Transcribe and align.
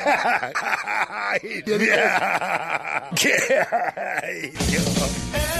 yeah. 1.64 3.10
yeah. 3.22 4.30
yeah. 4.68 5.59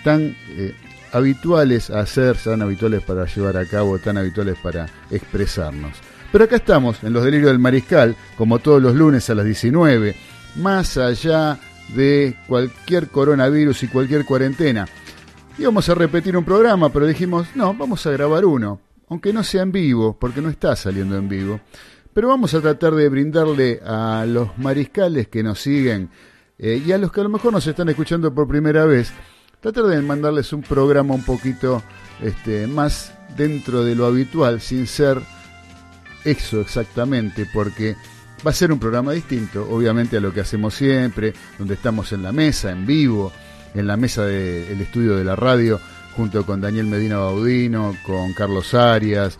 tan 0.04 0.36
eh, 0.50 0.74
habituales 1.12 1.90
a 1.90 2.02
hacer, 2.02 2.38
tan 2.38 2.62
habituales 2.62 3.04
para 3.04 3.26
llevar 3.26 3.58
a 3.58 3.66
cabo, 3.66 4.00
tan 4.00 4.18
habituales 4.18 4.58
para 4.62 4.88
expresarnos. 5.10 5.98
Pero 6.32 6.46
acá 6.46 6.56
estamos, 6.56 7.04
en 7.04 7.14
los 7.14 7.26
delirios 7.26 7.52
del 7.52 7.60
mariscal, 7.60 8.16
como 8.38 8.60
todos 8.60 8.82
los 8.82 8.96
lunes 8.96 9.30
a 9.30 9.36
las 9.36 9.46
19, 9.46 10.16
más 10.56 10.98
allá 10.98 11.60
de 11.96 12.38
cualquier 12.48 13.08
coronavirus 13.08 13.84
y 13.84 13.88
cualquier 13.88 14.26
cuarentena. 14.26 14.88
Íbamos 15.58 15.90
a 15.90 15.96
repetir 15.96 16.38
un 16.38 16.46
programa, 16.46 16.90
pero 16.90 17.06
dijimos, 17.06 17.48
no, 17.56 17.74
vamos 17.74 18.06
a 18.06 18.12
grabar 18.12 18.46
uno, 18.46 18.80
aunque 19.10 19.34
no 19.34 19.44
sea 19.44 19.64
en 19.64 19.72
vivo, 19.72 20.18
porque 20.18 20.42
no 20.42 20.50
está 20.50 20.76
saliendo 20.76 21.18
en 21.18 21.28
vivo. 21.28 21.60
Pero 22.14 22.30
vamos 22.30 22.54
a 22.54 22.62
tratar 22.62 22.96
de 22.96 23.10
brindarle 23.10 23.82
a 23.86 24.26
los 24.28 24.58
mariscales 24.58 25.28
que 25.28 25.44
nos 25.44 25.60
siguen 25.60 26.10
eh, 26.58 26.82
y 26.86 26.92
a 26.92 26.98
los 26.98 27.12
que 27.12 27.22
a 27.22 27.24
lo 27.24 27.30
mejor 27.30 27.54
nos 27.54 27.66
están 27.68 27.90
escuchando 27.90 28.34
por 28.34 28.48
primera 28.48 28.86
vez, 28.86 29.12
tratar 29.62 29.86
de 29.86 30.02
mandarles 30.02 30.52
un 30.54 30.64
programa 30.64 31.14
un 31.14 31.24
poquito 31.24 31.82
este, 32.22 32.68
más 32.68 33.14
dentro 33.38 33.84
de 33.84 33.96
lo 33.96 34.06
habitual, 34.06 34.60
sin 34.60 34.88
ser 34.88 35.22
eso 36.26 36.62
exactamente, 36.62 37.48
porque 37.54 37.96
va 38.46 38.52
a 38.52 38.54
ser 38.54 38.72
un 38.72 38.80
programa 38.80 39.14
distinto, 39.14 39.68
obviamente, 39.70 40.18
a 40.18 40.20
lo 40.20 40.34
que 40.34 40.42
hacemos 40.42 40.74
siempre, 40.74 41.34
donde 41.58 41.76
estamos 41.76 42.12
en 42.12 42.24
la 42.24 42.32
mesa, 42.32 42.72
en 42.72 42.86
vivo, 42.86 43.32
en 43.74 43.88
la 43.88 43.98
mesa 43.98 44.26
del 44.26 44.82
estudio 44.82 45.16
de 45.16 45.24
la 45.24 45.36
radio, 45.36 45.80
junto 46.16 46.46
con 46.46 46.60
Daniel 46.60 46.88
Medina 46.88 47.18
Baudino, 47.18 47.96
con 48.06 48.34
Carlos 48.34 48.74
Arias, 48.74 49.38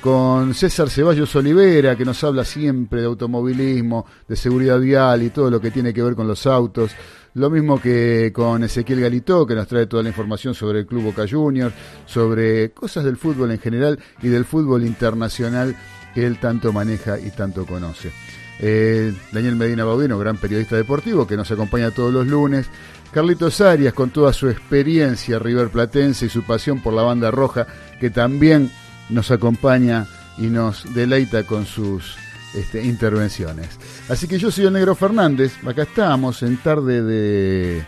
con 0.00 0.54
César 0.54 0.88
Ceballos 0.88 1.34
Olivera, 1.34 1.96
que 1.96 2.04
nos 2.04 2.22
habla 2.24 2.44
siempre 2.44 3.00
de 3.00 3.06
automovilismo, 3.06 4.06
de 4.28 4.36
seguridad 4.36 4.78
vial 4.78 5.22
y 5.22 5.30
todo 5.30 5.50
lo 5.50 5.60
que 5.60 5.70
tiene 5.70 5.92
que 5.92 6.02
ver 6.02 6.14
con 6.14 6.28
los 6.28 6.46
autos. 6.46 6.92
Lo 7.34 7.50
mismo 7.50 7.80
que 7.80 8.32
con 8.32 8.62
Ezequiel 8.62 9.00
Galitó, 9.00 9.44
que 9.44 9.56
nos 9.56 9.66
trae 9.66 9.86
toda 9.86 10.04
la 10.04 10.08
información 10.08 10.54
sobre 10.54 10.80
el 10.80 10.86
Club 10.86 11.04
Boca 11.04 11.26
Juniors, 11.28 11.74
sobre 12.06 12.70
cosas 12.70 13.04
del 13.04 13.16
fútbol 13.16 13.50
en 13.50 13.58
general 13.58 13.98
y 14.22 14.28
del 14.28 14.44
fútbol 14.44 14.86
internacional 14.86 15.74
que 16.14 16.24
él 16.26 16.38
tanto 16.38 16.72
maneja 16.72 17.18
y 17.18 17.30
tanto 17.30 17.66
conoce. 17.66 18.12
eh, 18.60 19.12
Daniel 19.32 19.56
Medina 19.56 19.84
Baudino, 19.84 20.16
gran 20.16 20.36
periodista 20.36 20.76
deportivo, 20.76 21.26
que 21.26 21.36
nos 21.36 21.50
acompaña 21.50 21.90
todos 21.90 22.14
los 22.14 22.24
lunes, 22.28 22.66
Carlitos 23.12 23.60
Arias, 23.60 23.94
con 23.94 24.10
toda 24.10 24.32
su 24.32 24.48
experiencia 24.48 25.40
River 25.40 25.70
Platense 25.70 26.26
y 26.26 26.28
su 26.28 26.44
pasión 26.44 26.80
por 26.80 26.94
la 26.94 27.02
banda 27.02 27.32
roja, 27.32 27.66
que 27.98 28.10
también 28.10 28.70
nos 29.10 29.32
acompaña 29.32 30.06
y 30.38 30.46
nos 30.46 30.94
deleita 30.94 31.42
con 31.44 31.66
sus 31.66 32.16
este, 32.54 32.84
intervenciones. 32.84 33.68
Así 34.08 34.28
que 34.28 34.38
yo 34.38 34.50
soy 34.50 34.66
el 34.66 34.72
Negro 34.72 34.94
Fernández, 34.94 35.52
acá 35.66 35.82
estamos 35.82 36.42
en 36.42 36.56
tarde 36.58 37.02
de, 37.02 37.84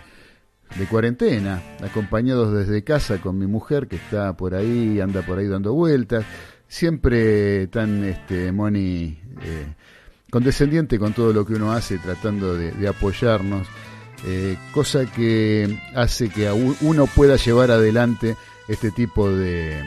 de 0.78 0.86
cuarentena, 0.86 1.62
acompañados 1.82 2.52
desde 2.52 2.82
casa 2.82 3.18
con 3.18 3.38
mi 3.38 3.46
mujer 3.46 3.86
que 3.86 3.96
está 3.96 4.36
por 4.36 4.54
ahí, 4.54 5.00
anda 5.00 5.22
por 5.22 5.38
ahí 5.38 5.46
dando 5.46 5.72
vueltas, 5.72 6.24
siempre 6.68 7.68
tan, 7.68 8.04
este, 8.04 8.50
Moni, 8.52 9.18
eh, 9.42 9.66
condescendiente 10.30 10.98
con 10.98 11.12
todo 11.12 11.32
lo 11.32 11.46
que 11.46 11.54
uno 11.54 11.72
hace, 11.72 11.98
tratando 11.98 12.54
de, 12.56 12.88
apoyarnos, 12.88 13.66
eh, 14.26 14.56
cosa 14.72 15.06
que 15.06 15.78
hace 15.94 16.28
que 16.28 16.50
uno 16.80 17.06
pueda 17.06 17.36
llevar 17.36 17.70
adelante 17.70 18.36
este 18.68 18.90
tipo 18.90 19.30
de 19.30 19.80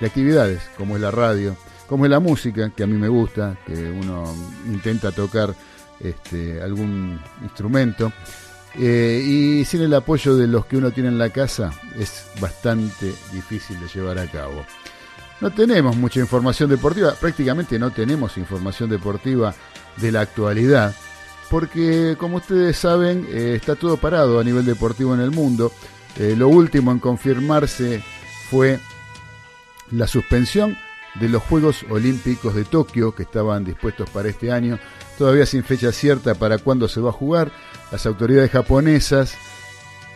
actividades, 0.00 0.60
como 0.76 0.96
es 0.96 1.02
la 1.02 1.10
radio, 1.10 1.56
como 1.88 2.04
es 2.04 2.10
la 2.10 2.20
música, 2.20 2.70
que 2.70 2.82
a 2.82 2.86
mí 2.86 2.96
me 2.96 3.08
gusta, 3.08 3.56
que 3.66 3.90
uno 3.90 4.34
intenta 4.66 5.12
tocar 5.12 5.54
este, 6.00 6.60
algún 6.60 7.18
instrumento. 7.42 8.12
Eh, 8.78 9.22
y 9.24 9.64
sin 9.64 9.82
el 9.82 9.94
apoyo 9.94 10.36
de 10.36 10.46
los 10.46 10.66
que 10.66 10.76
uno 10.76 10.90
tiene 10.90 11.08
en 11.08 11.18
la 11.18 11.30
casa 11.30 11.70
es 11.98 12.26
bastante 12.40 13.14
difícil 13.32 13.80
de 13.80 13.88
llevar 13.88 14.18
a 14.18 14.30
cabo. 14.30 14.64
No 15.40 15.50
tenemos 15.50 15.96
mucha 15.96 16.20
información 16.20 16.68
deportiva, 16.68 17.14
prácticamente 17.14 17.78
no 17.78 17.90
tenemos 17.90 18.36
información 18.36 18.90
deportiva 18.90 19.54
de 19.96 20.12
la 20.12 20.20
actualidad, 20.22 20.94
porque 21.50 22.16
como 22.18 22.36
ustedes 22.38 22.76
saben 22.76 23.26
eh, 23.30 23.54
está 23.56 23.76
todo 23.76 23.96
parado 23.96 24.40
a 24.40 24.44
nivel 24.44 24.66
deportivo 24.66 25.14
en 25.14 25.20
el 25.20 25.30
mundo. 25.30 25.72
Eh, 26.18 26.34
lo 26.36 26.48
último 26.48 26.92
en 26.92 26.98
confirmarse 26.98 28.02
fue 28.50 28.78
la 29.90 30.06
suspensión 30.06 30.76
de 31.20 31.28
los 31.28 31.42
Juegos 31.42 31.84
Olímpicos 31.88 32.54
de 32.54 32.64
Tokio 32.64 33.14
que 33.14 33.22
estaban 33.22 33.64
dispuestos 33.64 34.08
para 34.10 34.28
este 34.28 34.52
año, 34.52 34.78
todavía 35.18 35.46
sin 35.46 35.64
fecha 35.64 35.92
cierta 35.92 36.34
para 36.34 36.58
cuándo 36.58 36.88
se 36.88 37.00
va 37.00 37.10
a 37.10 37.12
jugar. 37.12 37.50
Las 37.90 38.06
autoridades 38.06 38.50
japonesas 38.50 39.34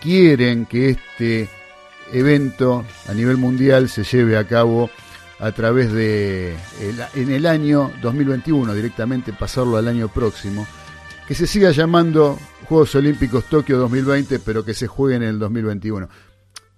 quieren 0.01 0.67
que 0.67 0.91
este 0.91 1.49
evento 2.13 2.85
a 3.09 3.15
nivel 3.15 3.37
mundial 3.37 3.89
se 3.89 4.05
lleve 4.05 4.37
a 4.37 4.47
cabo 4.47 4.91
a 5.39 5.53
través 5.53 5.93
de 5.93 6.55
en 7.15 7.31
el 7.31 7.47
año 7.47 7.91
2021 8.03 8.75
directamente 8.75 9.33
pasarlo 9.33 9.77
al 9.77 9.89
año 9.89 10.09
próximo. 10.09 10.67
Que 11.27 11.35
se 11.35 11.47
siga 11.47 11.71
llamando 11.71 12.39
Juegos 12.65 12.95
Olímpicos 12.95 13.45
Tokio 13.45 13.79
2020 13.79 14.41
pero 14.41 14.65
que 14.65 14.75
se 14.75 14.87
juegue 14.87 15.17
en 15.17 15.23
el 15.23 15.39
2021 15.39 16.09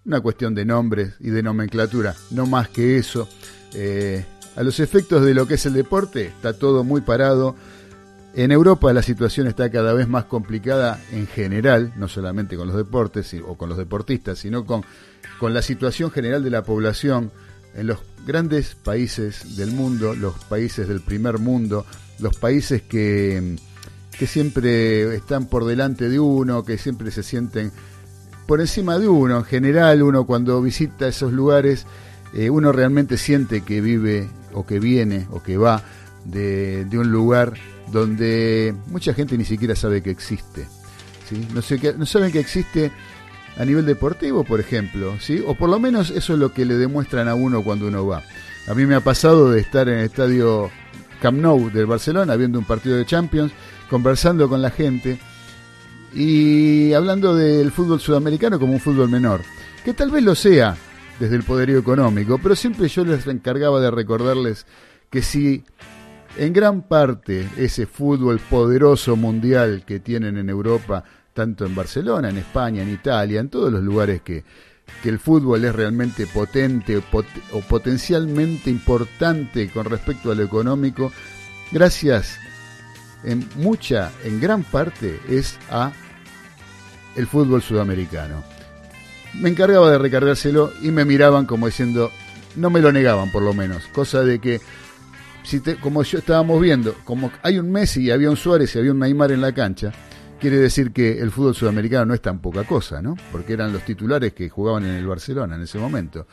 una 0.04 0.20
cuestión 0.20 0.54
de 0.54 0.64
nombres 0.64 1.14
y 1.20 1.30
de 1.30 1.42
nomenclatura 1.42 2.14
no 2.30 2.46
más 2.46 2.68
que 2.68 2.98
eso 2.98 3.28
Eh, 3.74 4.24
a 4.56 4.62
los 4.62 4.80
efectos 4.80 5.24
de 5.24 5.34
lo 5.34 5.46
que 5.46 5.54
es 5.54 5.66
el 5.66 5.72
deporte 5.72 6.26
está 6.26 6.52
todo 6.52 6.84
muy 6.84 7.00
parado 7.00 7.56
en 8.34 8.50
Europa 8.50 8.92
la 8.92 9.02
situación 9.02 9.46
está 9.46 9.70
cada 9.70 9.92
vez 9.92 10.08
más 10.08 10.24
complicada 10.24 10.98
en 11.12 11.26
general, 11.26 11.92
no 11.96 12.08
solamente 12.08 12.56
con 12.56 12.66
los 12.66 12.76
deportes 12.76 13.34
o 13.46 13.56
con 13.56 13.68
los 13.68 13.76
deportistas, 13.76 14.38
sino 14.38 14.64
con, 14.64 14.82
con 15.38 15.52
la 15.52 15.60
situación 15.60 16.10
general 16.10 16.42
de 16.42 16.50
la 16.50 16.62
población 16.62 17.30
en 17.74 17.86
los 17.88 17.98
grandes 18.26 18.74
países 18.74 19.56
del 19.56 19.72
mundo, 19.72 20.14
los 20.14 20.34
países 20.44 20.88
del 20.88 21.02
primer 21.02 21.38
mundo, 21.38 21.84
los 22.20 22.36
países 22.36 22.80
que, 22.80 23.56
que 24.18 24.26
siempre 24.26 25.14
están 25.14 25.46
por 25.46 25.66
delante 25.66 26.08
de 26.08 26.18
uno, 26.18 26.64
que 26.64 26.78
siempre 26.78 27.10
se 27.10 27.22
sienten 27.22 27.70
por 28.46 28.60
encima 28.60 28.98
de 28.98 29.08
uno. 29.08 29.38
En 29.38 29.44
general, 29.44 30.02
uno 30.02 30.24
cuando 30.24 30.62
visita 30.62 31.06
esos 31.06 31.32
lugares, 31.32 31.86
eh, 32.34 32.50
uno 32.50 32.72
realmente 32.72 33.16
siente 33.16 33.62
que 33.62 33.80
vive 33.80 34.28
o 34.54 34.66
que 34.66 34.78
viene 34.78 35.26
o 35.30 35.42
que 35.42 35.56
va 35.56 35.82
de, 36.24 36.86
un 36.92 37.10
lugar 37.10 37.54
donde 37.90 38.74
mucha 38.86 39.14
gente 39.14 39.36
ni 39.36 39.44
siquiera 39.44 39.76
sabe 39.76 40.02
que 40.02 40.10
existe. 40.10 40.66
¿sí? 41.28 41.46
No, 41.54 41.62
sé 41.62 41.78
saben 42.06 42.32
que 42.32 42.40
existe 42.40 42.90
a 43.58 43.64
nivel 43.64 43.84
deportivo, 43.84 44.44
por 44.44 44.60
ejemplo, 44.60 45.16
¿sí? 45.20 45.42
o 45.46 45.54
por 45.54 45.68
lo 45.68 45.78
menos 45.78 46.10
eso 46.10 46.32
es 46.32 46.38
lo 46.38 46.52
que 46.52 46.64
le 46.64 46.74
demuestran 46.74 47.28
a 47.28 47.34
uno 47.34 47.62
cuando 47.62 47.86
uno 47.86 48.06
va. 48.06 48.22
A 48.66 48.74
mí 48.74 48.86
me 48.86 48.94
ha 48.94 49.00
pasado 49.00 49.50
de 49.50 49.60
estar 49.60 49.88
en 49.88 49.98
el 49.98 50.04
estadio 50.04 50.70
Camp 51.20 51.38
Nou 51.38 51.70
del 51.70 51.86
Barcelona 51.86 52.36
viendo 52.36 52.58
un 52.58 52.64
partido 52.64 52.96
de 52.96 53.04
Champions, 53.04 53.52
conversando 53.90 54.48
con 54.48 54.62
la 54.62 54.70
gente 54.70 55.18
y 56.14 56.92
hablando 56.92 57.34
del 57.34 57.72
fútbol 57.72 58.00
sudamericano 58.00 58.58
como 58.58 58.72
un 58.72 58.80
fútbol 58.80 59.08
menor, 59.08 59.42
que 59.84 59.92
tal 59.92 60.10
vez 60.10 60.22
lo 60.22 60.34
sea 60.34 60.76
desde 61.20 61.36
el 61.36 61.42
poderío 61.42 61.78
económico, 61.78 62.38
pero 62.42 62.56
siempre 62.56 62.88
yo 62.88 63.04
les 63.04 63.26
encargaba 63.26 63.80
de 63.80 63.90
recordarles 63.90 64.66
que 65.10 65.22
si 65.22 65.64
en 66.36 66.52
gran 66.52 66.82
parte 66.82 67.46
ese 67.56 67.86
fútbol 67.86 68.38
poderoso 68.38 69.16
mundial 69.16 69.84
que 69.86 70.00
tienen 70.00 70.38
en 70.38 70.48
Europa, 70.48 71.04
tanto 71.34 71.64
en 71.66 71.74
Barcelona, 71.74 72.30
en 72.30 72.38
España, 72.38 72.82
en 72.82 72.90
Italia, 72.90 73.40
en 73.40 73.48
todos 73.50 73.70
los 73.72 73.82
lugares 73.82 74.22
que, 74.22 74.44
que 75.02 75.08
el 75.08 75.18
fútbol 75.18 75.64
es 75.64 75.74
realmente 75.74 76.26
potente 76.26 77.00
pot- 77.00 77.26
o 77.52 77.60
potencialmente 77.60 78.70
importante 78.70 79.70
con 79.70 79.84
respecto 79.84 80.32
a 80.32 80.34
lo 80.34 80.42
económico, 80.42 81.12
gracias 81.70 82.38
en 83.24 83.46
mucha, 83.56 84.10
en 84.24 84.40
gran 84.40 84.64
parte, 84.64 85.20
es 85.28 85.58
a 85.70 85.92
el 87.14 87.26
fútbol 87.26 87.62
sudamericano. 87.62 88.42
Me 89.40 89.48
encargaba 89.48 89.90
de 89.90 89.98
recargárselo 89.98 90.72
y 90.82 90.90
me 90.90 91.04
miraban 91.04 91.46
como 91.46 91.66
diciendo, 91.66 92.10
no 92.56 92.70
me 92.70 92.80
lo 92.80 92.92
negaban 92.92 93.30
por 93.32 93.42
lo 93.42 93.54
menos, 93.54 93.84
cosa 93.94 94.22
de 94.22 94.38
que 94.40 94.60
si 95.42 95.60
te- 95.60 95.76
como 95.76 96.02
yo 96.02 96.18
estábamos 96.18 96.60
viendo, 96.60 96.94
como 97.04 97.30
hay 97.42 97.58
un 97.58 97.70
Messi 97.72 98.02
y 98.02 98.10
había 98.10 98.30
un 98.30 98.36
Suárez 98.36 98.74
y 98.74 98.78
había 98.78 98.92
un 98.92 98.98
Neymar 98.98 99.32
en 99.32 99.40
la 99.40 99.52
cancha, 99.52 99.90
quiere 100.38 100.58
decir 100.58 100.92
que 100.92 101.18
el 101.20 101.30
fútbol 101.30 101.54
sudamericano 101.54 102.06
no 102.06 102.14
es 102.14 102.20
tan 102.20 102.40
poca 102.40 102.64
cosa, 102.64 103.00
¿no? 103.00 103.16
Porque 103.32 103.54
eran 103.54 103.72
los 103.72 103.82
titulares 103.84 104.34
que 104.34 104.48
jugaban 104.50 104.84
en 104.84 104.94
el 104.96 105.06
Barcelona 105.06 105.56
en 105.56 105.62
ese 105.62 105.78
momento. 105.78 106.26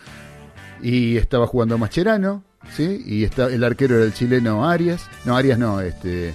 Y 0.82 1.18
estaba 1.18 1.48
jugando 1.48 1.78
Mascherano, 1.78 2.44
¿sí? 2.76 3.04
Y 3.06 3.24
está, 3.24 3.48
el 3.48 3.64
arquero 3.64 3.96
era 3.96 4.06
el 4.06 4.14
chileno 4.14 4.68
Arias, 4.70 5.02
no, 5.26 5.36
Arias 5.38 5.58
no, 5.60 5.80
este, 5.82 6.34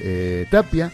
eh, 0.00 0.46
Tapia. 0.50 0.90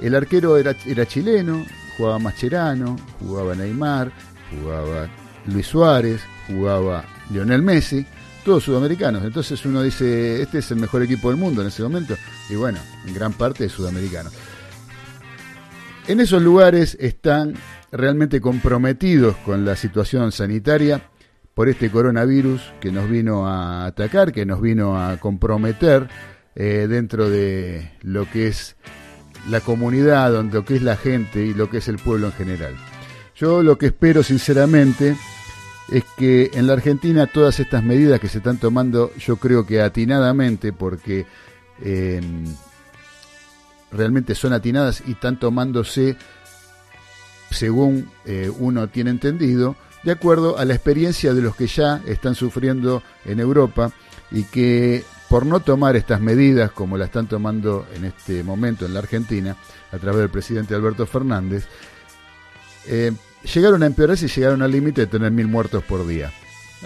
El 0.00 0.14
arquero 0.14 0.56
era, 0.56 0.74
era 0.86 1.06
chileno, 1.06 1.64
jugaba 1.96 2.18
Mascherano, 2.18 2.96
jugaba 3.20 3.54
Neymar, 3.54 4.12
jugaba 4.50 5.08
Luis 5.46 5.66
Suárez, 5.66 6.20
jugaba 6.46 7.04
Lionel 7.30 7.62
Messi, 7.62 8.06
todos 8.44 8.64
sudamericanos. 8.64 9.24
Entonces 9.24 9.64
uno 9.66 9.82
dice, 9.82 10.40
este 10.42 10.58
es 10.58 10.70
el 10.70 10.78
mejor 10.78 11.02
equipo 11.02 11.30
del 11.30 11.38
mundo 11.38 11.62
en 11.62 11.68
ese 11.68 11.82
momento. 11.82 12.14
Y 12.48 12.54
bueno, 12.54 12.78
en 13.06 13.14
gran 13.14 13.32
parte 13.32 13.64
es 13.64 13.72
sudamericano. 13.72 14.30
En 16.06 16.20
esos 16.20 16.40
lugares 16.40 16.96
están 17.00 17.54
realmente 17.90 18.40
comprometidos 18.40 19.36
con 19.38 19.64
la 19.64 19.74
situación 19.74 20.30
sanitaria 20.30 21.10
por 21.54 21.68
este 21.68 21.90
coronavirus 21.90 22.60
que 22.80 22.92
nos 22.92 23.08
vino 23.08 23.48
a 23.48 23.86
atacar, 23.86 24.32
que 24.32 24.46
nos 24.46 24.60
vino 24.60 25.00
a 25.00 25.16
comprometer 25.16 26.08
eh, 26.54 26.86
dentro 26.88 27.28
de 27.28 27.90
lo 28.02 28.30
que 28.30 28.48
es 28.48 28.76
la 29.48 29.60
comunidad, 29.60 30.44
lo 30.44 30.64
que 30.64 30.76
es 30.76 30.82
la 30.82 30.96
gente 30.96 31.44
y 31.44 31.54
lo 31.54 31.70
que 31.70 31.78
es 31.78 31.88
el 31.88 31.98
pueblo 31.98 32.26
en 32.26 32.32
general. 32.34 32.76
Yo 33.36 33.62
lo 33.62 33.76
que 33.76 33.86
espero 33.86 34.22
sinceramente 34.22 35.16
es 35.90 36.04
que 36.16 36.50
en 36.54 36.66
la 36.66 36.72
Argentina 36.72 37.26
todas 37.26 37.60
estas 37.60 37.84
medidas 37.84 38.18
que 38.18 38.28
se 38.28 38.38
están 38.38 38.58
tomando, 38.58 39.12
yo 39.16 39.36
creo 39.36 39.66
que 39.66 39.82
atinadamente, 39.82 40.72
porque 40.72 41.26
eh, 41.82 42.20
realmente 43.92 44.34
son 44.34 44.52
atinadas 44.52 45.02
y 45.06 45.12
están 45.12 45.38
tomándose 45.38 46.16
según 47.50 48.10
eh, 48.24 48.50
uno 48.58 48.88
tiene 48.88 49.10
entendido, 49.10 49.76
de 50.02 50.12
acuerdo 50.12 50.58
a 50.58 50.64
la 50.64 50.74
experiencia 50.74 51.34
de 51.34 51.42
los 51.42 51.56
que 51.56 51.66
ya 51.66 52.00
están 52.06 52.34
sufriendo 52.34 53.02
en 53.24 53.40
Europa 53.40 53.92
y 54.30 54.44
que 54.44 55.04
por 55.28 55.44
no 55.44 55.60
tomar 55.60 55.96
estas 55.96 56.20
medidas 56.20 56.70
como 56.70 56.96
la 56.96 57.06
están 57.06 57.26
tomando 57.26 57.86
en 57.94 58.04
este 58.04 58.42
momento 58.42 58.86
en 58.86 58.94
la 58.94 59.00
Argentina, 59.00 59.56
a 59.92 59.98
través 59.98 60.20
del 60.20 60.30
presidente 60.30 60.74
Alberto 60.74 61.06
Fernández, 61.06 61.66
eh, 62.86 63.12
llegaron 63.46 63.82
a 63.82 63.86
empeorarse 63.86 64.26
y 64.26 64.28
llegaron 64.28 64.62
al 64.62 64.70
límite 64.70 65.02
de 65.02 65.06
tener 65.06 65.30
mil 65.30 65.46
muertos 65.46 65.82
por 65.84 66.06
día. 66.06 66.32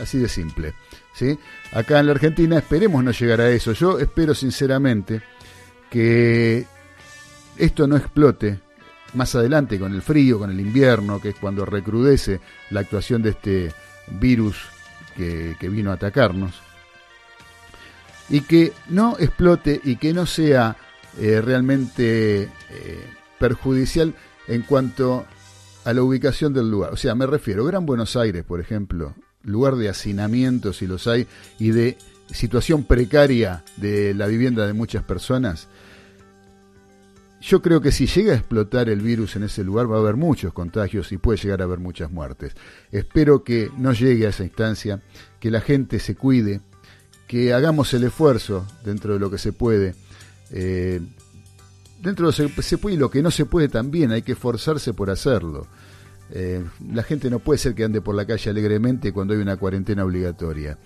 Así 0.00 0.18
de 0.18 0.28
simple. 0.28 0.74
¿sí? 1.14 1.38
Acá 1.72 2.00
en 2.00 2.06
la 2.06 2.12
Argentina 2.12 2.58
esperemos 2.58 3.02
no 3.02 3.10
llegar 3.10 3.40
a 3.40 3.50
eso. 3.50 3.72
Yo 3.72 3.98
espero 3.98 4.34
sinceramente 4.34 5.22
que 5.90 6.66
esto 7.56 7.86
no 7.86 7.96
explote 7.96 8.60
más 9.14 9.34
adelante 9.34 9.78
con 9.78 9.94
el 9.94 10.02
frío, 10.02 10.38
con 10.38 10.50
el 10.50 10.60
invierno, 10.60 11.20
que 11.20 11.30
es 11.30 11.34
cuando 11.34 11.64
recrudece 11.64 12.40
la 12.70 12.80
actuación 12.80 13.22
de 13.22 13.30
este 13.30 13.72
virus 14.08 14.56
que, 15.16 15.56
vino 15.68 15.90
a 15.90 15.94
atacarnos. 15.94 16.54
Y 18.28 18.42
que 18.42 18.72
no 18.88 19.16
explote 19.18 19.80
y 19.82 19.96
que 19.96 20.12
no 20.12 20.24
sea 20.24 20.76
eh, 21.18 21.40
realmente 21.40 22.42
eh, 22.42 23.06
perjudicial 23.38 24.14
en 24.46 24.62
cuanto 24.62 25.26
a 25.84 25.92
la 25.92 26.02
ubicación 26.02 26.52
del 26.52 26.70
lugar. 26.70 26.92
O 26.92 26.96
sea, 26.96 27.14
me 27.14 27.26
refiero, 27.26 27.64
Gran 27.64 27.86
Buenos 27.86 28.16
Aires, 28.16 28.44
por 28.44 28.60
ejemplo, 28.60 29.14
lugar 29.42 29.76
de 29.76 29.88
hacinamiento, 29.88 30.72
si 30.72 30.86
los 30.86 31.06
hay, 31.06 31.26
y 31.58 31.70
de 31.70 31.96
situación 32.30 32.84
precaria 32.84 33.64
de 33.76 34.14
la 34.14 34.26
vivienda 34.26 34.66
de 34.66 34.72
muchas 34.72 35.02
personas, 35.02 35.68
yo 37.40 37.62
creo 37.62 37.80
que 37.80 37.90
si 37.90 38.06
llega 38.06 38.34
a 38.34 38.36
explotar 38.36 38.90
el 38.90 39.00
virus 39.00 39.34
en 39.34 39.44
ese 39.44 39.64
lugar 39.64 39.90
va 39.90 39.96
a 39.96 40.00
haber 40.00 40.16
muchos 40.16 40.52
contagios 40.52 41.10
y 41.10 41.16
puede 41.16 41.38
llegar 41.38 41.62
a 41.62 41.64
haber 41.64 41.78
muchas 41.78 42.10
muertes. 42.10 42.54
Espero 42.92 43.44
que 43.44 43.70
no 43.78 43.92
llegue 43.92 44.26
a 44.26 44.28
esa 44.28 44.44
instancia, 44.44 45.00
que 45.40 45.50
la 45.50 45.62
gente 45.62 46.00
se 46.00 46.14
cuide, 46.14 46.60
que 47.26 47.54
hagamos 47.54 47.94
el 47.94 48.04
esfuerzo 48.04 48.66
dentro 48.84 49.14
de 49.14 49.20
lo 49.20 49.30
que 49.30 49.38
se 49.38 49.52
puede. 49.52 49.94
Eh, 50.50 51.00
dentro 52.00 52.30
de 52.30 52.42
lo 52.42 52.54
que 52.54 52.62
se 52.62 52.78
puede 52.78 52.96
y 52.96 52.98
lo 52.98 53.10
que 53.10 53.22
no 53.22 53.30
se 53.30 53.46
puede 53.46 53.68
también, 53.68 54.10
hay 54.10 54.22
que 54.22 54.32
esforzarse 54.32 54.92
por 54.92 55.10
hacerlo. 55.10 55.66
Eh, 56.32 56.64
la 56.92 57.02
gente 57.02 57.28
no 57.28 57.40
puede 57.40 57.58
ser 57.58 57.74
que 57.74 57.84
ande 57.84 58.00
por 58.00 58.14
la 58.14 58.26
calle 58.26 58.50
alegremente 58.50 59.12
cuando 59.12 59.34
hay 59.34 59.40
una 59.40 59.56
cuarentena 59.56 60.04
obligatoria. 60.04 60.78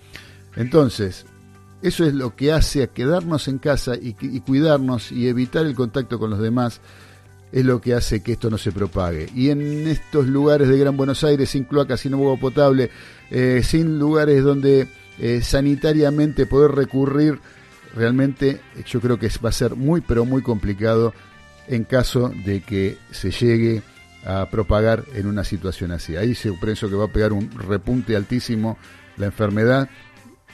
Entonces, 0.55 1.25
eso 1.81 2.03
es 2.05 2.13
lo 2.13 2.35
que 2.35 2.51
hace 2.51 2.83
a 2.83 2.87
quedarnos 2.87 3.47
en 3.47 3.59
casa 3.59 3.93
y, 3.95 4.13
cuidarnos 4.41 5.11
y 5.11 5.27
evitar 5.27 5.65
el 5.65 5.75
contacto 5.75 6.17
con 6.17 6.29
los 6.29 6.39
demás. 6.39 6.81
Es 7.51 7.63
lo 7.63 7.79
que 7.79 7.93
hace 7.93 8.23
que 8.23 8.33
esto 8.33 8.49
no 8.49 8.57
se 8.57 8.71
propague. 8.71 9.29
Y 9.35 9.49
en 9.49 9.87
estos 9.87 10.27
lugares 10.27 10.67
de 10.67 10.77
Gran 10.77 10.97
Buenos 10.97 11.23
Aires, 11.23 11.49
sin 11.49 11.63
cloacas, 11.63 11.99
sin 11.99 12.13
agua 12.13 12.37
potable, 12.37 12.89
eh, 13.29 13.61
sin 13.63 13.99
lugares 13.99 14.43
donde 14.43 14.87
eh, 15.19 15.41
sanitariamente 15.41 16.47
poder 16.47 16.71
recurrir, 16.71 17.39
realmente 17.95 18.61
yo 18.85 18.99
creo 19.01 19.17
que 19.17 19.29
va 19.43 19.49
a 19.49 19.53
ser 19.53 19.75
muy, 19.75 20.01
pero 20.01 20.25
muy 20.25 20.41
complicado 20.41 21.13
en 21.67 21.83
caso 21.83 22.31
de 22.45 22.61
que 22.61 22.97
se 23.11 23.31
llegue 23.31 23.81
a 24.25 24.49
propagar 24.49 25.03
en 25.13 25.27
una 25.27 25.43
situación 25.43 25.91
así. 25.91 26.15
Ahí 26.15 26.35
se 26.35 26.51
pienso 26.53 26.89
que 26.89 26.95
va 26.95 27.05
a 27.05 27.11
pegar 27.11 27.31
un 27.31 27.49
repunte 27.51 28.15
altísimo 28.15 28.77
la 29.17 29.27
enfermedad 29.27 29.89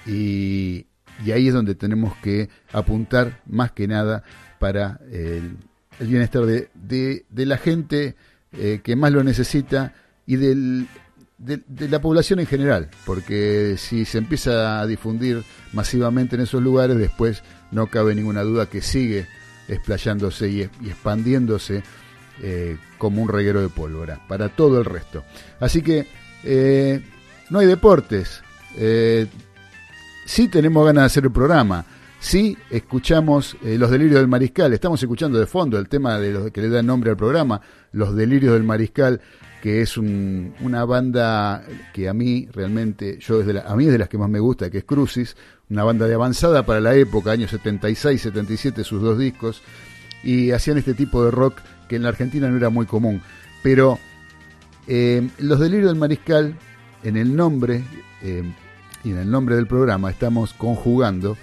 y, 0.06 0.86
ahí 1.32 1.48
es 1.48 1.54
donde 1.54 1.76
tenemos 1.76 2.16
que 2.18 2.50
apuntar 2.74 3.42
más 3.46 3.72
que 3.72 3.88
nada 3.88 4.24
para 4.60 5.00
el, 5.12 5.58
bienestar 6.00 6.46
de, 6.46 7.26
la 7.30 7.58
gente 7.58 8.16
eh, 8.54 8.82
que 8.84 8.96
más 8.96 9.12
lo 9.12 9.24
necesita 9.24 9.94
y 10.26 10.36
del, 10.36 10.88
de, 11.42 11.90
la 11.90 12.00
población 12.02 12.40
en 12.40 12.46
general, 12.46 12.90
porque 13.06 13.76
si 13.78 14.06
se 14.06 14.18
empieza 14.20 14.80
a 14.80 14.88
difundir 14.88 15.44
masivamente 15.74 16.36
en 16.36 16.44
esos 16.44 16.62
lugares, 16.62 16.98
después 16.98 17.44
no 17.72 17.88
cabe 17.88 18.16
ninguna 18.16 18.44
duda 18.44 18.68
que 18.68 18.82
sigue 18.82 19.28
explayándose 19.68 20.50
y, 20.50 20.70
y 20.82 20.90
expandiéndose 20.90 21.84
eh, 22.42 22.78
como 22.98 23.22
un 23.22 23.30
reguero 23.30 23.62
de 23.62 23.70
pólvora 23.70 24.20
para 24.28 24.50
todo 24.50 24.80
el 24.80 24.86
resto. 24.86 25.24
Así 25.60 25.82
que 25.82 26.08
eh, 26.44 27.02
no 27.50 27.60
hay 27.60 27.68
deportes. 27.68 28.42
Eh, 28.78 29.28
sí 30.26 30.48
tenemos 30.48 30.86
ganas 30.86 31.04
de 31.04 31.06
hacer 31.08 31.24
el 31.26 31.32
programa, 31.32 31.86
sí 32.20 32.58
escuchamos 32.70 33.58
eh, 33.64 33.78
Los 33.78 33.92
Delirios 33.92 34.20
del 34.20 34.28
Mariscal, 34.28 34.72
estamos 34.74 35.02
escuchando 35.02 35.40
de 35.40 35.46
fondo 35.46 35.78
el 35.78 35.90
tema 35.90 36.18
de 36.20 36.32
los 36.32 36.52
que 36.52 36.62
le 36.62 36.70
da 36.70 36.82
nombre 36.82 37.12
al 37.12 37.18
programa, 37.18 37.60
Los 37.92 38.16
Delirios 38.16 38.54
del 38.54 38.64
Mariscal, 38.64 39.20
que 39.62 39.82
es 39.82 39.98
un, 39.98 40.54
una 40.62 40.84
banda 40.86 41.64
que 41.94 42.10
a 42.10 42.14
mí 42.14 42.48
realmente, 42.52 43.20
yo 43.20 43.38
desde 43.40 43.54
la, 43.54 43.62
a 43.62 43.76
mí 43.76 43.86
es 43.86 43.92
de 43.92 44.00
las 44.00 44.10
que 44.10 44.18
más 44.18 44.30
me 44.30 44.40
gusta, 44.40 44.70
que 44.70 44.80
es 44.80 44.84
Crucis, 44.84 45.38
una 45.70 45.84
banda 45.84 46.08
de 46.08 46.16
avanzada 46.16 46.66
para 46.66 46.82
la 46.82 46.96
época, 46.96 47.32
años 47.32 47.52
76, 47.52 48.22
77, 48.22 48.84
sus 48.84 49.02
dos 49.02 49.20
discos, 49.20 49.62
y 50.24 50.52
hacían 50.52 50.78
este 50.78 50.94
tipo 50.94 51.24
de 51.24 51.32
rock 51.32 51.60
que 51.88 51.96
en 51.96 52.04
la 52.04 52.10
Argentina 52.10 52.50
no 52.50 52.58
era 52.58 52.70
muy 52.70 52.86
común. 52.86 53.22
Pero 53.64 54.00
eh, 54.88 55.30
Los 55.38 55.60
Delirios 55.60 55.90
del 55.90 56.00
Mariscal, 56.00 56.56
en 57.04 57.16
el 57.16 57.36
nombre, 57.36 57.84
eh, 58.24 58.44
y 59.04 59.12
en 59.12 59.18
el 59.18 59.30
nombre 59.30 59.56
del 59.56 59.68
programa 59.68 60.10
estamos 60.10 60.54
conjugando 60.54 61.38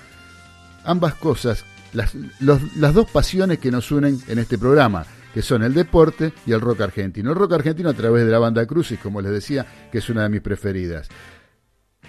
ambas 0.85 1.15
cosas, 1.15 1.65
las, 1.93 2.15
los, 2.41 2.77
las 2.77 2.95
dos 2.95 3.09
pasiones 3.11 3.59
que 3.59 3.71
nos 3.71 3.91
unen 3.93 4.21
en 4.27 4.39
este 4.39 4.59
programa, 4.59 5.07
que 5.39 5.43
son 5.43 5.63
el 5.63 5.73
deporte 5.73 6.33
y 6.47 6.51
el 6.51 6.61
rock 6.61 6.81
argentino. 6.81 7.31
El 7.31 7.37
rock 7.37 7.53
argentino 7.53 7.91
a 7.91 7.95
través 7.95 8.25
de 8.27 8.33
la 8.33 8.41
banda 8.41 8.67
Crucis, 8.67 8.99
como 8.99 9.21
les 9.21 9.31
decía, 9.31 9.65
que 9.93 9.99
es 9.99 10.11
una 10.11 10.25
de 10.25 10.31
mis 10.31 10.41
preferidas. 10.41 11.09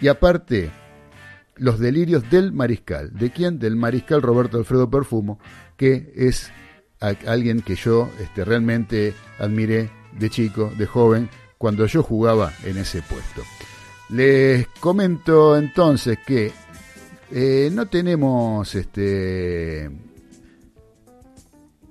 Y 0.02 0.08
aparte, 0.08 0.72
los 1.58 1.78
delirios 1.78 2.28
del 2.32 2.52
mariscal. 2.52 3.14
¿De 3.14 3.30
quién? 3.30 3.60
Del 3.60 3.76
mariscal 3.76 4.24
Roberto 4.24 4.58
Alfredo 4.58 4.90
Perfumo, 4.90 5.38
que 5.78 6.12
es 6.16 6.52
alguien 7.00 7.62
que 7.62 7.76
yo 7.76 8.10
este, 8.20 8.44
realmente 8.44 9.14
admiré 9.38 9.92
de 10.18 10.32
chico, 10.32 10.74
de 10.76 10.88
joven, 10.88 11.30
cuando 11.60 11.86
yo 11.86 12.02
jugaba 12.02 12.52
en 12.64 12.80
ese 12.80 13.04
puesto. 13.04 13.44
Les 14.10 14.66
comento 14.80 15.56
entonces 15.56 16.18
que 16.26 16.52
eh, 17.30 17.70
no 17.72 17.86
tenemos 17.86 18.74
este 18.74 20.09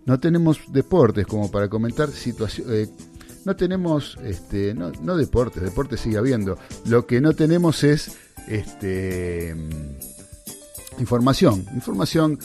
no 0.09 0.19
tenemos 0.19 0.61
deportes 0.73 1.27
como 1.27 1.51
para 1.51 1.69
comentar 1.69 2.09
situaciones 2.09 2.89
eh, 2.89 2.93
no 3.45 3.55
tenemos 3.55 4.17
este 4.25 4.75
no, 4.75 5.17
deportes 5.17 5.63
deportes 5.63 6.01
sigue 6.01 6.17
habiendo 6.17 6.59
lo 6.87 7.07
que 7.07 7.21
no 7.21 7.35
tenemos 7.35 7.85
es 7.85 8.17
este 8.49 9.55
información 10.99 11.67
información 11.75 12.39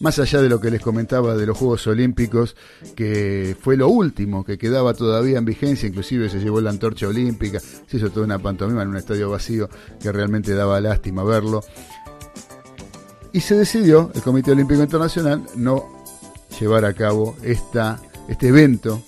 más 0.00 0.18
allá 0.18 0.42
de 0.42 0.48
lo 0.48 0.60
que 0.60 0.72
les 0.72 0.80
comentaba 0.80 1.36
de 1.36 1.44
los 1.44 1.58
Juegos 1.58 1.84
Olímpicos, 1.88 2.54
que 2.94 3.56
fue 3.60 3.76
lo 3.76 3.88
último 3.88 4.44
que 4.44 4.56
quedaba 4.56 4.94
todavía 4.94 5.38
en 5.38 5.44
vigencia, 5.44 5.88
inclusive 5.88 6.30
se 6.30 6.38
llevó 6.38 6.60
la 6.60 6.70
antorcha 6.70 7.08
olímpica, 7.08 7.58
se 7.58 7.96
hizo 7.96 8.08
toda 8.10 8.24
una 8.24 8.38
pantomima 8.38 8.82
en 8.82 8.90
un 8.90 8.96
estadio 8.96 9.28
vacío 9.28 9.68
que 10.00 10.12
realmente 10.12 10.54
daba 10.54 10.80
lástima 10.80 11.24
verlo. 11.24 11.64
Y 13.32 13.40
se 13.40 13.56
decidió, 13.56 14.12
el 14.14 14.22
Comité 14.22 14.52
Olímpico 14.52 14.84
Internacional, 14.84 15.44
no 15.56 15.97
llevar 16.60 16.84
a 16.84 16.94
cabo 16.94 17.36
esta, 17.42 18.00
este 18.28 18.48
evento 18.48 19.02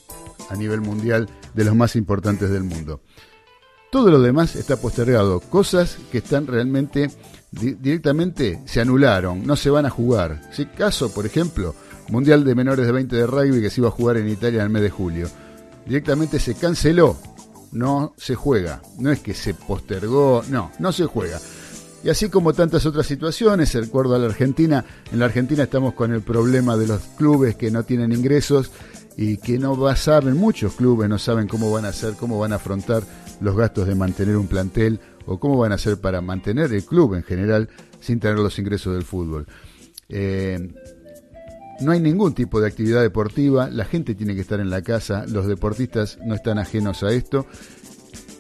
a 0.49 0.57
nivel 0.57 0.81
mundial 0.81 1.29
de 1.55 1.65
los 1.65 1.75
más 1.75 1.97
importantes 1.97 2.51
del 2.51 2.65
mundo. 2.65 3.01
Todo 3.91 4.11
lo 4.11 4.21
demás 4.21 4.55
está 4.55 4.77
postergado, 4.77 5.41
cosas 5.41 5.99
que 6.13 6.19
están 6.19 6.47
realmente 6.47 7.11
di 7.51 7.75
directamente 7.75 8.61
se 8.65 8.81
anularon, 8.81 9.45
no 9.45 9.57
se 9.57 9.71
van 9.71 9.87
a 9.87 9.91
jugar. 9.91 10.41
Si 10.53 10.67
caso, 10.67 11.13
por 11.13 11.27
ejemplo, 11.27 11.75
Mundial 12.09 12.45
de 12.45 12.55
Menores 12.55 12.87
de 12.87 12.93
20 12.93 13.17
de 13.17 13.27
Rugby 13.27 13.61
que 13.61 13.71
se 13.71 13.81
iba 13.81 13.89
a 13.89 13.93
jugar 13.93 14.17
en 14.17 14.29
Italia 14.29 14.61
en 14.61 14.67
el 14.67 14.71
mes 14.71 14.83
de 14.83 14.91
julio, 14.91 15.29
directamente 15.87 16.39
se 16.39 16.55
canceló, 16.55 17.17
no 17.73 18.15
se 18.17 18.35
juega, 18.35 18.83
no 18.99 19.11
es 19.11 19.21
que 19.21 19.35
se 19.35 19.55
postergó, 19.55 20.43
no, 20.49 20.71
no 20.79 20.93
se 20.93 21.07
juega. 21.07 21.39
Y 22.03 22.09
así 22.09 22.31
como 22.31 22.55
tantas 22.55 22.87
otras 22.87 23.07
situaciones, 23.07 23.75
recuerdo 23.75 24.15
a 24.15 24.19
la 24.19 24.27
Argentina, 24.27 24.85
en 25.13 25.19
la 25.19 25.27
Argentina 25.27 25.65
estamos 25.65 25.93
con 25.93 26.13
el 26.13 26.23
problema 26.23 26.77
de 26.77 26.87
los 26.87 27.01
clubes 27.19 27.57
que 27.57 27.71
no 27.71 27.83
tienen 27.83 28.13
ingresos 28.13 28.71
y 29.19 29.37
que 29.37 29.59
no 29.59 29.77
saben, 29.97 30.37
muchos 30.37 30.75
clubes 30.75 31.11
no 31.11 31.19
saben 31.19 31.47
cómo 31.47 31.71
van 31.71 31.85
a 31.85 31.89
hacer, 31.89 32.15
cómo 32.15 32.39
van 32.39 32.53
a 32.53 32.57
afrontar 32.57 33.03
los 33.41 33.55
gastos 33.55 33.87
de 33.87 33.95
mantener 33.95 34.37
un 34.39 34.47
plantel 34.47 34.99
o 35.27 35.39
cómo 35.39 35.59
van 35.59 35.73
a 35.73 35.75
hacer 35.75 36.01
para 36.01 36.23
mantener 36.23 36.73
el 36.73 36.85
club 36.85 37.15
en 37.15 37.23
general 37.23 37.69
sin 38.01 38.19
tener 38.19 38.39
los 38.39 38.59
ingresos 38.59 38.95
del 38.95 39.05
fútbol. 39.05 39.47
Eh, 40.09 40.73
no 41.81 41.93
hay 41.93 42.01
ningún 42.01 42.35
tipo 42.35 42.61
de 42.61 42.69
actividad 42.69 43.03
deportiva, 43.03 43.69
la 43.69 43.85
gente 43.85 44.15
tiene 44.15 44.35
que 44.35 44.41
estar 44.41 44.61
en 44.61 44.71
la 44.71 44.83
casa, 44.83 45.27
los 45.27 45.47
deportistas 45.47 46.19
no 46.25 46.35
están 46.35 46.59
ajenos 46.59 47.03
a 47.03 47.13
esto 47.13 47.47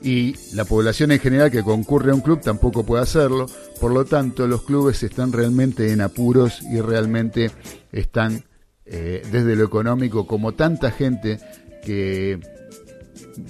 y 0.02 0.35
la 0.54 0.64
población 0.64 1.12
en 1.12 1.21
general 1.21 1.50
que 1.50 1.62
concurre 1.62 2.11
a 2.11 2.14
un 2.14 2.21
club 2.21 2.40
tampoco 2.40 2.85
puede 2.85 3.02
hacerlo, 3.02 3.47
por 3.80 3.92
lo 3.92 4.04
tanto 4.04 4.47
los 4.47 4.62
clubes 4.62 5.02
están 5.02 5.33
realmente 5.33 5.92
en 5.92 6.00
apuros 6.00 6.62
y 6.62 6.80
realmente 6.80 7.50
están 7.92 8.45
eh, 8.87 9.23
desde 9.30 9.57
lo 9.57 9.64
económico 9.64 10.26
como 10.26 10.52
tanta 10.52 10.90
gente 10.90 11.38
que 11.85 12.40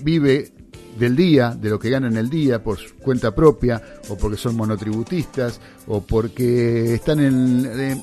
vive 0.02 0.52
del 0.98 1.16
día, 1.16 1.50
de 1.50 1.70
lo 1.70 1.78
que 1.78 1.90
ganan 1.90 2.16
el 2.16 2.28
día 2.28 2.62
por 2.62 2.78
su 2.78 2.94
cuenta 2.96 3.34
propia, 3.34 3.82
o 4.08 4.16
porque 4.16 4.36
son 4.36 4.56
monotributistas, 4.56 5.60
o 5.86 6.02
porque 6.02 6.94
están 6.94 7.20
en, 7.20 8.02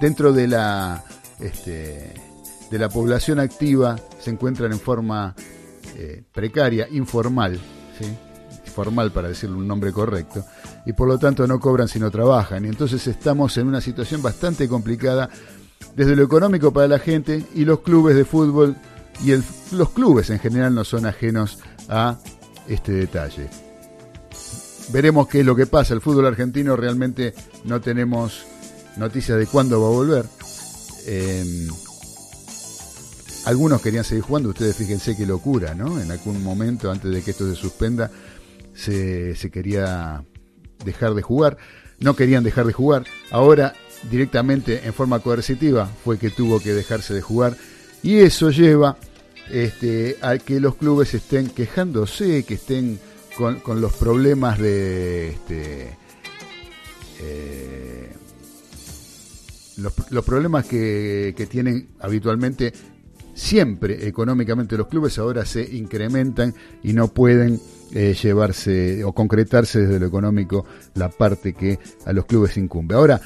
dentro 0.00 0.32
de 0.32 0.48
la, 0.48 1.04
este, 1.40 2.14
de 2.70 2.78
la 2.78 2.88
población 2.88 3.38
activa, 3.38 3.96
se 4.18 4.30
encuentran 4.30 4.72
en 4.72 4.80
forma 4.80 5.34
eh, 5.98 6.22
precaria, 6.32 6.86
informal, 6.90 7.58
¿sí? 7.98 8.06
formal 8.76 9.10
para 9.10 9.28
decirle 9.28 9.56
un 9.56 9.66
nombre 9.66 9.90
correcto, 9.90 10.44
y 10.84 10.92
por 10.92 11.08
lo 11.08 11.18
tanto 11.18 11.46
no 11.46 11.58
cobran 11.58 11.88
sino 11.88 12.10
trabajan. 12.10 12.66
Y 12.66 12.68
entonces 12.68 13.06
estamos 13.06 13.56
en 13.56 13.66
una 13.68 13.80
situación 13.80 14.20
bastante 14.20 14.68
complicada 14.68 15.30
desde 15.94 16.14
lo 16.14 16.22
económico 16.22 16.72
para 16.72 16.86
la 16.86 16.98
gente 16.98 17.42
y 17.54 17.64
los 17.64 17.80
clubes 17.80 18.14
de 18.14 18.26
fútbol 18.26 18.76
y 19.24 19.32
los 19.74 19.90
clubes 19.90 20.28
en 20.28 20.38
general 20.38 20.74
no 20.74 20.84
son 20.84 21.06
ajenos 21.06 21.58
a 21.88 22.18
este 22.68 22.92
detalle. 22.92 23.48
Veremos 24.92 25.26
qué 25.26 25.40
es 25.40 25.46
lo 25.46 25.56
que 25.56 25.66
pasa. 25.66 25.94
El 25.94 26.02
fútbol 26.02 26.26
argentino 26.26 26.76
realmente 26.76 27.34
no 27.64 27.80
tenemos 27.80 28.44
noticias 28.98 29.38
de 29.38 29.46
cuándo 29.46 29.80
va 29.80 29.88
a 29.88 29.90
volver. 29.90 30.26
eh, 31.06 31.66
algunos 33.46 33.80
querían 33.80 34.02
seguir 34.02 34.24
jugando, 34.24 34.48
ustedes 34.48 34.74
fíjense 34.74 35.16
qué 35.16 35.24
locura, 35.24 35.72
¿no? 35.72 36.00
En 36.00 36.10
algún 36.10 36.42
momento, 36.42 36.90
antes 36.90 37.12
de 37.12 37.22
que 37.22 37.30
esto 37.30 37.48
se 37.48 37.54
suspenda, 37.54 38.10
se, 38.74 39.36
quería 39.52 40.24
dejar 40.84 41.14
de 41.14 41.22
jugar, 41.22 41.56
no 42.00 42.16
querían 42.16 42.42
dejar 42.42 42.66
de 42.66 42.72
jugar, 42.72 43.04
ahora 43.30 43.72
directamente 44.10 44.84
en 44.84 44.92
forma 44.92 45.20
coercitiva 45.20 45.88
fue 46.04 46.18
que 46.18 46.30
tuvo 46.30 46.58
que 46.58 46.74
dejarse 46.74 47.14
de 47.14 47.22
jugar. 47.22 47.56
Y 48.02 48.16
eso 48.16 48.50
lleva 48.50 48.96
este, 49.48 50.18
a 50.22 50.38
que 50.38 50.58
los 50.58 50.74
clubes 50.74 51.14
estén 51.14 51.48
quejándose, 51.48 52.42
que 52.42 52.54
estén 52.54 52.98
con, 53.36 53.80
los 53.80 53.92
problemas 53.94 54.58
de 54.58 55.28
este, 55.30 55.96
eh, 57.20 58.12
los, 59.76 60.24
problemas 60.24 60.66
que 60.66 61.48
tienen 61.48 61.90
habitualmente 62.00 62.72
siempre 63.36 64.08
económicamente 64.08 64.78
los 64.78 64.88
clubes 64.88 65.18
ahora 65.18 65.44
se 65.44 65.62
incrementan 65.62 66.54
y 66.82 66.94
no 66.94 67.08
pueden 67.08 67.60
eh, 67.92 68.16
llevarse 68.20 69.04
o 69.04 69.12
concretarse 69.12 69.80
desde 69.80 70.00
lo 70.00 70.06
económico 70.06 70.64
la 70.94 71.10
parte 71.10 71.52
que 71.52 71.78
a 72.06 72.12
los 72.14 72.24
clubes 72.24 72.56
incumbe. 72.56 72.94
Ahora, 72.94 73.20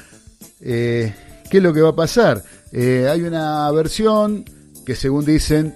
eh, 0.59 1.15
¿qué 1.49 1.57
es 1.57 1.63
lo 1.63 1.73
que 1.73 1.81
va 1.81 1.89
a 1.89 1.95
pasar? 1.95 2.43
Eh, 2.73 3.07
hay 3.09 3.21
una 3.21 3.71
versión 3.71 4.43
que 4.85 4.95
según 4.95 5.23
dicen 5.23 5.73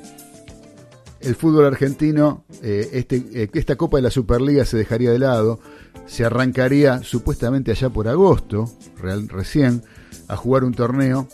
el 1.21 1.35
fútbol 1.35 1.65
argentino, 1.65 2.43
este, 2.61 3.49
esta 3.53 3.77
Copa 3.77 3.97
de 3.97 4.03
la 4.03 4.11
Superliga 4.11 4.65
se 4.65 4.77
dejaría 4.77 5.11
de 5.11 5.19
lado, 5.19 5.59
se 6.05 6.25
arrancaría 6.25 7.01
supuestamente 7.03 7.71
allá 7.71 7.89
por 7.89 8.07
agosto, 8.07 8.69
recién, 9.29 9.81
a 10.27 10.35
jugar 10.35 10.63
un 10.63 10.73
torneo 10.73 11.27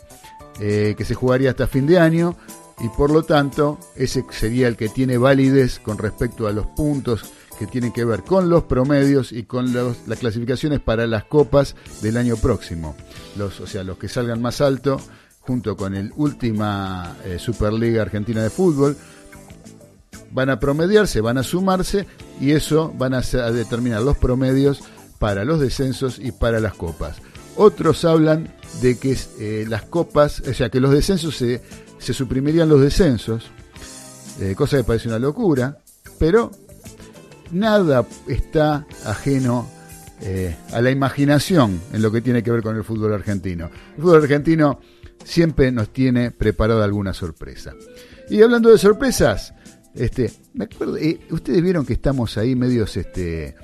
que 0.58 1.04
se 1.04 1.14
jugaría 1.14 1.50
hasta 1.50 1.68
fin 1.68 1.88
de 1.88 1.98
año 1.98 2.38
y 2.84 2.90
por 2.90 3.12
lo 3.12 3.24
tanto 3.24 3.78
ese 3.96 4.26
sería 4.32 4.68
el 4.68 4.76
que 4.78 4.90
tiene 4.90 5.18
validez 5.18 5.80
con 5.80 5.98
respecto 5.98 6.48
a 6.48 6.52
los 6.52 6.66
puntos 6.68 7.24
que 7.60 7.68
tienen 7.68 7.92
que 7.92 8.06
ver 8.06 8.24
con 8.24 8.50
los 8.50 8.64
promedios 8.64 9.32
y 9.32 9.44
con 9.44 9.72
los- 9.72 10.08
las 10.08 10.18
clasificaciones 10.20 10.80
para 10.80 11.06
las 11.06 11.26
copas 11.26 11.76
del 12.02 12.18
año 12.18 12.36
próximo. 12.38 12.96
Los, 13.38 13.60
o 13.60 13.68
sea, 13.68 13.84
los 13.84 13.98
que 14.00 14.08
salgan 14.08 14.42
más 14.42 14.62
alto, 14.62 15.00
junto 15.42 15.78
con 15.78 15.94
el 15.96 16.12
última 16.16 17.16
eh, 17.24 17.38
Superliga 17.38 18.02
Argentina 18.02 18.42
de 18.42 18.50
Fútbol, 18.50 18.98
van 20.32 20.50
a 20.50 20.60
promediarse, 20.60 21.22
van 21.22 21.38
a 21.38 21.44
sumarse 21.44 22.08
y 22.40 22.52
eso 22.52 22.94
van 22.98 23.14
a, 23.14 23.22
determinar 23.52 24.02
los 24.02 24.18
promedios 24.18 24.82
para 25.20 25.46
los 25.46 25.60
descensos 25.60 26.18
y 26.20 26.32
para 26.32 26.60
las 26.60 26.74
copas. 26.74 27.18
Otros 27.56 28.06
hablan 28.06 28.54
de 28.82 28.98
que 28.98 29.18
eh, 29.40 29.66
las 29.68 29.84
copas, 29.84 30.42
o 30.48 30.54
sea, 30.54 30.70
que 30.70 30.80
los 30.80 30.92
descensos 30.92 31.36
se, 31.36 31.62
se 32.02 32.14
suprimirían 32.14 32.68
los 32.68 32.82
descensos, 32.82 33.46
eh, 34.40 34.56
cosa 34.56 34.78
que 34.78 34.84
parece 34.84 35.08
una 35.08 35.20
locura, 35.20 35.78
pero 36.20 36.52
nada 37.52 38.06
está 38.28 38.86
ajeno 39.06 39.70
eh, 40.22 40.56
a 40.74 40.82
la 40.82 40.92
imaginación 40.92 41.80
en 41.94 42.02
lo 42.02 42.12
que 42.12 42.22
tiene 42.22 42.44
que 42.44 42.52
ver 42.52 42.62
con 42.62 42.76
el 42.76 42.84
fútbol 42.84 43.14
argentino. 43.14 43.70
El 43.96 44.02
fútbol 44.04 44.22
argentino 44.24 44.80
siempre 45.24 45.72
nos 45.72 45.90
tiene 45.94 46.32
preparada 46.32 46.84
alguna 46.84 47.14
sorpresa. 47.14 47.74
Y 48.30 48.42
hablando 48.42 48.70
de 48.70 48.78
sorpresas, 48.78 49.54
este, 49.94 50.32
me 50.54 50.66
acuerdo, 50.66 50.98
eh, 50.98 51.20
ustedes 51.32 51.62
vieron 51.62 51.86
que 51.86 51.94
estamos 51.94 52.38
ahí 52.38 52.56
medios 52.56 52.96
este, 52.98 53.56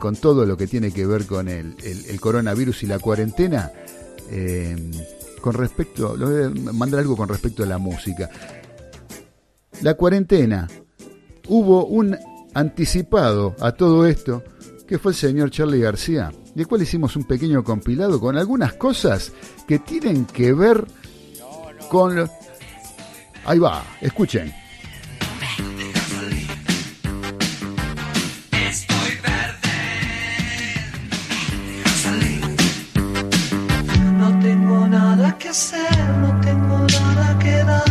con 0.00 0.16
todo 0.16 0.44
lo 0.46 0.56
que 0.56 0.66
tiene 0.66 0.90
que 0.92 1.06
ver 1.06 1.26
con 1.26 1.48
el, 1.48 1.74
el- 1.82 2.20
coronavirus 2.20 2.82
y 2.82 2.86
la 2.86 2.98
cuarentena. 2.98 3.70
Con 5.44 5.52
respecto, 5.52 6.16
lo 6.16 6.30
voy 6.30 6.44
a 6.44 6.72
mandar 6.72 7.00
algo 7.00 7.14
con 7.14 7.28
respecto 7.28 7.64
a 7.64 7.66
la 7.66 7.76
música. 7.76 8.30
La 9.82 9.92
cuarentena, 9.92 10.66
hubo 11.48 11.84
un 11.84 12.16
anticipado 12.54 13.54
a 13.60 13.72
todo 13.72 14.06
esto, 14.06 14.42
que 14.88 14.98
fue 14.98 15.12
el 15.12 15.16
señor 15.18 15.50
Charlie 15.50 15.82
García, 15.82 16.32
del 16.54 16.66
cual 16.66 16.80
hicimos 16.80 17.14
un 17.16 17.24
pequeño 17.24 17.62
compilado 17.62 18.18
con 18.20 18.38
algunas 18.38 18.72
cosas 18.72 19.32
que 19.68 19.80
tienen 19.80 20.24
que 20.24 20.54
ver 20.54 20.86
con... 21.90 22.26
Ahí 23.44 23.58
va, 23.58 23.84
escuchen. 24.00 24.50
Hacer, 35.54 36.08
no 36.20 36.40
tengo 36.40 36.78
nada 36.80 37.38
que 37.38 37.56
dar. 37.62 37.90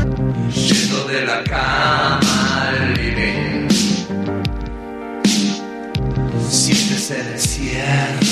Yendo 0.51 0.99
de 1.07 1.25
la 1.25 1.41
cama 1.45 2.67
al 2.67 2.93
living. 2.93 3.69
Sientes 6.49 7.11
el 7.11 7.25
desierto. 7.31 8.25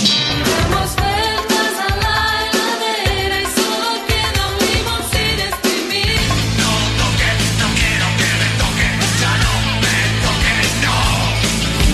Damos 0.52 0.89
vueltas 1.02 1.74
a 1.88 1.89
la 2.04 2.17
heladera 2.44 3.38
y 3.46 3.48
solo 3.58 3.89
queda 4.10 4.41
un 4.52 4.58
limón 4.67 5.02
sin 5.13 5.38
exprimir. 5.48 6.20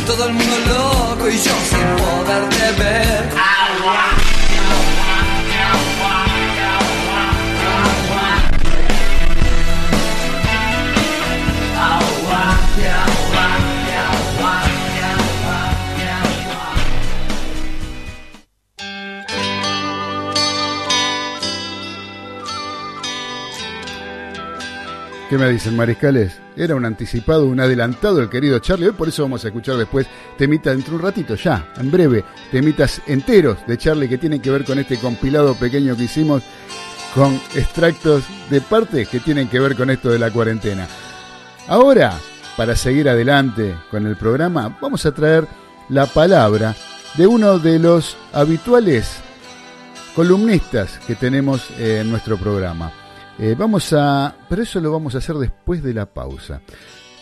Todo 0.07 0.23
el 0.27 0.33
mundo 0.33 0.55
loco 0.73 1.29
y 1.29 1.37
yo 1.45 1.55
sin 1.69 1.87
poderte 2.01 2.65
ver. 2.81 3.16
¿Qué 25.29 25.37
me 25.37 25.49
dicen, 25.49 25.75
mariscales? 25.75 26.39
Era 26.55 26.75
un 26.75 26.85
anticipado, 26.85 27.47
un 27.47 27.59
adelantado 27.59 28.21
el 28.21 28.29
querido 28.29 28.59
Charlie. 28.59 28.87
Hoy 28.87 28.93
por 28.93 29.09
eso 29.09 29.23
vamos 29.23 29.43
a 29.43 29.49
escuchar 29.49 29.75
después 29.75 30.07
temitas 30.37 30.73
dentro 30.73 30.91
de 30.91 30.95
un 30.99 31.01
ratito, 31.01 31.35
ya, 31.35 31.73
en 31.77 31.91
breve, 31.91 32.23
temitas 32.49 33.01
enteros 33.07 33.57
de 33.67 33.77
Charlie 33.77 34.07
que 34.07 34.17
tienen 34.17 34.41
que 34.41 34.49
ver 34.49 34.63
con 34.63 34.79
este 34.79 34.97
compilado 34.97 35.53
pequeño 35.55 35.97
que 35.97 36.03
hicimos 36.03 36.43
con 37.13 37.33
extractos 37.55 38.23
de 38.49 38.61
partes 38.61 39.09
que 39.09 39.19
tienen 39.19 39.49
que 39.49 39.59
ver 39.59 39.75
con 39.75 39.89
esto 39.89 40.09
de 40.09 40.19
la 40.19 40.31
cuarentena. 40.31 40.87
Ahora, 41.67 42.17
para 42.55 42.77
seguir 42.77 43.09
adelante 43.09 43.75
con 43.91 44.07
el 44.07 44.15
programa, 44.15 44.77
vamos 44.79 45.05
a 45.05 45.11
traer 45.11 45.45
la 45.89 46.05
palabra 46.05 46.73
de 47.17 47.27
uno 47.27 47.59
de 47.59 47.79
los 47.79 48.15
habituales 48.31 49.17
columnistas 50.15 50.99
que 51.05 51.15
tenemos 51.15 51.69
en 51.77 52.09
nuestro 52.09 52.37
programa. 52.37 52.93
Eh, 53.39 53.55
vamos 53.57 53.93
a, 53.93 54.35
pero 54.49 54.63
eso 54.63 54.79
lo 54.79 54.91
vamos 54.91 55.13
a 55.13 55.19
hacer 55.19 55.35
después 55.35 55.83
de 55.83 55.93
la 55.93 56.07
pausa. 56.07 56.61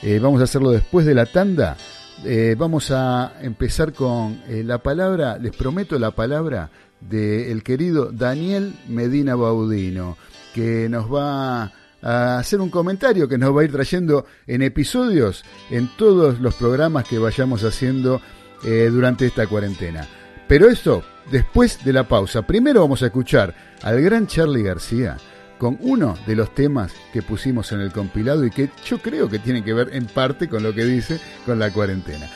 Eh, 0.02 0.20
vamos 0.20 0.40
a 0.40 0.46
hacerlo 0.46 0.72
después 0.72 1.06
de 1.06 1.14
la 1.14 1.26
tanda. 1.26 1.76
Eh, 2.24 2.56
vamos 2.58 2.92
a 2.92 3.34
empezar 3.42 3.92
con 3.92 4.40
la 4.48 4.78
palabra, 4.78 5.38
les 5.38 5.54
prometo 5.54 6.00
la 6.00 6.12
palabra 6.12 6.70
del 7.02 7.62
querido 7.64 8.12
Daniel 8.12 8.74
Medina 8.88 9.36
Baudino, 9.36 10.18
que 10.54 10.88
nos 10.88 11.14
va 11.14 11.74
a 12.02 12.38
hacer 12.40 12.62
un 12.62 12.70
comentario 12.70 13.28
que 13.28 13.38
nos 13.38 13.56
va 13.56 13.62
a 13.62 13.66
ir 13.66 13.72
trayendo 13.74 14.26
en 14.48 14.62
episodios 14.62 15.44
en 15.70 15.90
todos 15.98 16.40
los 16.40 16.56
programas 16.56 17.06
que 17.06 17.20
vayamos 17.20 17.64
haciendo 17.64 18.22
durante 18.64 19.26
esta 19.26 19.46
cuarentena. 19.46 20.08
Pero 20.48 20.70
eso 20.70 21.04
después 21.30 21.84
de 21.84 21.94
la 21.94 22.08
pausa. 22.08 22.44
Primero 22.44 22.82
vamos 22.82 23.04
a 23.04 23.08
escuchar 23.08 23.54
al 23.84 24.02
gran 24.02 24.26
Charlie 24.28 24.64
García 24.64 25.18
con 25.58 25.78
uno 25.82 26.18
de 26.26 26.36
los 26.36 26.54
temas 26.54 26.92
que 27.14 27.22
pusimos 27.22 27.72
en 27.72 27.82
el 27.82 27.92
compilado 27.92 28.46
y 28.46 28.52
que 28.52 28.70
yo 28.86 29.00
creo 29.00 29.30
que 29.30 29.40
tiene 29.40 29.64
que 29.64 29.74
ver 29.74 29.90
en 29.94 30.06
parte 30.06 30.50
con 30.50 30.64
lo 30.64 30.74
que 30.74 30.86
dice 30.86 31.20
con 31.46 31.60
la 31.60 31.72
cuarentena. 31.72 32.30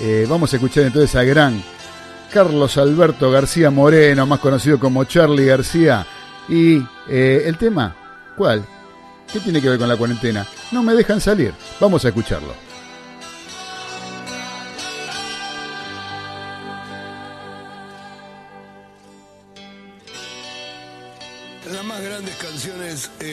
Eh, 0.00 0.26
vamos 0.28 0.52
a 0.52 0.56
escuchar 0.56 0.84
entonces 0.84 1.14
a 1.14 1.24
gran 1.24 1.62
Carlos 2.32 2.76
Alberto 2.76 3.30
García 3.30 3.70
Moreno, 3.70 4.26
más 4.26 4.40
conocido 4.40 4.78
como 4.78 5.04
Charlie 5.04 5.46
García. 5.46 6.06
Y 6.48 6.82
eh, 7.08 7.44
el 7.46 7.56
tema, 7.56 7.94
¿cuál? 8.36 8.64
¿Qué 9.32 9.40
tiene 9.40 9.60
que 9.60 9.68
ver 9.68 9.78
con 9.78 9.88
la 9.88 9.96
cuarentena? 9.96 10.46
No 10.72 10.82
me 10.82 10.94
dejan 10.94 11.20
salir. 11.20 11.52
Vamos 11.80 12.04
a 12.04 12.08
escucharlo. 12.08 12.65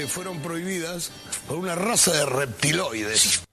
Fueron 0.07 0.39
prohibidas 0.39 1.11
por 1.47 1.57
una 1.57 1.75
raza 1.75 2.11
de 2.11 2.25
reptiloides. 2.25 3.43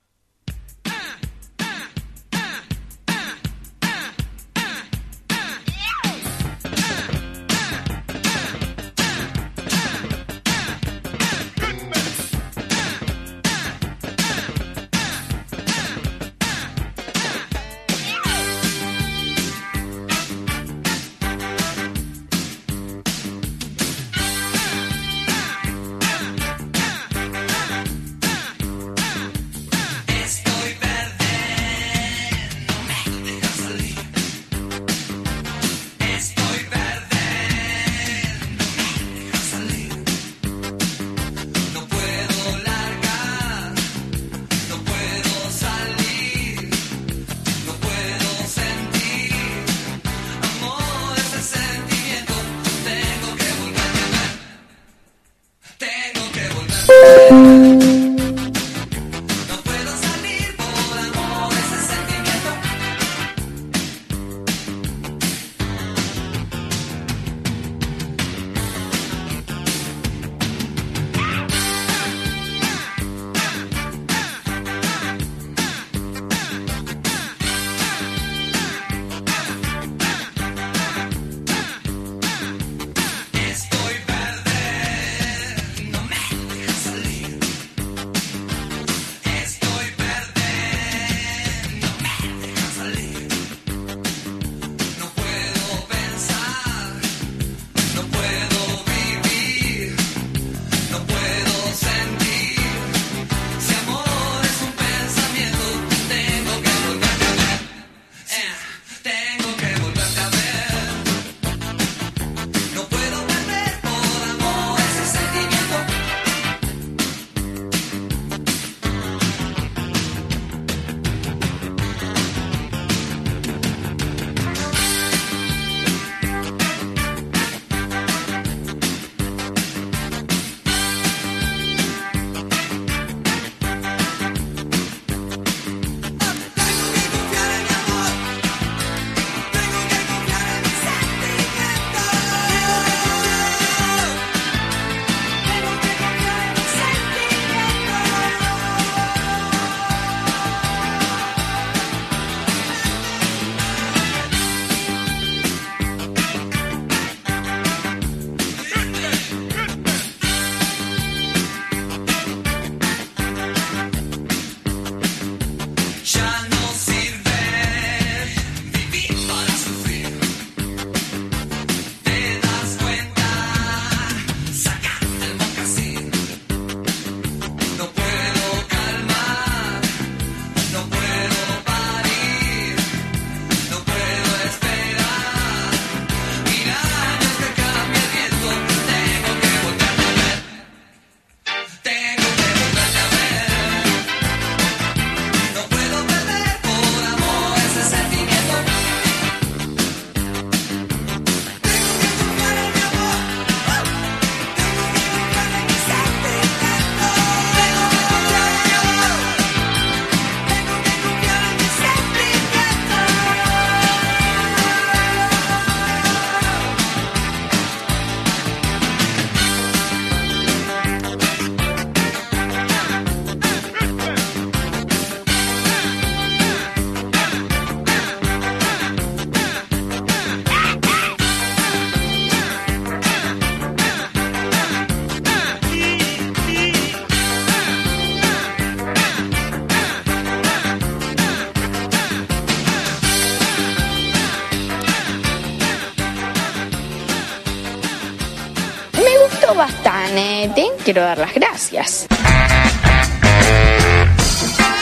Quiero 250.93 251.07
dar 251.07 251.19
las 251.19 251.33
gracias. 251.33 252.07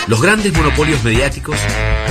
Los 0.06 0.22
grandes 0.22 0.54
monopolios 0.54 1.04
mediáticos 1.04 1.58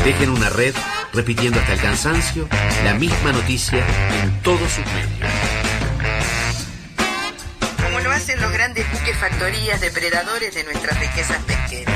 dejen 0.06 0.30
una 0.30 0.50
red 0.50 0.76
repitiendo 1.14 1.60
hasta 1.60 1.74
el 1.74 1.80
cansancio 1.80 2.48
la 2.84 2.94
misma 2.94 3.32
noticia 3.32 3.84
en 4.22 4.40
todos 4.44 4.70
sus 4.70 4.86
medios. 4.86 5.32
Como 7.84 8.00
lo 8.02 8.12
hacen 8.12 8.40
los 8.40 8.52
grandes 8.52 8.86
buques 8.92 9.18
factorías 9.18 9.82
depredadores 9.82 10.54
de 10.54 10.64
nuestras 10.66 11.00
riquezas 11.00 11.40
pesqueras. 11.46 11.96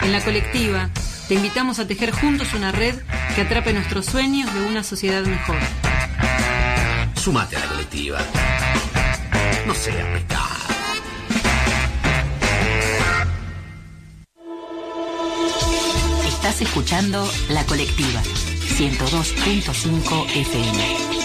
En 0.00 0.10
la 0.10 0.20
colectiva, 0.24 0.90
te 1.28 1.34
invitamos 1.34 1.78
a 1.78 1.86
tejer 1.86 2.10
juntos 2.10 2.52
una 2.52 2.72
red 2.72 2.96
que 3.36 3.42
atrape 3.42 3.72
nuestros 3.72 4.06
sueños 4.06 4.52
de 4.52 4.60
una 4.62 4.82
sociedad 4.82 5.22
mejor. 5.22 5.58
Sumate 7.14 7.54
a 7.54 7.60
la 7.60 7.66
colectiva. 7.66 8.18
Estás 16.26 16.62
escuchando 16.62 17.30
La 17.50 17.64
Colectiva, 17.64 18.20
102.5 18.22 20.26
FM. 20.34 21.17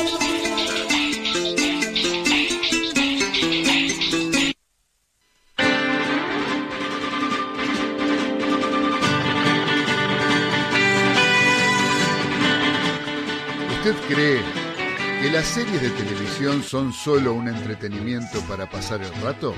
Las 15.44 15.52
series 15.52 15.82
de 15.82 15.90
televisión 15.90 16.64
son 16.64 16.94
solo 16.94 17.34
un 17.34 17.50
entretenimiento 17.50 18.40
para 18.48 18.70
pasar 18.70 19.02
el 19.02 19.14
rato? 19.22 19.54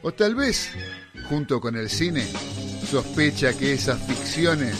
O 0.00 0.12
tal 0.12 0.34
vez, 0.34 0.72
junto 1.28 1.60
con 1.60 1.76
el 1.76 1.90
cine, 1.90 2.26
sospecha 2.90 3.52
que 3.52 3.74
esas 3.74 4.00
ficciones 4.06 4.74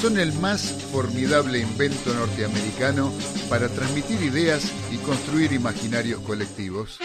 son 0.00 0.16
el 0.16 0.32
más 0.34 0.62
formidable 0.92 1.58
invento 1.58 2.14
norteamericano 2.14 3.12
para 3.50 3.68
transmitir 3.68 4.22
ideas 4.22 4.72
y 4.92 4.98
construir 4.98 5.52
imaginarios 5.52 6.20
colectivos. 6.20 7.00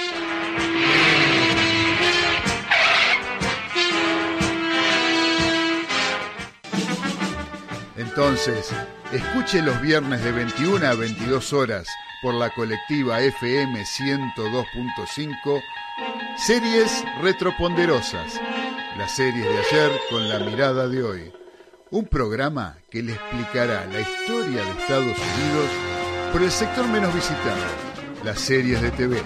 Entonces, 8.12 8.69
escuche 9.13 9.62
los 9.62 9.80
viernes 9.82 10.21
de 10.21 10.34
21 10.34 10.86
a 10.86 10.95
22 10.95 11.54
horas 11.54 11.88
por 12.21 12.34
la 12.34 12.50
colectiva 12.50 13.21
FM 13.21 13.82
102.5 13.84 15.63
Series 16.36 17.06
Retroponderosas, 17.21 18.38
las 18.97 19.15
series 19.15 19.45
de 19.45 19.60
ayer 19.60 19.91
con 20.10 20.28
la 20.28 20.39
mirada 20.39 20.89
de 20.89 21.04
hoy. 21.04 21.32
Un 21.89 22.06
programa 22.06 22.76
que 22.89 23.02
le 23.02 23.13
explicará 23.13 23.86
la 23.86 24.02
historia 24.02 24.62
de 24.62 24.71
Estados 24.71 25.17
Unidos 25.17 25.69
por 26.34 26.41
el 26.41 26.52
sector 26.52 26.86
menos 26.89 27.15
visitado, 27.15 27.63
las 28.26 28.41
series 28.41 28.82
de 28.82 28.91
TV. 28.91 29.21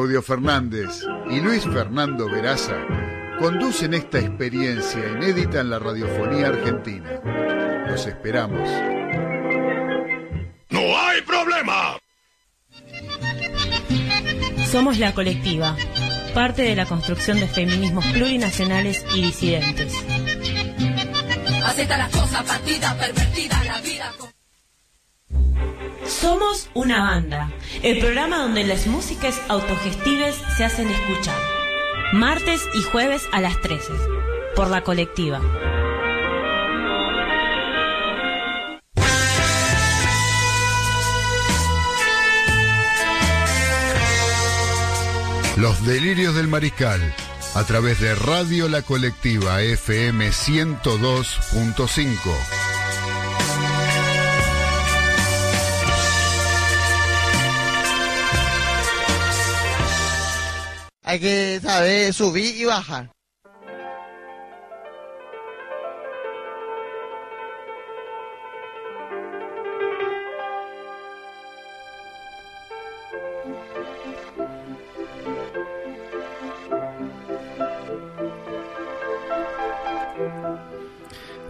Claudio 0.00 0.22
Fernández 0.22 1.02
y 1.30 1.40
Luis 1.40 1.62
Fernando 1.62 2.26
Veraza 2.26 2.74
conducen 3.38 3.92
esta 3.92 4.18
experiencia 4.18 4.98
inédita 5.10 5.60
en 5.60 5.68
la 5.68 5.78
radiofonía 5.78 6.46
argentina. 6.46 7.20
Los 7.86 8.06
esperamos. 8.06 8.66
¡No 10.70 10.80
hay 10.98 11.20
problema! 11.20 11.98
Somos 14.72 14.96
la 14.98 15.12
colectiva, 15.12 15.76
parte 16.32 16.62
de 16.62 16.76
la 16.76 16.86
construcción 16.86 17.38
de 17.38 17.46
feminismos 17.46 18.06
plurinacionales 18.06 19.04
y 19.14 19.20
disidentes. 19.20 19.92
Acepta 21.62 21.98
las 21.98 22.10
cosas, 22.10 22.42
partida, 22.44 22.96
pervertida, 22.98 23.64
la 23.64 23.80
vida. 23.82 24.12
con- 24.18 24.30
Somos 26.10 26.68
una 26.74 27.00
banda, 27.02 27.50
el 27.82 27.98
programa 28.00 28.38
donde 28.38 28.64
las 28.64 28.88
músicas 28.88 29.40
autogestives 29.48 30.34
se 30.56 30.64
hacen 30.64 30.90
escuchar. 30.90 31.38
Martes 32.12 32.62
y 32.74 32.82
jueves 32.82 33.22
a 33.32 33.40
las 33.40 33.60
13, 33.60 33.92
por 34.56 34.68
la 34.68 34.82
colectiva. 34.82 35.40
Los 45.56 45.86
delirios 45.86 46.34
del 46.34 46.48
mariscal 46.48 47.00
a 47.54 47.62
través 47.64 48.00
de 48.00 48.16
Radio 48.16 48.68
La 48.68 48.82
Colectiva 48.82 49.62
FM 49.62 50.30
102.5. 50.30 52.69
Hay 61.10 61.18
que 61.18 61.58
saber 61.60 62.14
subir 62.14 62.54
y 62.56 62.66
bajar. 62.66 63.10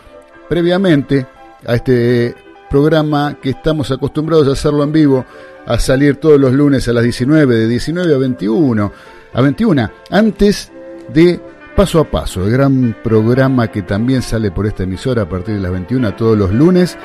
previamente 0.47 1.25
a 1.65 1.73
este 1.73 2.35
programa 2.69 3.39
que 3.41 3.49
estamos 3.49 3.89
acostumbrados 3.89 4.47
a 4.47 4.51
hacerlo 4.51 4.83
en 4.83 4.91
vivo, 4.91 5.25
a 5.65 5.79
salir 5.79 6.17
todos 6.17 6.39
los 6.39 6.53
lunes 6.53 6.87
a 6.87 6.93
las 6.93 7.03
19, 7.03 7.55
de 7.55 7.67
19 7.67 8.13
a 8.13 8.17
21, 8.19 8.91
a 9.33 9.41
21, 9.41 9.89
antes 10.11 10.71
de 11.11 11.41
Paso 11.75 11.99
a 11.99 12.03
Paso, 12.03 12.45
el 12.45 12.51
gran 12.51 12.95
programa 13.03 13.69
que 13.69 13.81
también 13.81 14.21
sale 14.21 14.51
por 14.51 14.67
esta 14.67 14.83
emisora 14.83 15.23
a 15.23 15.29
partir 15.29 15.55
de 15.55 15.61
las 15.61 15.71
21 15.71 16.15
todos 16.15 16.37
los 16.37 16.51
lunes, 16.51 16.97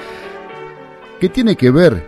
que 1.21 1.29
tiene 1.29 1.57
que 1.57 1.71
ver 1.71 2.05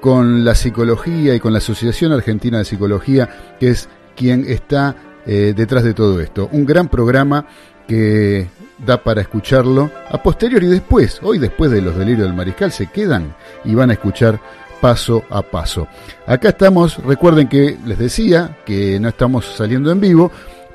con 0.00 0.44
la 0.44 0.54
psicología 0.54 1.34
y 1.34 1.40
con 1.40 1.52
la 1.52 1.58
Asociación 1.58 2.12
Argentina 2.12 2.58
de 2.58 2.64
Psicología, 2.64 3.54
que 3.60 3.68
es 3.70 3.88
quien 4.16 4.44
está 4.46 4.96
eh, 5.24 5.54
detrás 5.56 5.84
de 5.84 5.94
todo 5.94 6.20
esto. 6.20 6.48
Un 6.52 6.66
gran 6.66 6.88
programa 6.88 7.46
que 7.86 8.48
da 8.84 9.02
para 9.02 9.20
escucharlo 9.20 9.90
a 10.08 10.20
posteriori 10.22 10.66
después, 10.66 11.20
hoy 11.22 11.38
después 11.38 11.70
de 11.70 11.82
los 11.82 11.96
delirios 11.96 12.26
del 12.26 12.36
mariscal, 12.36 12.72
se 12.72 12.88
quedan 12.88 13.34
y 13.64 13.74
van 13.74 13.90
a 13.90 13.94
escuchar 13.94 14.40
paso 14.80 15.22
a 15.30 15.42
paso. 15.42 15.86
Acá 16.26 16.48
estamos, 16.48 16.98
recuerden 17.04 17.48
que 17.48 17.78
les 17.86 17.98
decía 17.98 18.58
que 18.66 18.98
no 18.98 19.08
estamos 19.08 19.46
saliendo 19.56 19.92
en 19.92 20.00
vivo, 20.00 20.32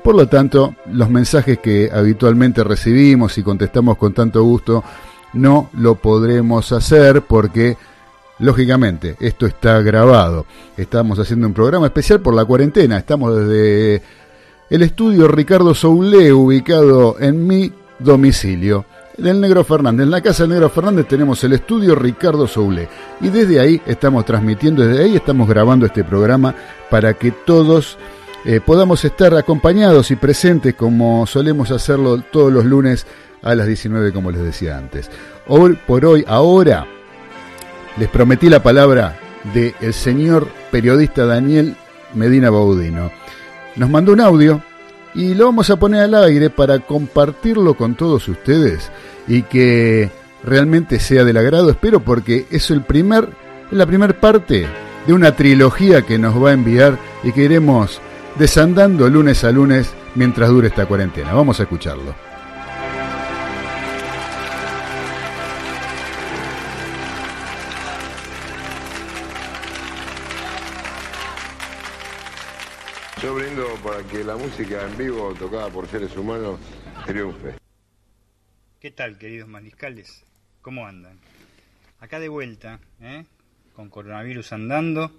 por 0.08 0.16
lo 0.16 0.26
tanto, 0.26 0.74
los 0.90 1.10
mensajes 1.10 1.58
que 1.58 1.90
habitualmente 1.92 2.64
recibimos 2.64 3.36
y 3.36 3.42
contestamos 3.42 3.98
con 3.98 4.14
tanto 4.14 4.42
gusto 4.42 4.82
no 5.34 5.68
lo 5.74 5.96
podremos 5.96 6.72
hacer 6.72 7.20
porque, 7.20 7.76
lógicamente, 8.38 9.16
esto 9.20 9.44
está 9.44 9.82
grabado. 9.82 10.46
Estamos 10.78 11.18
haciendo 11.18 11.46
un 11.46 11.52
programa 11.52 11.84
especial 11.84 12.20
por 12.20 12.32
la 12.32 12.46
cuarentena. 12.46 12.96
Estamos 12.96 13.36
desde 13.36 14.00
el 14.70 14.82
estudio 14.82 15.28
Ricardo 15.28 15.74
Soule, 15.74 16.32
ubicado 16.32 17.16
en 17.20 17.46
mi 17.46 17.70
domicilio. 17.98 18.86
Del 19.18 19.38
Negro 19.38 19.62
Fernández. 19.62 20.04
En 20.04 20.10
la 20.10 20.22
casa 20.22 20.44
del 20.44 20.52
Negro 20.52 20.70
Fernández 20.70 21.06
tenemos 21.06 21.44
el 21.44 21.52
estudio 21.52 21.94
Ricardo 21.94 22.46
Soule. 22.46 22.88
Y 23.20 23.28
desde 23.28 23.60
ahí 23.60 23.82
estamos 23.84 24.24
transmitiendo, 24.24 24.86
desde 24.86 25.04
ahí 25.04 25.16
estamos 25.16 25.46
grabando 25.46 25.84
este 25.84 26.02
programa 26.02 26.54
para 26.88 27.12
que 27.12 27.30
todos 27.30 27.98
eh, 28.48 28.62
podamos 28.62 29.04
estar 29.04 29.34
acompañados 29.34 30.10
y 30.10 30.16
presentes 30.16 30.74
como 30.74 31.26
solemos 31.26 31.70
hacerlo 31.70 32.18
todos 32.32 32.50
los 32.50 32.64
lunes 32.64 33.06
a 33.42 33.54
las 33.54 33.66
19 33.66 34.10
como 34.10 34.30
les 34.30 34.40
decía 34.40 34.78
antes. 34.78 35.10
Hoy 35.48 35.78
por 35.86 36.06
hoy, 36.06 36.24
ahora, 36.26 36.86
les 37.98 38.08
prometí 38.08 38.48
la 38.48 38.62
palabra 38.62 39.18
del 39.52 39.74
el 39.82 39.92
señor 39.92 40.48
periodista 40.70 41.26
Daniel 41.26 41.76
Medina 42.14 42.48
Baudino. 42.48 43.10
Nos 43.76 43.90
mandó 43.90 44.14
un 44.14 44.22
audio 44.22 44.62
y 45.14 45.34
lo 45.34 45.44
vamos 45.44 45.68
a 45.68 45.76
poner 45.76 46.04
al 46.04 46.14
aire 46.14 46.48
para 46.48 46.78
compartirlo 46.78 47.74
con 47.74 47.96
todos 47.96 48.28
ustedes 48.28 48.90
y 49.26 49.42
que 49.42 50.10
realmente 50.42 51.00
sea 51.00 51.22
del 51.22 51.36
agrado, 51.36 51.68
espero, 51.68 52.00
porque 52.00 52.46
es 52.50 52.70
el 52.70 52.80
primer, 52.80 53.28
la 53.70 53.84
primera 53.84 54.18
parte 54.18 54.66
de 55.06 55.12
una 55.12 55.36
trilogía 55.36 56.00
que 56.00 56.18
nos 56.18 56.42
va 56.42 56.48
a 56.48 56.54
enviar 56.54 56.96
y 57.22 57.32
que 57.32 57.42
iremos 57.42 58.00
desandando 58.38 59.08
lunes 59.08 59.42
a 59.42 59.50
lunes 59.50 59.92
mientras 60.14 60.48
dure 60.48 60.68
esta 60.68 60.86
cuarentena. 60.86 61.34
Vamos 61.34 61.58
a 61.58 61.64
escucharlo. 61.64 62.14
Yo 73.20 73.34
brindo 73.34 73.66
para 73.82 74.04
que 74.04 74.22
la 74.22 74.36
música 74.36 74.86
en 74.86 74.96
vivo 74.96 75.34
tocada 75.36 75.68
por 75.70 75.88
seres 75.88 76.16
humanos 76.16 76.60
triunfe. 77.04 77.54
¿Qué 78.78 78.92
tal, 78.92 79.18
queridos 79.18 79.48
mariscales? 79.48 80.24
¿Cómo 80.62 80.86
andan? 80.86 81.18
Acá 81.98 82.20
de 82.20 82.28
vuelta, 82.28 82.78
¿eh? 83.00 83.24
con 83.74 83.90
coronavirus 83.90 84.52
andando 84.52 85.10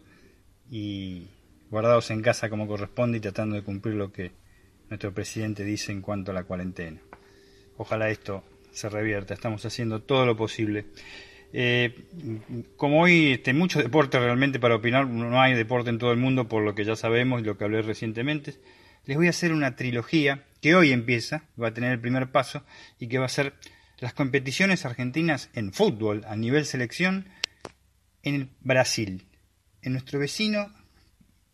y 0.72 1.28
guardados 1.70 2.12
en 2.12 2.22
casa 2.22 2.50
como 2.50 2.68
corresponde 2.68 3.18
y 3.18 3.22
tratando 3.22 3.56
de 3.56 3.64
cumplir 3.64 3.96
lo 3.96 4.12
que 4.12 4.32
nuestro 4.90 5.14
presidente 5.14 5.64
dice 5.64 5.92
en 5.92 6.02
cuanto 6.02 6.32
a 6.32 6.34
la 6.34 6.44
cuarentena. 6.44 7.00
Ojalá 7.78 8.10
esto 8.10 8.44
se 8.72 8.90
revierta, 8.90 9.34
estamos 9.34 9.66
haciendo 9.66 10.02
todo 10.02 10.26
lo 10.26 10.36
posible. 10.36 10.86
Eh, 11.52 12.06
como 12.76 13.02
hoy 13.02 13.34
este, 13.34 13.54
mucho 13.54 13.82
deporte 13.82 14.20
realmente 14.20 14.60
para 14.60 14.76
opinar, 14.76 15.08
no 15.08 15.42
hay 15.42 15.56
deporte 15.56 15.90
en 15.90 15.98
todo 15.98 16.12
el 16.12 16.18
mundo 16.18 16.48
por 16.48 16.64
lo 16.64 16.76
que 16.76 16.86
ya 16.86 16.96
sabemos 16.96 17.42
y 17.42 17.46
lo 17.46 17.58
que 17.58 17.64
hablé 17.64 17.82
recientemente, 17.82 18.56
les 19.06 19.18
voy 19.18 19.28
a 19.28 19.32
hacer 19.32 19.54
una 19.54 19.76
trilogía 19.76 20.46
que 20.62 20.76
hoy 20.76 20.92
empieza, 20.92 21.46
va 21.62 21.70
a 21.70 21.74
tener 21.74 21.92
el 21.92 22.00
primer 22.00 22.32
paso 22.32 22.64
y 23.00 23.08
que 23.08 23.18
va 23.18 23.26
a 23.26 23.30
ser 23.30 23.54
las 24.00 24.14
competiciones 24.14 24.86
argentinas 24.86 25.50
en 25.54 25.74
fútbol 25.74 26.24
a 26.28 26.36
nivel 26.36 26.66
selección 26.66 27.28
en 28.24 28.52
Brasil, 28.62 29.26
en 29.82 29.94
nuestro 29.94 30.20
vecino 30.20 30.72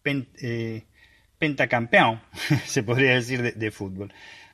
eh, 0.06 0.86
pentacampeón, 1.38 2.22
se 2.65 2.84
podría 2.84 3.15
decir, 3.15 3.56
de, 3.56 3.72
fútbol. 3.72 4.13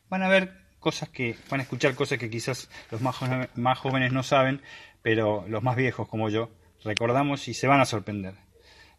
Van 0.09 0.23
a 0.23 0.29
ver 0.29 0.53
cosas 0.79 1.09
que, 1.09 1.35
van 1.49 1.59
a 1.59 1.63
escuchar 1.63 1.95
cosas 1.95 2.17
que 2.17 2.29
quizás 2.29 2.69
los 2.89 3.01
más 3.01 3.77
jóvenes 3.77 4.11
no 4.11 4.23
saben, 4.23 4.61
pero 5.01 5.45
los 5.47 5.63
más 5.63 5.75
viejos 5.75 6.07
como 6.07 6.29
yo 6.29 6.49
recordamos 6.83 7.47
y 7.47 7.53
se 7.53 7.67
van 7.67 7.79
a 7.81 7.85
sorprender. 7.85 8.35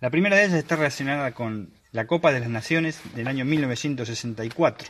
La 0.00 0.10
primera 0.10 0.36
de 0.36 0.44
ellas 0.44 0.58
está 0.58 0.76
relacionada 0.76 1.32
con 1.32 1.74
la 1.92 2.06
Copa 2.06 2.32
de 2.32 2.40
las 2.40 2.48
Naciones 2.48 3.00
del 3.14 3.28
año 3.28 3.44
1964, 3.44 4.88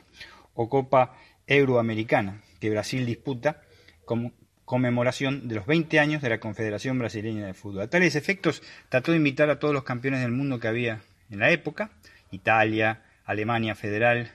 o 0.54 0.68
Copa 0.68 1.16
Euroamericana, 1.46 2.40
que 2.60 2.70
Brasil 2.70 3.04
disputa 3.04 3.62
como 4.04 4.32
conmemoración 4.64 5.48
de 5.48 5.56
los 5.56 5.66
20 5.66 5.98
años 5.98 6.22
de 6.22 6.30
la 6.30 6.40
Confederación 6.40 6.98
Brasileña 6.98 7.46
de 7.46 7.54
Fútbol. 7.54 7.82
A 7.82 7.90
tales 7.90 8.14
efectos, 8.14 8.62
trató 8.88 9.10
de 9.10 9.18
invitar 9.18 9.50
a 9.50 9.58
todos 9.58 9.74
los 9.74 9.84
campeones 9.84 10.20
del 10.20 10.32
mundo 10.32 10.60
que 10.60 10.68
había 10.68 11.02
en 11.32 11.40
la 11.40 11.50
época, 11.50 11.90
Italia, 12.30 13.02
Alemania 13.24 13.74
Federal 13.74 14.30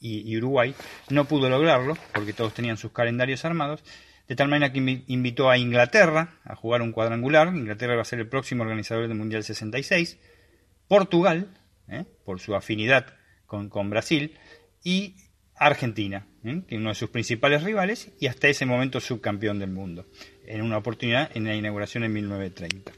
y, 0.00 0.36
Uruguay. 0.36 0.74
No 1.10 1.24
pudo 1.26 1.48
lograrlo, 1.48 1.96
porque 2.12 2.32
todos 2.32 2.52
tenían 2.54 2.76
sus 2.76 2.92
calendarios 2.92 3.44
armados, 3.44 3.82
de 4.28 4.36
tal 4.36 4.48
manera 4.48 4.72
que 4.72 4.80
invi- 4.80 5.04
invitó 5.08 5.50
a 5.50 5.58
Inglaterra 5.58 6.34
a 6.44 6.54
jugar 6.54 6.82
un 6.82 6.92
cuadrangular. 6.92 7.48
Inglaterra 7.48 7.96
va 7.96 8.02
a 8.02 8.04
ser 8.06 8.18
el 8.20 8.28
próximo 8.28 8.62
organizador 8.62 9.08
del 9.08 9.16
Mundial 9.16 9.42
66. 9.44 10.18
Portugal, 10.88 11.48
¿eh? 11.88 12.04
por 12.24 12.40
su 12.40 12.54
afinidad 12.54 13.06
con, 13.46 13.68
con 13.68 13.90
Brasil, 13.90 14.36
y 14.82 15.14
Argentina, 15.56 16.26
¿eh? 16.44 16.62
que 16.66 16.74
es 16.76 16.80
uno 16.80 16.88
de 16.90 16.94
sus 16.94 17.10
principales 17.10 17.62
rivales 17.62 18.10
y 18.18 18.26
hasta 18.28 18.48
ese 18.48 18.64
momento 18.66 18.98
subcampeón 19.00 19.58
del 19.58 19.70
mundo, 19.70 20.06
en 20.46 20.62
una 20.62 20.78
oportunidad 20.78 21.30
en 21.36 21.44
la 21.44 21.54
inauguración 21.54 22.04
en 22.04 22.12
1930. 22.14 22.92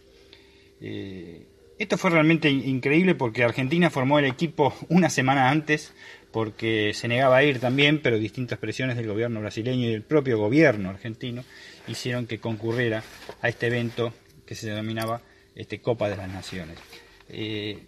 Eh, 0.80 1.48
esto 1.82 1.98
fue 1.98 2.10
realmente 2.10 2.48
in- 2.50 2.66
increíble 2.68 3.14
porque 3.14 3.44
Argentina 3.44 3.90
formó 3.90 4.18
el 4.18 4.24
equipo 4.24 4.74
una 4.88 5.10
semana 5.10 5.50
antes 5.50 5.92
porque 6.32 6.92
se 6.94 7.08
negaba 7.08 7.36
a 7.36 7.44
ir 7.44 7.58
también, 7.60 8.00
pero 8.02 8.18
distintas 8.18 8.58
presiones 8.58 8.96
del 8.96 9.06
gobierno 9.06 9.40
brasileño 9.40 9.86
y 9.88 9.92
del 9.92 10.02
propio 10.02 10.38
gobierno 10.38 10.88
argentino 10.90 11.44
hicieron 11.88 12.26
que 12.26 12.38
concurriera 12.38 13.02
a 13.42 13.48
este 13.48 13.66
evento 13.66 14.14
que 14.46 14.54
se 14.54 14.68
denominaba 14.68 15.20
este, 15.54 15.80
Copa 15.80 16.08
de 16.08 16.16
las 16.16 16.28
Naciones. 16.30 16.78
Eh, 17.28 17.80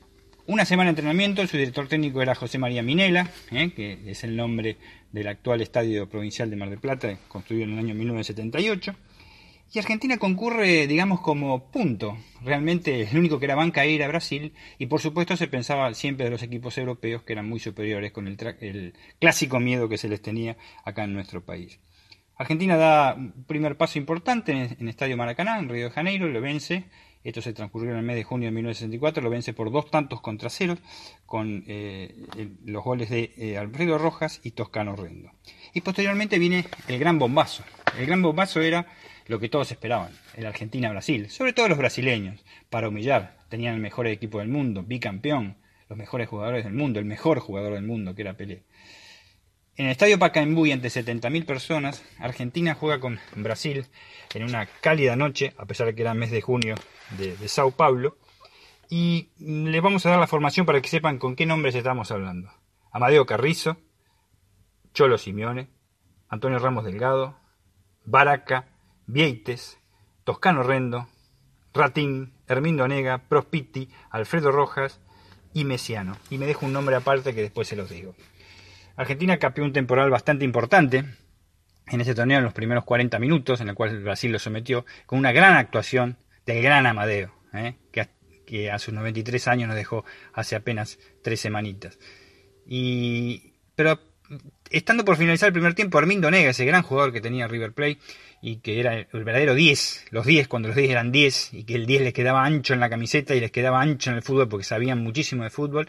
una 0.47 0.67
semana 0.67 0.89
de 0.89 0.91
entrenamiento, 0.91 1.47
su 1.47 1.57
director 1.57 1.89
técnico 1.89 2.21
era 2.21 2.35
José 2.35 2.59
María 2.59 2.83
Minela, 2.83 3.31
eh, 3.51 3.71
que 3.75 3.99
es 4.11 4.25
el 4.25 4.37
nombre 4.37 4.77
del 5.11 5.29
actual 5.29 5.63
estadio 5.63 6.07
provincial 6.07 6.51
de 6.51 6.57
Mar 6.57 6.69
del 6.69 6.81
Plata, 6.81 7.17
construido 7.29 7.65
en 7.65 7.73
el 7.73 7.79
año 7.79 7.95
1978. 7.95 8.95
Y 9.75 9.81
Argentina 9.81 10.19
concurre, 10.19 10.87
digamos, 10.87 11.21
como 11.21 11.69
punto. 11.73 12.17
Realmente 12.45 13.03
el 13.11 13.19
único 13.19 13.41
que 13.41 13.47
era 13.47 13.57
banca 13.57 13.85
era 13.85 14.07
Brasil. 14.07 14.55
Y 14.79 14.87
por 14.87 15.01
supuesto 15.01 15.37
se 15.37 15.49
pensaba 15.49 15.93
siempre 15.95 16.27
de 16.27 16.31
los 16.31 16.45
equipos 16.45 16.79
europeos 16.79 17.25
que 17.25 17.33
eran 17.33 17.49
muy 17.49 17.59
superiores 17.59 18.13
con 18.13 18.29
el, 18.29 18.95
clásico 19.19 19.59
miedo 19.59 19.89
que 19.89 19.99
se 19.99 20.09
les 20.09 20.23
tenía 20.23 20.57
acá 20.85 21.03
en 21.03 21.13
nuestro 21.13 21.45
país. 21.45 21.81
Argentina 22.37 22.77
da 22.77 23.15
un 23.15 23.45
primer 23.49 23.77
paso 23.77 23.99
importante 23.99 24.77
en 24.79 24.89
Estadio 24.89 25.17
Maracaná, 25.17 25.59
en 25.59 25.69
Río 25.69 25.87
de 25.87 25.91
Janeiro, 25.91 26.29
lo 26.29 26.41
vence. 26.41 26.85
Esto 27.25 27.41
se 27.41 27.53
transcurrió 27.53 27.91
en 27.91 27.97
el 27.97 28.05
mes 28.05 28.17
de 28.17 28.23
junio 28.23 28.49
de 28.49 28.53
1964, 28.53 29.23
lo 29.23 29.31
vence 29.31 29.55
por 29.55 29.73
dos 29.73 29.91
tantos 29.91 30.21
contra 30.21 30.51
cero, 30.51 30.77
con 31.27 31.65
eh, 31.67 32.15
los 32.65 32.85
goles 32.85 33.09
de 33.09 33.33
eh, 33.39 33.57
Alfredo 33.57 33.99
Rojas 33.99 34.41
y 34.45 34.53
Toscano 34.53 34.95
Rendo. 34.95 35.33
Y 35.73 35.81
posteriormente 35.81 36.39
viene 36.39 36.67
el 36.87 36.99
gran 37.01 37.19
bombazo. 37.19 37.65
El 37.99 38.07
gran 38.07 38.21
bombazo 38.21 38.61
era 38.61 38.87
lo 39.27 39.39
que 39.39 39.49
todos 39.49 39.71
esperaban, 39.71 40.13
el 40.35 40.47
Argentina-Brasil, 40.47 41.31
sobre 41.31 41.53
todo 41.53 41.69
los 41.69 41.79
brasileños, 41.79 42.45
para 42.71 42.89
humillar. 42.89 43.39
Tenían 43.49 43.75
el 43.75 43.81
mejor 43.81 44.07
equipo 44.07 44.39
del 44.39 44.49
mundo, 44.49 44.83
bicampeón, 44.83 45.57
los 45.89 45.99
mejores 45.99 46.29
jugadores 46.29 46.65
del 46.65 46.75
mundo, 46.75 46.99
el 46.99 47.05
mejor 47.05 47.41
jugador 47.41 47.75
del 47.75 47.85
mundo, 47.85 48.15
que 48.15 48.23
era 48.23 48.37
Pelé. 48.37 48.65
En 49.77 49.87
el 49.87 49.93
estadio 49.93 50.19
Pacaembu 50.19 50.67
y 50.67 50.73
ante 50.73 50.89
70.000 50.89 51.45
personas, 51.47 52.05
Argentina 52.19 52.75
juega 52.75 53.01
con 53.01 53.19
Brasil 53.35 53.87
en 54.35 54.45
una 54.45 54.67
cálida 54.67 55.17
noche, 55.17 55.53
a 55.59 55.67
pesar 55.67 55.87
de 55.87 55.95
que 55.95 56.03
era 56.03 56.15
mes 56.15 56.31
de 56.31 56.43
junio 56.43 56.77
de, 57.19 57.37
de 57.37 57.49
Sao 57.49 57.73
Paulo. 57.73 58.17
Y 58.89 59.31
les 59.39 59.83
vamos 59.83 60.07
a 60.07 60.11
dar 60.11 60.21
la 60.21 60.29
formación 60.29 60.65
para 60.65 60.81
que 60.81 60.89
sepan 60.89 61.19
con 61.19 61.35
qué 61.35 61.45
nombres 61.45 61.75
estamos 61.75 62.13
hablando. 62.13 62.53
Amadeo 62.93 63.27
Carrizo, 63.27 63.77
Cholo 64.93 65.19
Simeone, 65.19 65.69
Antonio 66.29 66.61
Ramos 66.61 66.85
Delgado, 66.85 67.37
Baraca, 68.05 68.69
Vieites, 69.07 69.79
Toscano 70.25 70.63
Rendo, 70.63 71.09
Ratín, 71.73 72.33
Hermindo 72.47 72.87
Nega, 72.89 73.19
Prospiti, 73.19 73.89
Alfredo 74.11 74.53
Rojas 74.53 75.01
y 75.53 75.65
Mesiano. 75.65 76.17
Y 76.31 76.39
me 76.39 76.47
dejo 76.47 76.67
un 76.67 76.73
nombre 76.73 76.97
aparte 76.97 77.35
que 77.35 77.43
después 77.43 77.69
se 77.69 77.77
los 77.77 77.91
digo. 77.91 78.15
Argentina 78.97 79.39
capeó 79.39 79.65
un 79.65 79.73
temporal 79.73 80.11
bastante 80.11 80.45
importante 80.45 81.05
en 81.87 82.01
ese 82.01 82.15
torneo 82.15 82.39
en 82.39 82.45
los 82.45 82.55
primeros 82.55 82.85
40 82.85 83.19
minutos, 83.19 83.61
en 83.61 83.69
el 83.69 83.75
cual 83.75 84.03
Brasil 84.03 84.33
lo 84.33 84.39
sometió, 84.39 84.87
con 85.07 85.19
una 85.19 85.33
gran 85.33 85.57
actuación 85.57 86.17
del 86.47 86.63
gran 86.63 86.87
Amadeo, 86.87 87.35
¿eh? 87.53 87.77
que, 87.93 88.01
a, 88.03 88.11
que 88.47 88.71
a 88.71 88.79
sus 88.79 88.95
93 88.95 89.49
años 89.49 89.69
nos 89.69 89.77
dejó 89.77 90.05
hace 90.33 90.57
apenas 90.57 90.99
tres 91.23 91.41
semanitas. 91.41 91.99
Y, 92.67 93.55
pero 93.75 94.01
estando 94.71 95.05
por 95.05 95.17
finalizar 95.17 95.49
el 95.49 95.53
primer 95.53 95.75
tiempo, 95.75 95.99
Armindo 95.99 96.31
Nega, 96.31 96.51
ese 96.51 96.65
gran 96.65 96.83
jugador 96.83 97.13
que 97.13 97.21
tenía 97.21 97.49
River 97.49 97.73
Plate 97.73 97.99
y 98.43 98.57
que 98.57 98.81
era 98.81 98.95
el 98.95 99.25
verdadero 99.25 99.55
10, 99.55 100.07
los 100.11 100.27
10 100.27 100.49
cuando 100.49 100.69
los 100.69 100.77
10 100.77 100.91
eran 100.91 101.13
10 101.13 101.55
y 101.55 101.65
que 101.65 101.75
el 101.75 101.87
10 101.87 102.03
les 102.03 102.13
quedaba 102.13 102.45
ancho 102.45 102.75
en 102.75 102.81
la 102.81 102.91
camiseta 102.91 103.35
y 103.35 103.41
les 103.41 103.51
quedaba 103.51 103.81
ancho 103.81 104.11
en 104.11 104.17
el 104.17 104.23
fútbol 104.23 104.49
porque 104.49 104.65
sabían 104.65 105.03
muchísimo 105.03 105.45
de 105.45 105.51
fútbol, 105.51 105.89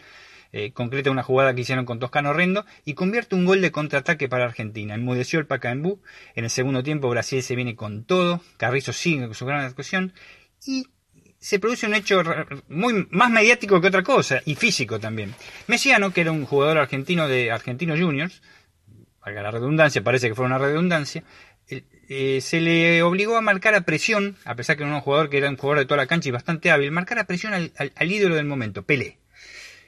eh, 0.52 0.72
concreta 0.72 1.10
una 1.10 1.22
jugada 1.22 1.54
que 1.54 1.60
hicieron 1.60 1.84
con 1.84 1.98
Toscano 1.98 2.32
Rendo 2.32 2.64
y 2.84 2.94
convierte 2.94 3.34
un 3.34 3.44
gol 3.44 3.60
de 3.60 3.72
contraataque 3.72 4.28
para 4.28 4.44
Argentina. 4.44 4.94
Enmudeció 4.94 5.38
el 5.38 5.46
Pacaembu. 5.46 6.00
En 6.34 6.44
el 6.44 6.50
segundo 6.50 6.82
tiempo 6.82 7.10
Brasil 7.10 7.42
se 7.42 7.56
viene 7.56 7.76
con 7.76 8.04
todo. 8.04 8.40
Carrizo 8.56 8.92
sigue 8.92 9.26
con 9.26 9.34
su 9.34 9.44
gran 9.44 9.60
actuación. 9.66 10.14
Y 10.64 10.86
se 11.38 11.58
produce 11.58 11.86
un 11.86 11.94
hecho 11.94 12.22
muy 12.68 13.06
más 13.10 13.30
mediático 13.30 13.80
que 13.80 13.88
otra 13.88 14.02
cosa 14.02 14.40
y 14.44 14.54
físico 14.54 14.98
también. 14.98 15.34
Messiano, 15.66 16.12
que 16.12 16.22
era 16.22 16.32
un 16.32 16.46
jugador 16.46 16.78
argentino 16.78 17.28
de 17.28 17.50
Argentinos 17.50 18.00
Juniors, 18.00 18.42
valga 19.26 19.42
la 19.42 19.50
redundancia, 19.50 20.02
parece 20.02 20.28
que 20.28 20.34
fue 20.34 20.46
una 20.46 20.58
redundancia, 20.58 21.22
eh, 21.68 22.40
se 22.40 22.60
le 22.60 23.02
obligó 23.02 23.36
a 23.36 23.40
marcar 23.42 23.74
a 23.74 23.80
presión, 23.82 24.36
a 24.44 24.54
pesar 24.54 24.76
que 24.76 24.84
era 24.84 24.94
un 24.94 25.00
jugador 25.00 25.28
que 25.28 25.38
era 25.38 25.50
un 25.50 25.56
jugador 25.56 25.80
de 25.80 25.86
toda 25.86 25.98
la 25.98 26.06
cancha 26.06 26.28
y 26.28 26.32
bastante 26.32 26.70
hábil, 26.70 26.92
marcar 26.92 27.18
a 27.18 27.24
presión 27.24 27.52
al, 27.52 27.72
al- 27.76 27.92
al 27.96 28.12
ídolo 28.12 28.36
del 28.36 28.46
momento, 28.46 28.84
Pelé. 28.84 29.18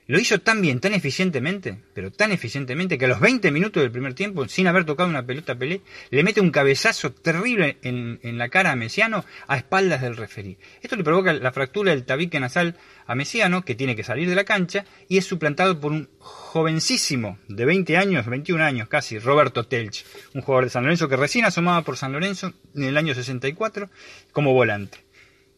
Lo 0.08 0.18
hizo 0.18 0.40
tan 0.40 0.62
bien, 0.62 0.80
tan 0.80 0.94
eficientemente, 0.94 1.82
pero 1.92 2.10
tan 2.10 2.32
eficientemente 2.32 2.96
que 2.96 3.04
a 3.04 3.08
los 3.08 3.20
20 3.20 3.50
minutos 3.50 3.82
del 3.82 3.92
primer 3.92 4.14
tiempo, 4.14 4.48
sin 4.48 4.66
haber 4.66 4.86
tocado 4.86 5.06
una 5.06 5.24
pelota 5.24 5.54
Pelé, 5.54 5.82
le 6.08 6.22
mete 6.22 6.40
un 6.40 6.50
cabezazo 6.50 7.12
terrible 7.12 7.76
en, 7.82 8.18
en 8.22 8.38
la 8.38 8.48
cara 8.48 8.72
a 8.72 8.76
Mesiano 8.76 9.26
a 9.46 9.58
espaldas 9.58 10.00
del 10.00 10.16
referí. 10.16 10.56
Esto 10.80 10.96
le 10.96 11.04
provoca 11.04 11.34
la 11.34 11.52
fractura 11.52 11.90
del 11.90 12.06
tabique 12.06 12.40
nasal 12.40 12.74
a 13.06 13.14
Mesiano, 13.14 13.66
que 13.66 13.74
tiene 13.74 13.94
que 13.96 14.02
salir 14.02 14.30
de 14.30 14.34
la 14.34 14.44
cancha, 14.44 14.86
y 15.10 15.18
es 15.18 15.26
suplantado 15.26 15.78
por 15.78 15.92
un 15.92 16.08
jovencísimo 16.20 17.38
de 17.46 17.66
20 17.66 17.98
años, 17.98 18.24
21 18.24 18.64
años 18.64 18.88
casi, 18.88 19.18
Roberto 19.18 19.64
Telch, 19.64 20.06
un 20.32 20.40
jugador 20.40 20.64
de 20.64 20.70
San 20.70 20.84
Lorenzo 20.84 21.10
que 21.10 21.16
recién 21.16 21.44
asomaba 21.44 21.82
por 21.82 21.98
San 21.98 22.12
Lorenzo 22.12 22.54
en 22.74 22.84
el 22.84 22.96
año 22.96 23.14
64 23.14 23.90
como 24.32 24.54
volante. 24.54 25.04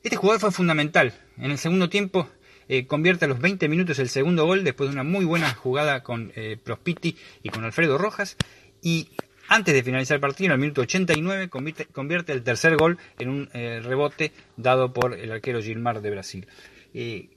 Este 0.03 0.16
jugador 0.16 0.40
fue 0.40 0.51
fundamental. 0.51 1.12
En 1.36 1.53
el 1.53 1.59
segundo 1.59 1.88
tiempo 1.88 2.28
eh, 2.71 2.87
convierte 2.87 3.25
a 3.25 3.29
los 3.29 3.41
20 3.41 3.68
minutos 3.68 3.99
el 3.99 4.09
segundo 4.09 4.47
gol 4.47 4.62
después 4.62 4.89
de 4.89 4.95
una 4.95 5.03
muy 5.03 5.25
buena 5.25 5.53
jugada 5.53 6.05
con 6.05 6.31
eh, 6.37 6.57
Prospiti 6.62 7.16
y 7.43 7.49
con 7.49 7.64
Alfredo 7.64 7.99
Rojas. 7.99 8.37
Y 8.81 9.09
antes 9.49 9.75
de 9.75 9.83
finalizar 9.83 10.14
el 10.14 10.21
partido, 10.21 10.47
en 10.47 10.53
el 10.53 10.59
minuto 10.61 10.83
89, 10.83 11.49
convierte, 11.49 11.87
convierte 11.87 12.33
el 12.33 12.45
tercer 12.45 12.77
gol 12.77 12.97
en 13.18 13.29
un 13.29 13.49
eh, 13.55 13.81
rebote 13.83 14.33
dado 14.57 14.93
por 14.93 15.14
el 15.14 15.33
arquero 15.33 15.61
Gilmar 15.61 16.01
de 16.01 16.11
Brasil. 16.11 16.47
Eh, 16.95 17.31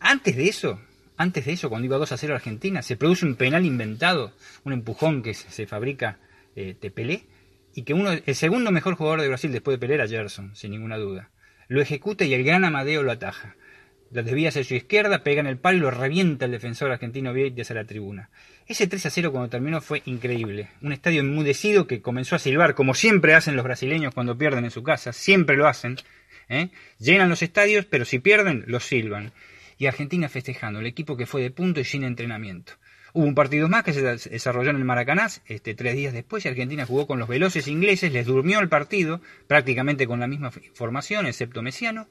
antes 0.00 0.36
de 0.36 0.48
eso, 0.48 0.80
antes 1.16 1.46
de 1.46 1.52
eso, 1.52 1.68
cuando 1.68 1.86
iba 1.86 1.96
2 1.96 2.10
a 2.10 2.16
0 2.16 2.34
Argentina, 2.34 2.82
se 2.82 2.96
produce 2.96 3.24
un 3.24 3.36
penal 3.36 3.64
inventado, 3.64 4.32
un 4.64 4.72
empujón 4.72 5.22
que 5.22 5.34
se, 5.34 5.64
fabrica 5.68 6.18
de 6.56 6.90
Pelé, 6.90 7.26
y 7.72 7.84
que 7.84 7.94
uno, 7.94 8.10
el 8.10 8.34
segundo 8.34 8.72
mejor 8.72 8.96
jugador 8.96 9.20
de 9.20 9.28
Brasil 9.28 9.52
después 9.52 9.76
de 9.76 9.78
Pelé 9.78 9.94
era 9.94 10.08
Gerson, 10.08 10.56
sin 10.56 10.72
ninguna 10.72 10.98
duda. 10.98 11.30
Lo 11.68 11.80
ejecuta 11.80 12.24
y 12.24 12.34
el 12.34 12.42
gran 12.42 12.64
Amadeo 12.64 13.04
lo 13.04 13.12
ataja. 13.12 13.54
La 14.12 14.22
desvía 14.22 14.50
hacia 14.50 14.62
su 14.62 14.74
izquierda, 14.74 15.24
pega 15.24 15.40
en 15.40 15.46
el 15.46 15.56
palo 15.56 15.78
y 15.78 15.80
lo 15.80 15.90
revienta 15.90 16.44
el 16.44 16.50
defensor 16.50 16.90
argentino 16.90 17.32
Vieites 17.32 17.66
hacia 17.66 17.82
la 17.82 17.86
tribuna. 17.86 18.28
Ese 18.66 18.86
3 18.86 19.06
a 19.06 19.10
0 19.10 19.32
cuando 19.32 19.48
terminó 19.48 19.80
fue 19.80 20.02
increíble. 20.04 20.68
Un 20.82 20.92
estadio 20.92 21.20
enmudecido 21.20 21.86
que 21.86 22.02
comenzó 22.02 22.36
a 22.36 22.38
silbar, 22.38 22.74
como 22.74 22.92
siempre 22.92 23.34
hacen 23.34 23.56
los 23.56 23.64
brasileños 23.64 24.12
cuando 24.12 24.36
pierden 24.36 24.64
en 24.64 24.70
su 24.70 24.82
casa, 24.82 25.14
siempre 25.14 25.56
lo 25.56 25.66
hacen. 25.66 25.96
¿eh? 26.50 26.68
Llenan 26.98 27.30
los 27.30 27.42
estadios, 27.42 27.86
pero 27.86 28.04
si 28.04 28.18
pierden, 28.18 28.64
los 28.66 28.84
silban. 28.84 29.32
Y 29.78 29.86
Argentina 29.86 30.28
festejando, 30.28 30.80
el 30.80 30.86
equipo 30.86 31.16
que 31.16 31.24
fue 31.24 31.40
de 31.40 31.50
punto 31.50 31.80
y 31.80 31.84
sin 31.84 32.04
entrenamiento. 32.04 32.74
Hubo 33.14 33.24
un 33.24 33.34
partido 33.34 33.68
más 33.68 33.82
que 33.82 33.94
se 33.94 34.02
desarrolló 34.02 34.70
en 34.70 34.76
el 34.76 34.84
Maracaná, 34.84 35.28
este, 35.46 35.74
tres 35.74 35.94
días 35.94 36.12
después, 36.12 36.44
y 36.44 36.48
Argentina 36.48 36.84
jugó 36.84 37.06
con 37.06 37.18
los 37.18 37.28
veloces 37.28 37.66
ingleses, 37.66 38.12
les 38.12 38.26
durmió 38.26 38.60
el 38.60 38.68
partido, 38.68 39.22
prácticamente 39.46 40.06
con 40.06 40.20
la 40.20 40.26
misma 40.26 40.50
formación, 40.50 41.26
excepto 41.26 41.62
Mesiano, 41.62 42.08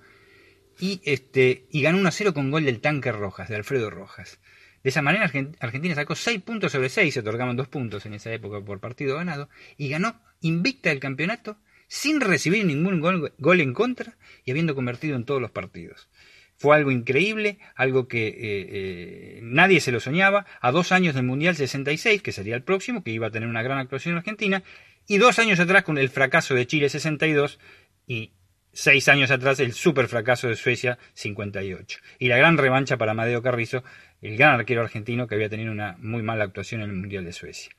y, 0.81 0.99
este, 1.05 1.67
y 1.69 1.81
ganó 1.81 1.99
1 1.99 2.09
a 2.09 2.11
0 2.11 2.33
con 2.33 2.51
gol 2.51 2.65
del 2.65 2.81
tanque 2.81 3.11
Rojas, 3.11 3.47
de 3.47 3.55
Alfredo 3.55 3.89
Rojas. 3.89 4.39
De 4.83 4.89
esa 4.89 5.03
manera 5.03 5.31
Argentina 5.59 5.93
sacó 5.93 6.15
6 6.15 6.41
puntos 6.41 6.71
sobre 6.71 6.89
6, 6.89 7.13
se 7.13 7.19
otorgaban 7.19 7.55
2 7.55 7.67
puntos 7.67 8.05
en 8.07 8.15
esa 8.15 8.33
época 8.33 8.59
por 8.65 8.79
partido 8.79 9.15
ganado, 9.15 9.47
y 9.77 9.89
ganó 9.89 10.19
invicta 10.41 10.91
el 10.91 10.99
campeonato 10.99 11.57
sin 11.87 12.19
recibir 12.19 12.65
ningún 12.65 12.99
gol, 12.99 13.31
gol 13.37 13.61
en 13.61 13.73
contra 13.73 14.17
y 14.43 14.51
habiendo 14.51 14.73
convertido 14.73 15.15
en 15.15 15.23
todos 15.23 15.39
los 15.39 15.51
partidos. 15.51 16.09
Fue 16.57 16.75
algo 16.75 16.89
increíble, 16.89 17.59
algo 17.75 18.07
que 18.07 18.27
eh, 18.27 18.33
eh, 18.39 19.39
nadie 19.43 19.81
se 19.81 19.91
lo 19.91 19.99
soñaba, 19.99 20.47
a 20.61 20.71
dos 20.71 20.91
años 20.91 21.13
del 21.13 21.23
Mundial 21.23 21.55
66, 21.55 22.21
que 22.23 22.31
sería 22.31 22.55
el 22.55 22.63
próximo, 22.63 23.03
que 23.03 23.11
iba 23.11 23.27
a 23.27 23.31
tener 23.31 23.49
una 23.49 23.63
gran 23.63 23.77
actuación 23.77 24.13
en 24.13 24.19
Argentina, 24.19 24.63
y 25.07 25.17
dos 25.17 25.37
años 25.37 25.59
atrás 25.59 25.83
con 25.83 25.97
el 25.97 26.09
fracaso 26.09 26.55
de 26.55 26.65
Chile 26.65 26.89
62 26.89 27.59
y 28.07 28.31
seis 28.73 29.07
años 29.09 29.31
atrás 29.31 29.59
el 29.59 29.73
super 29.73 30.07
fracaso 30.07 30.47
de 30.47 30.55
Suecia 30.55 30.97
58. 31.13 31.99
Y 32.19 32.27
la 32.27 32.37
gran 32.37 32.57
revancha 32.57 32.97
para 32.97 33.11
Amadeo 33.11 33.41
Carrizo, 33.41 33.83
el 34.21 34.37
gran 34.37 34.59
arquero 34.59 34.81
argentino 34.81 35.27
que 35.27 35.35
había 35.35 35.49
tenido 35.49 35.71
una 35.71 35.95
muy 35.99 36.21
mala 36.21 36.43
actuación 36.43 36.81
en 36.81 36.89
el 36.89 36.95
Mundial 36.95 37.25
de 37.25 37.33
Suecia. 37.33 37.71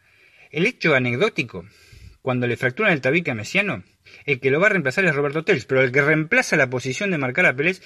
El 0.51 0.66
hecho 0.66 0.95
anecdótico, 0.95 1.64
cuando 2.20 2.47
le 2.47 2.57
fracturan 2.57 2.93
el 2.93 3.01
tabique 3.01 3.30
a 3.30 3.34
Mesiano, 3.34 3.82
el 4.26 4.40
que 4.40 4.51
lo 4.51 4.61
va 4.61 4.66
a 4.66 4.70
reemplazar 4.70 5.05
es 5.05 5.14
Roberto 5.14 5.45
Tels, 5.45 5.64
pero 5.64 5.82
el 5.82 5.93
que 5.93 6.03
reemplaza 6.03 6.57
la 6.57 6.68
posición 6.68 7.11
de 7.11 7.18
marcar 7.18 7.47
a 7.47 7.57
Pelé, 7.57 7.76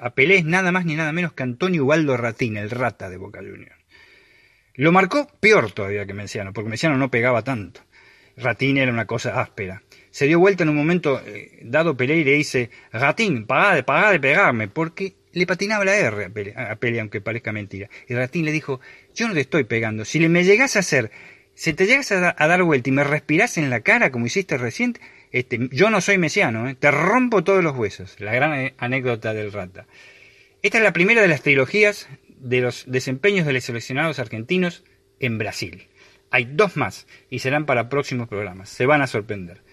a 0.00 0.10
Pelé 0.14 0.38
es 0.38 0.44
nada 0.44 0.72
más 0.72 0.84
ni 0.84 0.96
nada 0.96 1.12
menos 1.12 1.32
que 1.32 1.42
Antonio 1.42 1.84
Ubaldo 1.84 2.16
Ratín, 2.16 2.56
el 2.56 2.70
rata 2.70 3.08
de 3.08 3.16
Boca 3.16 3.40
Juniors. 3.40 3.76
Lo 4.74 4.92
marcó 4.92 5.26
peor 5.40 5.72
todavía 5.72 6.04
que 6.04 6.12
Mesiano, 6.12 6.52
porque 6.52 6.70
Mesiano 6.70 6.98
no 6.98 7.10
pegaba 7.10 7.42
tanto. 7.42 7.80
Ratín 8.36 8.76
era 8.76 8.92
una 8.92 9.06
cosa 9.06 9.40
áspera. 9.40 9.82
Se 10.16 10.26
dio 10.26 10.38
vuelta 10.38 10.62
en 10.62 10.70
un 10.70 10.76
momento 10.76 11.20
eh, 11.26 11.58
dado 11.60 11.94
Pelé 11.94 12.16
y 12.16 12.24
le 12.24 12.32
dice, 12.32 12.70
Ratín, 12.90 13.44
pará 13.44 13.74
de, 13.74 13.82
pará 13.82 14.10
de 14.10 14.18
pegarme, 14.18 14.66
porque 14.66 15.12
le 15.34 15.46
patinaba 15.46 15.84
la 15.84 15.94
R 15.94 16.24
a 16.56 16.76
Pelé, 16.76 17.00
aunque 17.00 17.20
parezca 17.20 17.52
mentira. 17.52 17.90
Y 18.08 18.14
Ratín 18.14 18.46
le 18.46 18.50
dijo, 18.50 18.80
yo 19.14 19.28
no 19.28 19.34
te 19.34 19.40
estoy 19.40 19.64
pegando, 19.64 20.06
si 20.06 20.26
me 20.26 20.42
llegas 20.42 20.74
a 20.76 20.78
hacer, 20.78 21.10
si 21.52 21.74
te 21.74 21.84
llegas 21.84 22.12
a, 22.12 22.32
dar 22.32 22.62
vuelta 22.62 22.88
y 22.88 22.92
me 22.92 23.04
respirás 23.04 23.58
en 23.58 23.68
la 23.68 23.80
cara 23.80 24.10
como 24.10 24.24
hiciste 24.24 24.56
recién, 24.56 24.94
este, 25.32 25.68
yo 25.70 25.90
no 25.90 26.00
soy 26.00 26.16
mesiano, 26.16 26.66
¿eh? 26.66 26.74
te 26.74 26.90
rompo 26.90 27.44
todos 27.44 27.62
los 27.62 27.76
huesos. 27.76 28.18
La 28.18 28.32
gran 28.32 28.72
anécdota 28.78 29.34
del 29.34 29.52
rata. 29.52 29.86
Esta 30.62 30.78
es 30.78 30.82
la 30.82 30.94
primera 30.94 31.20
de 31.20 31.28
las 31.28 31.42
trilogías 31.42 32.08
de 32.38 32.62
los 32.62 32.84
desempeños 32.86 33.44
de 33.44 33.52
los 33.52 33.64
seleccionados 33.64 34.18
argentinos 34.18 34.82
en 35.20 35.36
Brasil. 35.36 35.88
Hay 36.30 36.48
dos 36.50 36.78
más 36.78 37.06
y 37.28 37.40
serán 37.40 37.66
para 37.66 37.90
próximos 37.90 38.28
programas. 38.28 38.70
Se 38.70 38.86
van 38.86 39.02
a 39.02 39.06
sorprender. 39.06 39.65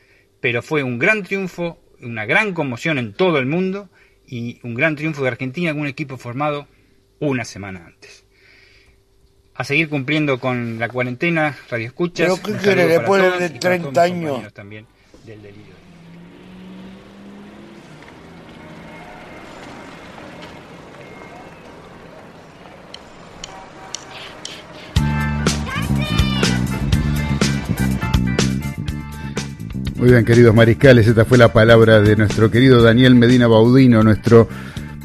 Pero 0.43 0.61
fue 0.61 0.83
un 0.83 0.99
gran 0.99 1.23
triunfo, 1.23 1.79
una 2.01 2.25
gran 2.25 2.53
conmoción 2.53 2.97
en 2.97 3.13
todo 3.13 3.37
el 3.37 3.45
mundo 3.45 3.87
y 4.27 4.59
un 4.63 4.73
gran 4.73 4.97
triunfo 4.97 5.21
de 5.21 5.29
Argentina 5.29 5.71
con 5.71 5.83
un 5.83 5.87
equipo 5.87 6.17
formado 6.17 6.67
una 7.19 7.45
semana 7.45 7.85
antes. 7.85 8.25
A 9.55 9.63
seguir 9.63 9.87
cumpliendo 9.87 10.41
con 10.41 10.79
la 10.79 10.89
cuarentena, 10.89 11.57
radio 11.69 11.87
escuchas. 11.87 12.27
¿Pero 12.27 12.57
qué 12.57 12.61
quiere 12.61 12.87
después 12.87 13.39
de 13.39 13.51
30 13.51 14.01
años? 14.01 14.53
También 14.53 14.85
del 15.25 15.41
delirio. 15.41 15.82
Muy 30.03 30.11
bien, 30.11 30.25
queridos 30.25 30.53
mariscales, 30.53 31.07
esta 31.07 31.23
fue 31.23 31.37
la 31.37 31.53
palabra 31.53 32.01
de 32.01 32.17
nuestro 32.17 32.51
querido 32.51 32.81
Daniel 32.81 33.15
Medina 33.15 33.47
Baudino, 33.47 34.03
nuestro 34.03 34.49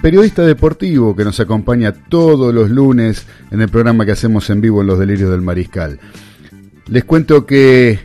periodista 0.02 0.42
deportivo 0.42 1.14
que 1.14 1.22
nos 1.22 1.38
acompaña 1.38 1.92
todos 1.92 2.52
los 2.52 2.68
lunes 2.68 3.24
en 3.52 3.60
el 3.60 3.68
programa 3.68 4.04
que 4.04 4.10
hacemos 4.10 4.50
en 4.50 4.60
vivo 4.60 4.80
en 4.80 4.88
Los 4.88 4.98
Delirios 4.98 5.30
del 5.30 5.40
Mariscal. 5.40 6.00
Les 6.88 7.04
cuento 7.04 7.46
que 7.46 8.00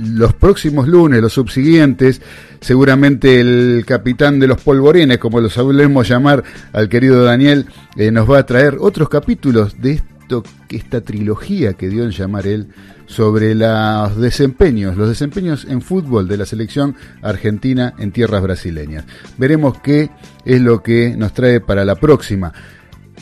los 0.00 0.32
próximos 0.32 0.86
lunes, 0.86 1.20
los 1.20 1.32
subsiguientes, 1.32 2.22
seguramente 2.60 3.40
el 3.40 3.82
capitán 3.84 4.38
de 4.38 4.46
los 4.46 4.62
polvorines, 4.62 5.18
como 5.18 5.40
los 5.40 5.54
solemos 5.54 6.08
llamar 6.08 6.44
al 6.72 6.88
querido 6.88 7.24
Daniel, 7.24 7.66
eh, 7.96 8.12
nos 8.12 8.30
va 8.30 8.38
a 8.38 8.46
traer 8.46 8.76
otros 8.78 9.08
capítulos 9.08 9.80
de 9.82 10.00
esto, 10.28 10.42
esta 10.68 11.00
trilogía 11.00 11.72
que 11.72 11.88
dio 11.88 12.04
en 12.04 12.10
llamar 12.10 12.46
él 12.46 12.68
sobre 13.06 13.54
los 13.54 14.18
desempeños, 14.18 14.94
los 14.98 15.08
desempeños 15.08 15.64
en 15.64 15.80
fútbol 15.80 16.28
de 16.28 16.36
la 16.36 16.44
selección 16.44 16.96
argentina 17.22 17.94
en 17.98 18.12
tierras 18.12 18.42
brasileñas. 18.42 19.06
Veremos 19.38 19.80
qué 19.80 20.10
es 20.44 20.60
lo 20.60 20.82
que 20.82 21.16
nos 21.16 21.32
trae 21.32 21.62
para 21.62 21.86
la 21.86 21.94
próxima. 21.94 22.52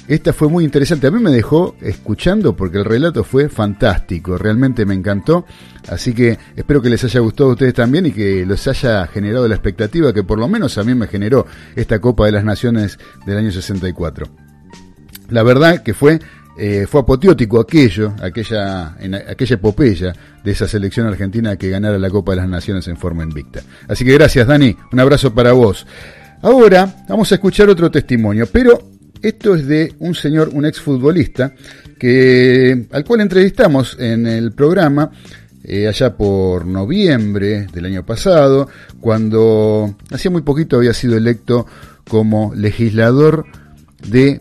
Esta 0.09 0.32
fue 0.32 0.48
muy 0.48 0.64
interesante. 0.64 1.07
A 1.07 1.12
mí 1.12 1.20
me 1.20 1.30
dejó 1.30 1.76
escuchando 1.80 2.57
porque 2.57 2.78
el 2.78 2.84
relato 2.84 3.22
fue 3.22 3.48
fantástico. 3.48 4.36
Realmente 4.36 4.84
me 4.84 4.94
encantó. 4.94 5.46
Así 5.88 6.12
que 6.12 6.36
espero 6.57 6.82
que 6.82 6.90
les 6.90 7.04
haya 7.04 7.20
gustado 7.20 7.50
a 7.50 7.52
ustedes 7.52 7.74
también 7.74 8.07
y 8.07 8.11
que 8.11 8.44
les 8.44 8.66
haya 8.66 9.07
generado 9.07 9.46
la 9.46 9.54
expectativa 9.54 10.12
que 10.12 10.24
por 10.24 10.40
lo 10.40 10.48
menos 10.48 10.76
a 10.78 10.82
mí 10.82 10.94
me 10.96 11.07
generó 11.07 11.46
esta 11.76 12.00
Copa 12.00 12.26
de 12.26 12.32
las 12.32 12.44
Naciones 12.44 12.98
del 13.26 13.38
año 13.38 13.52
64. 13.52 14.26
La 15.28 15.42
verdad 15.42 15.82
que 15.82 15.92
fue 15.92 16.20
eh, 16.59 16.86
fue 16.88 17.02
apoteótico 17.02 17.61
aquello, 17.61 18.14
aquella, 18.22 18.96
aquella 19.28 19.54
epopeya 19.54 20.12
de 20.42 20.50
esa 20.50 20.66
selección 20.66 21.07
argentina 21.07 21.57
que 21.57 21.68
ganara 21.68 21.98
la 21.98 22.11
Copa 22.11 22.32
de 22.32 22.36
las 22.36 22.48
Naciones 22.48 22.88
en 22.88 22.96
forma 22.96 23.22
invicta. 23.22 23.62
Así 23.88 24.04
que 24.04 24.14
gracias, 24.14 24.46
Dani. 24.46 24.74
Un 24.92 25.00
abrazo 25.00 25.34
para 25.34 25.52
vos. 25.52 25.86
Ahora 26.42 27.04
vamos 27.09 27.30
a 27.32 27.34
escuchar 27.34 27.68
otro 27.68 27.90
testimonio, 27.90 28.46
pero 28.50 28.90
esto 29.22 29.54
es 29.54 29.66
de 29.66 29.94
un 29.98 30.14
señor, 30.14 30.50
un 30.52 30.64
exfutbolista, 30.66 31.52
que, 31.98 32.86
al 32.92 33.04
cual 33.04 33.22
entrevistamos 33.22 33.96
en 33.98 34.26
el 34.26 34.52
programa 34.52 35.11
eh, 35.64 35.88
allá 35.88 36.16
por 36.16 36.66
noviembre 36.66 37.66
del 37.72 37.86
año 37.86 38.07
pasado, 38.07 38.68
cuando 39.00 39.96
hacía 40.11 40.30
muy 40.30 40.42
poquito 40.42 40.76
había 40.76 40.94
sido 40.94 41.16
electo 41.16 41.66
como 42.09 42.54
legislador 42.54 43.46
de 44.07 44.40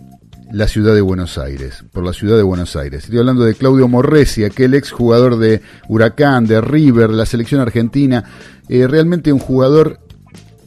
la 0.52 0.68
ciudad 0.68 0.93
de 0.93 1.02
Buenos 1.02 1.38
Aires, 1.38 1.84
por 1.91 2.04
la 2.04 2.14
ciudad 2.14 2.38
de 2.38 2.43
Buenos 2.43 2.76
Aires. 2.76 3.04
Estoy 3.04 3.20
hablando 3.20 3.43
de 3.43 3.56
Claudio 3.56 3.88
Morresi, 3.88 4.43
aquel 4.43 4.74
ex 4.74 4.91
jugador 4.91 5.38
de 5.38 5.62
Huracán, 5.88 6.46
de 6.46 6.62
River, 6.62 7.10
la 7.10 7.26
selección 7.26 7.62
argentina, 7.62 8.24
eh, 8.70 8.88
realmente 8.88 9.34
un 9.34 9.39
jugador 9.39 10.00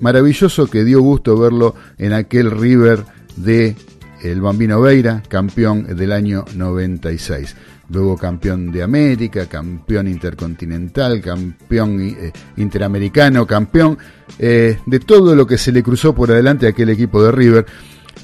maravilloso 0.00 0.66
que 0.68 0.84
dio 0.84 1.00
gusto 1.00 1.38
verlo 1.38 1.74
en 1.98 2.12
aquel 2.12 2.50
River 2.50 3.04
de 3.36 3.76
el 4.22 4.40
Bambino 4.40 4.80
Veira, 4.80 5.22
campeón 5.28 5.96
del 5.96 6.12
año 6.12 6.44
96. 6.54 7.54
Luego 7.90 8.18
campeón 8.18 8.70
de 8.70 8.82
América, 8.82 9.46
campeón 9.46 10.08
intercontinental, 10.08 11.22
campeón 11.22 12.00
eh, 12.00 12.32
interamericano, 12.56 13.46
campeón 13.46 13.96
eh, 14.38 14.78
de 14.84 15.00
todo 15.00 15.34
lo 15.34 15.46
que 15.46 15.56
se 15.56 15.72
le 15.72 15.82
cruzó 15.82 16.14
por 16.14 16.30
adelante 16.30 16.66
a 16.66 16.70
aquel 16.70 16.90
equipo 16.90 17.22
de 17.22 17.32
River. 17.32 17.66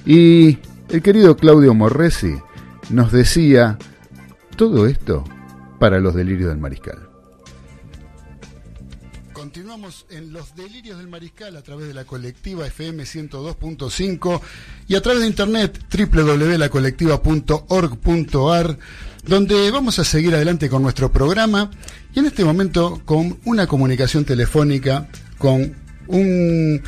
Y 0.05 0.59
el 0.89 1.03
querido 1.03 1.37
Claudio 1.37 1.75
Morresi 1.75 2.35
nos 2.91 3.13
decía 3.13 3.79
todo 4.57 4.87
esto 4.87 5.25
para 5.79 6.01
los 6.01 6.15
delirios 6.15 6.49
del 6.51 6.59
mariscal. 6.59 7.09
Continuamos 9.33 10.05
en 10.11 10.33
los 10.33 10.57
delirios 10.57 10.99
del 10.99 11.07
mariscal 11.09 11.57
a 11.57 11.63
través 11.63 11.87
de 11.89 11.95
la 11.95 12.05
colectiva 12.05 12.67
FM 12.67 13.05
102.5 13.05 14.41
y 14.89 14.95
a 14.95 15.03
través 15.03 15.21
de 15.21 15.29
internet 15.29 15.79
www.lacolectiva.org.ar 15.93 18.79
donde 19.27 19.71
vamos 19.71 19.99
a 19.99 20.05
seguir 20.05 20.35
adelante 20.35 20.69
con 20.69 20.83
nuestro 20.83 21.11
programa 21.13 21.71
y 22.15 22.19
en 22.19 22.27
este 22.27 22.45
momento 22.45 23.01
con 23.05 23.39
una 23.45 23.67
comunicación 23.67 24.25
telefónica 24.25 25.09
con 25.39 25.75
un 26.09 26.83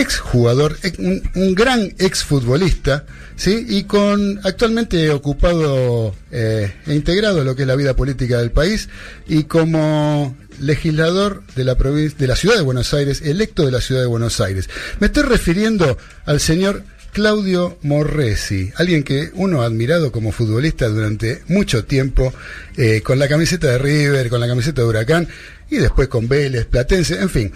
exjugador, 0.00 0.76
ex- 0.82 0.98
un, 0.98 1.22
un 1.34 1.54
gran 1.54 1.92
exfutbolista, 1.98 3.04
¿sí? 3.36 3.64
y 3.68 3.84
con 3.84 4.40
actualmente 4.44 5.10
ocupado 5.10 6.14
eh, 6.30 6.72
e 6.86 6.94
integrado 6.94 7.44
lo 7.44 7.54
que 7.54 7.62
es 7.62 7.68
la 7.68 7.76
vida 7.76 7.94
política 7.94 8.38
del 8.38 8.50
país 8.50 8.88
y 9.28 9.44
como 9.44 10.36
legislador 10.58 11.42
de 11.56 11.64
la 11.64 11.74
de 11.74 12.26
la 12.26 12.36
ciudad 12.36 12.56
de 12.56 12.62
Buenos 12.62 12.92
Aires, 12.94 13.22
electo 13.24 13.64
de 13.64 13.72
la 13.72 13.80
ciudad 13.80 14.00
de 14.02 14.06
Buenos 14.06 14.40
Aires. 14.40 14.68
Me 14.98 15.06
estoy 15.06 15.22
refiriendo 15.22 15.96
al 16.26 16.40
señor 16.40 16.82
Claudio 17.12 17.76
Morresi, 17.82 18.70
alguien 18.76 19.02
que 19.02 19.30
uno 19.34 19.62
ha 19.62 19.66
admirado 19.66 20.12
como 20.12 20.30
futbolista 20.32 20.88
durante 20.88 21.42
mucho 21.48 21.84
tiempo, 21.84 22.32
eh, 22.76 23.00
con 23.02 23.18
la 23.18 23.26
camiseta 23.26 23.66
de 23.68 23.78
River, 23.78 24.28
con 24.28 24.38
la 24.40 24.46
camiseta 24.46 24.82
de 24.82 24.88
Huracán 24.88 25.28
y 25.70 25.76
después 25.78 26.06
con 26.08 26.28
Vélez, 26.28 26.66
Platense, 26.66 27.20
en 27.20 27.30
fin. 27.30 27.52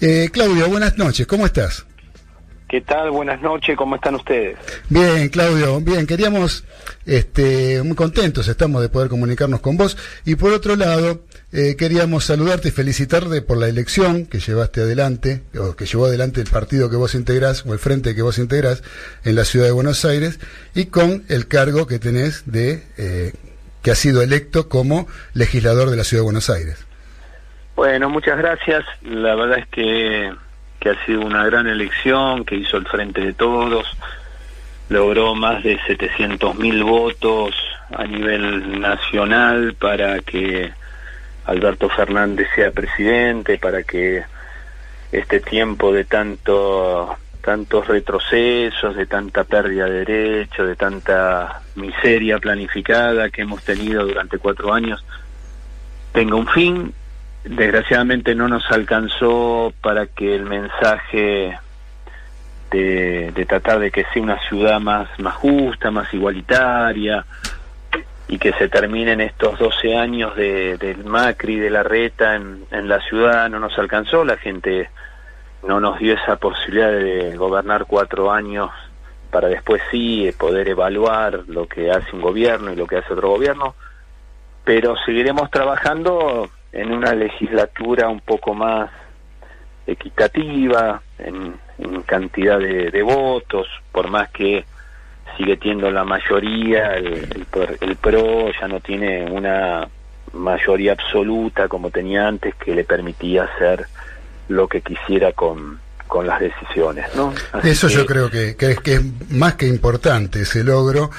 Eh, 0.00 0.28
Claudio, 0.30 0.68
buenas 0.68 0.98
noches, 0.98 1.26
¿cómo 1.26 1.46
estás? 1.46 1.86
¿Qué 2.68 2.80
tal? 2.80 3.12
Buenas 3.12 3.40
noches, 3.40 3.76
¿cómo 3.76 3.94
están 3.94 4.16
ustedes? 4.16 4.58
Bien, 4.90 5.28
Claudio, 5.28 5.80
bien, 5.80 6.06
queríamos, 6.06 6.64
este, 7.06 7.82
muy 7.82 7.94
contentos 7.94 8.48
estamos 8.48 8.82
de 8.82 8.88
poder 8.88 9.08
comunicarnos 9.08 9.60
con 9.60 9.76
vos 9.76 9.96
y 10.24 10.34
por 10.34 10.52
otro 10.52 10.74
lado, 10.76 11.22
eh, 11.52 11.76
queríamos 11.76 12.24
saludarte 12.24 12.68
y 12.68 12.72
felicitarte 12.72 13.40
por 13.40 13.56
la 13.56 13.68
elección 13.68 14.26
que 14.26 14.40
llevaste 14.40 14.82
adelante, 14.82 15.44
o 15.58 15.76
que 15.76 15.86
llevó 15.86 16.06
adelante 16.06 16.40
el 16.40 16.50
partido 16.50 16.90
que 16.90 16.96
vos 16.96 17.14
integrás, 17.14 17.64
o 17.64 17.72
el 17.72 17.78
frente 17.78 18.14
que 18.14 18.22
vos 18.22 18.38
integrás 18.38 18.82
en 19.24 19.36
la 19.36 19.44
ciudad 19.44 19.66
de 19.66 19.72
Buenos 19.72 20.04
Aires, 20.04 20.40
y 20.74 20.86
con 20.86 21.24
el 21.28 21.46
cargo 21.46 21.86
que 21.86 21.98
tenés 21.98 22.42
de, 22.46 22.82
eh, 22.98 23.32
que 23.80 23.92
has 23.92 23.98
sido 23.98 24.20
electo 24.20 24.68
como 24.68 25.06
legislador 25.32 25.88
de 25.88 25.96
la 25.96 26.04
ciudad 26.04 26.22
de 26.22 26.26
Buenos 26.26 26.50
Aires. 26.50 26.86
Bueno, 27.76 28.08
muchas 28.08 28.38
gracias. 28.38 28.84
La 29.02 29.34
verdad 29.34 29.58
es 29.58 29.66
que, 29.66 30.32
que 30.80 30.90
ha 30.90 31.04
sido 31.04 31.20
una 31.20 31.44
gran 31.44 31.66
elección 31.66 32.46
que 32.46 32.56
hizo 32.56 32.78
el 32.78 32.86
Frente 32.86 33.20
de 33.20 33.34
Todos. 33.34 33.86
Logró 34.88 35.34
más 35.34 35.62
de 35.62 35.78
700 35.86 36.56
mil 36.56 36.82
votos 36.82 37.54
a 37.94 38.04
nivel 38.04 38.80
nacional 38.80 39.74
para 39.74 40.20
que 40.20 40.72
Alberto 41.44 41.90
Fernández 41.90 42.48
sea 42.54 42.70
presidente, 42.70 43.58
para 43.58 43.82
que 43.82 44.24
este 45.12 45.40
tiempo 45.40 45.92
de 45.92 46.04
tanto 46.04 47.16
tantos 47.42 47.86
retrocesos, 47.86 48.96
de 48.96 49.06
tanta 49.06 49.44
pérdida 49.44 49.84
de 49.84 50.04
derechos, 50.04 50.66
de 50.66 50.74
tanta 50.74 51.62
miseria 51.76 52.38
planificada 52.38 53.30
que 53.30 53.42
hemos 53.42 53.62
tenido 53.62 54.04
durante 54.04 54.38
cuatro 54.38 54.72
años, 54.72 55.04
tenga 56.12 56.34
un 56.34 56.48
fin. 56.48 56.92
Desgraciadamente 57.46 58.34
no 58.34 58.48
nos 58.48 58.68
alcanzó 58.72 59.72
para 59.80 60.06
que 60.06 60.34
el 60.34 60.44
mensaje 60.44 61.56
de, 62.72 63.30
de 63.32 63.46
tratar 63.46 63.78
de 63.78 63.92
que 63.92 64.04
sea 64.12 64.22
una 64.22 64.38
ciudad 64.48 64.80
más, 64.80 65.08
justa, 65.36 65.92
más 65.92 66.12
igualitaria, 66.12 67.24
y 68.28 68.38
que 68.38 68.52
se 68.54 68.68
terminen 68.68 69.20
estos 69.20 69.60
12 69.60 69.96
años 69.96 70.34
de, 70.34 70.76
del 70.78 71.04
Macri, 71.04 71.60
de 71.60 71.70
la 71.70 71.84
reta 71.84 72.34
en, 72.34 72.64
en 72.72 72.88
la 72.88 73.00
ciudad, 73.02 73.48
no 73.48 73.60
nos 73.60 73.78
alcanzó, 73.78 74.24
la 74.24 74.36
gente 74.36 74.90
no 75.62 75.78
nos 75.78 76.00
dio 76.00 76.14
esa 76.14 76.34
posibilidad 76.36 76.90
de 76.90 77.36
gobernar 77.36 77.86
cuatro 77.86 78.32
años 78.32 78.70
para 79.30 79.46
después 79.46 79.80
sí 79.92 80.26
eh, 80.26 80.32
poder 80.32 80.68
evaluar 80.68 81.44
lo 81.46 81.68
que 81.68 81.92
hace 81.92 82.14
un 82.14 82.22
gobierno 82.22 82.72
y 82.72 82.76
lo 82.76 82.88
que 82.88 82.96
hace 82.96 83.12
otro 83.12 83.28
gobierno, 83.28 83.76
pero 84.64 84.96
seguiremos 85.04 85.48
trabajando 85.50 86.50
en 86.80 86.92
una 86.92 87.14
legislatura 87.14 88.08
un 88.08 88.20
poco 88.20 88.54
más 88.54 88.90
equitativa, 89.86 91.00
en, 91.18 91.54
en 91.78 92.02
cantidad 92.02 92.58
de, 92.58 92.90
de 92.90 93.02
votos, 93.02 93.66
por 93.92 94.08
más 94.08 94.30
que 94.30 94.64
sigue 95.36 95.56
teniendo 95.56 95.90
la 95.90 96.04
mayoría, 96.04 96.94
el, 96.96 97.06
el, 97.34 97.46
pro- 97.50 97.68
el 97.80 97.96
PRO 97.96 98.50
ya 98.60 98.68
no 98.68 98.80
tiene 98.80 99.30
una 99.30 99.86
mayoría 100.32 100.92
absoluta 100.92 101.68
como 101.68 101.90
tenía 101.90 102.26
antes 102.26 102.54
que 102.56 102.74
le 102.74 102.84
permitía 102.84 103.44
hacer 103.44 103.86
lo 104.48 104.68
que 104.68 104.80
quisiera 104.80 105.32
con, 105.32 105.78
con 106.06 106.26
las 106.26 106.40
decisiones, 106.40 107.06
¿no? 107.14 107.32
Así 107.52 107.70
Eso 107.70 107.88
que- 107.88 107.94
yo 107.94 108.06
creo 108.06 108.30
que, 108.30 108.56
que 108.56 108.70
es, 108.72 108.80
que 108.80 108.94
es 108.94 109.30
más 109.30 109.54
que 109.54 109.66
importante 109.66 110.40
ese 110.42 110.64
logro. 110.64 111.10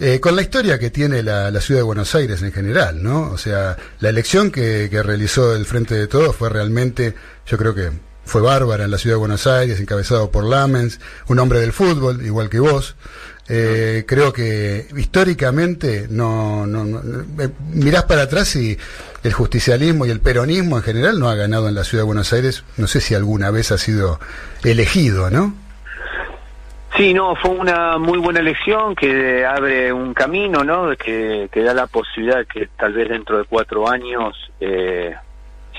Eh, 0.00 0.18
con 0.20 0.34
la 0.36 0.42
historia 0.42 0.78
que 0.78 0.90
tiene 0.90 1.22
la, 1.22 1.50
la 1.50 1.60
ciudad 1.60 1.80
de 1.80 1.84
Buenos 1.84 2.14
Aires 2.14 2.42
en 2.42 2.52
general, 2.52 3.02
¿no? 3.02 3.30
O 3.30 3.38
sea, 3.38 3.76
la 4.00 4.08
elección 4.08 4.50
que, 4.50 4.88
que 4.90 5.02
realizó 5.02 5.54
el 5.54 5.66
Frente 5.66 5.94
de 5.94 6.06
Todos 6.08 6.34
fue 6.36 6.48
realmente, 6.48 7.14
yo 7.46 7.56
creo 7.58 7.74
que 7.74 7.90
fue 8.24 8.40
bárbara 8.42 8.84
en 8.84 8.90
la 8.90 8.98
ciudad 8.98 9.14
de 9.16 9.20
Buenos 9.20 9.46
Aires, 9.46 9.78
encabezado 9.80 10.30
por 10.30 10.44
Lamens, 10.44 10.98
un 11.28 11.38
hombre 11.38 11.60
del 11.60 11.72
fútbol, 11.72 12.24
igual 12.24 12.48
que 12.48 12.58
vos. 12.58 12.96
Eh, 13.46 14.04
creo 14.08 14.32
que 14.32 14.88
históricamente 14.96 16.06
no, 16.08 16.66
no, 16.66 16.84
no- 16.84 17.02
eh, 17.42 17.50
mirás 17.74 18.04
para 18.04 18.22
atrás 18.22 18.56
y 18.56 18.78
el 19.22 19.32
justicialismo 19.34 20.06
y 20.06 20.10
el 20.10 20.20
peronismo 20.20 20.78
en 20.78 20.82
general 20.82 21.18
no 21.20 21.28
ha 21.28 21.34
ganado 21.34 21.68
en 21.68 21.74
la 21.74 21.84
ciudad 21.84 22.02
de 22.04 22.06
Buenos 22.06 22.32
Aires. 22.32 22.64
No 22.78 22.86
sé 22.86 23.00
si 23.02 23.14
alguna 23.14 23.50
vez 23.50 23.70
ha 23.70 23.76
sido 23.78 24.18
elegido, 24.62 25.30
¿no? 25.30 25.54
Sí, 26.96 27.12
no, 27.12 27.34
fue 27.34 27.50
una 27.50 27.98
muy 27.98 28.18
buena 28.18 28.38
elección 28.38 28.94
que 28.94 29.44
abre 29.44 29.92
un 29.92 30.14
camino, 30.14 30.62
¿no? 30.62 30.96
Que, 30.96 31.48
da 31.52 31.74
la 31.74 31.88
posibilidad 31.88 32.46
que 32.46 32.68
tal 32.76 32.92
vez 32.92 33.08
dentro 33.08 33.38
de 33.38 33.44
cuatro 33.44 33.88
años, 33.88 34.52
eh, 34.60 35.12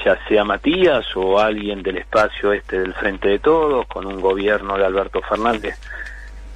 ya 0.04 0.18
sea 0.28 0.44
Matías 0.44 1.06
o 1.16 1.40
alguien 1.40 1.82
del 1.82 2.00
espacio 2.00 2.52
este 2.52 2.80
del 2.80 2.94
Frente 2.94 3.30
de 3.30 3.40
Todos, 3.40 3.88
con 3.88 4.06
un 4.06 4.20
gobierno 4.20 4.78
de 4.78 4.86
Alberto 4.86 5.22
Fernández 5.22 5.80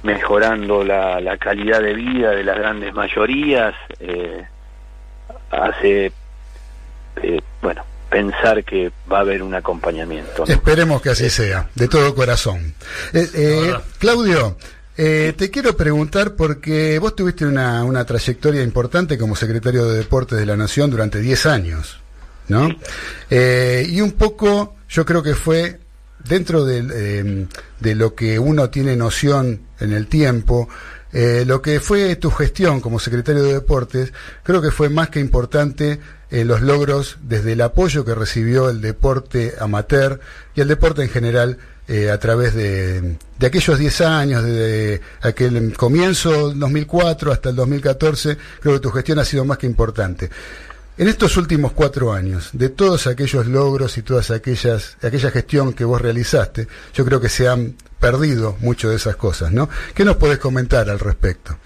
mejorando 0.02 0.84
la, 0.84 1.20
la 1.20 1.36
calidad 1.38 1.80
de 1.80 1.94
vida 1.94 2.30
de 2.30 2.44
las 2.44 2.58
grandes 2.58 2.92
mayorías, 2.94 3.74
eh, 3.98 4.46
hace, 5.50 6.12
eh, 7.22 7.40
bueno, 7.62 7.82
pensar 8.10 8.64
que 8.64 8.90
va 9.10 9.18
a 9.18 9.20
haber 9.20 9.42
un 9.42 9.54
acompañamiento. 9.54 10.44
¿no? 10.46 10.52
Esperemos 10.52 11.00
que 11.00 11.10
así 11.10 11.30
sea, 11.30 11.68
de 11.74 11.88
todo 11.88 12.14
corazón. 12.14 12.74
Eh, 13.12 13.28
eh, 13.34 13.74
Claudio, 13.98 14.56
eh, 15.02 15.32
te 15.34 15.50
quiero 15.50 15.74
preguntar 15.78 16.34
porque 16.34 16.98
vos 16.98 17.16
tuviste 17.16 17.46
una, 17.46 17.84
una 17.84 18.04
trayectoria 18.04 18.62
importante 18.62 19.16
como 19.16 19.34
secretario 19.34 19.86
de 19.86 19.96
Deportes 19.96 20.38
de 20.38 20.44
la 20.44 20.58
Nación 20.58 20.90
durante 20.90 21.20
10 21.20 21.46
años, 21.46 21.98
¿no? 22.48 22.68
Eh, 23.30 23.86
y 23.88 24.02
un 24.02 24.12
poco, 24.12 24.74
yo 24.90 25.06
creo 25.06 25.22
que 25.22 25.34
fue 25.34 25.80
dentro 26.18 26.68
eh, 26.68 27.46
de 27.78 27.94
lo 27.94 28.14
que 28.14 28.38
uno 28.38 28.68
tiene 28.68 28.94
noción 28.94 29.62
en 29.78 29.94
el 29.94 30.06
tiempo, 30.06 30.68
eh, 31.12 31.44
lo 31.46 31.60
que 31.60 31.80
fue 31.80 32.14
tu 32.16 32.30
gestión 32.30 32.80
como 32.80 32.98
secretario 32.98 33.42
de 33.42 33.54
Deportes, 33.54 34.12
creo 34.42 34.62
que 34.62 34.70
fue 34.70 34.88
más 34.88 35.08
que 35.08 35.20
importante 35.20 36.00
en 36.30 36.46
los 36.46 36.60
logros 36.60 37.18
desde 37.22 37.52
el 37.52 37.60
apoyo 37.60 38.04
que 38.04 38.14
recibió 38.14 38.70
el 38.70 38.80
deporte 38.80 39.54
amateur 39.58 40.20
y 40.54 40.60
el 40.60 40.68
deporte 40.68 41.02
en 41.02 41.08
general 41.08 41.58
eh, 41.88 42.08
a 42.08 42.18
través 42.18 42.54
de, 42.54 43.16
de 43.36 43.46
aquellos 43.46 43.76
10 43.76 44.00
años, 44.02 44.44
de, 44.44 45.00
aquel 45.22 45.76
comienzo 45.76 46.52
2004 46.54 47.32
hasta 47.32 47.50
el 47.50 47.56
2014, 47.56 48.38
creo 48.60 48.74
que 48.74 48.80
tu 48.80 48.90
gestión 48.90 49.18
ha 49.18 49.24
sido 49.24 49.44
más 49.44 49.58
que 49.58 49.66
importante. 49.66 50.30
En 51.00 51.08
estos 51.08 51.38
últimos 51.38 51.72
cuatro 51.72 52.12
años, 52.12 52.50
de 52.52 52.68
todos 52.68 53.06
aquellos 53.06 53.46
logros 53.46 53.96
y 53.96 54.02
todas 54.02 54.30
aquellas, 54.30 54.98
aquella 55.02 55.30
gestión 55.30 55.72
que 55.72 55.86
vos 55.86 55.98
realizaste, 55.98 56.66
yo 56.92 57.06
creo 57.06 57.18
que 57.22 57.30
se 57.30 57.48
han 57.48 57.74
perdido 57.98 58.56
mucho 58.60 58.90
de 58.90 58.96
esas 58.96 59.16
cosas, 59.16 59.50
¿no? 59.50 59.70
¿Qué 59.94 60.04
nos 60.04 60.16
podés 60.16 60.36
comentar 60.36 60.90
al 60.90 60.98
respecto? 60.98 61.56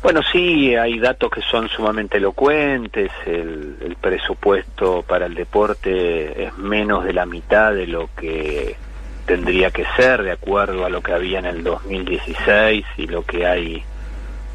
Bueno, 0.00 0.20
sí, 0.30 0.76
hay 0.76 1.00
datos 1.00 1.28
que 1.32 1.40
son 1.42 1.68
sumamente 1.70 2.18
elocuentes. 2.18 3.10
El, 3.26 3.78
el 3.80 3.96
presupuesto 3.96 5.02
para 5.02 5.26
el 5.26 5.34
deporte 5.34 6.44
es 6.44 6.56
menos 6.56 7.04
de 7.04 7.14
la 7.14 7.26
mitad 7.26 7.74
de 7.74 7.88
lo 7.88 8.10
que 8.16 8.76
tendría 9.26 9.72
que 9.72 9.84
ser, 9.96 10.22
de 10.22 10.30
acuerdo 10.30 10.86
a 10.86 10.88
lo 10.88 11.02
que 11.02 11.12
había 11.12 11.40
en 11.40 11.46
el 11.46 11.64
2016 11.64 12.86
y 12.96 13.08
lo 13.08 13.24
que 13.24 13.44
hay 13.44 13.84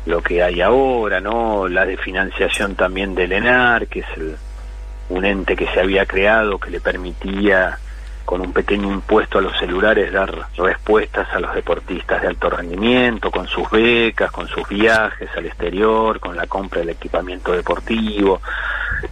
lo 0.05 0.21
que 0.21 0.41
hay 0.41 0.61
ahora, 0.61 1.19
¿no? 1.19 1.67
La 1.67 1.85
de 1.85 1.97
financiación 1.97 2.75
también 2.75 3.13
del 3.15 3.31
ENAR, 3.33 3.87
que 3.87 3.99
es 3.99 4.05
el- 4.17 4.35
un 5.09 5.25
ente 5.25 5.55
que 5.55 5.67
se 5.67 5.79
había 5.79 6.05
creado 6.05 6.57
que 6.57 6.69
le 6.69 6.79
permitía 6.79 7.77
con 8.25 8.39
un 8.41 8.53
pequeño 8.53 8.91
impuesto 8.91 9.39
a 9.39 9.41
los 9.41 9.57
celulares 9.57 10.11
dar 10.13 10.33
respuestas 10.55 11.27
a 11.33 11.39
los 11.39 11.53
deportistas 11.53 12.21
de 12.21 12.29
alto 12.29 12.49
rendimiento, 12.49 13.29
con 13.29 13.47
sus 13.47 13.69
becas, 13.69 14.31
con 14.31 14.47
sus 14.47 14.67
viajes 14.69 15.29
al 15.35 15.47
exterior, 15.47 16.19
con 16.19 16.37
la 16.37 16.47
compra 16.47 16.79
del 16.79 16.91
equipamiento 16.91 17.51
deportivo. 17.51 18.41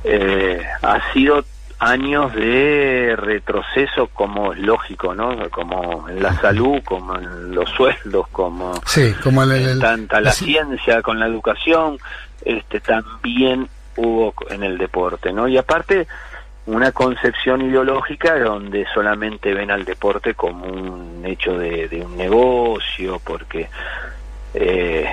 Eh, 0.04 0.62
ha 0.82 1.12
sido 1.12 1.44
años 1.80 2.34
de 2.34 3.15
retroceso 3.17 4.07
como 4.07 4.51
es 4.53 4.59
lógico, 4.59 5.15
¿no? 5.15 5.49
Como 5.49 6.07
en 6.09 6.21
la 6.21 6.34
salud, 6.41 6.82
como 6.84 7.15
en 7.15 7.55
los 7.55 7.69
sueldos, 7.71 8.27
como 8.30 8.73
Sí, 8.86 9.13
como 9.23 9.43
el, 9.43 9.51
el- 9.53 9.80
tanta 9.80 10.17
la 10.17 10.25
la- 10.30 10.32
ciencia 10.32 11.01
con 11.01 11.19
la 11.19 11.27
educación, 11.27 11.97
este 12.43 12.80
también 12.82 13.67
hubo 13.95 14.34
en 14.49 14.63
el 14.63 14.77
deporte, 14.77 15.32
¿no? 15.32 15.47
Y 15.47 15.57
aparte 15.57 16.07
una 16.65 16.91
concepción 16.91 17.61
ideológica 17.61 18.38
donde 18.39 18.86
solamente 18.93 19.53
ven 19.53 19.71
al 19.71 19.86
deporte 19.86 20.36
como 20.36 20.65
un 20.67 21.23
hecho 21.25 21.57
de, 21.57 21.88
de 21.88 22.01
un 22.01 22.15
negocio, 22.17 23.19
porque 23.23 23.69
eh, 24.53 25.05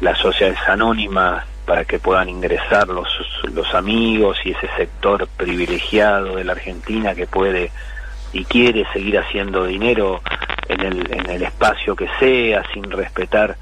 las 0.00 0.18
sociedades 0.18 0.58
anónimas 0.68 1.44
para 1.66 1.84
que 1.84 1.98
puedan 1.98 2.28
ingresar 2.28 2.88
los, 2.88 3.08
los 3.52 3.74
amigos 3.74 4.38
y 4.44 4.52
ese 4.52 4.68
sector 4.76 5.28
privilegiado 5.36 6.36
de 6.36 6.44
la 6.44 6.52
Argentina 6.52 7.14
que 7.14 7.26
puede 7.26 7.70
y 8.32 8.44
quiere 8.44 8.84
seguir 8.92 9.18
haciendo 9.18 9.66
dinero 9.66 10.20
en 10.68 10.80
el, 10.80 11.12
en 11.12 11.30
el 11.30 11.42
espacio 11.42 11.96
que 11.96 12.08
sea, 12.18 12.62
sin 12.72 12.90
respetar 12.90 13.56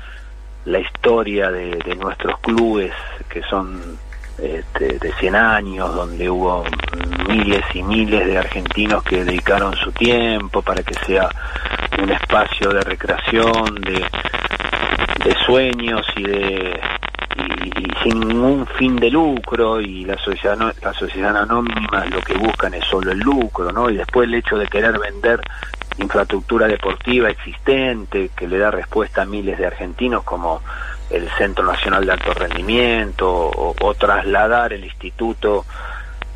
la 0.65 0.79
historia 0.81 1.51
de, 1.51 1.97
nuestros 1.97 2.39
clubes 2.41 2.93
que 3.29 3.43
son 3.43 3.81
este, 4.39 4.99
de 4.99 5.13
100 5.15 5.35
años, 5.35 5.95
donde 5.95 6.29
hubo 6.29 6.65
miles 7.29 7.65
y 7.75 7.83
miles 7.83 8.27
de 8.27 8.39
argentinos 8.39 9.03
que 9.03 9.25
dedicaron 9.25 9.75
su 9.77 9.91
tiempo 9.93 10.61
para 10.63 10.83
que 10.83 10.95
sea 11.07 11.29
un 12.01 12.11
espacio 12.11 12.71
de 12.71 12.81
recreación, 12.83 13.75
de, 13.77 14.05
de 15.25 15.37
sueños 15.47 16.07
y 16.17 16.23
de 16.23 16.81
y, 17.65 17.69
y 17.85 17.87
sin 18.03 18.21
ningún 18.21 18.67
fin 18.67 18.97
de 18.97 19.11
lucro 19.11 19.81
y 19.81 20.05
la 20.05 20.17
sociedad 20.19 20.57
no- 20.57 20.73
la 20.83 20.93
sociedad 20.95 21.37
anónima 21.37 22.05
lo 22.07 22.21
que 22.21 22.35
buscan 22.35 22.75
es 22.75 22.85
solo 22.85 23.13
el 23.13 23.19
lucro 23.19 23.71
no 23.73 23.91
y 23.91 23.97
después 23.97 24.29
el 24.29 24.35
hecho 24.35 24.57
de 24.57 24.67
querer 24.67 24.99
vender 24.99 25.41
infraestructura 25.99 26.67
deportiva 26.67 27.29
existente 27.31 28.31
que 28.37 28.47
le 28.47 28.59
da 28.59 28.71
respuesta 28.71 29.23
a 29.23 29.27
miles 29.27 29.59
de 29.59 29.67
argentinos 29.67 30.23
como 30.25 30.63
el 31.11 31.29
Centro 31.39 31.65
Nacional 31.65 32.05
de 32.07 32.13
Alto 32.13 32.35
Rendimiento 32.35 33.29
o, 33.29 33.75
o 33.81 33.95
trasladar 33.95 34.73
el 34.73 34.85
Instituto 34.85 35.65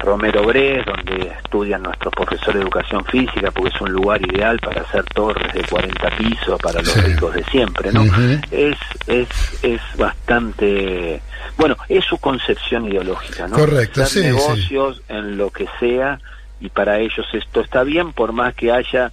Romero 0.03 0.43
Bres, 0.45 0.85
donde 0.85 1.33
estudian 1.45 1.83
nuestros 1.83 2.13
profesores 2.13 2.57
de 2.57 2.61
educación 2.63 3.05
física, 3.05 3.51
porque 3.51 3.75
es 3.75 3.81
un 3.81 3.93
lugar 3.93 4.21
ideal 4.23 4.59
para 4.59 4.83
hacer 4.83 5.05
torres 5.05 5.53
de 5.53 5.63
40 5.63 6.11
pisos 6.17 6.61
para 6.61 6.83
los 6.83 6.93
Sí. 6.95 7.01
ricos 7.01 7.35
de 7.35 7.45
siempre, 7.45 7.93
¿no? 7.93 8.03
Es, 8.51 8.77
es, 9.07 9.29
es 9.63 9.81
bastante, 9.97 11.23
bueno, 11.57 11.77
es 11.89 12.05
su 12.05 12.19
concepción 12.19 12.89
ideológica, 12.89 13.47
¿no? 13.47 13.57
Correcto, 13.57 14.03
Hacer 14.03 14.23
sí, 14.25 14.29
sí. 14.29 14.35
negocios 14.35 15.03
en 15.09 15.37
lo 15.37 15.51
que 15.51 15.67
sea 15.79 16.19
y 16.61 16.69
para 16.69 16.99
ellos 16.99 17.27
esto 17.33 17.61
está 17.61 17.83
bien, 17.85 18.13
por 18.13 18.33
más 18.33 18.55
que 18.55 18.73
haya 18.73 19.13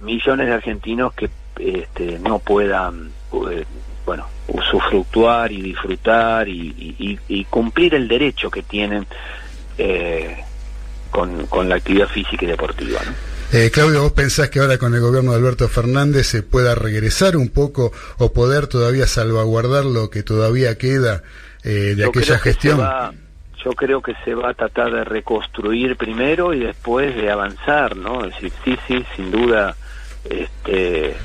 millones 0.00 0.46
de 0.46 0.52
argentinos 0.54 1.12
que 1.14 1.28
este, 1.58 2.18
no 2.20 2.38
puedan, 2.38 3.10
eh, 3.50 3.64
bueno, 4.06 4.26
usufructuar 4.46 5.50
y 5.52 5.60
disfrutar 5.60 6.48
y, 6.48 6.74
y- 6.78 6.96
y- 6.98 7.18
y 7.40 7.44
cumplir 7.46 7.94
el 7.94 8.06
derecho 8.08 8.50
que 8.50 8.62
tienen 8.62 9.06
eh, 9.78 10.36
con, 11.10 11.46
con 11.46 11.68
la 11.68 11.76
actividad 11.76 12.08
física 12.08 12.44
y 12.44 12.48
deportiva. 12.48 13.00
¿no? 13.04 13.12
Eh, 13.58 13.70
Claudio, 13.70 14.02
¿vos 14.02 14.12
pensás 14.12 14.50
que 14.50 14.60
ahora 14.60 14.76
con 14.76 14.94
el 14.94 15.00
gobierno 15.00 15.30
de 15.30 15.38
Alberto 15.38 15.68
Fernández 15.68 16.26
se 16.26 16.42
pueda 16.42 16.74
regresar 16.74 17.36
un 17.36 17.48
poco 17.48 17.92
o 18.18 18.32
poder 18.32 18.66
todavía 18.66 19.06
salvaguardar 19.06 19.84
lo 19.86 20.10
que 20.10 20.22
todavía 20.22 20.76
queda 20.76 21.22
eh, 21.64 21.94
de 21.96 22.02
Yo 22.02 22.08
aquella 22.10 22.38
gestión? 22.38 22.80
va- 22.80 23.12
yo 23.64 23.72
creo 23.72 24.00
que 24.00 24.14
se 24.24 24.34
va 24.34 24.50
a 24.50 24.54
tratar 24.54 24.92
de 24.92 25.02
reconstruir 25.04 25.96
primero 25.96 26.54
y 26.54 26.60
después 26.60 27.16
de 27.16 27.30
avanzar, 27.30 27.96
¿no? 27.96 28.24
Es 28.24 28.34
decir, 28.34 28.52
sí, 28.64 28.78
sí, 28.86 29.04
sin 29.16 29.30
duda, 29.32 29.74
este, 30.30 31.16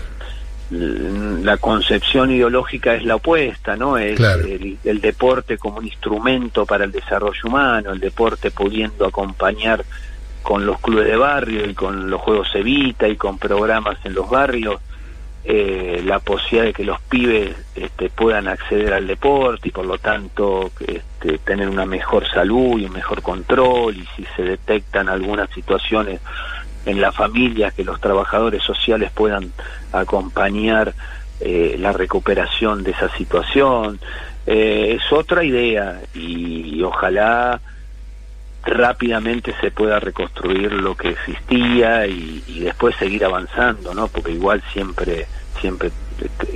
la 0.70 1.58
concepción 1.58 2.32
ideológica 2.32 2.96
es 2.96 3.04
la 3.04 3.16
opuesta, 3.16 3.76
¿no? 3.76 3.98
Es 3.98 4.16
Claro. 4.18 4.46
el, 4.46 4.78
el 4.84 5.02
deporte 5.02 5.58
como 5.58 5.78
un 5.80 5.86
instrumento 5.86 6.66
para 6.66 6.86
el 6.86 6.92
desarrollo 6.92 7.40
humano, 7.46 7.92
el 7.92 8.00
deporte 8.00 8.50
pudiendo 8.52 9.06
acompañar 9.06 9.84
con 10.42 10.66
los 10.66 10.80
clubes 10.80 11.08
de 11.08 11.16
barrio 11.16 11.70
y 11.70 11.74
con 11.74 12.10
los 12.10 12.22
juegos 12.22 12.54
Evita 12.56 13.08
y 13.08 13.16
con 13.16 13.38
programas 13.38 13.98
en 14.04 14.14
los 14.14 14.30
barrios 14.30 14.80
eh, 15.46 16.02
la 16.06 16.20
posibilidad 16.20 16.66
de 16.66 16.74
que 16.74 16.86
los 16.86 17.02
pibes 17.02 17.54
este, 17.76 18.10
puedan 18.10 18.48
acceder 18.48 18.94
al 18.94 19.08
deporte 19.08 19.68
y 19.68 19.72
por 19.72 19.86
lo 19.86 19.98
tanto 19.98 20.72
este, 20.86 21.38
tener 21.40 21.68
una 21.68 21.86
mejor 21.86 22.26
salud 22.30 22.80
y 22.80 22.86
un 22.86 22.94
mejor 22.94 23.22
control 23.22 23.96
y 23.98 24.06
si 24.16 24.26
se 24.38 24.44
detectan 24.44 25.10
algunas 25.10 25.50
situaciones 25.50 26.22
en 26.86 27.02
la 27.02 27.12
familia 27.12 27.72
que 27.72 27.84
los 27.84 28.00
trabajadores 28.00 28.64
sociales 28.64 29.12
puedan 29.14 29.52
acompañar 29.92 30.94
eh, 31.40 31.76
la 31.80 31.92
recuperación 31.92 32.84
de 32.84 32.92
esa 32.92 33.10
situación 33.18 34.00
Eh, 34.46 34.98
es 34.98 35.14
otra 35.14 35.44
idea 35.44 36.02
y, 36.14 36.82
ojalá 36.84 37.62
rápidamente 38.66 39.54
se 39.62 39.72
pueda 39.72 40.00
reconstruir 40.00 40.72
lo 40.72 40.96
que 40.96 41.12
existía 41.12 42.06
y, 42.08 42.44
y 42.48 42.60
después 42.60 42.96
seguir 42.98 43.24
avanzando, 43.24 43.94
¿no? 43.94 44.08
Porque 44.10 44.32
igual 44.32 44.62
siempre, 44.74 45.28
siempre 45.62 45.92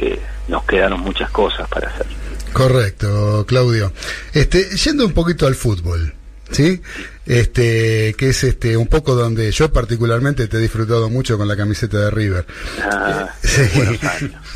eh, 0.01 0.19
nos 0.49 0.63
quedaron 0.65 0.99
muchas 0.99 1.29
cosas 1.31 1.67
para 1.69 1.87
hacer. 1.89 2.05
Correcto, 2.51 3.45
Claudio. 3.47 3.93
Este, 4.33 4.63
yendo 4.75 5.05
un 5.05 5.13
poquito 5.13 5.47
al 5.47 5.55
fútbol, 5.55 6.13
¿sí? 6.51 6.81
Este, 7.27 8.15
que 8.17 8.29
es 8.29 8.43
este 8.45 8.77
un 8.77 8.87
poco 8.87 9.13
donde 9.13 9.51
yo 9.51 9.71
particularmente 9.71 10.47
te 10.47 10.57
he 10.57 10.59
disfrutado 10.61 11.09
mucho 11.09 11.37
con 11.37 11.47
la 11.47 11.57
camiseta 11.57 11.99
de 11.99 12.09
River. 12.09 12.45
Ah, 12.81 13.29
Sí, 13.43 13.61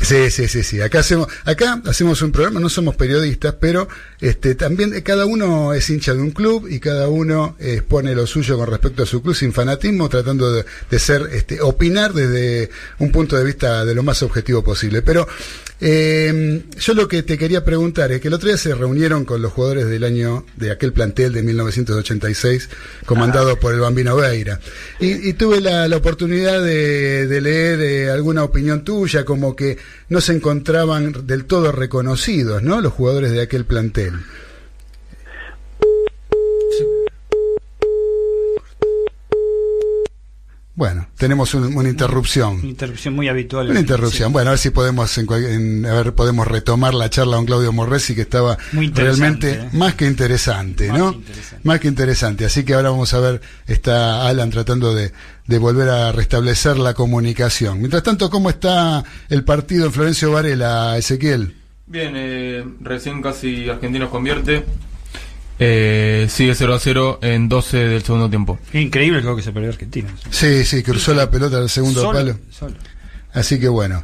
sí, 0.00 0.30
sí, 0.30 0.48
sí, 0.48 0.62
sí. 0.62 0.80
Acá 0.80 1.00
hacemos, 1.00 1.28
acá 1.44 1.80
hacemos 1.86 2.22
un 2.22 2.32
programa, 2.32 2.60
no 2.60 2.68
somos 2.68 2.96
periodistas, 2.96 3.54
pero 3.60 3.88
este 4.20 4.54
también 4.54 4.94
eh, 4.94 5.02
cada 5.02 5.26
uno 5.26 5.74
es 5.74 5.88
hincha 5.90 6.14
de 6.14 6.20
un 6.20 6.30
club 6.30 6.66
y 6.68 6.80
cada 6.80 7.08
uno 7.08 7.56
eh, 7.58 7.74
expone 7.74 8.14
lo 8.14 8.26
suyo 8.26 8.56
con 8.56 8.68
respecto 8.68 9.02
a 9.02 9.06
su 9.06 9.22
club 9.22 9.34
sin 9.34 9.52
fanatismo, 9.52 10.08
tratando 10.08 10.52
de, 10.52 10.64
de 10.90 10.98
ser, 10.98 11.28
este, 11.32 11.60
opinar 11.60 12.12
desde 12.12 12.70
un 12.98 13.12
punto 13.12 13.36
de 13.36 13.44
vista 13.44 13.84
de 13.84 13.94
lo 13.94 14.02
más 14.02 14.22
objetivo 14.22 14.62
posible. 14.62 15.02
Pero 15.02 15.26
eh, 15.84 16.62
yo 16.78 16.94
lo 16.94 17.08
que 17.08 17.24
te 17.24 17.36
quería 17.36 17.64
preguntar 17.64 18.12
es 18.12 18.20
que 18.20 18.28
el 18.28 18.34
otro 18.34 18.46
día 18.46 18.56
se 18.56 18.72
reunieron 18.72 19.24
con 19.24 19.42
los 19.42 19.52
jugadores 19.52 19.88
del 19.88 20.04
año 20.04 20.46
de 20.56 20.70
aquel 20.70 20.92
plantel 20.92 21.32
de 21.32 21.42
1986, 21.42 22.61
comandado 23.06 23.58
por 23.58 23.74
el 23.74 23.80
Bambino 23.80 24.16
Veira. 24.16 24.60
Y, 25.00 25.32
tuve 25.34 25.60
la, 25.60 25.96
oportunidad 25.96 26.62
de, 26.62 27.26
de 27.26 27.40
leer 27.40 27.80
eh, 27.80 28.10
alguna 28.10 28.44
opinión 28.44 28.84
tuya, 28.84 29.24
como 29.24 29.56
que 29.56 29.78
no 30.08 30.20
se 30.20 30.32
encontraban 30.32 31.26
del 31.26 31.44
todo 31.44 31.72
reconocidos, 31.72 32.62
¿no? 32.62 32.80
Los 32.80 32.92
jugadores 32.92 33.32
de 33.32 33.42
aquel 33.42 33.64
plantel. 33.64 34.14
Bueno, 40.74 41.06
tenemos 41.18 41.52
un- 41.52 41.76
una 41.76 41.90
interrupción. 41.90 42.54
Una 42.60 42.66
interrupción 42.68 43.14
muy 43.14 43.28
habitual. 43.28 43.68
Una 43.68 43.80
interrupción. 43.80 44.32
Bueno, 44.32 44.48
a 44.48 44.52
ver 44.52 44.58
si 44.58 44.70
podemos 44.70 45.16
en 45.18 45.26
en- 45.30 45.84
a 45.86 45.92
ver 45.94 46.14
podemos 46.14 46.48
retomar 46.48 46.94
la 46.94 47.10
charla 47.10 47.36
con 47.36 47.44
Claudio 47.44 47.72
Morresi 47.72 48.14
que 48.14 48.22
estaba 48.22 48.56
Muy 48.72 48.86
interesante, 48.86 49.48
realmente 49.50 49.66
¿eh? 49.66 49.78
más 49.78 49.94
que 49.94 50.06
interesante, 50.06 50.88
Más 50.88 50.98
¿no? 50.98 51.10
que 51.12 51.16
interesante. 51.18 51.60
Más 51.68 51.80
que 51.80 51.88
interesante. 51.88 52.44
Así 52.46 52.64
que 52.64 52.72
ahora 52.72 52.88
vamos 52.90 53.12
a 53.12 53.20
ver 53.20 53.42
está 53.66 54.26
Alan 54.26 54.48
tratando 54.48 54.94
de, 54.94 55.12
de 55.46 55.58
volver 55.58 55.90
a 55.90 56.10
restablecer 56.12 56.78
la 56.78 56.94
comunicación. 56.94 57.78
Mientras 57.78 58.02
tanto, 58.02 58.30
¿cómo 58.30 58.48
está 58.48 59.04
el 59.28 59.44
partido 59.44 59.84
en 59.86 59.92
Florencio 59.92 60.32
Varela, 60.32 60.96
Ezequiel? 60.96 61.54
Bien, 61.86 62.12
eh, 62.16 62.64
recién 62.80 63.20
casi 63.20 63.68
Argentinos 63.68 64.08
convierte. 64.08 64.64
Eh, 65.64 66.26
sigue 66.28 66.54
0 66.54 66.74
a 66.74 66.78
0 66.80 67.18
en 67.22 67.48
12 67.48 67.76
del 67.76 68.02
segundo 68.02 68.28
tiempo. 68.28 68.58
Increíble 68.72 69.18
el 69.18 69.22
juego 69.22 69.36
que 69.36 69.42
se 69.42 69.52
perdió 69.52 69.70
Argentina. 69.70 70.08
Sí, 70.30 70.64
sí, 70.64 70.82
cruzó 70.82 71.14
la 71.14 71.30
pelota 71.30 71.58
al 71.58 71.68
segundo 71.68 72.00
Solo, 72.00 72.18
palo. 72.18 72.34
solo. 72.50 72.74
Así 73.32 73.60
que 73.60 73.68
bueno. 73.68 74.02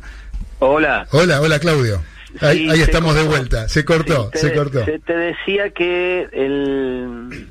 Hola. 0.61 1.07
Hola, 1.13 1.41
hola 1.41 1.59
Claudio. 1.59 2.01
Ahí, 2.41 2.59
Sí, 2.59 2.71
ahí 2.71 2.77
se 2.79 2.83
estamos 2.85 3.15
de 3.15 3.23
vuelta. 3.25 3.69
Se 3.69 3.85
cortó, 3.85 4.27
Sí, 4.27 4.31
te, 4.33 4.39
se 4.39 4.53
cortó. 4.55 4.85
se 4.85 4.99
te 5.01 5.13
decía 5.17 5.71
que 5.71 6.29
el, 6.33 7.49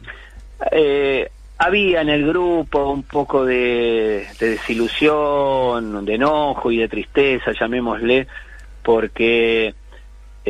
eh, 0.72 1.30
había 1.58 2.01
en 2.01 2.10
el 2.10 2.26
grupo 2.28 2.89
un 2.91 3.03
poco 3.03 3.43
de, 3.45 4.26
de 4.39 4.49
desilusión, 4.51 6.05
de 6.05 6.16
enojo 6.16 6.72
y 6.72 6.78
de 6.78 6.88
tristeza, 6.88 7.51
llamémosle, 7.60 8.28
porque 8.84 9.74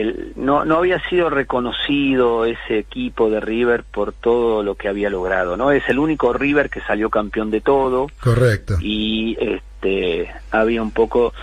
el- 0.01 0.33
no, 0.35 0.65
no 0.65 0.77
había 0.77 0.99
sido 1.09 1.29
reconocido 1.29 2.45
ese 2.45 2.77
equipo 2.79 3.29
de 3.29 3.39
River 3.39 3.83
por 3.83 4.13
todo 4.13 4.63
lo 4.63 4.75
que 4.75 4.87
había 4.87 5.09
logrado, 5.09 5.57
¿no? 5.57 5.71
Es 5.71 5.87
el 5.89 5.99
único 5.99 6.33
River 6.33 6.69
que 6.69 6.81
salió 6.81 7.09
campeón 7.09 7.51
de 7.51 7.61
todo 7.61 8.07
Correcto. 8.21 8.75
y 8.81 9.37
este 9.39 10.29
había 10.51 10.81
un 10.81 10.91
poco 10.91 11.33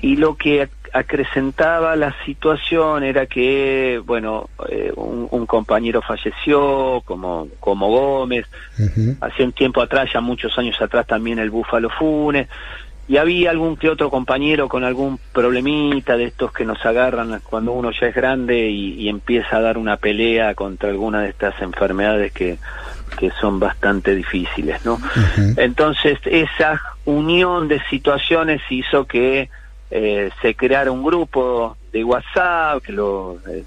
y 0.00 0.16
lo 0.16 0.36
que 0.36 0.64
ac- 0.64 0.70
acrecentaba 0.92 1.96
la 1.96 2.14
situación 2.24 3.02
era 3.04 3.26
que 3.26 4.00
bueno 4.04 4.48
eh, 4.68 4.92
un, 4.96 5.28
un 5.30 5.46
compañero 5.46 6.00
falleció 6.02 7.02
como 7.04 7.48
como 7.60 7.88
Gómez 7.88 8.46
hace 9.20 9.42
un 9.44 9.52
tiempo 9.52 9.80
atrás 9.82 10.08
ya 10.12 10.20
muchos 10.20 10.56
años 10.58 10.80
atrás 10.80 11.06
también 11.06 11.38
el 11.38 11.50
Búfalo 11.50 11.90
Funes 11.90 12.48
y 13.08 13.16
había 13.16 13.50
algún 13.50 13.76
que 13.76 13.88
otro 13.88 14.10
compañero 14.10 14.68
con 14.68 14.84
algún 14.84 15.18
problemita 15.32 16.16
de 16.16 16.24
estos 16.24 16.52
que 16.52 16.66
nos 16.66 16.84
agarran 16.84 17.40
cuando 17.42 17.72
uno 17.72 17.90
ya 17.90 18.08
es 18.08 18.14
grande 18.14 18.68
y, 18.68 18.94
y 19.00 19.08
empieza 19.08 19.56
a 19.56 19.60
dar 19.60 19.78
una 19.78 19.96
pelea 19.96 20.54
contra 20.54 20.90
alguna 20.90 21.22
de 21.22 21.30
estas 21.30 21.60
enfermedades 21.62 22.32
que, 22.32 22.58
que 23.18 23.30
son 23.40 23.58
bastante 23.58 24.14
difíciles, 24.14 24.84
¿no? 24.84 25.00
Entonces 25.56 26.18
esa 26.24 26.80
unión 27.04 27.66
de 27.68 27.80
situaciones 27.88 28.60
hizo 28.70 29.06
que 29.06 29.48
eh, 29.90 30.30
se 30.42 30.54
creara 30.54 30.92
un 30.92 31.02
grupo 31.02 31.76
de 31.92 32.04
WhatsApp, 32.04 32.82
que 32.82 32.92
lo, 32.92 33.38
eh, 33.48 33.64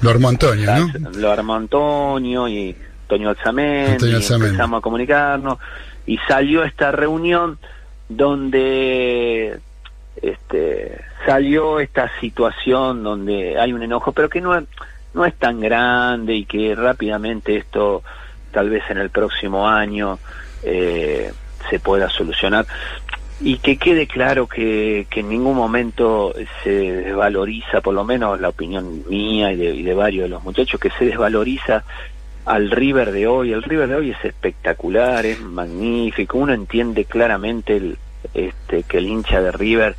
Lo 0.00 0.10
armó 0.10 0.28
Antonio, 0.28 0.66
¿no? 0.66 1.10
lo 1.10 1.30
armó 1.30 1.54
Antonio 1.54 2.48
y 2.48 2.74
Antonio 3.02 3.30
Alzamendi, 3.30 3.92
Antonio 3.92 4.14
y 4.14 4.16
Alzamendi. 4.16 4.46
empezamos 4.48 4.78
a 4.78 4.82
comunicarnos 4.82 5.58
y 6.06 6.18
salió 6.28 6.64
esta 6.64 6.90
reunión 6.90 7.58
donde 8.10 9.60
este 10.20 11.00
salió 11.24 11.78
esta 11.78 12.10
situación 12.20 13.04
donde 13.04 13.58
hay 13.58 13.72
un 13.72 13.82
enojo, 13.82 14.12
pero 14.12 14.28
que 14.28 14.40
no 14.40 14.60
no 15.14 15.24
es 15.24 15.34
tan 15.34 15.60
grande 15.60 16.34
y 16.34 16.44
que 16.44 16.74
rápidamente 16.74 17.56
esto 17.56 18.02
tal 18.52 18.68
vez 18.68 18.82
en 18.90 18.98
el 18.98 19.10
próximo 19.10 19.68
año 19.68 20.18
eh, 20.62 21.32
se 21.68 21.78
pueda 21.78 22.10
solucionar. 22.10 22.66
Y 23.40 23.56
que 23.56 23.78
quede 23.78 24.06
claro 24.06 24.46
que, 24.46 25.06
que 25.08 25.20
en 25.20 25.30
ningún 25.30 25.56
momento 25.56 26.34
se 26.62 26.70
desvaloriza, 26.70 27.80
por 27.80 27.94
lo 27.94 28.04
menos 28.04 28.38
la 28.38 28.50
opinión 28.50 29.02
mía 29.08 29.52
y 29.52 29.56
de, 29.56 29.74
y 29.74 29.82
de 29.82 29.94
varios 29.94 30.24
de 30.24 30.28
los 30.28 30.42
muchachos, 30.44 30.78
que 30.78 30.90
se 30.90 31.06
desvaloriza 31.06 31.84
al 32.46 32.70
River 32.70 33.12
de 33.12 33.26
hoy. 33.26 33.52
El 33.52 33.62
River 33.62 33.88
de 33.88 33.94
hoy 33.96 34.10
es 34.10 34.24
espectacular, 34.24 35.24
es 35.26 35.40
magnífico. 35.40 36.38
Uno 36.38 36.52
entiende 36.52 37.04
claramente 37.04 37.76
el, 37.76 37.98
este, 38.34 38.82
que 38.84 38.98
el 38.98 39.06
hincha 39.06 39.40
de 39.40 39.52
River 39.52 39.96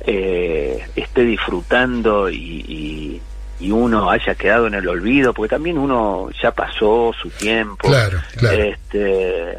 eh, 0.00 0.86
esté 0.96 1.22
disfrutando 1.22 2.30
y, 2.30 2.36
y, 2.38 3.20
y 3.58 3.70
uno 3.70 4.10
haya 4.10 4.34
quedado 4.34 4.66
en 4.66 4.74
el 4.74 4.86
olvido, 4.88 5.32
porque 5.34 5.50
también 5.54 5.78
uno 5.78 6.28
ya 6.42 6.50
pasó 6.52 7.12
su 7.20 7.30
tiempo. 7.30 7.88
Claro, 7.88 8.18
claro. 8.36 8.62
Este, 8.62 9.58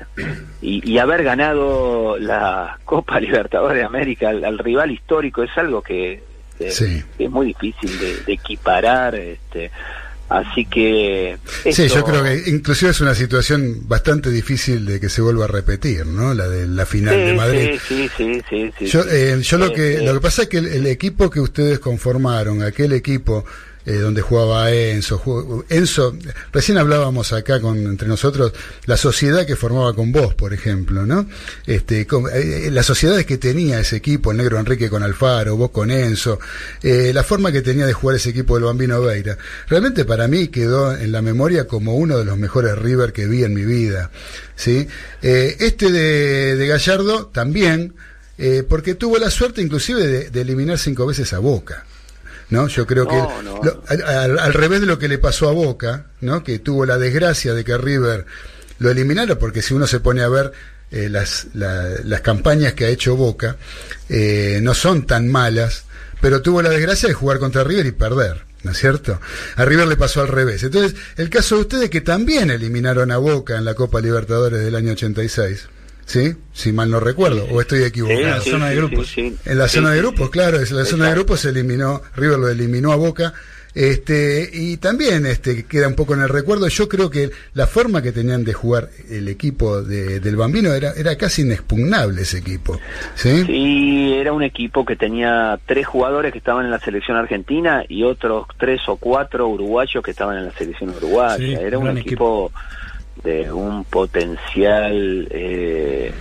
y, 0.61 0.89
y 0.91 0.97
haber 0.99 1.23
ganado 1.23 2.17
la 2.19 2.77
Copa 2.85 3.19
Libertadores 3.19 3.79
de 3.79 3.85
América 3.85 4.29
al, 4.29 4.45
al 4.45 4.57
rival 4.59 4.91
histórico 4.91 5.43
es 5.43 5.51
algo 5.57 5.81
que, 5.81 6.23
que- 6.57 6.71
Sí. 6.71 7.03
que 7.17 7.25
es 7.25 7.31
muy 7.31 7.47
difícil 7.47 7.99
de, 7.99 8.17
de 8.25 8.33
equiparar. 8.33 9.15
Este, 9.15 9.71
así 10.29 10.65
que. 10.65 11.37
Sí, 11.71 11.87
yo 11.87 12.03
creo 12.03 12.23
que 12.23 12.49
inclusive 12.49 12.91
es 12.91 13.01
una 13.01 13.15
situación 13.15 13.87
bastante 13.87 14.29
difícil 14.29 14.85
de 14.85 14.99
que 14.99 15.09
se 15.09 15.21
vuelva 15.21 15.45
a 15.45 15.47
repetir, 15.47 16.05
¿no? 16.05 16.33
La 16.33 16.47
de 16.47 16.67
la 16.67 16.85
final 16.85 17.15
Sí, 17.15 17.21
de 17.21 17.33
Madrid. 17.33 17.79
Sí, 17.87 18.09
sí, 18.17 18.41
sí, 18.49 18.71
sí, 18.77 18.85
Yo, 18.85 19.03
eh, 19.09 19.39
yo 19.41 19.57
lo 19.57 19.73
que 19.73 19.93
Este, 19.93 20.05
lo 20.05 20.13
que 20.13 20.19
pasa 20.21 20.41
es 20.43 20.49
que 20.49 20.57
el, 20.57 20.67
el 20.67 20.85
equipo 20.87 21.29
que 21.29 21.39
ustedes 21.39 21.79
conformaron, 21.79 22.61
aquel 22.63 22.93
equipo 22.93 23.45
eh, 23.87 23.93
donde 23.99 24.21
jugaba 24.21 24.69
Enzo, 24.73 25.17
jugó- 25.17 25.63
Enzo, 25.69 26.13
recién 26.51 26.77
hablábamos 26.77 27.31
acá 27.31 27.61
con 27.61 27.77
entre 27.77 28.05
nosotros 28.07 28.51
la 28.85 28.97
sociedad 28.97 29.45
que 29.45 29.55
formaba 29.55 29.95
con 29.95 30.11
vos, 30.11 30.33
por 30.35 30.53
ejemplo, 30.53 31.05
¿no? 31.05 31.25
Este, 31.65 32.05
con- 32.05 32.25
eh, 32.27 32.65
eh, 32.67 32.71
las 32.71 32.85
sociedades 32.85 33.25
que 33.25 33.37
tenía 33.37 33.79
ese 33.79 33.95
equipo, 33.95 34.31
el 34.31 34.37
negro 34.37 34.59
Enrique 34.59 34.89
con 34.89 35.03
Alfaro, 35.03 35.55
vos 35.55 35.71
con 35.71 35.89
Enzo, 35.89 36.37
la 36.83 37.23
forma 37.23 37.51
que 37.53 37.61
tenía 37.61 37.85
de 37.85 37.93
jugar 37.93 38.17
ese 38.17 38.31
equipo 38.31 38.55
del 38.55 38.65
Bambino 38.65 39.01
Veira, 39.01 39.37
realmente 39.69 40.03
para 40.03 40.27
mí 40.27 40.49
quedó 40.49 40.93
en 40.93 41.13
la 41.13 41.21
memoria 41.21 41.65
como 41.65 41.95
uno 41.95 42.17
de 42.17 42.25
los 42.25 42.37
mejores 42.37 42.77
River 42.77 43.13
que 43.13 43.25
vi 43.25 43.45
en 43.45 43.53
mi 43.53 43.63
vida, 43.63 44.11
¿sí? 44.57 44.85
Este 45.21 45.91
de, 45.91 46.67
Gallardo 46.67 47.27
también, 47.27 47.93
porque 48.67 48.95
tuvo 48.95 49.17
la 49.17 49.31
suerte 49.31 49.61
inclusive 49.61 50.29
de 50.29 50.41
eliminar 50.41 50.77
cinco 50.77 51.05
veces 51.05 51.31
a 51.31 51.39
Boca. 51.39 51.85
¿No? 52.49 52.67
Yo 52.67 52.87
creo 52.87 53.07
que 53.07 53.15
No, 53.15 53.41
no. 53.43 53.59
lo- 53.63 53.83
al, 53.87 54.01
al- 54.03 54.39
al 54.39 54.53
revés 54.53 54.79
de 54.81 54.87
lo 54.87 54.97
que 54.99 55.07
le 55.09 55.17
pasó 55.17 55.49
a 55.49 55.51
Boca, 55.51 56.05
¿no? 56.21 56.43
Que 56.43 56.59
tuvo 56.59 56.85
la 56.85 56.97
desgracia 56.97 57.53
de 57.53 57.63
que 57.65 57.77
River 57.77 58.25
lo 58.79 58.89
eliminara, 58.89 59.37
porque 59.37 59.61
si 59.61 59.73
uno 59.73 59.85
se 59.87 59.99
pone 59.99 60.21
a 60.21 60.29
ver 60.29 60.51
eh, 60.91 61.09
las, 61.09 61.47
la- 61.53 61.89
las 62.05 62.21
campañas 62.21 62.73
que 62.73 62.85
ha 62.85 62.89
hecho 62.89 63.15
Boca, 63.17 63.57
eh, 64.07 64.59
no 64.61 64.73
son 64.73 65.05
tan 65.05 65.27
malas, 65.27 65.83
pero 66.21 66.41
tuvo 66.41 66.61
la 66.61 66.69
desgracia 66.69 67.09
de 67.09 67.13
jugar 67.13 67.39
contra 67.39 67.63
River 67.65 67.85
y 67.85 67.91
perder. 67.91 68.45
¿No 68.63 68.71
es 68.71 68.79
cierto? 68.79 69.19
A 69.55 69.65
River 69.65 69.87
le 69.87 69.95
pasó 69.97 70.21
al 70.21 70.27
revés. 70.29 70.63
Entonces, 70.63 70.95
el 71.17 71.29
caso 71.29 71.55
de 71.55 71.61
ustedes 71.61 71.89
que 71.89 72.01
también 72.01 72.49
eliminaron 72.49 73.11
a 73.11 73.17
Boca 73.17 73.55
en 73.57 73.63
la 73.65 73.75
Copa 73.75 74.01
Libertadores 74.01 74.59
del 74.59 74.75
año 74.75 74.93
86, 74.93 75.67
¿sí? 76.07 76.33
Si 76.53 76.71
mal 76.71 76.89
no 76.89 76.99
recuerdo, 76.99 77.45
o 77.51 77.61
estoy 77.61 77.83
equivocado. 77.83 78.19
En 78.19 78.29
la 78.31 78.41
zona 78.41 78.69
de 78.69 78.75
grupos. 78.77 79.15
En 79.17 79.57
la 79.59 79.67
Sí, 79.67 79.75
zona 79.77 79.91
de 79.91 79.99
grupos, 79.99 80.25
sí. 80.25 80.31
claro, 80.31 80.57
en 80.59 80.75
la 80.75 80.85
zona 80.85 81.05
de 81.05 81.11
grupos 81.11 81.41
se 81.41 81.49
eliminó, 81.49 82.01
River 82.15 82.39
lo 82.39 82.49
eliminó 82.49 82.91
a 82.91 82.95
Boca, 82.95 83.31
este, 83.75 84.49
y 84.51 84.77
también 84.77 85.27
este, 85.27 85.63
queda 85.65 85.87
un 85.87 85.93
poco 85.93 86.15
en 86.15 86.21
el 86.21 86.29
recuerdo, 86.29 86.67
yo 86.67 86.89
creo 86.89 87.11
que 87.11 87.29
la 87.53 87.67
forma 87.67 88.01
que 88.01 88.11
tenían 88.11 88.43
de 88.43 88.51
jugar 88.53 88.89
el 89.11 89.27
equipo 89.27 89.83
de- 89.83 90.19
del 90.19 90.35
Bambino 90.35 90.73
era, 90.73 90.93
era 90.93 91.15
casi 91.15 91.43
inexpugnable 91.43 92.23
ese 92.23 92.39
equipo, 92.39 92.79
¿sí? 93.13 93.43
Sí, 93.45 94.13
era 94.15 94.33
un 94.33 94.41
equipo 94.41 94.83
que 94.83 94.95
tenía 94.95 95.59
tres 95.67 95.85
jugadores 95.85 96.31
que 96.31 96.39
estaban 96.39 96.65
en 96.65 96.71
la 96.71 96.79
selección 96.79 97.17
argentina 97.17 97.83
y 97.87 98.01
otros 98.01 98.47
tres 98.57 98.81
o 98.87 98.95
cuatro 98.95 99.47
uruguayos 99.47 100.03
que 100.03 100.09
estaban 100.09 100.37
en 100.39 100.45
la 100.45 100.51
selección 100.53 100.89
uruguaya. 100.89 101.37
Sí, 101.37 101.53
era 101.53 101.77
un 101.77 101.95
equipo 101.95 102.51
de 103.23 103.51
un 103.51 103.83
potencial 103.85 105.27
eh, 105.31 106.11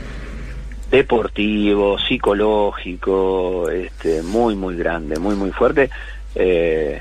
deportivo, 0.91 1.99
psicológico, 1.99 3.69
este, 3.71 4.23
muy, 4.23 4.55
muy 4.55 4.77
grande, 4.77 5.19
muy, 5.19 5.35
muy 5.35 5.51
fuerte. 5.51 5.91
eh, 6.35 7.01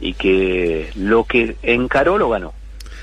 y 0.00 0.12
que 0.14 0.90
lo 0.96 1.24
que 1.24 1.56
encaró 1.62 2.18
lo 2.18 2.28
ganó. 2.28 2.52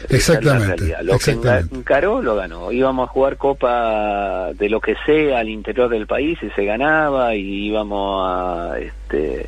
Exactamente. 0.10 0.96
Lo 1.04 1.14
que 1.18 1.32
encaró 1.72 2.22
lo 2.22 2.36
ganó. 2.36 2.72
Íbamos 2.72 3.08
a 3.10 3.12
jugar 3.12 3.38
copa 3.38 4.52
de 4.54 4.70
lo 4.70 4.82
que 4.82 4.96
sea 5.06 5.40
al 5.40 5.50
interior 5.50 5.90
del 5.90 6.06
país 6.06 6.38
y 6.44 6.50
se 6.50 6.66
ganaba 6.66 7.34
y 7.36 7.68
íbamos 7.68 8.26
a 8.28 8.80
este 8.80 9.48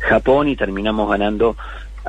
Japón 0.00 0.48
y 0.48 0.56
terminamos 0.56 1.08
ganando 1.10 1.56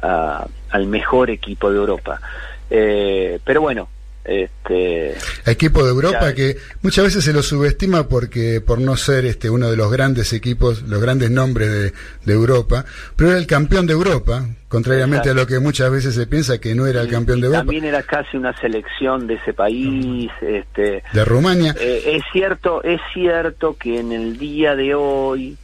a- 0.01 0.45
al 0.69 0.87
mejor 0.87 1.29
equipo 1.29 1.69
de 1.71 1.77
Europa. 1.77 2.21
Eh, 2.69 3.39
pero 3.43 3.61
bueno, 3.61 3.87
este 4.25 5.15
Equipo 5.45 5.83
de 5.83 5.91
Europa 5.91 6.29
Ya. 6.29 6.33
que 6.33 6.57
muchas 6.81 7.05
veces 7.05 7.23
se 7.23 7.31
lo 7.31 7.43
subestima 7.43 8.07
porque 8.07 8.59
por 8.59 8.79
no 8.79 8.97
ser 8.97 9.25
este 9.25 9.51
uno 9.51 9.69
de 9.69 9.77
los 9.77 9.91
grandes 9.91 10.33
equipos, 10.33 10.81
los 10.83 10.99
grandes 10.99 11.29
nombres 11.29 11.71
de, 11.71 11.93
de 12.25 12.33
Europa, 12.33 12.85
pero 13.15 13.29
era 13.29 13.39
el 13.39 13.45
campeón 13.45 13.85
de 13.85 13.93
Europa, 13.93 14.47
contrariamente 14.67 15.29
a 15.29 15.35
lo 15.35 15.45
que 15.45 15.59
muchas 15.59 15.91
veces 15.91 16.15
se 16.15 16.25
piensa 16.25 16.59
que 16.59 16.73
no 16.73 16.87
era 16.87 17.01
el 17.01 17.07
campeón 17.07 17.39
de 17.39 17.47
Europa, 17.47 17.61
también 17.65 17.85
era 17.85 18.01
casi 18.01 18.35
una 18.35 18.57
selección 18.59 19.27
de 19.27 19.35
ese 19.35 19.53
país. 19.53 20.31
Este, 20.41 21.03
de 21.13 21.25
Rumania. 21.25 21.75
Eh, 21.79 22.15
es 22.15 22.23
cierto, 22.33 22.83
es 22.83 22.99
cierto 23.13 23.77
que 23.77 23.99
en 23.99 24.11
el 24.11 24.39
día 24.39 24.75
de 24.75 24.95
hoy 24.95 25.55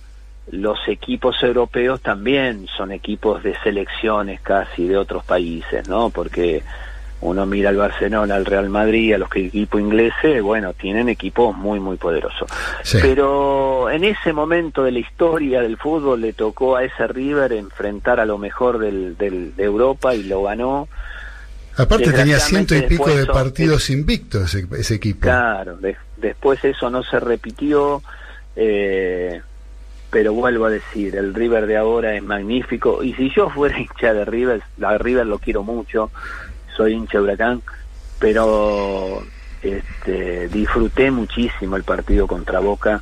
los 0.51 0.77
equipos 0.87 1.35
europeos 1.41 2.01
también 2.01 2.67
son 2.77 2.91
equipos 2.91 3.41
de 3.41 3.55
selecciones 3.63 4.39
casi 4.41 4.87
de 4.87 4.97
otros 4.97 5.23
países, 5.23 5.87
¿no? 5.87 6.09
Porque 6.11 6.61
uno 7.21 7.45
mira 7.45 7.69
al 7.69 7.77
Barcelona, 7.77 8.35
al 8.35 8.45
Real 8.45 8.69
Madrid, 8.69 9.13
a 9.13 9.17
los 9.19 9.29
que 9.29 9.45
equipos 9.45 9.79
ingleses, 9.79 10.41
bueno, 10.41 10.73
tienen 10.73 11.07
equipos 11.07 11.55
muy, 11.55 11.79
muy 11.79 11.97
poderosos. 11.97 12.49
Sí. 12.83 12.97
Pero 13.01 13.89
en 13.91 14.03
ese 14.03 14.33
momento 14.33 14.83
de 14.83 14.91
la 14.91 14.99
historia 14.99 15.61
del 15.61 15.77
fútbol 15.77 16.21
le 16.21 16.33
tocó 16.33 16.75
a 16.77 16.83
ese 16.83 17.05
River 17.07 17.53
enfrentar 17.53 18.19
a 18.19 18.25
lo 18.25 18.37
mejor 18.37 18.79
del, 18.79 19.17
del- 19.17 19.55
de 19.55 19.63
Europa 19.63 20.15
y 20.15 20.23
lo 20.23 20.43
ganó. 20.43 20.87
Aparte 21.77 22.11
tenía 22.11 22.39
ciento 22.39 22.75
y 22.75 22.81
pico 22.81 23.05
de 23.05 23.17
después 23.17 23.23
eso- 23.23 23.33
partidos 23.33 23.89
invictos 23.91 24.53
ese, 24.55 24.67
ese 24.77 24.95
equipo. 24.95 25.21
Claro, 25.21 25.77
de- 25.77 25.95
después 26.17 26.63
eso 26.65 26.89
no 26.89 27.03
se 27.03 27.19
repitió, 27.19 28.01
eh, 28.55 29.41
pero 30.09 30.33
vuelvo 30.33 30.65
a 30.65 30.69
decir, 30.69 31.15
el 31.15 31.33
River 31.33 31.67
de 31.67 31.77
ahora 31.77 32.15
es 32.15 32.21
magnífico 32.23 33.01
y 33.03 33.13
si 33.13 33.31
yo 33.33 33.49
fuera 33.49 33.79
hincha 33.79 34.13
de 34.13 34.25
River, 34.25 34.61
la 34.77 34.97
River 34.97 35.25
lo 35.25 35.39
quiero 35.39 35.63
mucho, 35.63 36.11
soy 36.75 36.93
hincha 36.93 37.21
Huracán, 37.21 37.61
pero 38.19 39.23
este, 39.61 40.47
disfruté 40.49 41.11
muchísimo 41.11 41.75
el 41.75 41.83
partido 41.83 42.27
contra 42.27 42.59
Boca, 42.59 43.01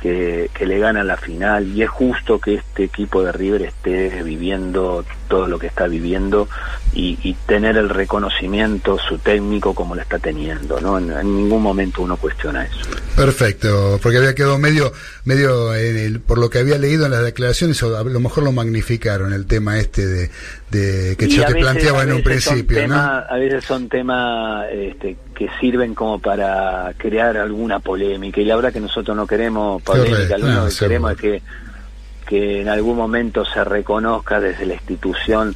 que, 0.00 0.50
que 0.52 0.66
le 0.66 0.80
gana 0.80 1.04
la 1.04 1.16
final 1.16 1.68
y 1.68 1.82
es 1.84 1.88
justo 1.88 2.40
que 2.40 2.54
este 2.54 2.82
equipo 2.82 3.22
de 3.22 3.30
River 3.30 3.62
esté 3.62 4.24
viviendo 4.24 5.04
todo 5.28 5.46
lo 5.46 5.60
que 5.60 5.68
está 5.68 5.86
viviendo 5.86 6.48
y, 6.92 7.20
y 7.22 7.34
tener 7.46 7.76
el 7.76 7.88
reconocimiento 7.88 8.98
su 8.98 9.18
técnico 9.18 9.76
como 9.76 9.94
lo 9.94 10.02
está 10.02 10.18
teniendo 10.18 10.80
no 10.80 10.98
en, 10.98 11.06
ningún 11.22 11.62
momento 11.62 12.02
uno 12.02 12.16
cuestiona 12.16 12.64
eso. 12.66 12.78
Perfecto, 13.14 14.00
porque 14.02 14.18
había 14.18 14.34
quedado 14.34 14.58
medio, 14.58 14.92
medio 15.24 15.72
en 15.76 15.96
el- 15.96 16.20
por 16.20 16.38
lo 16.38 16.50
que 16.50 16.58
había 16.58 16.78
leído 16.78 17.04
en 17.06 17.12
las 17.12 17.22
declaraciones, 17.22 17.80
a 17.84 18.02
lo 18.02 18.18
mejor 18.20 18.42
lo 18.42 18.50
magnificaron 18.50 19.32
el 19.32 19.46
tema 19.46 19.78
este 19.78 20.04
de, 20.04 20.30
de 20.72 21.16
que 21.16 21.26
Y 21.26 21.28
yo 21.28 21.44
te 21.44 21.52
veces- 21.52 21.62
planteaba 21.70 22.02
en 22.02 22.12
un 22.12 22.22
principio, 22.22 22.88
¿no? 22.88 22.94
A 22.96 23.36
veces 23.36 23.62
son 23.64 23.88
temas 23.88 24.66
este, 24.72 25.16
que 25.34 25.48
sirven 25.60 25.94
como 25.94 26.18
para 26.18 26.92
crear 26.96 27.36
alguna 27.36 27.78
polémica 27.78 28.40
y 28.40 28.44
la 28.46 28.56
verdad 28.56 28.72
que 28.72 28.80
nosotros 28.80 29.14
no 29.16 29.26
queremos 29.26 29.82
polémica, 29.82 30.38
lo 30.38 30.46
único 30.46 30.66
que 30.68 30.74
queremos 30.78 31.10
es 31.12 31.18
que, 31.18 31.42
que 32.26 32.60
en 32.62 32.68
algún 32.68 32.96
momento 32.96 33.44
se 33.44 33.62
reconozca 33.62 34.40
desde 34.40 34.64
la 34.66 34.74
institución 34.74 35.54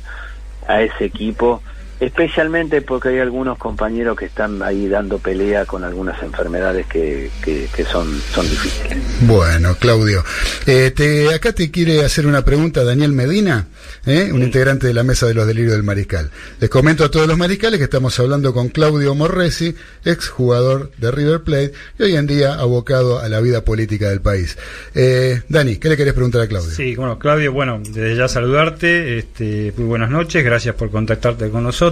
a 0.69 0.83
ese 0.83 1.07
equipo, 1.07 1.63
especialmente 2.01 2.83
porque 2.83 3.09
hay 3.11 3.19
algunos 3.19 3.59
compañeros 3.59 4.17
que 4.19 4.27
están 4.27 4.63
ahí 4.63 4.89
dando 4.89 5.19
pelea 5.19 5.65
con 5.65 5.85
algunas 5.85 6.23
enfermedades 6.23 6.87
que, 6.87 7.31
que, 7.43 7.69
que 7.75 7.85
son, 7.85 8.07
son 8.35 8.49
difíciles. 8.49 8.99
Bueno, 9.23 9.75
Claudio, 9.79 10.23
eh, 10.67 10.93
te- 10.95 11.33
acá 11.35 11.53
te 11.53 11.71
quiere 11.71 12.05
hacer 12.05 12.27
una 12.27 12.45
pregunta 12.45 12.85
Daniel 12.85 13.13
Medina, 13.13 13.67
¿eh? 14.05 14.31
un 14.33 14.43
integrante 14.43 14.87
de 14.87 14.95
la 14.95 15.03
Mesa 15.03 15.27
de 15.27 15.35
los 15.35 15.47
Delirios 15.47 15.73
del 15.73 15.83
Mariscal. 15.85 16.31
Les 16.61 16.69
comento 16.69 17.05
a 17.05 17.11
todos 17.11 17.27
los 17.27 17.39
mariscales 17.39 17.79
que 17.79 17.85
estamos 17.85 18.19
hablando 18.21 18.53
con 18.53 18.69
Claudio 18.69 19.15
Morresi, 19.15 19.75
ex 20.05 20.29
jugador 20.29 20.91
de 20.99 21.11
River 21.11 21.41
Plate 21.43 21.73
y 21.99 22.03
hoy 22.03 22.17
en 22.17 22.27
día 22.27 22.55
abocado 22.55 23.21
a 23.21 23.29
la 23.29 23.41
vida 23.41 23.65
política 23.65 24.11
del 24.11 24.21
país. 24.21 24.59
Eh, 24.95 25.41
Dani, 25.49 25.77
¿qué 25.77 25.89
le 25.89 25.97
querés 25.97 26.13
preguntar 26.13 26.43
a 26.43 26.47
Claudio? 26.47 26.71
Sí, 26.71 26.95
bueno, 26.95 27.19
Claudio, 27.19 27.53
bueno, 27.53 27.81
desde 27.83 28.17
ya 28.17 28.29
saludarte, 28.29 29.19
este, 29.19 29.73
muy 29.79 29.87
buenas 29.87 30.11
noches, 30.11 30.45
gracias 30.45 30.75
por 30.75 30.91
contactarte 30.91 31.49
con 31.49 31.63
nosotros. 31.63 31.86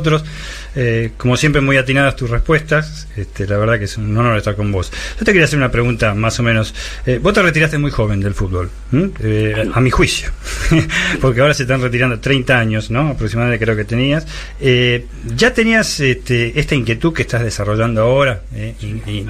Eh, 0.77 1.13
como 1.17 1.37
siempre, 1.37 1.61
muy 1.61 1.77
atinadas 1.77 2.17
tus 2.17 2.31
respuestas, 2.31 3.07
este, 3.17 3.47
la 3.47 3.59
verdad 3.59 3.79
que 3.79 3.85
es 3.85 3.97
un 3.97 4.17
honor 4.17 4.37
estar 4.37 4.57
con 4.57 4.73
vos. 4.73 4.91
Yo 5.19 5.25
te 5.25 5.33
quería 5.33 5.45
hacer 5.45 5.59
una 5.59 5.71
pregunta 5.71 6.15
más 6.15 6.39
o 6.41 6.43
menos. 6.43 6.75
Eh, 7.07 7.19
vos 7.23 7.33
te 7.33 7.43
retiraste 7.43 7.79
muy 7.79 7.91
joven 7.91 8.21
del 8.21 8.35
fútbol. 8.35 8.71
Eh, 9.21 9.69
a 9.73 9.81
mi 9.81 9.91
juicio, 9.91 10.31
porque 11.21 11.41
ahora 11.41 11.55
se 11.55 11.63
están 11.63 11.81
retirando 11.81 12.19
30 12.19 12.59
años, 12.59 12.91
¿no? 12.91 13.09
Aproximadamente 13.09 13.65
creo 13.65 13.77
que 13.77 13.85
tenías. 13.85 14.27
¿Ya 15.37 15.53
tenías 15.53 16.01
este, 16.01 16.59
esta 16.59 16.75
inquietud 16.75 17.13
que 17.13 17.23
estás 17.23 17.43
desarrollando 17.43 18.03
ahora, 18.03 18.43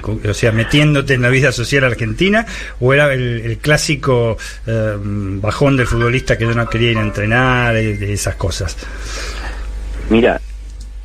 o 0.03 0.33
sea, 0.33 0.51
metiéndote 0.51 1.13
en 1.13 1.21
la 1.21 1.29
vida 1.29 1.51
social 1.51 1.83
argentina, 1.83 2.45
o 2.79 2.93
era 2.93 3.13
el, 3.13 3.41
el 3.41 3.57
clásico 3.57 4.37
bajón 4.65 5.77
del 5.77 5.87
futbolista 5.87 6.37
que 6.37 6.45
yo 6.45 6.53
no 6.53 6.69
quería 6.69 6.91
ir 6.91 6.97
a 6.97 7.01
entrenar, 7.01 7.73
de 7.73 8.13
esas 8.13 8.35
cosas? 8.35 8.77
Mira, 10.09 10.39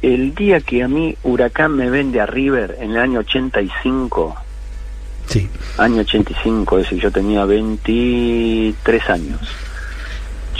el 0.02 0.34
día 0.34 0.60
que 0.60 0.82
a 0.82 0.88
mí 0.88 1.16
Huracán 1.22 1.76
me 1.76 1.90
vende 1.90 2.20
a 2.20 2.26
River 2.26 2.76
en 2.80 2.92
el 2.92 2.98
año 2.98 3.20
85, 3.20 4.36
Sí. 5.26 5.48
año 5.78 6.00
85, 6.00 6.78
es 6.78 6.84
decir, 6.84 7.00
yo 7.00 7.10
tenía 7.12 7.44
23 7.44 9.10
años. 9.10 9.40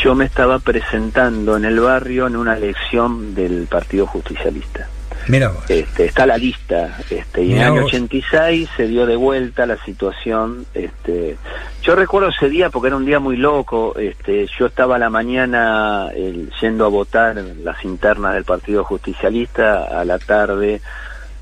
Yo 0.03 0.14
me 0.14 0.24
estaba 0.24 0.59
presentando 0.61 1.57
en 1.57 1.64
el 1.64 1.80
barrio 1.80 2.26
en 2.26 2.36
una 2.36 2.57
elección 2.57 3.34
del 3.34 3.66
Partido 3.66 4.07
Justicialista. 4.07 4.88
Mira. 5.29 5.53
Este, 5.68 6.07
está 6.07 6.27
la 6.27 6.37
lista, 6.39 6.99
este, 7.11 7.43
y 7.45 7.53
en 7.53 7.59
el 7.59 7.62
año 7.64 7.83
vos. 7.83 7.85
86 7.93 8.68
se 8.77 8.87
dio 8.89 9.07
de 9.07 9.16
vuelta 9.16 9.66
la 9.66 9.77
situación. 9.85 10.66
Este, 10.75 11.37
yo 11.83 11.95
recuerdo 11.95 12.29
ese 12.31 12.49
día 12.49 12.71
porque 12.71 12.89
era 12.89 12.97
un 12.97 13.07
día 13.07 13.18
muy 13.21 13.37
loco. 13.37 13.97
Este, 13.99 14.47
yo 14.59 14.66
estaba 14.66 14.97
a 14.97 14.99
la 14.99 15.11
mañana 15.11 16.09
el- 16.14 16.51
yendo 16.61 16.85
a 16.85 16.89
votar 16.89 17.39
en 17.39 17.64
las 17.64 17.85
internas 17.85 18.35
del 18.35 18.45
Partido 18.45 18.83
Justicialista, 18.85 20.01
a 20.01 20.05
la 20.05 20.18
tarde, 20.18 20.81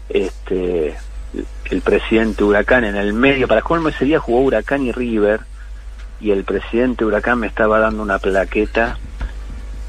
este, 0.08 0.96
el 1.70 1.80
presidente 1.82 2.44
Huracán 2.44 2.84
en 2.84 2.96
el 2.96 3.12
medio. 3.12 3.48
Para 3.48 3.62
colmo 3.62 3.88
ese 3.90 4.04
día 4.04 4.18
jugó 4.18 4.40
Huracán 4.40 4.82
y 4.84 4.92
River 4.92 5.40
y 6.20 6.30
el 6.32 6.44
presidente 6.44 7.04
Huracán 7.04 7.38
me 7.38 7.46
estaba 7.46 7.78
dando 7.78 8.02
una 8.02 8.18
plaqueta 8.18 8.98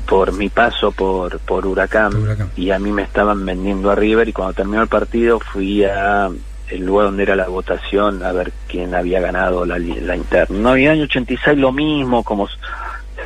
por 0.09 0.33
mi 0.33 0.49
paso 0.49 0.91
por, 0.91 1.39
por 1.39 1.67
Huracán, 1.67 2.11
y 2.57 2.71
a 2.71 2.79
mí 2.79 2.91
me 2.91 3.03
estaban 3.03 3.45
vendiendo 3.45 3.91
a 3.91 3.95
River 3.95 4.27
y 4.27 4.33
cuando 4.33 4.55
terminó 4.55 4.81
el 4.81 4.87
partido 4.87 5.39
fui 5.39 5.83
a 5.83 6.29
el 6.69 6.85
lugar 6.85 7.07
donde 7.07 7.23
era 7.23 7.35
la 7.35 7.47
votación 7.47 8.23
a 8.23 8.31
ver 8.31 8.51
quién 8.67 8.95
había 8.95 9.19
ganado 9.19 9.65
la, 9.65 9.77
la 9.77 10.15
interna. 10.15 10.57
No, 10.57 10.77
y 10.77 10.85
en 10.85 10.91
el 10.91 10.97
año 10.97 11.03
86 11.03 11.57
lo 11.57 11.71
mismo, 11.71 12.23
como 12.23 12.47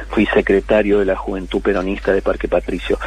fui 0.09 0.25
secretario 0.27 0.99
de 0.99 1.05
la 1.05 1.15
Juventud 1.15 1.61
Peronista 1.61 2.11
de 2.11 2.21
Parque 2.21 2.47
Patricio. 2.49 2.99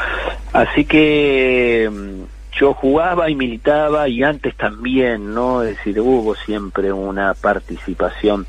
Así 0.52 0.86
que 0.86 1.90
mm, 1.90 2.58
yo 2.58 2.72
jugaba 2.74 3.28
y 3.28 3.34
militaba 3.34 4.08
y 4.08 4.22
antes 4.22 4.56
también, 4.56 5.34
¿no? 5.34 5.62
Es 5.62 5.76
decir, 5.76 6.00
hubo 6.00 6.34
siempre 6.34 6.92
una 6.92 7.34
participación 7.34 8.46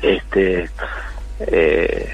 este 0.00 0.68
eh, 1.40 2.08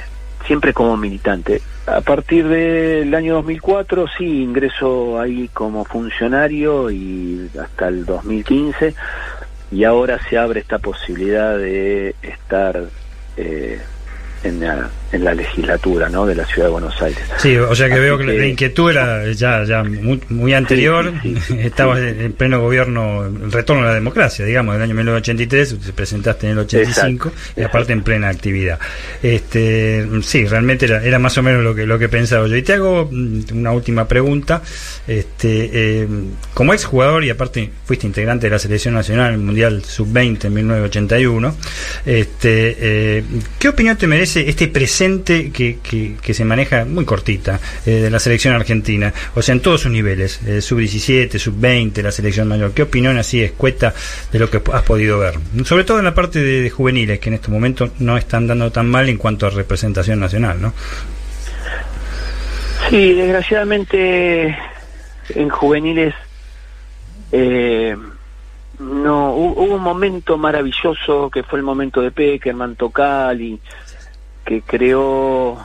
siempre 0.49 0.73
como 0.73 0.97
militante. 0.97 1.61
A 1.87 2.01
partir 2.01 2.49
del 2.49 3.15
año 3.15 3.35
2004 3.35 4.07
sí 4.17 4.43
ingreso 4.43 5.21
ahí 5.21 5.49
como 5.53 5.85
funcionario 5.85 6.91
y 6.91 7.51
hasta 7.61 7.89
el 7.89 8.07
2015 8.07 8.95
y 9.71 9.85
ahora 9.85 10.19
se 10.29 10.39
abre 10.39 10.61
esta 10.61 10.79
posibilidad 10.79 11.57
de 11.59 12.15
estar 12.23 12.83
eh, 13.37 13.79
en, 14.45 14.61
la, 14.61 14.89
en 15.13 15.25
la 15.25 15.35
legislatura 15.35 16.09
¿no? 16.09 16.25
de 16.27 16.35
la 16.35 16.45
ciudad 16.47 16.67
de 16.69 16.73
Buenos 16.73 17.01
Aires. 17.03 17.19
Sí, 17.39 17.57
o 17.57 17.75
sea 17.75 17.87
que 17.89 17.95
Así 17.95 18.03
veo 18.03 18.19
que, 18.19 18.25
la- 18.25 18.47
inquietud 18.47 18.91
era 18.91 19.31
ya, 19.33 19.65
ya 19.65 19.83
muy, 19.83 20.21
muy 20.29 20.55
anterior, 20.55 21.13
estabas 21.59 21.99
en 22.01 22.33
pleno 22.33 22.61
gobierno, 22.61 23.27
el 23.27 23.51
retorno 23.53 23.83
a 23.83 23.87
la 23.87 23.95
democracia, 23.95 24.45
digamos, 24.45 24.75
del 24.75 24.83
año 24.83 24.95
1983, 24.95 25.79
te 25.87 25.93
presentaste 25.93 26.47
en 26.47 26.53
el 26.53 26.59
85 26.61 27.33
y 27.57 27.63
aparte 27.63 27.93
en 27.93 28.03
plena 28.03 28.29
actividad. 28.29 28.79
Este, 29.23 30.07
sí, 30.23 30.45
realmente 30.47 30.87
era, 30.87 31.03
era 31.03 31.19
más 31.19 31.37
o 31.39 31.43
menos 31.43 31.63
lo 31.63 31.75
que 31.75 31.87
lo 31.87 31.99
que 31.99 32.09
pensaba 32.09 32.47
yo. 32.47 32.57
Y 32.57 32.63
te 32.63 32.75
hago 32.75 33.09
mm, 33.11 33.41
una 33.53 33.73
última 33.73 34.07
pregunta. 34.07 34.63
Este, 35.07 35.71
eh, 35.73 36.09
como 36.55 36.75
ex 36.75 36.85
jugador 36.85 37.25
y 37.25 37.31
aparte 37.31 37.71
fuiste 37.85 38.07
integrante 38.07 38.47
de 38.47 38.51
la 38.51 38.59
selección 38.59 38.95
nacional 38.95 39.29
en 39.29 39.35
el 39.35 39.41
Mundial 39.41 39.83
Sub-20 39.85 40.45
en 40.45 40.55
1981, 40.55 41.57
este, 42.05 42.77
eh, 42.79 43.25
¿qué 43.59 43.69
opinión 43.69 43.97
te 43.97 44.07
merece 44.07 44.28
este 44.37 44.69
presente 44.69 45.51
que, 45.51 45.79
que, 45.83 46.35
se 46.35 46.45
maneja 46.45 46.85
muy 46.85 47.05
cortita 47.05 47.59
eh, 47.87 47.91
de 47.93 48.11
la 48.11 48.19
selección 48.19 48.55
argentina? 48.55 49.13
O 49.35 49.43
sea, 49.43 49.55
en 49.55 49.61
todos 49.61 49.81
sus 49.83 49.91
niveles, 49.91 50.41
eh, 50.47 50.61
Sub-17, 50.61 51.39
Sub-20, 51.39 52.03
la 52.03 52.13
selección 52.13 52.49
mayor. 52.49 52.73
¿Qué 52.73 52.83
opinión 52.83 53.19
así 53.19 53.43
escueta 53.43 53.95
de 54.33 54.39
lo 54.39 54.51
que 54.51 54.61
has 54.73 54.83
podido 54.83 55.19
ver? 55.19 55.35
Sobre 55.65 55.85
todo 55.85 55.99
en 55.99 56.05
la 56.05 56.15
parte 56.15 56.41
de, 56.43 56.69
juveniles, 56.71 57.19
que 57.21 57.29
en 57.31 57.35
este 57.35 57.51
momento 57.51 57.91
no 57.99 58.17
están 58.17 58.47
dando 58.47 58.71
tan 58.71 58.89
mal 58.89 59.09
en 59.09 59.17
cuanto 59.17 59.47
a 59.47 59.51
representación 59.51 60.21
nacional, 60.21 60.61
¿no? 60.61 60.73
Sí, 62.91 63.13
desgraciadamente 63.13 64.57
en 65.35 65.49
juveniles 65.51 66.15
eh, 67.33 67.95
no 68.79 69.35
hu- 69.37 69.55
hubo 69.57 69.75
un 69.75 69.83
momento 69.83 70.39
maravilloso 70.39 71.29
que 71.31 71.43
fue 71.43 71.59
el 71.59 71.65
momento 71.65 72.01
de 72.01 72.11
Peckerman, 72.13 72.77
Tocali, 72.77 73.61
que 74.49 74.63
creó 74.63 75.59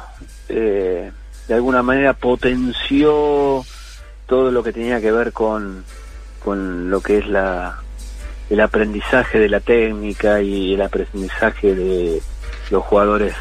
eh, 0.50 1.10
de 1.48 1.54
alguna 1.54 1.82
manera 1.82 2.12
potenció 2.12 3.64
todo 4.28 4.52
lo 4.52 4.62
que 4.62 4.74
tenía 4.74 5.00
que 5.00 5.10
ver 5.10 5.32
con, 5.32 5.86
con 6.44 6.90
lo 6.90 7.00
que 7.00 7.20
es 7.20 7.28
la 7.28 7.80
el 8.50 8.60
aprendizaje 8.60 9.40
de 9.40 9.48
la 9.48 9.62
técnica 9.62 10.42
y 10.42 10.74
el 10.74 10.82
aprendizaje 10.82 11.74
de 11.74 12.22
los 12.72 12.84
jugadores 12.84 13.34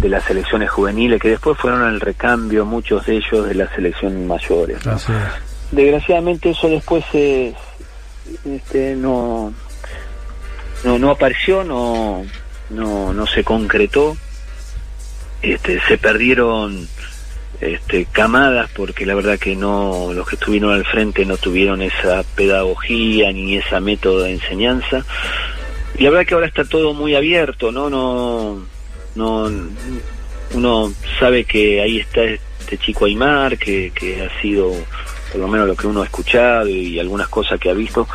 de 0.00 0.10
las 0.10 0.22
selecciones 0.24 0.68
juveniles 0.68 1.18
que 1.18 1.30
después 1.30 1.56
fueron 1.56 1.82
al 1.82 1.98
recambio 1.98 2.66
muchos 2.66 3.06
de 3.06 3.16
ellos 3.16 3.48
de 3.48 3.54
las 3.54 3.70
selecciones 3.74 4.26
mayores 4.26 4.84
¿no? 4.84 4.98
desgraciadamente 5.72 6.50
eso 6.50 6.68
después 6.68 7.02
se 7.10 7.54
este, 8.44 8.94
no 8.96 9.50
no 10.84 10.98
no 10.98 11.10
apareció 11.10 11.64
no 11.64 12.22
no 12.68 13.14
no 13.14 13.26
se 13.26 13.42
concretó 13.42 14.14
este 15.42 15.80
se 15.86 15.98
perdieron 15.98 16.88
este 17.60 18.06
camadas 18.06 18.70
porque 18.74 19.04
la 19.04 19.14
verdad 19.14 19.38
que 19.38 19.56
no 19.56 20.12
los 20.12 20.28
que 20.28 20.36
estuvieron 20.36 20.72
al 20.72 20.84
frente 20.84 21.24
no 21.24 21.36
tuvieron 21.36 21.82
esa 21.82 22.22
pedagogía 22.34 23.32
ni 23.32 23.56
esa 23.56 23.80
método 23.80 24.22
de 24.22 24.32
enseñanza. 24.32 25.04
Y 25.96 26.04
la 26.04 26.10
verdad 26.10 26.26
que 26.26 26.34
ahora 26.34 26.46
está 26.46 26.64
todo 26.64 26.94
muy 26.94 27.14
abierto 27.14 27.72
no 27.72 27.90
no 27.90 28.64
no 29.14 29.50
uno 30.54 30.92
sabe 31.18 31.44
que 31.44 31.82
ahí 31.82 31.98
está 31.98 32.22
este 32.24 32.78
chico 32.78 33.06
Aymar 33.06 33.58
que, 33.58 33.92
que 33.94 34.22
ha 34.22 34.40
sido 34.40 34.72
por 35.32 35.40
lo 35.40 35.48
menos 35.48 35.66
lo 35.66 35.74
que 35.76 35.86
uno 35.86 36.02
ha 36.02 36.04
escuchado 36.04 36.68
y 36.68 36.98
algunas 36.98 37.28
cosas 37.28 37.58
que 37.58 37.70
ha 37.70 37.74
visto 37.74 38.06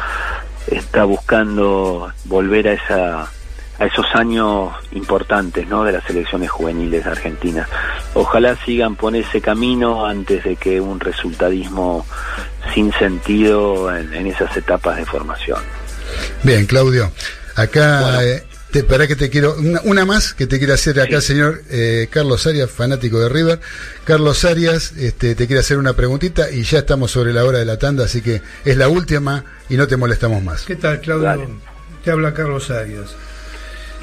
está 0.67 1.03
buscando 1.03 2.11
volver 2.25 2.69
a 2.69 2.73
esa 2.73 3.31
a 3.79 3.85
esos 3.85 4.05
años 4.13 4.71
importantes 4.91 5.67
¿no? 5.67 5.83
de 5.83 5.93
las 5.93 6.03
selecciones 6.03 6.49
juveniles 6.49 7.05
argentinas. 7.05 7.67
Ojalá 8.13 8.55
sigan 8.65 8.95
por 8.95 9.15
ese 9.15 9.41
camino 9.41 10.05
antes 10.05 10.43
de 10.43 10.55
que 10.55 10.79
un 10.79 10.99
resultadismo 10.99 12.05
sin 12.73 12.91
sentido 12.93 13.95
en, 13.95 14.13
en 14.13 14.27
esas 14.27 14.55
etapas 14.55 14.97
de 14.97 15.05
formación. 15.05 15.59
Bien, 16.43 16.65
Claudio. 16.65 17.11
Acá, 17.55 18.23
eh, 18.23 18.43
te, 18.71 18.83
para 18.83 19.07
que 19.07 19.15
te 19.15 19.29
quiero, 19.29 19.55
una, 19.55 19.81
una 19.83 20.05
más 20.05 20.33
que 20.33 20.47
te 20.47 20.57
quiere 20.57 20.73
hacer 20.73 20.99
acá 20.99 21.17
el 21.17 21.21
señor 21.21 21.61
eh, 21.69 22.07
Carlos 22.09 22.47
Arias, 22.47 22.69
fanático 22.71 23.19
de 23.19 23.29
River. 23.29 23.59
Carlos 24.03 24.45
Arias, 24.45 24.93
este, 24.97 25.35
te 25.35 25.47
quiere 25.47 25.59
hacer 25.59 25.77
una 25.77 25.93
preguntita 25.93 26.49
y 26.51 26.63
ya 26.63 26.79
estamos 26.79 27.11
sobre 27.11 27.33
la 27.33 27.45
hora 27.45 27.59
de 27.59 27.65
la 27.65 27.77
tanda, 27.77 28.05
así 28.05 28.21
que 28.21 28.41
es 28.65 28.77
la 28.77 28.87
última 28.87 29.45
y 29.69 29.77
no 29.77 29.87
te 29.87 29.97
molestamos 29.97 30.43
más. 30.43 30.63
¿Qué 30.63 30.75
tal, 30.75 30.99
Claudio? 31.01 31.47
Te 32.03 32.11
habla 32.11 32.33
Carlos 32.33 32.69
Arias. 32.69 33.15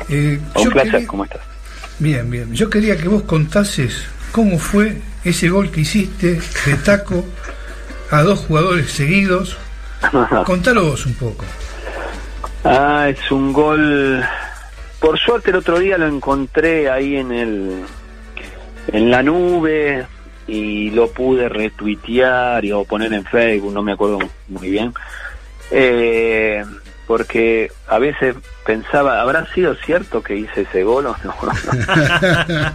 Eh, 0.09 0.39
Un 0.57 0.71
placer, 0.71 0.91
quería- 0.93 1.07
¿cómo 1.07 1.25
estás? 1.25 1.41
Bien, 1.99 2.31
bien. 2.31 2.53
Yo 2.55 2.71
quería 2.71 2.97
que 2.97 3.09
vos 3.09 3.23
contases 3.23 4.05
cómo 4.33 4.59
fue 4.59 4.97
ese 5.25 5.49
gol 5.51 5.71
que 5.71 5.83
hiciste 5.83 6.41
de 6.67 6.75
taco 6.85 7.25
a 8.11 8.23
dos 8.23 8.41
jugadores 8.41 8.91
seguidos. 8.91 9.57
Contalo 10.47 10.87
vos 10.87 11.05
un 11.07 11.15
poco. 11.15 11.45
Ah, 12.65 13.07
es 13.09 13.31
un 13.31 13.53
gol. 13.53 14.25
Por 14.99 15.19
suerte 15.19 15.51
el 15.51 15.57
otro 15.57 15.79
día 15.79 15.97
lo 15.99 16.07
encontré 16.07 16.91
ahí 16.91 17.17
en 17.17 17.33
el 17.33 17.85
en 18.93 19.11
la 19.11 19.23
nube 19.23 20.07
y 20.47 20.91
lo 20.91 21.11
pude 21.11 21.49
retuitear 21.49 22.65
y 22.65 22.73
o 22.73 22.85
poner 22.85 23.13
en 23.13 23.25
Facebook, 23.25 23.73
no 23.73 23.83
me 23.83 23.93
acuerdo 23.93 24.19
muy 24.49 24.71
bien. 24.71 24.93
Eh, 25.71 26.65
porque 27.11 27.73
a 27.89 27.99
veces 27.99 28.37
pensaba, 28.65 29.21
¿habrá 29.21 29.45
sido 29.53 29.75
cierto 29.75 30.23
que 30.23 30.37
hice 30.37 30.61
ese 30.61 30.85
gol 30.85 31.07
o 31.07 31.17
no? 31.25 31.35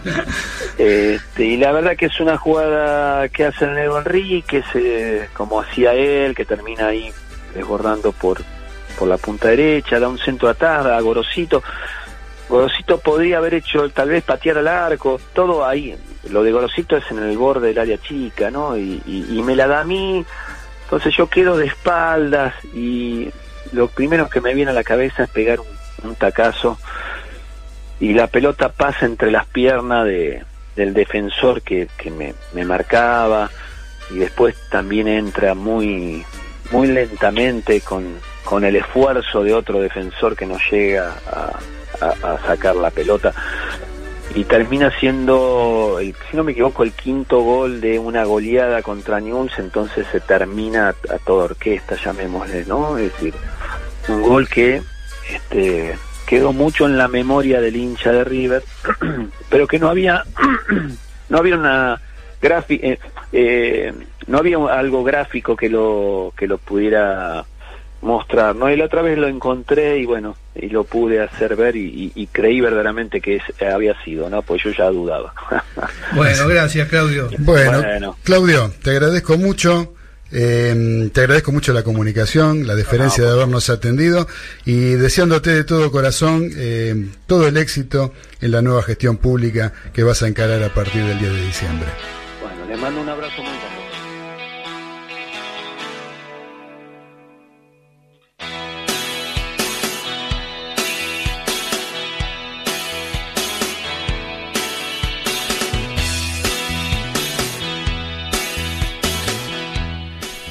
Este, 0.76 1.44
y 1.44 1.56
la 1.56 1.72
verdad 1.72 1.96
que 1.96 2.04
es 2.04 2.20
una 2.20 2.36
jugada 2.36 3.30
que 3.30 3.46
hace 3.46 3.64
el 3.64 3.72
Negro 3.72 3.96
Enrique, 3.96 4.62
se, 4.74 5.30
como 5.32 5.62
hacía 5.62 5.94
él, 5.94 6.34
que 6.34 6.44
termina 6.44 6.88
ahí 6.88 7.10
desbordando 7.54 8.12
por, 8.12 8.42
por 8.98 9.08
la 9.08 9.16
punta 9.16 9.48
derecha, 9.48 9.98
da 9.98 10.06
un 10.08 10.18
centro 10.18 10.50
atrás, 10.50 10.84
a 10.84 11.00
Gorosito. 11.00 11.62
Gorosito 12.50 12.98
podría 12.98 13.38
haber 13.38 13.54
hecho 13.54 13.88
tal 13.88 14.10
vez 14.10 14.22
patear 14.22 14.58
al 14.58 14.68
arco, 14.68 15.18
todo 15.32 15.64
ahí. 15.64 15.96
Lo 16.28 16.42
de 16.42 16.52
Gorosito 16.52 16.98
es 16.98 17.10
en 17.10 17.20
el 17.22 17.38
borde 17.38 17.68
del 17.68 17.78
área 17.78 17.96
chica, 17.96 18.50
¿no? 18.50 18.76
Y, 18.76 19.00
y- 19.06 19.38
y 19.38 19.42
me 19.42 19.56
la 19.56 19.66
da 19.66 19.80
a 19.80 19.84
mí, 19.84 20.26
entonces 20.84 21.16
yo 21.16 21.26
quedo 21.30 21.56
de 21.56 21.68
espaldas 21.68 22.52
y 22.74 23.30
lo 23.72 23.88
primero 23.88 24.28
que 24.28 24.40
me 24.40 24.54
viene 24.54 24.70
a 24.70 24.74
la 24.74 24.84
cabeza 24.84 25.24
es 25.24 25.30
pegar 25.30 25.58
un, 25.60 26.14
tacazo 26.16 26.78
y 27.98 28.12
la 28.14 28.26
pelota 28.28 28.68
pasa 28.68 29.06
entre 29.06 29.30
las 29.30 29.46
piernas 29.46 30.04
de, 30.04 30.44
del 30.76 30.94
defensor 30.94 31.62
que, 31.62 31.88
que 31.96 32.10
me, 32.10 32.34
me 32.54 32.64
marcaba 32.64 33.50
y 34.10 34.18
después 34.18 34.54
también 34.70 35.08
entra 35.08 35.54
muy 35.54 36.24
muy 36.70 36.88
lentamente 36.88 37.80
con, 37.80 38.18
con 38.44 38.64
el 38.64 38.76
esfuerzo 38.76 39.42
de 39.42 39.54
otro 39.54 39.80
defensor 39.80 40.36
que 40.36 40.46
no 40.46 40.58
llega 40.70 41.12
a- 41.32 41.58
a 42.00 42.38
sacar 42.46 42.76
la 42.76 42.90
pelota 42.90 43.32
y 44.34 44.44
termina 44.44 44.90
siendo, 44.98 45.98
el- 46.00 46.14
si 46.30 46.36
no 46.36 46.44
me 46.44 46.52
equivoco, 46.52 46.82
el 46.82 46.92
quinto 46.92 47.40
gol 47.40 47.80
de 47.80 47.98
una 47.98 48.24
goleada 48.24 48.82
contra 48.82 49.20
Newell's, 49.20 49.58
entonces 49.58 50.06
se 50.12 50.20
termina 50.20 50.88
a, 50.90 51.18
toda 51.24 51.44
orquesta, 51.44 51.96
llamémosle, 51.96 52.64
¿no? 52.66 52.98
Es 52.98 53.12
decir, 53.12 53.34
un 54.08 54.22
gol 54.22 54.48
que 54.48 54.82
este, 55.32 55.96
quedó 56.26 56.52
mucho 56.52 56.86
en 56.86 56.98
la 56.98 57.08
memoria 57.08 57.60
del 57.60 57.76
hincha 57.76 58.12
de 58.12 58.24
River, 58.24 58.62
pero 59.48 59.66
que 59.66 59.78
no 59.78 59.88
había, 59.88 60.24
no 61.28 61.38
había 61.38 61.56
una 61.56 62.00
grafi- 62.42 62.80
eh, 62.82 62.98
eh, 63.32 63.92
no 64.26 64.38
había 64.38 64.58
algo 64.72 65.02
gráfico 65.04 65.56
que 65.56 65.68
lo 65.68 66.32
que 66.36 66.46
lo 66.46 66.58
pudiera 66.58 67.44
mostrar, 68.06 68.56
¿no? 68.56 68.70
Y 68.70 68.76
la 68.76 68.86
otra 68.86 69.02
vez 69.02 69.18
lo 69.18 69.28
encontré 69.28 69.98
y 69.98 70.06
bueno, 70.06 70.36
y 70.54 70.68
lo 70.68 70.84
pude 70.84 71.20
hacer 71.20 71.56
ver 71.56 71.76
y, 71.76 71.84
y- 72.14 72.22
y 72.22 72.26
creí 72.28 72.60
verdaderamente 72.60 73.20
que 73.20 73.36
es- 73.36 73.62
había 73.62 73.94
sido, 74.04 74.30
¿no? 74.30 74.40
Pues 74.42 74.62
yo 74.62 74.70
ya 74.70 74.86
dudaba. 74.88 75.34
Bueno, 76.14 76.48
gracias, 76.48 76.88
Claudio. 76.88 77.28
Bueno, 77.38 77.82
Bueno. 77.82 78.16
Claudio, 78.24 78.72
te 78.82 78.90
agradezco 78.90 79.36
mucho. 79.36 79.92
eh, 80.32 81.08
te 81.12 81.20
agradezco 81.20 81.52
mucho 81.52 81.72
la 81.72 81.82
comunicación, 81.84 82.66
la 82.66 82.74
deferencia 82.74 83.22
de 83.24 83.30
habernos 83.30 83.70
atendido 83.70 84.26
y 84.64 84.94
deseándote 84.94 85.50
de 85.50 85.62
todo 85.64 85.90
corazón 85.92 86.50
eh, 86.56 87.06
todo 87.26 87.46
el 87.46 87.56
éxito 87.56 88.12
en 88.40 88.50
la 88.50 88.60
nueva 88.60 88.82
gestión 88.82 89.18
pública 89.18 89.72
que 89.92 90.02
vas 90.02 90.22
a 90.24 90.28
encarar 90.28 90.62
a 90.64 90.74
partir 90.74 91.04
del 91.04 91.18
10 91.20 91.32
de 91.32 91.42
diciembre. 91.42 91.88
bueno, 92.42 92.66
le 92.68 92.76
mando 92.76 93.00
un 93.02 93.08
abrazo 93.08 93.36
muy 93.42 93.52
grande. 93.52 93.75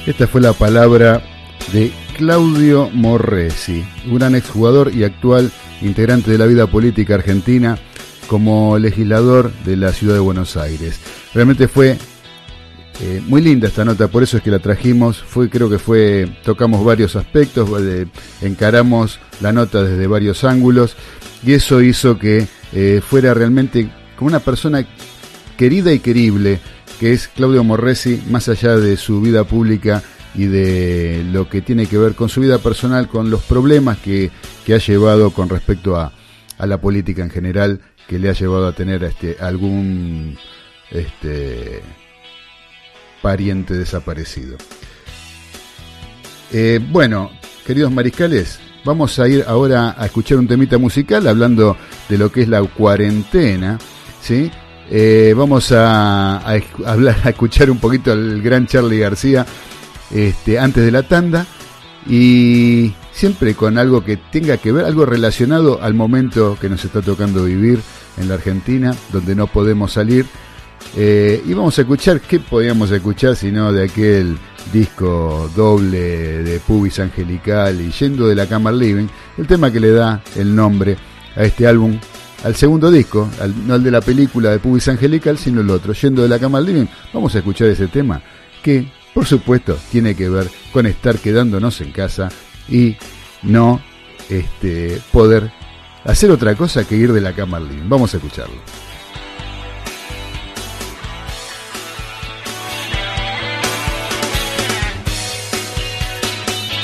Esta 0.06 0.28
fue 0.28 0.40
la 0.40 0.52
palabra 0.52 1.20
de 1.72 1.90
Claudio 2.16 2.88
Morresi, 2.92 3.84
un 4.06 4.14
gran 4.14 4.36
exjugador 4.36 4.94
y 4.94 5.02
actual 5.02 5.50
integrante 5.82 6.30
de 6.30 6.38
la 6.38 6.46
vida 6.46 6.68
política 6.68 7.16
argentina 7.16 7.76
como 8.28 8.78
legislador 8.78 9.52
de 9.64 9.76
la 9.76 9.92
ciudad 9.92 10.14
de 10.14 10.20
Buenos 10.20 10.56
Aires. 10.56 11.00
Realmente 11.34 11.66
fue 11.66 11.98
eh, 13.00 13.20
muy 13.26 13.42
linda 13.42 13.66
esta 13.66 13.84
nota, 13.84 14.06
por 14.06 14.22
eso 14.22 14.36
es 14.36 14.44
que 14.44 14.50
la 14.52 14.60
trajimos. 14.60 15.18
Fue, 15.18 15.50
creo 15.50 15.68
que 15.68 15.80
fue, 15.80 16.28
tocamos 16.44 16.84
varios 16.84 17.16
aspectos, 17.16 17.68
eh, 17.82 18.06
encaramos 18.42 19.18
la 19.40 19.52
nota 19.52 19.82
desde 19.82 20.06
varios 20.06 20.44
ángulos 20.44 20.94
y 21.44 21.52
eso 21.52 21.82
hizo 21.82 22.16
que 22.16 22.46
eh, 22.72 23.00
fuera 23.04 23.34
realmente 23.34 23.90
como 24.16 24.28
una 24.28 24.38
persona 24.38 24.86
querida 25.56 25.92
y 25.92 25.98
querible, 25.98 26.60
que 26.98 27.12
es 27.12 27.28
Claudio 27.28 27.64
Morresi, 27.64 28.22
más 28.28 28.48
allá 28.48 28.76
de 28.76 28.96
su 28.96 29.20
vida 29.20 29.44
pública 29.44 30.02
y 30.34 30.46
de 30.46 31.24
lo 31.30 31.48
que 31.48 31.62
tiene 31.62 31.86
que 31.86 31.98
ver 31.98 32.14
con 32.14 32.28
su 32.28 32.40
vida 32.40 32.58
personal, 32.58 33.08
con 33.08 33.30
los 33.30 33.42
problemas 33.42 33.98
que, 33.98 34.30
que 34.64 34.74
ha 34.74 34.78
llevado 34.78 35.30
con 35.30 35.48
respecto 35.48 35.96
a, 35.96 36.12
a 36.58 36.66
la 36.66 36.80
política 36.80 37.22
en 37.22 37.30
general, 37.30 37.80
que 38.06 38.18
le 38.18 38.28
ha 38.28 38.32
llevado 38.32 38.66
a 38.66 38.72
tener 38.72 39.02
este, 39.04 39.36
algún 39.40 40.36
este, 40.90 41.82
pariente 43.22 43.74
desaparecido. 43.74 44.56
Eh, 46.52 46.80
bueno, 46.90 47.30
queridos 47.66 47.90
mariscales, 47.90 48.60
vamos 48.84 49.18
a 49.18 49.28
ir 49.28 49.44
ahora 49.46 49.94
a 49.98 50.06
escuchar 50.06 50.38
un 50.38 50.46
temita 50.46 50.78
musical 50.78 51.26
hablando 51.26 51.76
de 52.08 52.18
lo 52.18 52.30
que 52.30 52.42
es 52.42 52.48
la 52.48 52.62
cuarentena, 52.62 53.78
¿sí? 54.22 54.50
Eh, 54.90 55.34
vamos 55.36 55.72
a, 55.72 56.38
hablar, 56.86 57.16
a 57.24 57.30
escuchar 57.30 57.70
un 57.70 57.78
poquito 57.78 58.12
al 58.12 58.40
gran 58.40 58.66
Charlie 58.66 58.98
García 58.98 59.44
este, 60.10 60.58
antes 60.58 60.84
de 60.84 60.92
la 60.92 61.02
tanda 61.02 61.46
y 62.08 62.92
siempre 63.12 63.54
con 63.54 63.78
algo 63.78 64.04
que 64.04 64.16
tenga 64.16 64.58
que 64.58 64.72
ver, 64.72 64.84
algo 64.84 65.06
relacionado 65.06 65.82
al 65.82 65.94
momento 65.94 66.56
que 66.60 66.68
nos 66.68 66.84
está 66.84 67.02
tocando 67.02 67.44
vivir 67.44 67.80
en 68.16 68.28
la 68.28 68.34
Argentina, 68.34 68.94
donde 69.12 69.34
no 69.34 69.46
podemos 69.46 69.92
salir. 69.92 70.26
Eh, 70.96 71.42
y 71.44 71.52
vamos 71.52 71.76
a 71.78 71.82
escuchar, 71.82 72.20
¿qué 72.20 72.38
podíamos 72.38 72.90
escuchar 72.90 73.34
sino 73.34 73.72
de 73.72 73.84
aquel 73.84 74.38
disco 74.72 75.50
doble 75.54 76.42
de 76.42 76.60
Pubis 76.60 77.00
Angelical 77.00 77.80
y 77.80 77.90
Yendo 77.90 78.28
de 78.28 78.34
la 78.34 78.46
Cama 78.46 78.70
al 78.70 78.78
Living? 78.78 79.06
El 79.36 79.46
tema 79.46 79.72
que 79.72 79.80
le 79.80 79.90
da 79.90 80.22
el 80.36 80.54
nombre 80.54 80.96
a 81.34 81.42
este 81.42 81.66
álbum, 81.66 81.98
al 82.44 82.54
segundo 82.54 82.90
disco, 82.90 83.28
al- 83.40 83.66
no 83.66 83.74
al 83.74 83.82
de 83.82 83.90
la 83.90 84.00
película 84.00 84.50
de 84.50 84.58
Pubis 84.58 84.88
Angelical, 84.88 85.38
sino 85.38 85.60
el 85.60 85.70
otro, 85.70 85.92
Yendo 85.92 86.22
de 86.22 86.28
la 86.28 86.38
Cama 86.38 86.58
al 86.58 86.66
Living. 86.66 86.86
Vamos 87.12 87.34
a 87.34 87.38
escuchar 87.38 87.68
ese 87.68 87.88
tema 87.88 88.20
que, 88.62 88.86
por 89.14 89.24
supuesto, 89.26 89.76
tiene 89.90 90.14
que 90.14 90.28
ver 90.28 90.48
con 90.72 90.86
estar 90.86 91.18
quedándonos 91.18 91.80
en 91.80 91.92
casa 91.92 92.28
y 92.68 92.96
no 93.42 93.80
este, 94.28 95.00
poder 95.12 95.50
hacer 96.04 96.30
otra 96.30 96.54
cosa 96.54 96.84
que 96.84 96.96
ir 96.96 97.12
de 97.12 97.20
la 97.20 97.32
cama 97.32 97.56
al 97.56 97.68
living. 97.68 97.88
Vamos 97.88 98.12
a 98.14 98.18
escucharlo. 98.18 98.56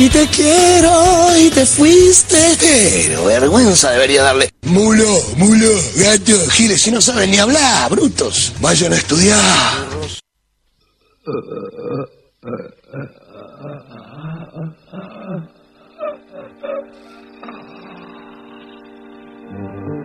Y 0.02 0.08
te 0.08 0.26
quiero 0.26 1.38
y 1.38 1.48
te 1.50 1.64
fuiste. 1.64 2.36
Pero 2.58 3.24
vergüenza 3.24 3.92
debería 3.92 4.24
darle. 4.24 4.50
Mulo, 4.62 5.06
mulo, 5.36 5.68
gato, 5.94 6.50
giles, 6.50 6.82
si 6.82 6.90
no 6.90 7.00
saben 7.00 7.30
ni 7.30 7.38
hablar, 7.38 7.88
brutos. 7.88 8.52
Vayan 8.60 8.94
a 8.94 8.96
estudiar. 8.96 9.38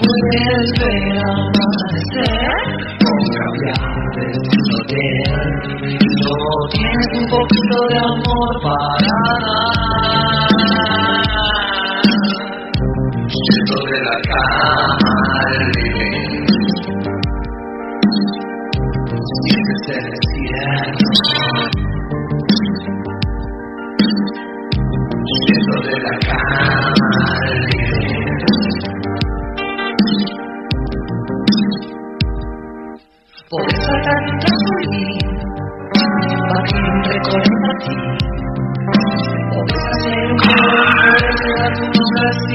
puedes 0.00 0.68
ver 0.80 1.18
amanecer. 1.24 2.64
No 6.24 6.36
tienes 6.70 7.08
un 7.14 7.26
poquito 7.30 7.76
de 7.88 7.96
amor 7.98 8.52
para 8.62 9.03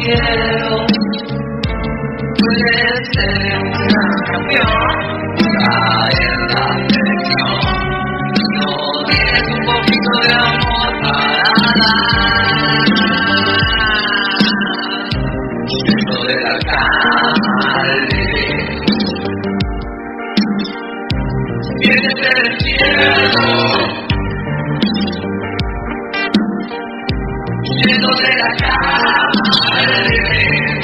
cielo. 0.10 0.86
Puedes 2.40 3.02
ser 3.14 3.58
un 3.58 3.72
gran 3.72 4.14
campeón, 4.32 4.94
caer 5.66 6.38
la 6.50 6.66
selección. 6.90 7.62
No 8.56 8.70
tienes 9.06 9.46
un 9.50 9.62
poquito 9.66 10.12
de 10.24 10.32
amor 10.34 10.90
para 11.02 11.28
dar. 11.40 11.90
Yendo 15.86 16.18
de 16.26 16.36
la 16.44 16.56
cama. 16.72 17.64
Vienes 21.82 22.16
del 22.16 22.60
cielo, 22.60 23.46
yendo 27.86 28.10
de 28.16 28.32
la 28.38 28.50
cama 28.58 28.94
al 29.16 29.39
living. 29.52 30.79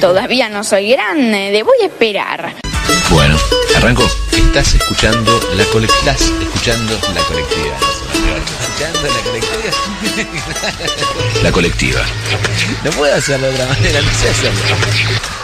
Todavía 0.00 0.48
no 0.48 0.64
soy 0.64 0.90
grande. 0.92 1.50
Debo 1.52 1.70
esperar. 1.82 2.56
Bueno, 3.10 3.36
arranco. 3.76 4.08
Estás 4.32 4.74
escuchando 4.74 5.40
la 5.56 5.64
colectiva. 5.64 6.12
Estás 6.12 6.30
escuchando 6.40 6.98
la 7.14 7.20
colectiva. 7.22 7.76
Escuchando 8.60 9.02
la 9.02 9.20
colectiva. 9.20 9.48
La 11.42 11.52
colectiva. 11.52 12.00
No 12.84 12.90
puedo 12.92 13.14
hacerlo 13.14 13.46
de 13.48 13.54
otra 13.54 13.66
manera, 13.66 14.00
no 14.00 14.10
sé 14.12 14.28
hacerlo. 14.28 14.60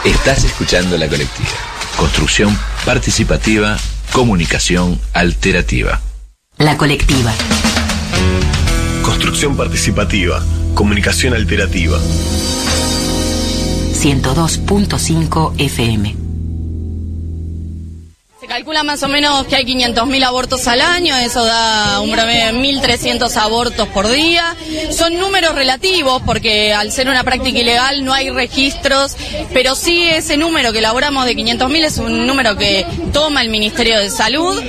Estás 0.05 0.45
escuchando 0.45 0.97
la 0.99 1.09
colectiva. 1.09 1.51
Construcción 1.97 2.59
participativa, 2.85 3.77
comunicación 4.13 5.01
alterativa. 5.13 6.01
La 6.59 6.77
colectiva. 6.77 7.33
Construcción 9.03 9.57
participativa, 9.57 10.43
comunicación 10.75 11.35
alterativa. 11.35 11.99
102.5 14.05 15.55
FM. 15.57 16.17
Se 18.39 18.47
calcula 18.47 18.83
más 18.83 19.03
o 19.03 19.09
menos 19.09 19.47
que 19.47 19.57
hay 19.57 19.65
500.000 19.65 20.25
abortos 20.25 20.69
al 20.69 20.83
año, 20.83 21.17
eso 21.17 21.43
da 21.43 22.01
un 22.01 22.13
promedio 22.13 22.49
de 22.49 22.53
1.300 22.53 23.35
abortos 23.39 23.89
por 23.89 24.07
día. 24.07 24.55
Son 24.91 25.19
números 25.19 25.55
relativos 25.55 26.21
porque 26.27 26.75
al 26.75 26.93
ser 26.93 27.09
una 27.09 27.25
práctica 27.25 27.59
ilegal 27.59 28.05
no 28.05 28.13
hay 28.13 28.29
registros, 28.29 29.17
pero 29.55 29.75
sí 29.75 30.03
ese 30.07 30.37
número 30.37 30.75
que 30.75 30.81
elaboramos 30.81 31.25
de 31.25 31.35
500.000 31.35 31.85
es 31.87 31.97
un 31.97 32.27
número 32.27 32.59
que 32.59 32.87
toma 33.15 33.41
el 33.41 33.49
Ministerio 33.49 33.99
de 33.99 34.11
Salud 34.11 34.63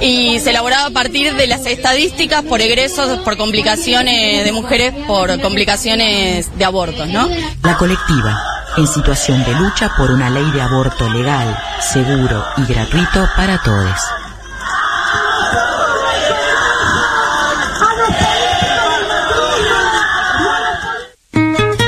y 0.00 0.40
se 0.40 0.48
elaboraba 0.48 0.86
a 0.86 0.90
partir 0.90 1.34
de 1.34 1.46
las 1.46 1.66
estadísticas 1.66 2.42
por 2.42 2.62
egresos, 2.62 3.18
por 3.18 3.36
complicaciones 3.36 4.46
de 4.46 4.52
mujeres, 4.52 4.94
por 5.06 5.38
complicaciones 5.42 6.56
de 6.56 6.64
abortos, 6.64 7.06
¿no? 7.06 7.28
La 7.62 7.76
colectiva. 7.76 8.47
En 8.78 8.86
situación 8.86 9.44
de 9.44 9.54
lucha 9.54 9.92
por 9.96 10.12
una 10.12 10.30
ley 10.30 10.48
de 10.52 10.62
aborto 10.62 11.10
legal, 11.10 11.60
seguro 11.80 12.44
y 12.58 12.64
gratuito 12.64 13.28
para 13.34 13.60
todos. 13.60 13.98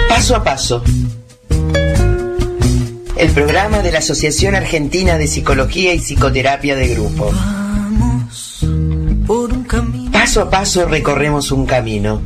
Paso 0.08 0.34
a 0.34 0.42
paso. 0.42 0.82
El 3.16 3.30
programa 3.34 3.78
de 3.78 3.92
la 3.92 4.00
Asociación 4.00 4.56
Argentina 4.56 5.16
de 5.16 5.28
Psicología 5.28 5.94
y 5.94 6.00
Psicoterapia 6.00 6.74
de 6.74 6.88
Grupo. 6.88 7.30
Paso 10.10 10.42
a 10.42 10.50
paso 10.50 10.86
recorremos 10.86 11.52
un 11.52 11.66
camino. 11.66 12.20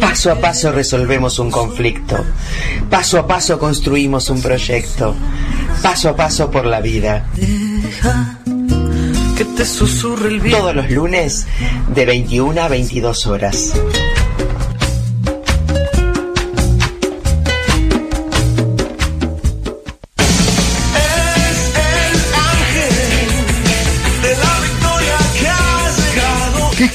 Paso 0.00 0.32
a 0.32 0.36
paso 0.36 0.72
resolvemos 0.72 1.38
un 1.38 1.50
conflicto. 1.50 2.24
Paso 2.88 3.18
a 3.18 3.26
paso 3.26 3.58
construimos 3.58 4.30
un 4.30 4.40
proyecto. 4.40 5.14
Paso 5.82 6.10
a 6.10 6.16
paso 6.16 6.50
por 6.50 6.66
la 6.66 6.80
vida. 6.80 7.26
Todos 10.50 10.74
los 10.74 10.90
lunes 10.90 11.46
de 11.94 12.06
21 12.06 12.62
a 12.62 12.68
22 12.68 13.26
horas. 13.26 13.72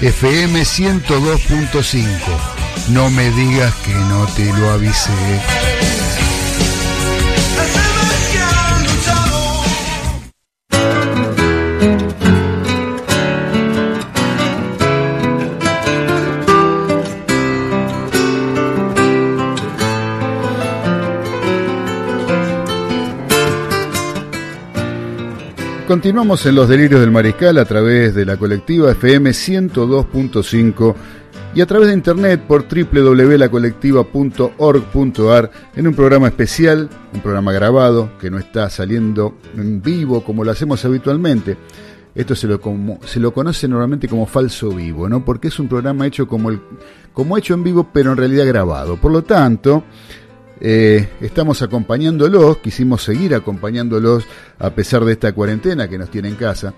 FM 0.00 0.60
102.5. 0.60 2.08
No 2.90 3.10
me 3.10 3.30
digas 3.32 3.74
que 3.84 3.94
no 3.94 4.26
te 4.28 4.44
lo 4.52 4.70
avisé. 4.70 5.12
Continuamos 25.88 26.44
en 26.44 26.54
los 26.54 26.68
delirios 26.68 27.00
del 27.00 27.10
mariscal 27.10 27.56
a 27.56 27.64
través 27.64 28.14
de 28.14 28.26
la 28.26 28.36
colectiva 28.36 28.92
FM 28.92 29.30
102.5 29.30 30.94
y 31.54 31.62
a 31.62 31.66
través 31.66 31.88
de 31.88 31.94
internet 31.94 32.42
por 32.46 32.66
www.lacolectiva.org.ar 32.68 35.50
en 35.74 35.88
un 35.88 35.94
programa 35.94 36.28
especial, 36.28 36.90
un 37.14 37.20
programa 37.20 37.54
grabado 37.54 38.10
que 38.20 38.30
no 38.30 38.38
está 38.38 38.68
saliendo 38.68 39.38
en 39.56 39.80
vivo 39.80 40.22
como 40.22 40.44
lo 40.44 40.50
hacemos 40.50 40.84
habitualmente. 40.84 41.56
Esto 42.14 42.36
se 42.36 42.48
lo, 42.48 42.60
se 43.06 43.18
lo 43.18 43.32
conoce 43.32 43.66
normalmente 43.66 44.08
como 44.08 44.26
falso 44.26 44.68
vivo, 44.68 45.08
¿no? 45.08 45.24
Porque 45.24 45.48
es 45.48 45.58
un 45.58 45.68
programa 45.68 46.06
hecho 46.06 46.28
como, 46.28 46.50
el, 46.50 46.60
como 47.14 47.38
hecho 47.38 47.54
en 47.54 47.64
vivo, 47.64 47.88
pero 47.90 48.12
en 48.12 48.18
realidad 48.18 48.46
grabado. 48.46 48.98
Por 48.98 49.10
lo 49.10 49.24
tanto, 49.24 49.84
eh, 50.60 51.08
estamos 51.20 51.62
acompañándolos, 51.62 52.58
quisimos 52.58 53.02
seguir 53.02 53.34
acompañándolos 53.34 54.24
a 54.58 54.70
pesar 54.70 55.04
de 55.04 55.12
esta 55.12 55.32
cuarentena 55.32 55.88
que 55.88 55.98
nos 55.98 56.10
tiene 56.10 56.28
en 56.28 56.34
casa. 56.34 56.74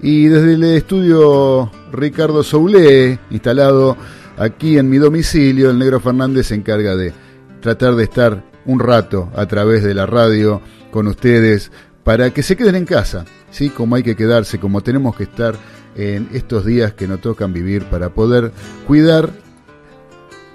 Y 0.00 0.26
desde 0.26 0.54
el 0.54 0.64
estudio 0.64 1.70
Ricardo 1.92 2.42
Soulé, 2.42 3.18
instalado 3.30 3.96
aquí 4.36 4.78
en 4.78 4.90
mi 4.90 4.98
domicilio, 4.98 5.70
el 5.70 5.78
negro 5.78 6.00
Fernández 6.00 6.48
se 6.48 6.56
encarga 6.56 6.96
de 6.96 7.12
tratar 7.60 7.94
de 7.94 8.04
estar 8.04 8.44
un 8.66 8.80
rato 8.80 9.30
a 9.34 9.46
través 9.46 9.82
de 9.84 9.94
la 9.94 10.06
radio 10.06 10.60
con 10.90 11.06
ustedes 11.06 11.70
para 12.02 12.30
que 12.30 12.42
se 12.42 12.56
queden 12.56 12.74
en 12.74 12.84
casa, 12.84 13.24
¿sí? 13.50 13.70
Como 13.70 13.96
hay 13.96 14.02
que 14.02 14.16
quedarse, 14.16 14.58
como 14.58 14.82
tenemos 14.82 15.16
que 15.16 15.24
estar 15.24 15.54
en 15.96 16.28
estos 16.32 16.64
días 16.64 16.92
que 16.94 17.08
nos 17.08 17.20
tocan 17.20 17.52
vivir 17.52 17.84
para 17.84 18.10
poder 18.10 18.52
cuidar 18.86 19.30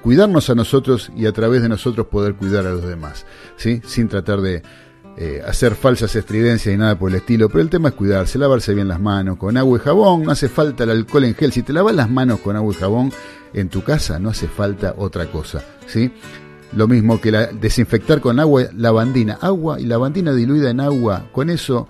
cuidarnos 0.01 0.49
a 0.49 0.55
nosotros 0.55 1.11
y 1.15 1.25
a 1.25 1.31
través 1.31 1.61
de 1.61 1.69
nosotros 1.69 2.07
poder 2.07 2.35
cuidar 2.35 2.65
a 2.65 2.71
los 2.71 2.85
demás, 2.85 3.25
¿sí? 3.57 3.81
Sin 3.85 4.07
tratar 4.07 4.41
de 4.41 4.63
eh, 5.17 5.41
hacer 5.45 5.75
falsas 5.75 6.15
estridencias 6.15 6.73
y 6.73 6.77
nada 6.77 6.97
por 6.97 7.09
el 7.09 7.17
estilo, 7.17 7.49
pero 7.49 7.61
el 7.61 7.69
tema 7.69 7.89
es 7.89 7.95
cuidarse, 7.95 8.39
lavarse 8.39 8.73
bien 8.73 8.87
las 8.87 9.01
manos 9.01 9.37
con 9.37 9.57
agua 9.57 9.77
y 9.77 9.81
jabón, 9.81 10.23
no 10.23 10.31
hace 10.31 10.47
falta 10.47 10.85
el 10.85 10.91
alcohol 10.91 11.25
en 11.25 11.35
gel, 11.35 11.51
si 11.51 11.63
te 11.63 11.73
lavas 11.73 11.95
las 11.95 12.09
manos 12.09 12.39
con 12.39 12.55
agua 12.55 12.73
y 12.73 12.77
jabón 12.77 13.11
en 13.53 13.69
tu 13.69 13.83
casa 13.83 14.19
no 14.19 14.29
hace 14.29 14.47
falta 14.47 14.95
otra 14.97 15.29
cosa, 15.31 15.63
¿sí? 15.87 16.11
Lo 16.71 16.87
mismo 16.87 17.19
que 17.19 17.31
la, 17.31 17.47
desinfectar 17.47 18.21
con 18.21 18.39
agua, 18.39 18.65
lavandina, 18.75 19.39
agua 19.41 19.79
y 19.79 19.85
lavandina 19.85 20.33
diluida 20.33 20.69
en 20.69 20.79
agua, 20.79 21.25
con 21.31 21.49
eso 21.49 21.87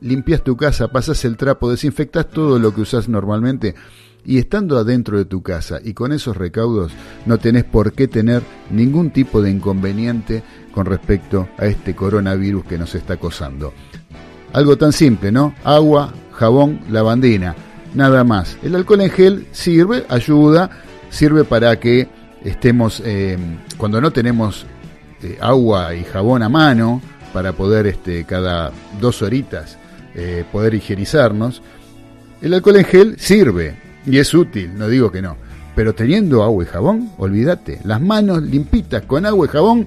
limpias 0.00 0.44
tu 0.44 0.56
casa, 0.56 0.88
pasas 0.88 1.24
el 1.24 1.36
trapo, 1.36 1.70
desinfectas 1.70 2.28
todo 2.28 2.58
lo 2.58 2.74
que 2.74 2.82
usas 2.82 3.08
normalmente 3.08 3.74
y 4.24 4.38
estando 4.38 4.78
adentro 4.78 5.18
de 5.18 5.24
tu 5.24 5.42
casa 5.42 5.78
y 5.82 5.94
con 5.94 6.12
esos 6.12 6.36
recaudos 6.36 6.92
no 7.26 7.38
tenés 7.38 7.64
por 7.64 7.92
qué 7.92 8.08
tener 8.08 8.42
ningún 8.70 9.10
tipo 9.10 9.40
de 9.42 9.50
inconveniente 9.50 10.42
con 10.72 10.86
respecto 10.86 11.48
a 11.56 11.66
este 11.66 11.94
coronavirus 11.94 12.64
que 12.64 12.78
nos 12.78 12.94
está 12.94 13.14
acosando. 13.14 13.72
Algo 14.52 14.76
tan 14.78 14.92
simple, 14.92 15.32
¿no? 15.32 15.54
Agua, 15.64 16.12
jabón, 16.32 16.80
lavandina, 16.90 17.54
nada 17.94 18.24
más. 18.24 18.56
El 18.62 18.74
alcohol 18.74 19.02
en 19.02 19.10
gel 19.10 19.46
sirve, 19.52 20.04
ayuda, 20.08 20.70
sirve 21.10 21.44
para 21.44 21.78
que 21.78 22.08
estemos, 22.44 23.02
eh, 23.04 23.36
cuando 23.76 24.00
no 24.00 24.10
tenemos 24.10 24.66
eh, 25.22 25.38
agua 25.40 25.94
y 25.94 26.04
jabón 26.04 26.42
a 26.42 26.48
mano, 26.48 27.02
para 27.32 27.52
poder 27.52 27.86
este, 27.86 28.24
cada 28.24 28.72
dos 29.00 29.20
horitas 29.22 29.76
eh, 30.14 30.44
poder 30.50 30.74
higienizarnos, 30.74 31.62
el 32.40 32.54
alcohol 32.54 32.76
en 32.76 32.84
gel 32.84 33.18
sirve 33.18 33.87
y 34.08 34.18
es 34.18 34.32
útil, 34.34 34.76
no 34.76 34.88
digo 34.88 35.10
que 35.12 35.22
no. 35.22 35.36
Pero 35.76 35.94
teniendo 35.94 36.42
agua 36.42 36.64
y 36.64 36.66
jabón, 36.66 37.10
olvídate, 37.18 37.80
las 37.84 38.00
manos 38.00 38.42
limpitas 38.42 39.02
con 39.02 39.24
agua 39.26 39.46
y 39.46 39.48
jabón 39.48 39.86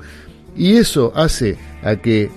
y 0.55 0.73
eso 0.77 1.11
hace 1.15 1.57
a 1.83 1.95
que 1.97 2.29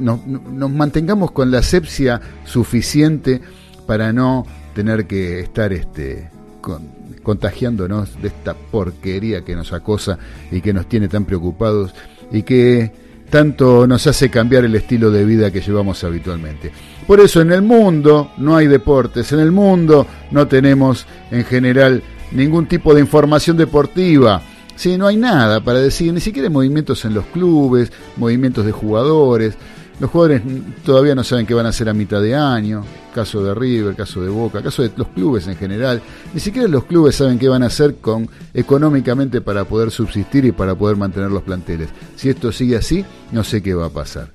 nos, 0.00 0.26
nos 0.26 0.70
mantengamos 0.70 1.30
con 1.30 1.50
la 1.50 1.58
asepsia 1.58 2.20
suficiente 2.44 3.40
para 3.86 4.12
no 4.12 4.46
tener 4.74 5.06
que 5.06 5.40
estar 5.40 5.72
este, 5.72 6.28
con- 6.60 6.88
contagiándonos 7.22 8.20
de 8.20 8.28
esta 8.28 8.54
porquería 8.54 9.44
que 9.44 9.54
nos 9.54 9.72
acosa 9.72 10.18
y 10.50 10.60
que 10.60 10.72
nos 10.72 10.88
tiene 10.88 11.08
tan 11.08 11.24
preocupados 11.24 11.94
y 12.32 12.42
que 12.42 12.90
tanto 13.30 13.86
nos 13.86 14.06
hace 14.06 14.30
cambiar 14.30 14.64
el 14.64 14.74
estilo 14.74 15.10
de 15.10 15.24
vida 15.24 15.50
que 15.50 15.60
llevamos 15.60 16.02
habitualmente. 16.04 16.72
Por 17.08 17.20
eso 17.20 17.40
en 17.40 17.50
el 17.52 17.62
mundo 17.62 18.32
no 18.36 18.54
hay 18.54 18.66
deportes, 18.66 19.32
en 19.32 19.40
el 19.40 19.50
mundo 19.50 20.06
no 20.30 20.46
tenemos 20.46 21.06
en 21.30 21.42
general 21.42 22.02
ningún 22.32 22.66
tipo 22.66 22.92
de 22.92 23.00
información 23.00 23.56
deportiva. 23.56 24.42
Sí, 24.76 24.98
no 24.98 25.06
hay 25.06 25.16
nada 25.16 25.64
para 25.64 25.78
decir, 25.78 26.12
ni 26.12 26.20
siquiera 26.20 26.48
hay 26.48 26.52
movimientos 26.52 27.06
en 27.06 27.14
los 27.14 27.24
clubes, 27.24 27.90
movimientos 28.18 28.66
de 28.66 28.72
jugadores. 28.72 29.54
Los 29.98 30.10
jugadores 30.10 30.42
todavía 30.84 31.14
no 31.14 31.24
saben 31.24 31.46
qué 31.46 31.54
van 31.54 31.64
a 31.64 31.70
hacer 31.70 31.88
a 31.88 31.94
mitad 31.94 32.20
de 32.20 32.34
año, 32.34 32.84
caso 33.14 33.42
de 33.42 33.54
River, 33.54 33.96
caso 33.96 34.20
de 34.20 34.28
Boca, 34.28 34.62
caso 34.62 34.82
de 34.82 34.92
los 34.94 35.08
clubes 35.08 35.48
en 35.48 35.56
general. 35.56 36.02
Ni 36.34 36.40
siquiera 36.40 36.68
los 36.68 36.84
clubes 36.84 37.16
saben 37.16 37.38
qué 37.38 37.48
van 37.48 37.62
a 37.62 37.68
hacer 37.68 37.96
con 38.02 38.28
económicamente 38.52 39.40
para 39.40 39.64
poder 39.64 39.90
subsistir 39.90 40.44
y 40.44 40.52
para 40.52 40.74
poder 40.74 40.98
mantener 40.98 41.30
los 41.30 41.42
planteles. 41.42 41.88
Si 42.16 42.28
esto 42.28 42.52
sigue 42.52 42.76
así, 42.76 43.02
no 43.32 43.42
sé 43.44 43.62
qué 43.62 43.72
va 43.72 43.86
a 43.86 43.90
pasar. 43.90 44.28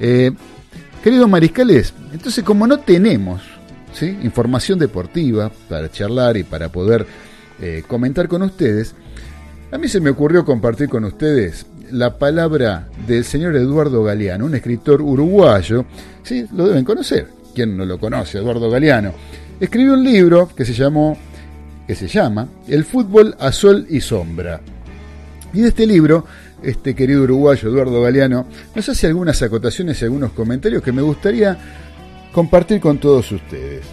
Eh, 0.00 0.32
queridos 1.02 1.28
mariscales, 1.28 1.94
entonces 2.12 2.44
como 2.44 2.66
no 2.66 2.78
tenemos 2.78 3.42
información 4.22 4.78
deportiva 4.78 5.50
para 5.68 5.90
charlar 5.90 6.36
y 6.36 6.44
para 6.44 6.68
poder 6.68 7.06
eh, 7.60 7.82
comentar 7.86 8.28
con 8.28 8.42
ustedes, 8.42 8.94
a 9.72 9.78
mí 9.78 9.88
se 9.88 10.00
me 10.00 10.10
ocurrió 10.10 10.44
compartir 10.44 10.88
con 10.88 11.04
ustedes 11.04 11.66
la 11.90 12.16
palabra 12.18 12.88
del 13.06 13.24
señor 13.24 13.56
Eduardo 13.56 14.04
Galeano, 14.04 14.44
un 14.44 14.54
escritor 14.54 15.02
uruguayo, 15.02 15.84
sí, 16.22 16.46
lo 16.54 16.68
deben 16.68 16.84
conocer, 16.84 17.28
¿quién 17.54 17.76
no 17.76 17.84
lo 17.84 17.98
conoce? 17.98 18.38
Eduardo 18.38 18.70
Galeano. 18.70 19.12
Escribió 19.58 19.94
un 19.94 20.04
libro 20.04 20.48
que 20.54 20.64
se 20.64 20.72
llamó 20.72 21.18
que 21.88 21.94
se 21.94 22.06
llama 22.06 22.46
El 22.68 22.84
fútbol 22.84 23.34
a 23.40 23.50
sol 23.50 23.86
y 23.88 24.00
sombra. 24.00 24.60
Y 25.54 25.62
de 25.62 25.68
este 25.68 25.86
libro, 25.86 26.26
este 26.62 26.94
querido 26.94 27.22
uruguayo 27.22 27.68
Eduardo 27.68 28.02
Galeano 28.02 28.46
nos 28.74 28.88
hace 28.88 29.06
algunas 29.06 29.40
acotaciones 29.42 30.00
y 30.00 30.04
algunos 30.04 30.32
comentarios 30.32 30.82
que 30.82 30.92
me 30.92 31.02
gustaría 31.02 31.56
compartir 32.32 32.80
con 32.80 32.98
todos 32.98 33.30
ustedes. 33.32 33.84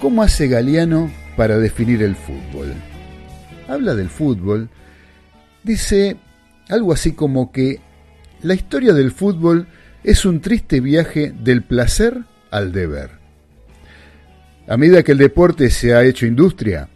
¿Cómo 0.00 0.22
hace 0.22 0.48
Galeano 0.48 1.10
para 1.36 1.58
definir 1.58 2.02
el 2.02 2.16
fútbol? 2.16 2.74
Habla 3.68 3.94
del 3.94 4.08
fútbol, 4.08 4.68
dice 5.62 6.16
algo 6.68 6.92
así 6.92 7.12
como 7.12 7.50
que 7.52 7.80
la 8.42 8.54
historia 8.54 8.92
del 8.92 9.10
fútbol 9.12 9.66
es 10.04 10.24
un 10.24 10.40
triste 10.40 10.80
viaje 10.80 11.32
del 11.36 11.62
placer 11.62 12.24
al 12.50 12.72
deber. 12.72 13.10
A 14.68 14.76
medida 14.76 15.02
que 15.02 15.12
el 15.12 15.18
deporte 15.18 15.70
se 15.70 15.94
ha 15.94 16.04
hecho 16.04 16.26
industria, 16.26 16.88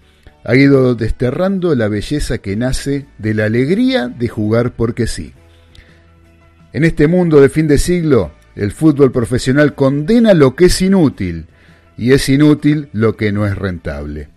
ha 0.44 0.54
ido 0.56 0.94
desterrando 0.94 1.74
la 1.74 1.88
belleza 1.88 2.38
que 2.38 2.56
nace 2.56 3.06
de 3.18 3.34
la 3.34 3.44
alegría 3.44 4.08
de 4.08 4.28
jugar 4.28 4.72
porque 4.72 5.06
sí. 5.06 5.34
En 6.72 6.84
este 6.84 7.08
mundo 7.08 7.40
de 7.40 7.48
fin 7.48 7.68
de 7.68 7.78
siglo, 7.78 8.32
el 8.54 8.72
fútbol 8.72 9.12
profesional 9.12 9.74
condena 9.74 10.34
lo 10.34 10.54
que 10.54 10.66
es 10.66 10.80
inútil 10.82 11.46
y 11.96 12.12
es 12.12 12.28
inútil 12.28 12.88
lo 12.92 13.16
que 13.16 13.32
no 13.32 13.46
es 13.46 13.56
rentable. 13.56 14.28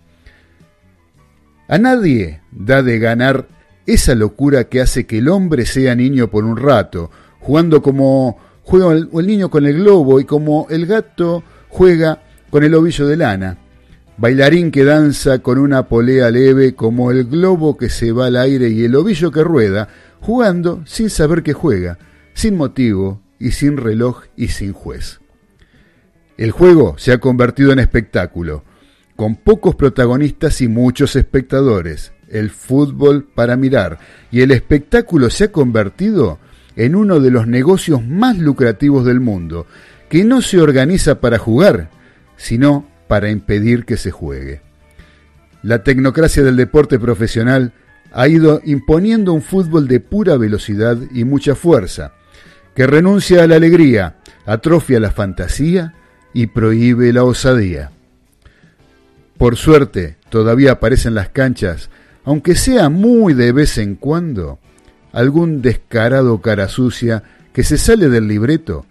A 1.68 1.78
nadie 1.78 2.40
da 2.52 2.82
de 2.82 2.98
ganar 2.98 3.48
esa 3.86 4.14
locura 4.14 4.64
que 4.64 4.80
hace 4.80 5.06
que 5.06 5.18
el 5.18 5.28
hombre 5.28 5.66
sea 5.66 5.94
niño 5.94 6.30
por 6.30 6.44
un 6.44 6.56
rato, 6.56 7.10
jugando 7.40 7.82
como 7.82 8.38
juega 8.62 8.92
el, 8.92 9.26
niño 9.26 9.50
con 9.50 9.66
el 9.66 9.76
globo 9.76 10.20
y 10.20 10.24
como 10.24 10.66
el 10.70 10.86
gato 10.86 11.42
juega 11.68 12.22
con 12.50 12.64
el 12.64 12.74
ovillo 12.74 13.06
de 13.06 13.16
lana. 13.16 13.58
Bailarín 14.16 14.70
que 14.70 14.84
danza 14.84 15.40
con 15.40 15.58
una 15.58 15.88
polea 15.88 16.30
leve 16.30 16.74
como 16.74 17.10
el 17.10 17.24
globo 17.24 17.76
que 17.76 17.88
se 17.88 18.12
va 18.12 18.26
al 18.26 18.36
aire 18.36 18.68
y 18.68 18.84
el 18.84 18.94
ovillo 18.94 19.32
que 19.32 19.42
rueda, 19.42 19.88
jugando 20.20 20.82
sin 20.86 21.10
saber 21.10 21.42
que 21.42 21.52
juega, 21.52 21.98
sin 22.32 22.56
motivo 22.56 23.20
y 23.40 23.50
sin 23.50 23.76
reloj 23.76 24.24
y 24.36 24.48
sin 24.48 24.72
juez. 24.72 25.20
El 26.36 26.52
juego 26.52 26.94
se 26.96 27.12
ha 27.12 27.18
convertido 27.18 27.72
en 27.72 27.80
espectáculo, 27.80 28.64
con 29.16 29.36
pocos 29.36 29.74
protagonistas 29.74 30.60
y 30.60 30.68
muchos 30.68 31.16
espectadores, 31.16 32.12
el 32.28 32.50
fútbol 32.50 33.24
para 33.24 33.56
mirar, 33.56 33.98
y 34.30 34.42
el 34.42 34.52
espectáculo 34.52 35.28
se 35.30 35.44
ha 35.44 35.52
convertido 35.52 36.38
en 36.76 36.94
uno 36.94 37.20
de 37.20 37.30
los 37.30 37.46
negocios 37.46 38.04
más 38.04 38.38
lucrativos 38.38 39.04
del 39.04 39.20
mundo, 39.20 39.66
que 40.08 40.24
no 40.24 40.40
se 40.40 40.60
organiza 40.60 41.20
para 41.20 41.38
jugar, 41.38 41.90
sino 42.36 42.86
para 43.08 43.30
impedir 43.30 43.84
que 43.84 43.96
se 43.96 44.10
juegue. 44.10 44.60
La 45.62 45.82
tecnocracia 45.82 46.42
del 46.42 46.56
deporte 46.56 46.98
profesional 46.98 47.72
ha 48.12 48.28
ido 48.28 48.60
imponiendo 48.64 49.32
un 49.32 49.42
fútbol 49.42 49.88
de 49.88 50.00
pura 50.00 50.36
velocidad 50.36 50.98
y 51.12 51.24
mucha 51.24 51.54
fuerza, 51.54 52.12
que 52.74 52.86
renuncia 52.86 53.42
a 53.42 53.46
la 53.46 53.56
alegría, 53.56 54.16
atrofia 54.46 55.00
la 55.00 55.10
fantasía 55.10 55.94
y 56.32 56.48
prohíbe 56.48 57.12
la 57.12 57.24
osadía. 57.24 57.90
Por 59.38 59.56
suerte, 59.56 60.16
todavía 60.28 60.72
aparece 60.72 61.08
en 61.08 61.14
las 61.14 61.28
canchas, 61.28 61.90
aunque 62.24 62.54
sea 62.54 62.88
muy 62.88 63.34
de 63.34 63.52
vez 63.52 63.78
en 63.78 63.96
cuando, 63.96 64.58
algún 65.12 65.62
descarado 65.62 66.40
cara 66.40 66.68
sucia 66.68 67.22
que 67.52 67.62
se 67.62 67.78
sale 67.78 68.08
del 68.08 68.28
libreto 68.28 68.86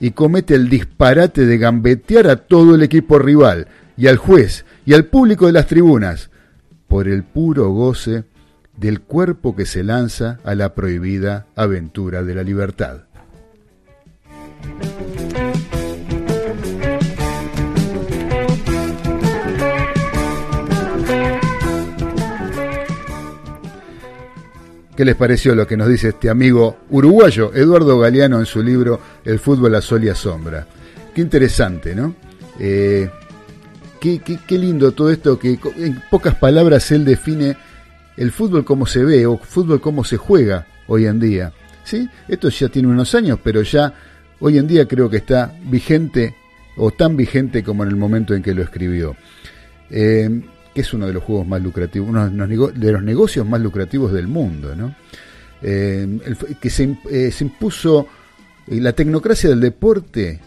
y 0.00 0.10
comete 0.10 0.54
el 0.54 0.68
disparate 0.68 1.46
de 1.46 1.58
gambetear 1.58 2.28
a 2.28 2.36
todo 2.36 2.74
el 2.74 2.82
equipo 2.82 3.18
rival 3.18 3.68
y 3.96 4.08
al 4.08 4.16
juez 4.16 4.64
y 4.84 4.94
al 4.94 5.06
público 5.06 5.46
de 5.46 5.52
las 5.52 5.66
tribunas 5.66 6.30
por 6.86 7.08
el 7.08 7.24
puro 7.24 7.70
goce 7.70 8.24
del 8.76 9.00
cuerpo 9.00 9.56
que 9.56 9.66
se 9.66 9.82
lanza 9.82 10.38
a 10.44 10.54
la 10.54 10.74
prohibida 10.74 11.46
aventura 11.56 12.22
de 12.22 12.34
la 12.34 12.42
libertad. 12.42 13.04
¿Qué 24.96 25.04
les 25.04 25.14
pareció 25.14 25.54
lo 25.54 25.66
que 25.66 25.76
nos 25.76 25.88
dice 25.88 26.08
este 26.08 26.30
amigo 26.30 26.78
uruguayo, 26.88 27.52
Eduardo 27.54 27.98
Galeano, 27.98 28.40
en 28.40 28.46
su 28.46 28.62
libro 28.62 28.98
El 29.26 29.38
fútbol 29.38 29.74
a 29.74 29.82
sol 29.82 30.02
y 30.04 30.08
a 30.08 30.14
sombra? 30.14 30.66
Qué 31.14 31.20
interesante, 31.20 31.94
¿no? 31.94 32.14
Eh, 32.58 33.10
qué, 34.00 34.18
qué, 34.20 34.58
lindo 34.58 34.92
todo 34.92 35.10
esto 35.10 35.38
que 35.38 35.58
en 35.76 36.02
pocas 36.10 36.36
palabras 36.36 36.90
él 36.92 37.04
define 37.04 37.58
el 38.16 38.32
fútbol 38.32 38.64
como 38.64 38.86
se 38.86 39.04
ve 39.04 39.26
o 39.26 39.36
fútbol 39.36 39.82
como 39.82 40.02
se 40.02 40.16
juega 40.16 40.66
hoy 40.86 41.04
en 41.04 41.20
día. 41.20 41.52
¿sí? 41.84 42.08
Esto 42.26 42.48
ya 42.48 42.70
tiene 42.70 42.88
unos 42.88 43.14
años, 43.14 43.38
pero 43.44 43.60
ya 43.60 43.92
hoy 44.40 44.56
en 44.56 44.66
día 44.66 44.88
creo 44.88 45.10
que 45.10 45.18
está 45.18 45.52
vigente 45.64 46.34
o 46.74 46.90
tan 46.90 47.18
vigente 47.18 47.62
como 47.62 47.82
en 47.82 47.90
el 47.90 47.96
momento 47.96 48.34
en 48.34 48.42
que 48.42 48.54
lo 48.54 48.62
escribió. 48.62 49.14
Eh, 49.90 50.40
que 50.76 50.82
es 50.82 50.92
uno 50.92 51.06
de 51.06 51.14
los 51.14 51.24
juegos 51.24 51.46
más 51.46 51.62
lucrativos, 51.62 52.10
uno 52.10 52.28
de 52.28 52.92
los 52.92 53.02
negocios 53.02 53.46
más 53.46 53.62
lucrativos 53.62 54.12
del 54.12 54.28
mundo, 54.28 54.76
¿no? 54.76 54.94
Eh, 55.62 56.20
que 56.60 56.68
se, 56.68 56.98
eh, 57.10 57.30
se 57.32 57.44
impuso 57.44 58.06
eh, 58.66 58.78
la 58.78 58.92
tecnocracia 58.92 59.48
del 59.48 59.60
deporte 59.60 60.38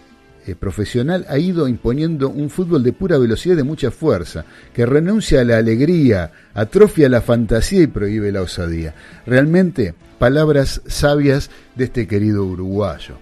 profesional 0.60 1.26
ha 1.30 1.40
ido 1.40 1.68
imponiendo 1.68 2.30
un 2.30 2.52
fútbol 2.52 2.84
de 2.84 2.94
pura 2.94 3.18
velocidad 3.18 3.56
y 3.56 3.58
de 3.58 3.64
mucha 3.64 3.90
fuerza, 3.90 4.46
que 4.72 4.86
renuncia 4.86 5.42
a 5.42 5.44
la 5.44 5.58
alegría, 5.58 6.32
atrofia 6.54 7.10
la 7.10 7.22
fantasía 7.22 7.82
y 7.82 7.88
prohíbe 7.88 8.32
la 8.32 8.44
osadía. 8.44 8.94
Realmente, 9.26 9.96
palabras 10.20 10.82
sabias 10.86 11.50
de 11.76 11.86
este 11.86 12.08
querido 12.08 12.46
uruguayo. 12.46 13.16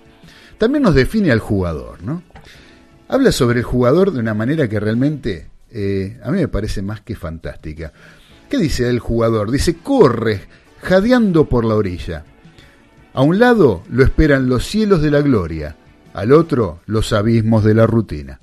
También 0.57 0.83
nos 0.83 0.95
define 0.95 1.31
al 1.31 1.39
jugador, 1.39 2.03
¿no? 2.03 2.21
Habla 3.07 3.31
sobre 3.31 3.59
el 3.59 3.65
jugador 3.65 4.11
de 4.11 4.19
una 4.19 4.33
manera 4.33 4.67
que 4.67 4.79
realmente 4.79 5.47
eh, 5.71 6.19
a 6.23 6.31
mí 6.31 6.37
me 6.37 6.47
parece 6.47 6.81
más 6.81 7.01
que 7.01 7.15
fantástica. 7.15 7.91
¿Qué 8.49 8.57
dice 8.57 8.89
el 8.89 8.99
jugador? 8.99 9.51
Dice, 9.51 9.77
corre, 9.77 10.41
jadeando 10.81 11.49
por 11.49 11.65
la 11.65 11.75
orilla. 11.75 12.23
A 13.13 13.21
un 13.21 13.39
lado 13.39 13.83
lo 13.89 14.03
esperan 14.03 14.47
los 14.47 14.65
cielos 14.65 15.01
de 15.01 15.11
la 15.11 15.21
gloria, 15.21 15.75
al 16.13 16.31
otro 16.31 16.81
los 16.85 17.13
abismos 17.13 17.63
de 17.63 17.73
la 17.73 17.87
rutina 17.87 18.39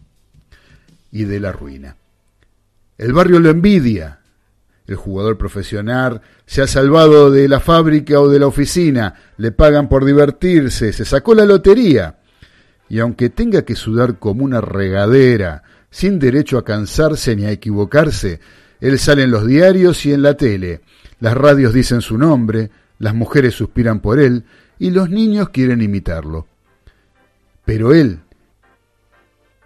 y 1.11 1.25
de 1.25 1.41
la 1.41 1.53
ruina. 1.53 1.97
El 2.99 3.13
barrio 3.13 3.41
lo 3.41 3.51
envidia. 3.51 4.21
El 4.87 4.97
jugador 4.97 5.39
profesional 5.39 6.21
se 6.45 6.61
ha 6.61 6.67
salvado 6.67 7.31
de 7.31 7.49
la 7.49 7.59
fábrica 7.59 8.21
o 8.21 8.29
de 8.29 8.39
la 8.39 8.47
oficina, 8.47 9.15
le 9.39 9.51
pagan 9.51 9.89
por 9.89 10.05
divertirse, 10.05 10.93
se 10.93 11.05
sacó 11.07 11.35
la 11.35 11.47
lotería. 11.47 12.19
Y 12.89 12.99
aunque 12.99 13.31
tenga 13.31 13.63
que 13.63 13.77
sudar 13.77 14.19
como 14.19 14.45
una 14.45 14.61
regadera, 14.61 15.63
sin 15.95 16.19
derecho 16.19 16.59
a 16.59 16.65
cansarse 16.65 17.37
ni 17.37 17.45
a 17.45 17.53
equivocarse, 17.53 18.41
él 18.81 18.99
sale 18.99 19.23
en 19.23 19.31
los 19.31 19.47
diarios 19.47 20.05
y 20.07 20.13
en 20.13 20.23
la 20.23 20.37
tele. 20.37 20.81
Las 21.21 21.37
radios 21.37 21.73
dicen 21.73 22.01
su 22.01 22.19
nombre, 22.19 22.73
las 22.99 23.15
mujeres 23.15 23.55
suspiran 23.55 24.01
por 24.01 24.19
él 24.19 24.43
y 24.77 24.91
los 24.91 25.09
niños 25.09 25.51
quieren 25.51 25.83
imitarlo. 25.83 26.49
Pero 27.65 27.95
él, 27.95 28.19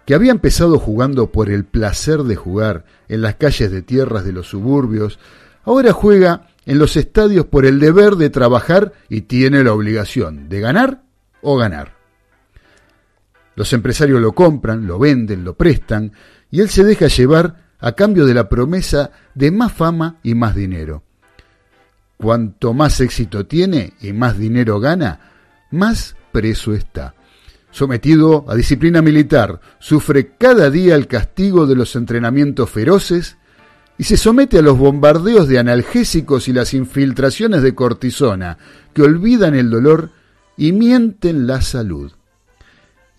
que 0.05 0.13
había 0.13 0.29
empezado 0.29 0.77
jugando 0.77 1.31
por 1.31 1.49
el 1.49 1.65
placer 1.65 2.21
de 2.21 2.35
jugar 2.35 2.85
en 3.07 3.23
las 3.23 3.33
calles 3.33 3.71
de 3.71 3.81
tierras 3.81 4.23
de 4.23 4.31
los 4.31 4.49
suburbios, 4.49 5.17
ahora 5.63 5.93
juega 5.93 6.49
en 6.67 6.77
los 6.77 6.95
estadios 6.95 7.47
por 7.47 7.65
el 7.65 7.79
deber 7.79 8.17
de 8.17 8.29
trabajar 8.29 8.93
y 9.09 9.21
tiene 9.21 9.63
la 9.63 9.73
obligación 9.73 10.47
de 10.47 10.59
ganar 10.59 11.01
o 11.41 11.57
ganar. 11.57 11.98
Los 13.59 13.73
empresarios 13.73 14.21
lo 14.21 14.31
compran, 14.31 14.87
lo 14.87 14.97
venden, 14.97 15.43
lo 15.43 15.53
prestan, 15.53 16.13
y 16.49 16.61
él 16.61 16.69
se 16.69 16.85
deja 16.85 17.07
llevar 17.07 17.73
a 17.81 17.91
cambio 17.91 18.25
de 18.25 18.33
la 18.33 18.47
promesa 18.47 19.11
de 19.35 19.51
más 19.51 19.73
fama 19.73 20.15
y 20.23 20.33
más 20.33 20.55
dinero. 20.55 21.03
Cuanto 22.15 22.73
más 22.73 23.01
éxito 23.01 23.47
tiene 23.47 23.95
y 23.99 24.13
más 24.13 24.37
dinero 24.37 24.79
gana, 24.79 25.19
más 25.71 26.15
preso 26.31 26.73
está. 26.73 27.15
Sometido 27.69 28.45
a 28.47 28.55
disciplina 28.55 29.01
militar, 29.01 29.59
sufre 29.77 30.37
cada 30.37 30.69
día 30.69 30.95
el 30.95 31.07
castigo 31.07 31.67
de 31.67 31.75
los 31.75 31.97
entrenamientos 31.97 32.69
feroces 32.69 33.35
y 33.97 34.05
se 34.05 34.15
somete 34.15 34.59
a 34.59 34.61
los 34.61 34.77
bombardeos 34.77 35.49
de 35.49 35.59
analgésicos 35.59 36.47
y 36.47 36.53
las 36.53 36.73
infiltraciones 36.73 37.61
de 37.61 37.75
cortisona 37.75 38.57
que 38.93 39.01
olvidan 39.01 39.53
el 39.53 39.69
dolor 39.69 40.11
y 40.55 40.71
mienten 40.71 41.45
la 41.45 41.59
salud 41.59 42.13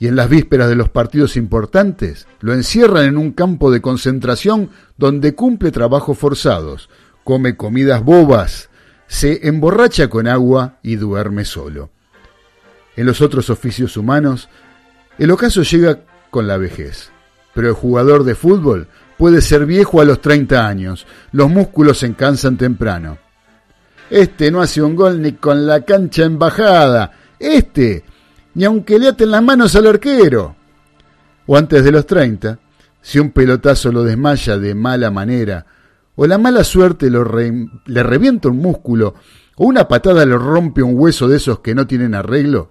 y 0.00 0.08
en 0.08 0.16
las 0.16 0.30
vísperas 0.30 0.68
de 0.70 0.76
los 0.76 0.88
partidos 0.88 1.36
importantes 1.36 2.26
lo 2.40 2.54
encierran 2.54 3.04
en 3.04 3.18
un 3.18 3.32
campo 3.32 3.70
de 3.70 3.82
concentración 3.82 4.70
donde 4.96 5.34
cumple 5.34 5.70
trabajos 5.70 6.16
forzados, 6.16 6.88
come 7.22 7.54
comidas 7.54 8.02
bobas, 8.02 8.70
se 9.06 9.46
emborracha 9.46 10.08
con 10.08 10.26
agua 10.26 10.78
y 10.82 10.96
duerme 10.96 11.44
solo. 11.44 11.90
En 12.96 13.04
los 13.04 13.20
otros 13.20 13.50
oficios 13.50 13.98
humanos, 13.98 14.48
el 15.18 15.30
ocaso 15.30 15.62
llega 15.62 16.00
con 16.30 16.46
la 16.46 16.56
vejez, 16.56 17.10
pero 17.52 17.68
el 17.68 17.74
jugador 17.74 18.24
de 18.24 18.34
fútbol 18.34 18.88
puede 19.18 19.42
ser 19.42 19.66
viejo 19.66 20.00
a 20.00 20.06
los 20.06 20.22
30 20.22 20.66
años, 20.66 21.06
los 21.30 21.50
músculos 21.50 21.98
se 21.98 22.14
cansan 22.14 22.56
temprano. 22.56 23.18
Este 24.08 24.50
no 24.50 24.62
hace 24.62 24.80
un 24.80 24.96
gol 24.96 25.20
ni 25.20 25.32
con 25.32 25.66
la 25.66 25.82
cancha 25.82 26.24
embajada, 26.24 27.12
este 27.38 28.04
ni 28.54 28.64
aunque 28.64 28.98
le 28.98 29.08
aten 29.08 29.30
las 29.30 29.42
manos 29.42 29.74
al 29.76 29.86
arquero. 29.86 30.56
O 31.46 31.56
antes 31.56 31.82
de 31.84 31.92
los 31.92 32.06
30, 32.06 32.58
si 33.00 33.18
un 33.18 33.30
pelotazo 33.30 33.92
lo 33.92 34.04
desmaya 34.04 34.58
de 34.58 34.74
mala 34.74 35.10
manera, 35.10 35.66
o 36.16 36.26
la 36.26 36.38
mala 36.38 36.64
suerte 36.64 37.10
lo 37.10 37.24
re, 37.24 37.52
le 37.86 38.02
revienta 38.02 38.48
un 38.48 38.58
músculo, 38.58 39.14
o 39.56 39.66
una 39.66 39.88
patada 39.88 40.24
le 40.26 40.36
rompe 40.36 40.82
un 40.82 40.98
hueso 40.98 41.28
de 41.28 41.36
esos 41.36 41.60
que 41.60 41.74
no 41.74 41.86
tienen 41.86 42.14
arreglo, 42.14 42.70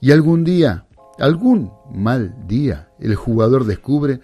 y 0.00 0.12
algún 0.12 0.44
día, 0.44 0.86
algún 1.18 1.72
mal 1.92 2.34
día, 2.46 2.90
el 2.98 3.14
jugador 3.14 3.64
descubre 3.64 4.20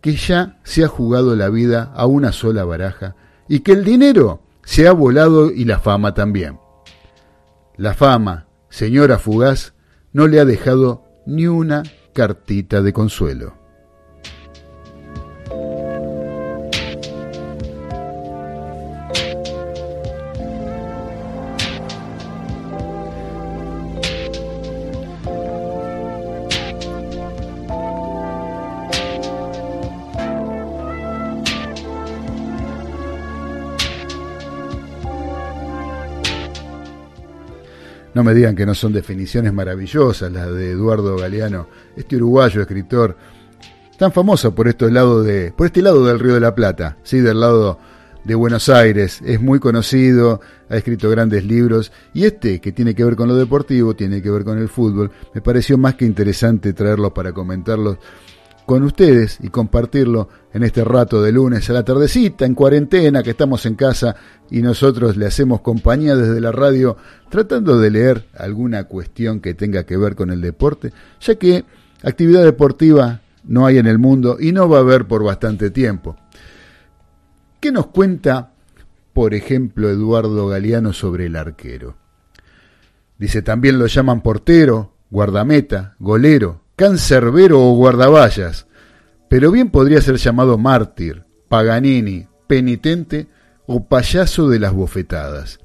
que 0.00 0.16
ya 0.16 0.60
se 0.64 0.84
ha 0.84 0.88
jugado 0.88 1.34
la 1.34 1.48
vida 1.48 1.92
a 1.94 2.06
una 2.06 2.32
sola 2.32 2.64
baraja 2.64 3.16
y 3.48 3.60
que 3.60 3.72
el 3.72 3.84
dinero 3.84 4.42
se 4.62 4.86
ha 4.86 4.92
volado 4.92 5.50
y 5.50 5.64
la 5.64 5.78
fama 5.78 6.14
también. 6.14 6.58
La 7.76 7.94
fama, 7.94 8.46
señora 8.68 9.18
fugaz, 9.18 9.73
no 10.14 10.28
le 10.28 10.40
ha 10.40 10.44
dejado 10.44 11.02
ni 11.26 11.48
una 11.48 11.82
cartita 12.14 12.80
de 12.80 12.92
consuelo. 12.92 13.63
No 38.14 38.22
me 38.22 38.32
digan 38.32 38.54
que 38.54 38.64
no 38.64 38.74
son 38.74 38.92
definiciones 38.92 39.52
maravillosas 39.52 40.30
las 40.30 40.52
de 40.52 40.70
Eduardo 40.70 41.16
Galeano, 41.16 41.66
este 41.96 42.16
uruguayo 42.16 42.60
escritor 42.60 43.16
tan 43.98 44.12
famoso 44.12 44.54
por 44.54 44.68
este 44.68 44.90
lado 44.90 45.22
de 45.22 45.52
por 45.52 45.66
este 45.66 45.82
lado 45.82 46.04
del 46.04 46.18
Río 46.18 46.34
de 46.34 46.40
la 46.40 46.54
Plata, 46.54 46.96
sí, 47.02 47.20
del 47.20 47.40
lado 47.40 47.78
de 48.24 48.34
Buenos 48.34 48.68
Aires, 48.68 49.20
es 49.24 49.40
muy 49.40 49.58
conocido, 49.58 50.40
ha 50.68 50.76
escrito 50.76 51.10
grandes 51.10 51.44
libros. 51.44 51.92
Y 52.14 52.24
este 52.24 52.60
que 52.60 52.72
tiene 52.72 52.94
que 52.94 53.04
ver 53.04 53.16
con 53.16 53.28
lo 53.28 53.36
deportivo, 53.36 53.94
tiene 53.94 54.22
que 54.22 54.30
ver 54.30 54.44
con 54.44 54.58
el 54.58 54.68
fútbol, 54.68 55.10
me 55.34 55.40
pareció 55.40 55.76
más 55.76 55.94
que 55.94 56.04
interesante 56.04 56.72
traerlo 56.72 57.12
para 57.12 57.32
comentarlos 57.32 57.98
con 58.66 58.82
ustedes 58.82 59.38
y 59.42 59.48
compartirlo 59.48 60.28
en 60.52 60.62
este 60.62 60.84
rato 60.84 61.22
de 61.22 61.32
lunes 61.32 61.68
a 61.68 61.72
la 61.72 61.84
tardecita, 61.84 62.46
en 62.46 62.54
cuarentena, 62.54 63.22
que 63.22 63.30
estamos 63.30 63.66
en 63.66 63.74
casa 63.74 64.16
y 64.50 64.62
nosotros 64.62 65.16
le 65.16 65.26
hacemos 65.26 65.60
compañía 65.60 66.16
desde 66.16 66.40
la 66.40 66.52
radio 66.52 66.96
tratando 67.28 67.78
de 67.78 67.90
leer 67.90 68.26
alguna 68.36 68.84
cuestión 68.84 69.40
que 69.40 69.54
tenga 69.54 69.84
que 69.84 69.96
ver 69.96 70.14
con 70.14 70.30
el 70.30 70.40
deporte, 70.40 70.92
ya 71.20 71.34
que 71.34 71.64
actividad 72.02 72.42
deportiva 72.42 73.20
no 73.44 73.66
hay 73.66 73.78
en 73.78 73.86
el 73.86 73.98
mundo 73.98 74.38
y 74.40 74.52
no 74.52 74.68
va 74.68 74.78
a 74.78 74.80
haber 74.80 75.06
por 75.06 75.22
bastante 75.22 75.70
tiempo. 75.70 76.16
¿Qué 77.60 77.72
nos 77.72 77.86
cuenta, 77.86 78.52
por 79.12 79.34
ejemplo, 79.34 79.90
Eduardo 79.90 80.48
Galeano 80.48 80.92
sobre 80.92 81.26
el 81.26 81.36
arquero? 81.36 81.96
Dice, 83.18 83.42
también 83.42 83.78
lo 83.78 83.86
llaman 83.86 84.22
portero, 84.22 84.94
guardameta, 85.10 85.94
golero, 85.98 86.63
cancerbero 86.76 87.60
o 87.62 87.74
guardaballas, 87.74 88.66
pero 89.28 89.50
bien 89.50 89.70
podría 89.70 90.00
ser 90.00 90.16
llamado 90.16 90.58
mártir, 90.58 91.24
paganini, 91.48 92.26
penitente 92.46 93.28
o 93.66 93.86
payaso 93.86 94.48
de 94.48 94.58
las 94.58 94.72
bofetadas. 94.72 95.58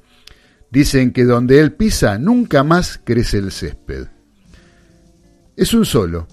Dicen 0.70 1.12
que 1.12 1.24
donde 1.24 1.60
él 1.60 1.72
pisa 1.72 2.18
nunca 2.18 2.62
más 2.62 3.00
crece 3.02 3.38
el 3.38 3.50
césped. 3.50 4.06
Es 5.56 5.74
un 5.74 5.84
solo. 5.84 6.28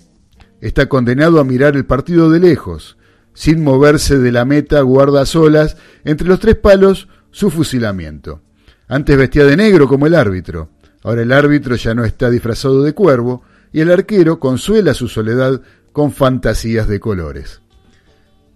Está 0.62 0.88
condenado 0.88 1.40
a 1.40 1.44
mirar 1.44 1.76
el 1.76 1.86
partido 1.86 2.30
de 2.30 2.40
lejos. 2.40 2.98
Sin 3.34 3.64
moverse 3.64 4.18
de 4.18 4.32
la 4.32 4.46
meta 4.46 4.82
guarda 4.82 5.26
solas 5.26 5.78
entre 6.04 6.28
los 6.28 6.40
tres 6.40 6.56
palos 6.56 7.08
su 7.32 7.52
fusilamiento. 7.52 8.42
Antes 8.88 9.18
vestía 9.18 9.46
de 9.46 9.58
negro 9.58 9.88
como 9.88 10.08
el 10.08 10.16
árbitro. 10.16 10.70
Ahora 11.04 11.24
el 11.24 11.32
árbitro 11.32 11.76
ya 11.76 11.94
no 11.94 12.06
está 12.06 12.30
disfrazado 12.30 12.84
de 12.84 12.94
cuervo 12.94 13.44
y 13.72 13.82
el 13.82 13.92
arquero 13.92 14.40
consuela 14.40 14.94
su 14.94 15.08
soledad 15.08 15.62
con 15.92 16.12
fantasías 16.12 16.88
de 16.88 17.00
colores. 17.00 17.62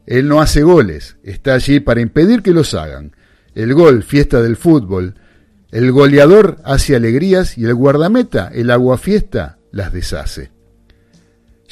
Él 0.06 0.28
no 0.28 0.42
hace 0.42 0.64
goles, 0.64 1.18
está 1.24 1.54
allí 1.54 1.80
para 1.80 2.02
impedir 2.02 2.42
que 2.42 2.52
los 2.52 2.74
hagan. 2.74 3.16
El 3.54 3.74
gol, 3.74 4.04
fiesta 4.04 4.42
del 4.42 4.56
fútbol. 4.58 5.16
El 5.72 5.92
goleador 5.92 6.58
hace 6.64 6.96
alegrías 6.96 7.58
y 7.58 7.66
el 7.66 7.76
guardameta, 7.76 8.50
el 8.54 8.72
aguafiesta, 8.72 9.58
las 9.72 9.94
deshace. 9.94 10.52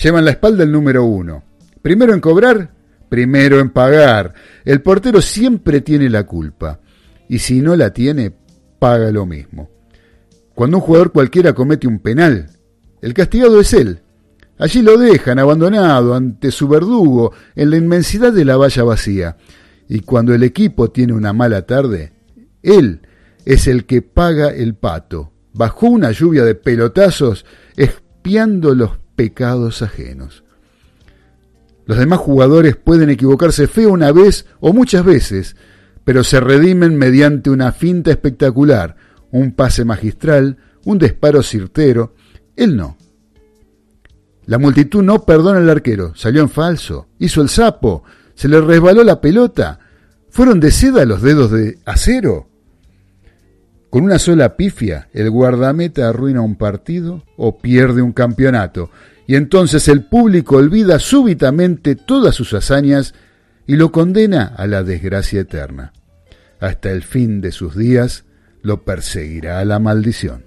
Llevan 0.02 0.26
la 0.26 0.32
espalda 0.32 0.64
el 0.64 0.72
número 0.72 1.04
uno. 1.04 1.44
Primero 1.82 2.14
en 2.14 2.22
cobrar, 2.22 2.72
primero 3.10 3.60
en 3.60 3.72
pagar. 3.72 4.34
El 4.64 4.82
portero 4.82 5.22
siempre 5.22 5.82
tiene 5.82 6.10
la 6.10 6.26
culpa. 6.26 6.80
Y 7.28 7.40
si 7.40 7.62
no 7.62 7.76
la 7.76 7.92
tiene, 7.92 8.34
paga 8.80 9.12
lo 9.12 9.26
mismo. 9.26 9.70
Cuando 10.56 10.78
un 10.78 10.84
jugador 10.84 11.12
cualquiera 11.12 11.54
comete 11.54 11.88
un 11.88 12.00
penal, 12.00 12.50
el 13.02 13.14
castigado 13.14 13.60
es 13.60 13.74
él. 13.74 14.02
Allí 14.58 14.82
lo 14.82 14.98
dejan 14.98 15.40
abandonado 15.40 16.14
ante 16.14 16.52
su 16.52 16.68
verdugo 16.68 17.34
en 17.56 17.70
la 17.70 17.78
inmensidad 17.78 18.34
de 18.34 18.46
la 18.46 18.58
valla 18.58 18.84
vacía. 18.84 19.38
Y 19.88 20.02
cuando 20.02 20.34
el 20.34 20.44
equipo 20.44 20.92
tiene 20.92 21.14
una 21.14 21.34
mala 21.34 21.66
tarde, 21.66 22.12
él 22.62 23.02
es 23.46 23.68
el 23.68 23.86
que 23.86 24.02
paga 24.02 24.50
el 24.50 24.76
pato, 24.76 25.32
bajo 25.54 25.88
una 25.88 26.12
lluvia 26.12 26.44
de 26.44 26.56
pelotazos, 26.56 27.46
expiando 27.76 28.76
los 28.76 28.92
pecados 29.16 29.82
ajenos. 29.82 30.44
Los 31.86 31.98
demás 31.98 32.20
jugadores 32.20 32.76
pueden 32.76 33.10
equivocarse 33.10 33.68
feo 33.68 33.92
una 33.92 34.12
vez 34.12 34.46
o 34.60 34.74
muchas 34.74 35.04
veces, 35.04 35.56
pero 36.04 36.24
se 36.24 36.40
redimen 36.40 36.96
mediante 36.96 37.50
una 37.50 37.72
finta 37.72 38.12
espectacular, 38.12 38.96
un 39.32 39.54
pase 39.54 39.86
magistral, 39.86 40.58
un 40.86 41.00
disparo 41.00 41.42
certero. 41.42 42.14
Él 42.60 42.76
no. 42.76 42.98
La 44.46 44.58
multitud 44.58 45.02
no 45.02 45.24
perdona 45.24 45.60
al 45.60 45.70
arquero. 45.70 46.14
Salió 46.16 46.42
en 46.42 46.50
falso. 46.50 47.08
Hizo 47.18 47.42
el 47.42 47.48
sapo. 47.48 48.04
Se 48.36 48.50
le 48.50 48.60
resbaló 48.60 49.02
la 49.06 49.22
pelota. 49.22 49.80
¿Fueron 50.30 50.60
de 50.60 50.70
seda 50.70 51.06
los 51.06 51.22
dedos 51.22 51.52
de 51.52 51.80
acero? 51.86 52.50
Con 53.90 54.04
una 54.04 54.20
sola 54.20 54.58
pifia, 54.58 55.08
el 55.14 55.30
guardameta 55.32 56.10
arruina 56.10 56.42
un 56.42 56.58
partido 56.58 57.24
o 57.38 57.58
pierde 57.58 58.02
un 58.02 58.12
campeonato, 58.12 58.92
y 59.26 59.36
entonces 59.36 59.88
el 59.88 60.04
público 60.04 60.58
olvida 60.58 61.00
súbitamente 61.00 61.96
todas 61.96 62.36
sus 62.36 62.54
hazañas 62.54 63.16
y 63.66 63.78
lo 63.78 63.92
condena 63.92 64.54
a 64.58 64.68
la 64.68 64.84
desgracia 64.84 65.42
eterna. 65.42 65.94
Hasta 66.60 66.92
el 66.92 67.04
fin 67.04 67.42
de 67.42 67.52
sus 67.52 67.76
días 67.76 68.26
lo 68.62 68.84
perseguirá 68.84 69.64
la 69.66 69.80
maldición. 69.80 70.44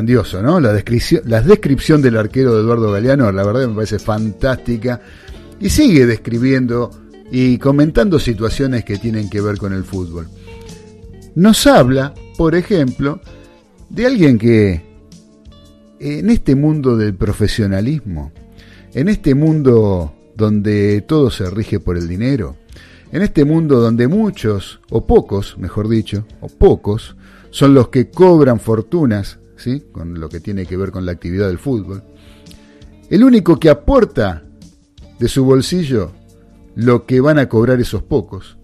Grandioso, 0.00 0.42
¿no? 0.42 0.60
La 0.60 0.72
descripción, 0.72 1.22
la 1.26 1.42
descripción 1.42 2.00
del 2.00 2.16
arquero 2.16 2.54
de 2.54 2.62
Eduardo 2.62 2.90
Galeano, 2.90 3.30
la 3.32 3.44
verdad 3.44 3.68
me 3.68 3.74
parece 3.74 3.98
fantástica. 3.98 5.00
Y 5.60 5.68
sigue 5.68 6.06
describiendo 6.06 6.90
y 7.30 7.58
comentando 7.58 8.18
situaciones 8.18 8.82
que 8.82 8.96
tienen 8.96 9.28
que 9.28 9.42
ver 9.42 9.58
con 9.58 9.74
el 9.74 9.84
fútbol. 9.84 10.26
Nos 11.34 11.66
habla, 11.66 12.14
por 12.38 12.54
ejemplo, 12.54 13.20
de 13.90 14.06
alguien 14.06 14.38
que 14.38 14.82
en 15.98 16.30
este 16.30 16.54
mundo 16.54 16.96
del 16.96 17.14
profesionalismo, 17.14 18.32
en 18.94 19.08
este 19.08 19.34
mundo 19.34 20.14
donde 20.34 21.02
todo 21.02 21.30
se 21.30 21.50
rige 21.50 21.78
por 21.78 21.98
el 21.98 22.08
dinero, 22.08 22.56
en 23.12 23.20
este 23.20 23.44
mundo 23.44 23.80
donde 23.80 24.08
muchos, 24.08 24.80
o 24.88 25.06
pocos, 25.06 25.58
mejor 25.58 25.90
dicho, 25.90 26.24
o 26.40 26.48
pocos, 26.48 27.16
son 27.50 27.74
los 27.74 27.88
que 27.88 28.10
cobran 28.10 28.60
fortunas 28.60 29.39
con 29.92 30.18
lo 30.18 30.28
que 30.28 30.40
tiene 30.40 30.66
que 30.66 30.76
ver 30.76 30.90
con 30.90 31.04
la 31.04 31.12
actividad 31.12 31.48
del 31.48 31.58
fútbol. 31.58 32.02
El 33.08 33.24
único 33.24 33.58
que 33.58 33.70
aporta 33.70 34.42
de 35.18 35.28
su 35.28 35.44
bolsillo 35.44 36.12
lo 36.76 37.04
que 37.04 37.20
van 37.20 37.38
a 37.38 37.48
cobrar 37.48 37.80
esos 37.80 38.02
pocos 38.02 38.56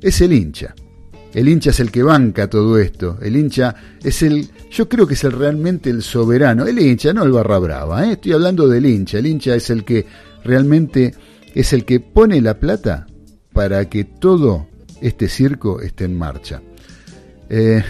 es 0.00 0.20
el 0.20 0.32
hincha. 0.32 0.74
El 1.34 1.48
hincha 1.48 1.70
es 1.70 1.80
el 1.80 1.90
que 1.90 2.02
banca 2.02 2.48
todo 2.48 2.78
esto. 2.78 3.18
El 3.22 3.36
hincha 3.36 3.74
es 4.02 4.22
el, 4.22 4.48
yo 4.70 4.88
creo 4.88 5.06
que 5.06 5.14
es 5.14 5.24
el 5.24 5.32
realmente 5.32 5.90
el 5.90 6.02
soberano. 6.02 6.66
El 6.66 6.78
hincha, 6.78 7.12
no 7.12 7.22
el 7.22 7.32
barra 7.32 7.58
brava. 7.58 8.06
¿eh? 8.06 8.12
Estoy 8.12 8.32
hablando 8.32 8.68
del 8.68 8.84
hincha. 8.84 9.18
El 9.18 9.26
hincha 9.26 9.54
es 9.54 9.70
el 9.70 9.84
que 9.84 10.06
realmente 10.44 11.14
es 11.54 11.72
el 11.72 11.84
que 11.84 12.00
pone 12.00 12.40
la 12.40 12.58
plata 12.58 13.06
para 13.52 13.88
que 13.88 14.04
todo 14.04 14.66
este 15.00 15.28
circo 15.28 15.80
esté 15.80 16.04
en 16.04 16.18
marcha. 16.18 16.62
Eh, 17.48 17.82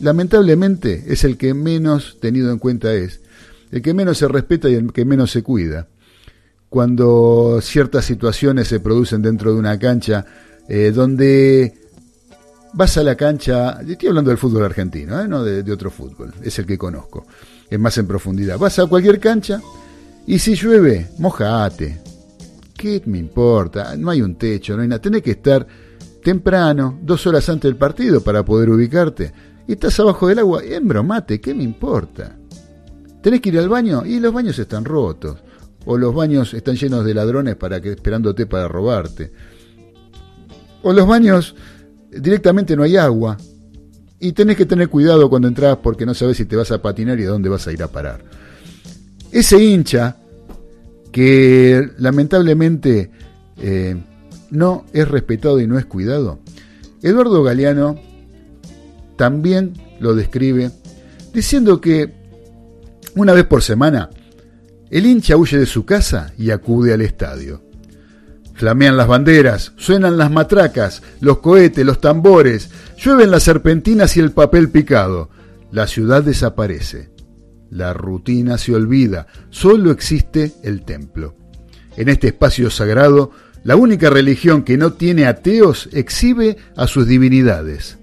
lamentablemente 0.00 1.04
es 1.08 1.24
el 1.24 1.36
que 1.36 1.54
menos 1.54 2.18
tenido 2.20 2.50
en 2.50 2.58
cuenta 2.58 2.92
es. 2.92 3.20
el 3.70 3.82
que 3.82 3.94
menos 3.94 4.18
se 4.18 4.26
respeta 4.26 4.68
y 4.68 4.74
el 4.74 4.92
que 4.92 5.04
menos 5.04 5.30
se 5.30 5.42
cuida. 5.42 5.86
Cuando 6.68 7.60
ciertas 7.62 8.04
situaciones 8.04 8.68
se 8.68 8.80
producen 8.80 9.22
dentro 9.22 9.52
de 9.52 9.58
una 9.58 9.78
cancha 9.78 10.24
eh, 10.68 10.92
donde 10.92 11.74
vas 12.72 12.96
a 12.96 13.02
la 13.02 13.16
cancha, 13.16 13.80
estoy 13.86 14.08
hablando 14.08 14.30
del 14.30 14.38
fútbol 14.38 14.64
argentino, 14.64 15.20
¿eh? 15.20 15.28
no 15.28 15.42
de, 15.42 15.72
otro 15.72 15.90
fútbol, 15.90 16.32
es 16.42 16.58
el 16.58 16.66
que 16.66 16.78
conozco, 16.78 17.26
es 17.68 17.78
más 17.78 17.96
en 17.98 18.06
profundidad. 18.06 18.58
Vas 18.58 18.78
a 18.78 18.86
cualquier 18.86 19.18
cancha 19.18 19.60
y 20.26 20.38
si 20.38 20.54
llueve, 20.54 21.08
mojate. 21.18 22.00
¿Qué 22.76 23.02
me 23.06 23.18
importa? 23.18 23.96
No 23.96 24.10
hay 24.10 24.22
un 24.22 24.36
techo, 24.36 24.74
no 24.74 24.82
hay 24.82 24.88
nada. 24.88 25.02
Tenés 25.02 25.22
que 25.22 25.32
estar 25.32 25.66
temprano, 26.22 26.98
dos 27.02 27.26
horas 27.26 27.48
antes 27.48 27.68
del 27.68 27.76
partido 27.76 28.22
para 28.22 28.44
poder 28.44 28.70
ubicarte. 28.70 29.32
Estás 29.72 30.00
abajo 30.00 30.26
del 30.26 30.40
agua, 30.40 30.62
embromate, 30.64 31.40
¿qué 31.40 31.54
me 31.54 31.62
importa? 31.62 32.36
Tenés 33.22 33.40
que 33.40 33.50
ir 33.50 33.58
al 33.60 33.68
baño 33.68 34.04
y 34.04 34.18
los 34.18 34.32
baños 34.34 34.58
están 34.58 34.84
rotos. 34.84 35.38
O 35.86 35.96
los 35.96 36.12
baños 36.12 36.52
están 36.54 36.74
llenos 36.74 37.04
de 37.04 37.14
ladrones 37.14 37.54
para 37.54 37.80
que, 37.80 37.92
esperándote 37.92 38.46
para 38.46 38.66
robarte. 38.66 39.32
O 40.82 40.92
los 40.92 41.06
baños 41.06 41.54
directamente 42.10 42.74
no 42.74 42.82
hay 42.82 42.96
agua. 42.96 43.36
Y 44.18 44.32
tenés 44.32 44.56
que 44.56 44.66
tener 44.66 44.88
cuidado 44.88 45.30
cuando 45.30 45.46
entras 45.46 45.78
porque 45.78 46.04
no 46.04 46.14
sabes 46.14 46.36
si 46.36 46.46
te 46.46 46.56
vas 46.56 46.72
a 46.72 46.82
patinar 46.82 47.20
y 47.20 47.24
a 47.24 47.28
dónde 47.28 47.48
vas 47.48 47.66
a 47.68 47.72
ir 47.72 47.82
a 47.84 47.88
parar. 47.88 48.24
Ese 49.30 49.62
hincha 49.62 50.16
que 51.12 51.90
lamentablemente 51.98 53.10
eh, 53.56 53.96
no 54.50 54.84
es 54.92 55.06
respetado 55.06 55.60
y 55.60 55.68
no 55.68 55.78
es 55.78 55.86
cuidado, 55.86 56.40
Eduardo 57.02 57.42
Galeano 57.42 58.09
también 59.20 59.74
lo 60.00 60.14
describe 60.14 60.70
diciendo 61.34 61.78
que 61.78 62.10
una 63.16 63.34
vez 63.34 63.44
por 63.44 63.62
semana 63.62 64.08
el 64.88 65.04
hincha 65.04 65.36
huye 65.36 65.58
de 65.58 65.66
su 65.66 65.84
casa 65.84 66.32
y 66.38 66.52
acude 66.52 66.94
al 66.94 67.02
estadio. 67.02 67.62
Flamean 68.54 68.96
las 68.96 69.08
banderas, 69.08 69.74
suenan 69.76 70.16
las 70.16 70.30
matracas, 70.30 71.02
los 71.20 71.40
cohetes, 71.40 71.84
los 71.84 72.00
tambores, 72.00 72.70
llueven 72.96 73.30
las 73.30 73.42
serpentinas 73.42 74.16
y 74.16 74.20
el 74.20 74.32
papel 74.32 74.70
picado. 74.70 75.28
La 75.70 75.86
ciudad 75.86 76.22
desaparece. 76.22 77.10
La 77.68 77.92
rutina 77.92 78.56
se 78.56 78.74
olvida, 78.74 79.26
solo 79.50 79.90
existe 79.90 80.54
el 80.62 80.82
templo. 80.86 81.36
En 81.98 82.08
este 82.08 82.28
espacio 82.28 82.70
sagrado, 82.70 83.32
la 83.64 83.76
única 83.76 84.08
religión 84.08 84.62
que 84.62 84.78
no 84.78 84.94
tiene 84.94 85.26
ateos 85.26 85.90
exhibe 85.92 86.56
a 86.74 86.86
sus 86.86 87.06
divinidades. 87.06 87.99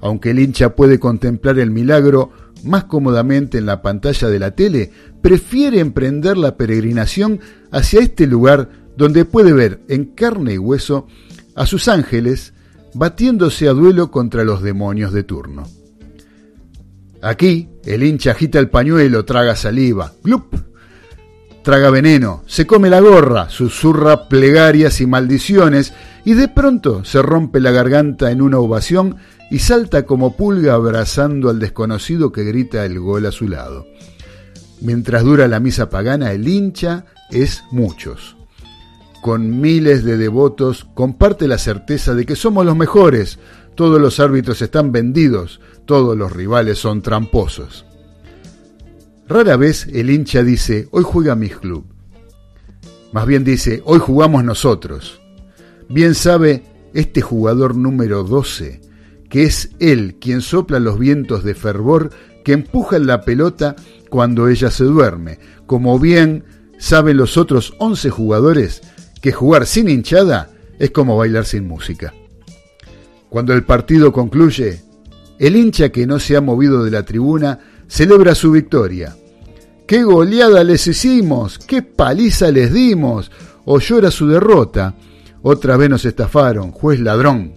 Aunque 0.00 0.30
el 0.30 0.38
hincha 0.38 0.74
puede 0.74 0.98
contemplar 0.98 1.58
el 1.58 1.70
milagro 1.70 2.30
más 2.64 2.84
cómodamente 2.84 3.58
en 3.58 3.66
la 3.66 3.82
pantalla 3.82 4.28
de 4.28 4.38
la 4.38 4.50
tele, 4.52 4.90
prefiere 5.22 5.80
emprender 5.80 6.36
la 6.36 6.56
peregrinación 6.56 7.40
hacia 7.70 8.00
este 8.00 8.26
lugar 8.26 8.70
donde 8.96 9.24
puede 9.24 9.52
ver 9.52 9.80
en 9.88 10.06
carne 10.06 10.54
y 10.54 10.58
hueso 10.58 11.06
a 11.54 11.66
sus 11.66 11.88
ángeles 11.88 12.52
batiéndose 12.94 13.68
a 13.68 13.72
duelo 13.72 14.10
contra 14.10 14.44
los 14.44 14.62
demonios 14.62 15.12
de 15.12 15.22
turno. 15.22 15.64
Aquí, 17.22 17.68
el 17.84 18.02
hincha 18.02 18.32
agita 18.32 18.58
el 18.58 18.70
pañuelo, 18.70 19.24
traga 19.24 19.54
saliva, 19.54 20.12
glup, 20.24 20.54
traga 21.70 21.90
veneno, 21.90 22.42
se 22.48 22.66
come 22.66 22.90
la 22.90 22.98
gorra, 22.98 23.48
susurra 23.48 24.28
plegarias 24.28 25.00
y 25.00 25.06
maldiciones, 25.06 25.92
y 26.24 26.34
de 26.34 26.48
pronto 26.48 27.04
se 27.04 27.22
rompe 27.22 27.60
la 27.60 27.70
garganta 27.70 28.32
en 28.32 28.42
una 28.42 28.58
ovación 28.58 29.18
y 29.52 29.60
salta 29.60 30.04
como 30.04 30.36
pulga 30.36 30.74
abrazando 30.74 31.48
al 31.48 31.60
desconocido 31.60 32.32
que 32.32 32.42
grita 32.42 32.84
el 32.84 32.98
gol 32.98 33.24
a 33.24 33.30
su 33.30 33.46
lado. 33.46 33.86
Mientras 34.80 35.22
dura 35.22 35.46
la 35.46 35.60
misa 35.60 35.88
pagana, 35.90 36.32
el 36.32 36.48
hincha 36.48 37.04
es 37.30 37.62
muchos. 37.70 38.36
Con 39.22 39.60
miles 39.60 40.02
de 40.02 40.16
devotos 40.16 40.88
comparte 40.94 41.46
la 41.46 41.58
certeza 41.58 42.16
de 42.16 42.26
que 42.26 42.34
somos 42.34 42.66
los 42.66 42.74
mejores, 42.74 43.38
todos 43.76 44.00
los 44.00 44.18
árbitros 44.18 44.60
están 44.60 44.90
vendidos, 44.90 45.60
todos 45.86 46.18
los 46.18 46.32
rivales 46.32 46.80
son 46.80 47.00
tramposos. 47.00 47.84
Rara 49.30 49.56
vez 49.56 49.86
el 49.92 50.10
hincha 50.10 50.42
dice, 50.42 50.88
hoy 50.90 51.04
juega 51.04 51.36
mi 51.36 51.50
club. 51.50 51.84
Más 53.12 53.26
bien 53.26 53.44
dice, 53.44 53.80
hoy 53.84 54.00
jugamos 54.00 54.42
nosotros. 54.42 55.20
Bien 55.88 56.16
sabe 56.16 56.64
este 56.94 57.20
jugador 57.20 57.76
número 57.76 58.24
12, 58.24 58.80
que 59.28 59.44
es 59.44 59.70
él 59.78 60.16
quien 60.20 60.40
sopla 60.40 60.80
los 60.80 60.98
vientos 60.98 61.44
de 61.44 61.54
fervor 61.54 62.10
que 62.44 62.54
empujan 62.54 63.06
la 63.06 63.20
pelota 63.20 63.76
cuando 64.08 64.48
ella 64.48 64.68
se 64.68 64.82
duerme, 64.82 65.38
como 65.64 66.00
bien 66.00 66.42
saben 66.80 67.16
los 67.16 67.36
otros 67.36 67.74
11 67.78 68.10
jugadores 68.10 68.82
que 69.22 69.30
jugar 69.30 69.64
sin 69.66 69.88
hinchada 69.88 70.50
es 70.80 70.90
como 70.90 71.16
bailar 71.16 71.44
sin 71.44 71.68
música. 71.68 72.12
Cuando 73.28 73.52
el 73.54 73.62
partido 73.62 74.12
concluye, 74.12 74.82
el 75.38 75.54
hincha 75.54 75.90
que 75.90 76.04
no 76.08 76.18
se 76.18 76.34
ha 76.34 76.40
movido 76.40 76.82
de 76.82 76.90
la 76.90 77.04
tribuna 77.04 77.60
celebra 77.86 78.34
su 78.34 78.50
victoria. 78.50 79.16
¡Qué 79.90 80.04
goleada 80.04 80.62
les 80.62 80.86
hicimos! 80.86 81.58
¡Qué 81.58 81.82
paliza 81.82 82.52
les 82.52 82.72
dimos! 82.72 83.28
O 83.64 83.80
llora 83.80 84.12
su 84.12 84.28
derrota. 84.28 84.94
Otra 85.42 85.76
vez 85.76 85.90
nos 85.90 86.04
estafaron, 86.04 86.70
juez 86.70 87.00
ladrón. 87.00 87.56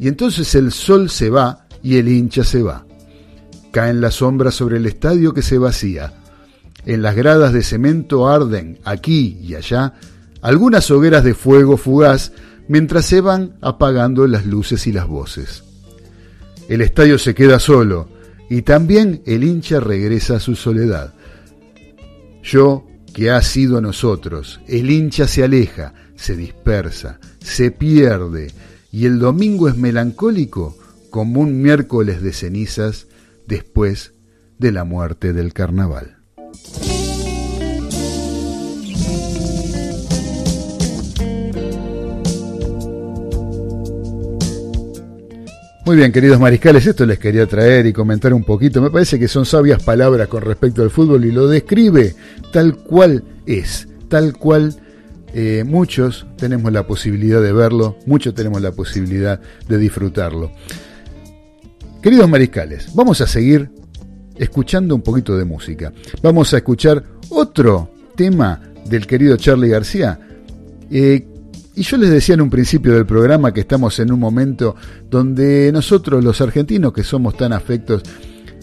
Y 0.00 0.08
entonces 0.08 0.54
el 0.54 0.72
sol 0.72 1.10
se 1.10 1.28
va 1.28 1.66
y 1.82 1.98
el 1.98 2.08
hincha 2.08 2.42
se 2.42 2.62
va. 2.62 2.86
Caen 3.70 4.00
las 4.00 4.14
sombras 4.14 4.54
sobre 4.54 4.78
el 4.78 4.86
estadio 4.86 5.34
que 5.34 5.42
se 5.42 5.58
vacía. 5.58 6.14
En 6.86 7.02
las 7.02 7.14
gradas 7.14 7.52
de 7.52 7.62
cemento 7.62 8.26
arden, 8.30 8.78
aquí 8.84 9.38
y 9.42 9.56
allá, 9.56 9.92
algunas 10.40 10.90
hogueras 10.90 11.22
de 11.22 11.34
fuego 11.34 11.76
fugaz 11.76 12.32
mientras 12.66 13.04
se 13.04 13.20
van 13.20 13.58
apagando 13.60 14.26
las 14.26 14.46
luces 14.46 14.86
y 14.86 14.92
las 14.92 15.06
voces. 15.06 15.64
El 16.70 16.80
estadio 16.80 17.18
se 17.18 17.34
queda 17.34 17.58
solo 17.58 18.08
y 18.48 18.62
también 18.62 19.20
el 19.26 19.44
hincha 19.44 19.80
regresa 19.80 20.36
a 20.36 20.40
su 20.40 20.56
soledad. 20.56 21.12
Yo, 22.46 22.86
que 23.12 23.32
ha 23.32 23.42
sido 23.42 23.80
nosotros, 23.80 24.60
el 24.68 24.88
hincha 24.88 25.26
se 25.26 25.42
aleja, 25.42 25.94
se 26.14 26.36
dispersa, 26.36 27.18
se 27.40 27.72
pierde 27.72 28.52
y 28.92 29.06
el 29.06 29.18
domingo 29.18 29.68
es 29.68 29.76
melancólico 29.76 30.78
como 31.10 31.40
un 31.40 31.60
miércoles 31.60 32.22
de 32.22 32.32
cenizas 32.32 33.08
después 33.48 34.14
de 34.58 34.70
la 34.70 34.84
muerte 34.84 35.32
del 35.32 35.52
carnaval. 35.52 36.18
Muy 45.86 45.94
bien, 45.94 46.10
queridos 46.10 46.40
mariscales, 46.40 46.84
esto 46.84 47.06
les 47.06 47.20
quería 47.20 47.46
traer 47.46 47.86
y 47.86 47.92
comentar 47.92 48.34
un 48.34 48.42
poquito. 48.42 48.82
Me 48.82 48.90
parece 48.90 49.20
que 49.20 49.28
son 49.28 49.46
sabias 49.46 49.80
palabras 49.84 50.26
con 50.26 50.42
respecto 50.42 50.82
al 50.82 50.90
fútbol 50.90 51.24
y 51.24 51.30
lo 51.30 51.46
describe 51.46 52.12
tal 52.52 52.74
cual 52.78 53.22
es, 53.46 53.86
tal 54.08 54.36
cual 54.36 54.74
eh, 55.32 55.62
muchos 55.64 56.26
tenemos 56.38 56.72
la 56.72 56.88
posibilidad 56.88 57.40
de 57.40 57.52
verlo, 57.52 57.98
muchos 58.04 58.34
tenemos 58.34 58.60
la 58.60 58.72
posibilidad 58.72 59.40
de 59.68 59.78
disfrutarlo. 59.78 60.50
Queridos 62.02 62.28
mariscales, 62.28 62.92
vamos 62.92 63.20
a 63.20 63.28
seguir 63.28 63.70
escuchando 64.34 64.92
un 64.92 65.02
poquito 65.02 65.36
de 65.36 65.44
música. 65.44 65.92
Vamos 66.20 66.52
a 66.52 66.56
escuchar 66.56 67.04
otro 67.28 67.92
tema 68.16 68.60
del 68.86 69.06
querido 69.06 69.36
Charlie 69.36 69.68
García. 69.68 70.18
Eh, 70.90 71.28
y 71.76 71.82
yo 71.82 71.98
les 71.98 72.08
decía 72.08 72.34
en 72.34 72.40
un 72.40 72.48
principio 72.48 72.94
del 72.94 73.04
programa 73.04 73.52
que 73.52 73.60
estamos 73.60 73.98
en 73.98 74.10
un 74.10 74.18
momento 74.18 74.74
donde 75.10 75.70
nosotros 75.72 76.24
los 76.24 76.40
argentinos 76.40 76.90
que 76.94 77.04
somos 77.04 77.36
tan 77.36 77.52
afectos 77.52 78.02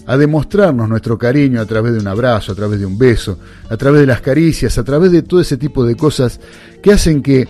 a 0.08 0.18
demostrarnos 0.18 0.90
nuestro 0.90 1.16
cariño 1.16 1.62
a 1.62 1.66
través 1.68 1.94
de 1.94 2.00
un 2.00 2.08
abrazo, 2.08 2.52
a 2.52 2.56
través 2.56 2.80
de 2.80 2.88
un 2.88 2.98
beso, 2.98 3.38
a 3.70 3.78
través 3.78 4.02
de 4.02 4.08
las 4.08 4.22
caricias, 4.22 4.80
a 4.80 4.84
través 4.84 5.12
de 5.12 5.22
todo 5.22 5.40
ese 5.40 5.58
tipo 5.58 5.86
de 5.86 5.96
cosas 5.96 6.40
que 6.82 6.92
hacen 6.92 7.22
que 7.22 7.48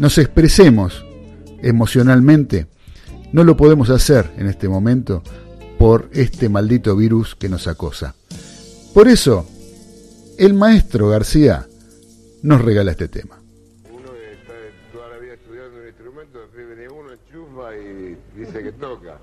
nos 0.00 0.18
expresemos 0.18 1.04
emocionalmente, 1.62 2.66
no 3.32 3.44
lo 3.44 3.56
podemos 3.56 3.88
hacer 3.88 4.32
en 4.36 4.48
este 4.48 4.68
momento 4.68 5.22
por 5.78 6.10
este 6.12 6.48
maldito 6.48 6.96
virus 6.96 7.36
que 7.36 7.48
nos 7.48 7.68
acosa. 7.68 8.16
Por 8.92 9.06
eso, 9.06 9.46
el 10.38 10.54
maestro 10.54 11.08
García 11.08 11.68
nos 12.42 12.60
regala 12.60 12.90
este 12.90 13.06
tema. 13.06 13.41
Dice 18.76 19.21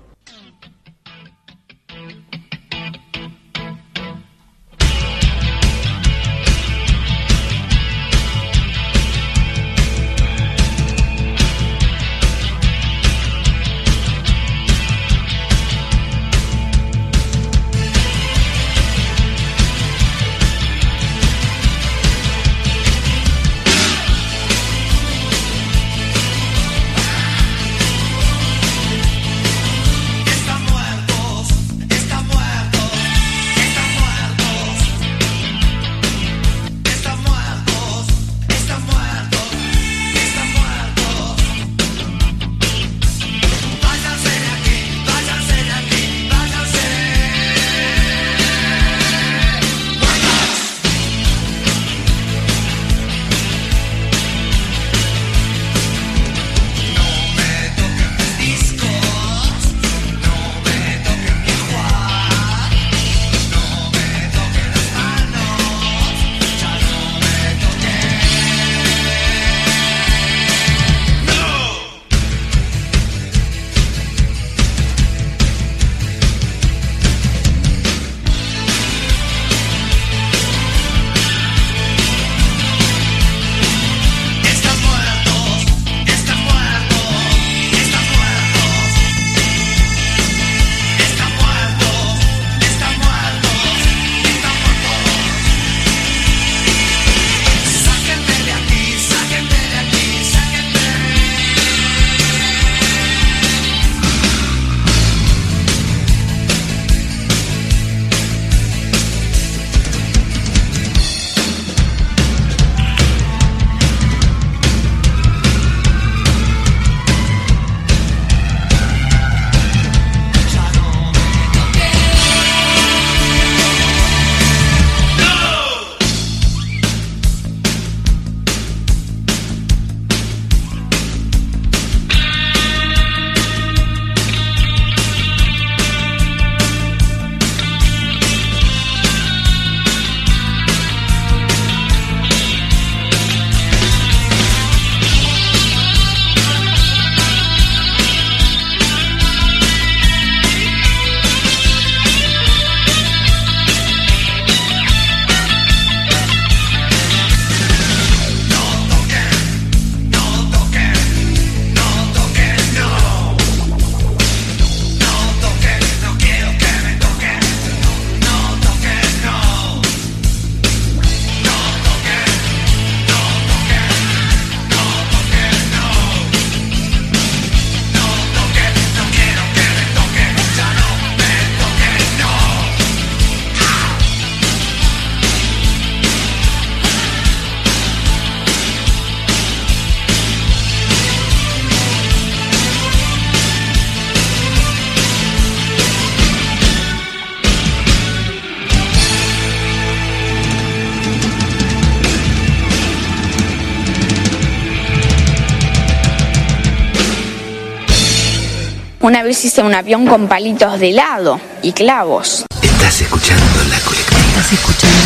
vez 209.30 209.44
hice 209.44 209.62
un 209.62 209.72
avión 209.72 210.08
con 210.08 210.26
palitos 210.26 210.80
de 210.80 210.90
helado 210.90 211.40
y 211.62 211.70
clavos. 211.70 212.44
Estás 212.60 213.00
escuchando 213.00 213.44
la 213.70 213.78
colectiva. 213.78 214.18
Estás 214.18 214.52
escuchando 214.52 214.98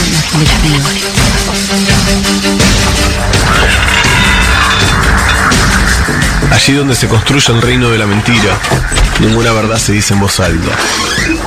la 6.49 6.55
Allí 6.55 6.73
donde 6.73 6.95
se 6.95 7.07
construye 7.07 7.53
el 7.53 7.61
reino 7.61 7.91
de 7.91 7.99
la 7.99 8.07
mentira, 8.07 8.59
ninguna 9.21 9.53
verdad 9.53 9.77
se 9.77 9.93
dice 9.93 10.15
en 10.15 10.21
voz 10.21 10.41
alta. 10.41 10.73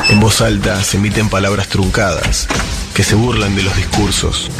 En 0.09 0.19
voz 0.19 0.41
alta 0.41 0.83
se 0.83 0.97
emiten 0.97 1.29
palabras 1.29 1.69
truncadas, 1.69 2.47
que 2.93 3.03
se 3.03 3.15
burlan 3.15 3.55
de 3.55 3.63
los 3.63 3.75
discursos, 3.75 4.51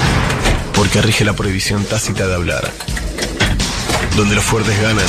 porque 0.74 1.04
rige 1.04 1.24
la 1.24 1.34
prohibición 1.34 1.86
tácita 1.86 2.26
de 2.26 2.34
hablar. 2.34 2.72
Donde 4.16 4.34
los 4.34 4.44
fuertes 4.44 4.82
ganan, 4.82 5.06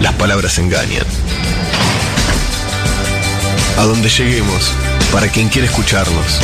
las 0.00 0.14
palabras 0.14 0.58
engañan. 0.58 1.06
A 3.78 3.84
donde 3.84 4.08
lleguemos, 4.08 4.72
para 5.12 5.28
quien 5.28 5.48
quiera 5.48 5.66
escucharnos. 5.66 6.40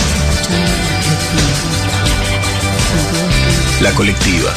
La 3.80 3.92
colectiva. 3.92 4.52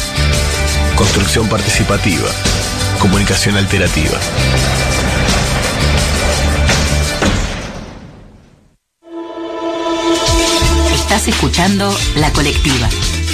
Construcción 0.95 1.47
participativa. 1.49 2.29
Comunicación 2.99 3.57
alterativa. 3.57 4.17
Estás 10.93 11.27
escuchando 11.27 11.93
La 12.15 12.31
Colectiva 12.31 12.89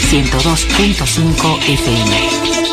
102.5 0.09 1.59
FM. 1.67 2.64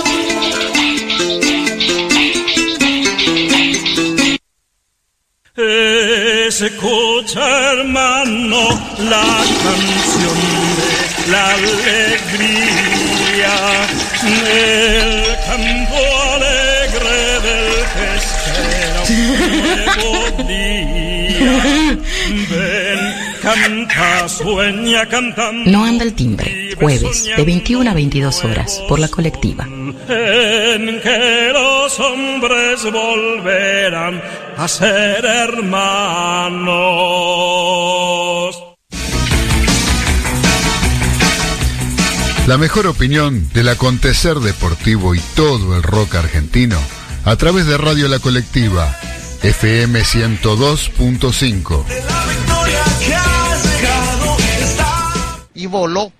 Escucha 6.60 7.72
hermano 7.72 8.68
la 8.98 9.24
canción 9.64 10.38
de 10.76 11.32
la 11.32 11.44
alegría 11.54 12.82
el 14.36 15.26
canto 15.46 16.00
alegre 16.34 17.18
del 17.42 17.72
que 17.92 18.04
espera 18.18 19.00
un 19.08 19.12
nuevo 19.62 20.10
día. 20.46 21.52
Ven, 22.50 23.00
canta, 23.40 24.28
sueña 24.28 25.02
cantando. 25.06 25.70
No 25.70 25.84
anda 25.84 26.04
el 26.04 26.12
timbre. 26.12 26.61
Jueves 26.82 27.24
de 27.36 27.44
21 27.44 27.88
a 27.88 27.94
22 27.94 28.44
horas 28.44 28.82
por 28.88 28.98
La 28.98 29.06
Colectiva. 29.06 29.64
en 29.68 31.00
que 31.00 31.50
los 31.52 32.00
hombres 32.00 32.82
volverán 32.90 34.20
a 34.56 34.66
ser 34.66 35.24
hermanos. 35.24 36.74
La 42.48 42.58
mejor 42.58 42.88
opinión 42.88 43.48
del 43.52 43.68
acontecer 43.68 44.40
deportivo 44.40 45.14
y 45.14 45.20
todo 45.36 45.76
el 45.76 45.84
rock 45.84 46.16
argentino 46.16 46.80
a 47.24 47.36
través 47.36 47.66
de 47.66 47.78
Radio 47.78 48.08
La 48.08 48.18
Colectiva, 48.18 48.98
FM 49.44 50.00
102.5. 50.00 51.84
Y 55.54 55.66
voló. 55.66 56.12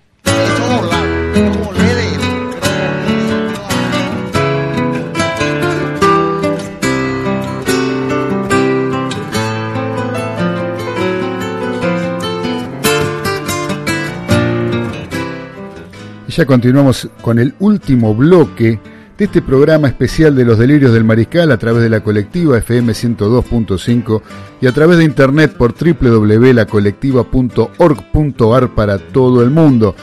Ya 16.35 16.47
continuamos 16.47 17.07
con 17.21 17.37
el 17.37 17.53
último 17.59 18.15
bloque 18.15 18.79
de 19.19 19.25
este 19.25 19.43
programa 19.43 19.87
especial 19.87 20.35
de 20.35 20.43
los 20.43 20.57
delirios 20.57 20.91
del 20.91 21.03
mariscal 21.03 21.51
a 21.51 21.57
través 21.57 21.83
de 21.83 21.91
la 21.91 21.99
colectiva 21.99 22.57
FM 22.57 22.91
102.5 22.91 24.23
y 24.59 24.65
a 24.65 24.71
través 24.71 24.97
de 24.97 25.03
internet 25.03 25.53
por 25.55 25.75
www.lacolectiva.org.ar 25.75 28.73
para 28.73 28.97
todo 28.97 29.43
el 29.43 29.51
mundo. 29.51 29.95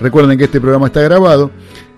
Recuerden 0.00 0.38
que 0.38 0.44
este 0.44 0.60
programa 0.60 0.86
está 0.86 1.00
grabado 1.02 1.50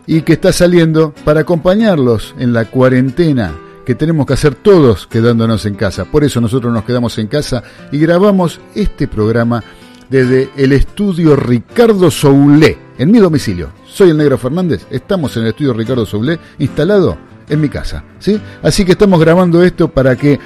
y 0.06 0.22
que 0.22 0.34
está 0.34 0.52
saliendo 0.52 1.12
para 1.24 1.40
acompañarlos 1.40 2.34
en 2.38 2.52
la 2.52 2.64
cuarentena 2.64 3.52
que 3.84 3.94
tenemos 3.94 4.26
que 4.26 4.34
hacer 4.34 4.54
todos 4.54 5.06
quedándonos 5.06 5.64
en 5.66 5.74
casa. 5.74 6.04
Por 6.04 6.22
eso 6.22 6.40
nosotros 6.40 6.72
nos 6.72 6.84
quedamos 6.84 7.16
en 7.18 7.26
casa 7.26 7.62
y 7.90 7.98
grabamos 7.98 8.60
este 8.74 9.08
programa 9.08 9.64
desde 10.08 10.50
el 10.56 10.72
estudio 10.72 11.36
Ricardo 11.36 12.10
Soulé, 12.10 12.78
en 12.98 13.10
mi 13.10 13.18
domicilio. 13.18 13.70
Soy 13.86 14.10
el 14.10 14.16
Negro 14.16 14.38
Fernández, 14.38 14.86
estamos 14.90 15.36
en 15.36 15.44
el 15.44 15.48
estudio 15.48 15.72
Ricardo 15.72 16.06
Soulé, 16.06 16.38
instalado 16.58 17.18
en 17.48 17.60
mi 17.60 17.68
casa. 17.68 18.04
¿sí? 18.18 18.40
Así 18.62 18.84
que 18.84 18.92
estamos 18.92 19.20
grabando 19.20 19.62
esto 19.62 19.88
para 19.88 20.16
que 20.16 20.38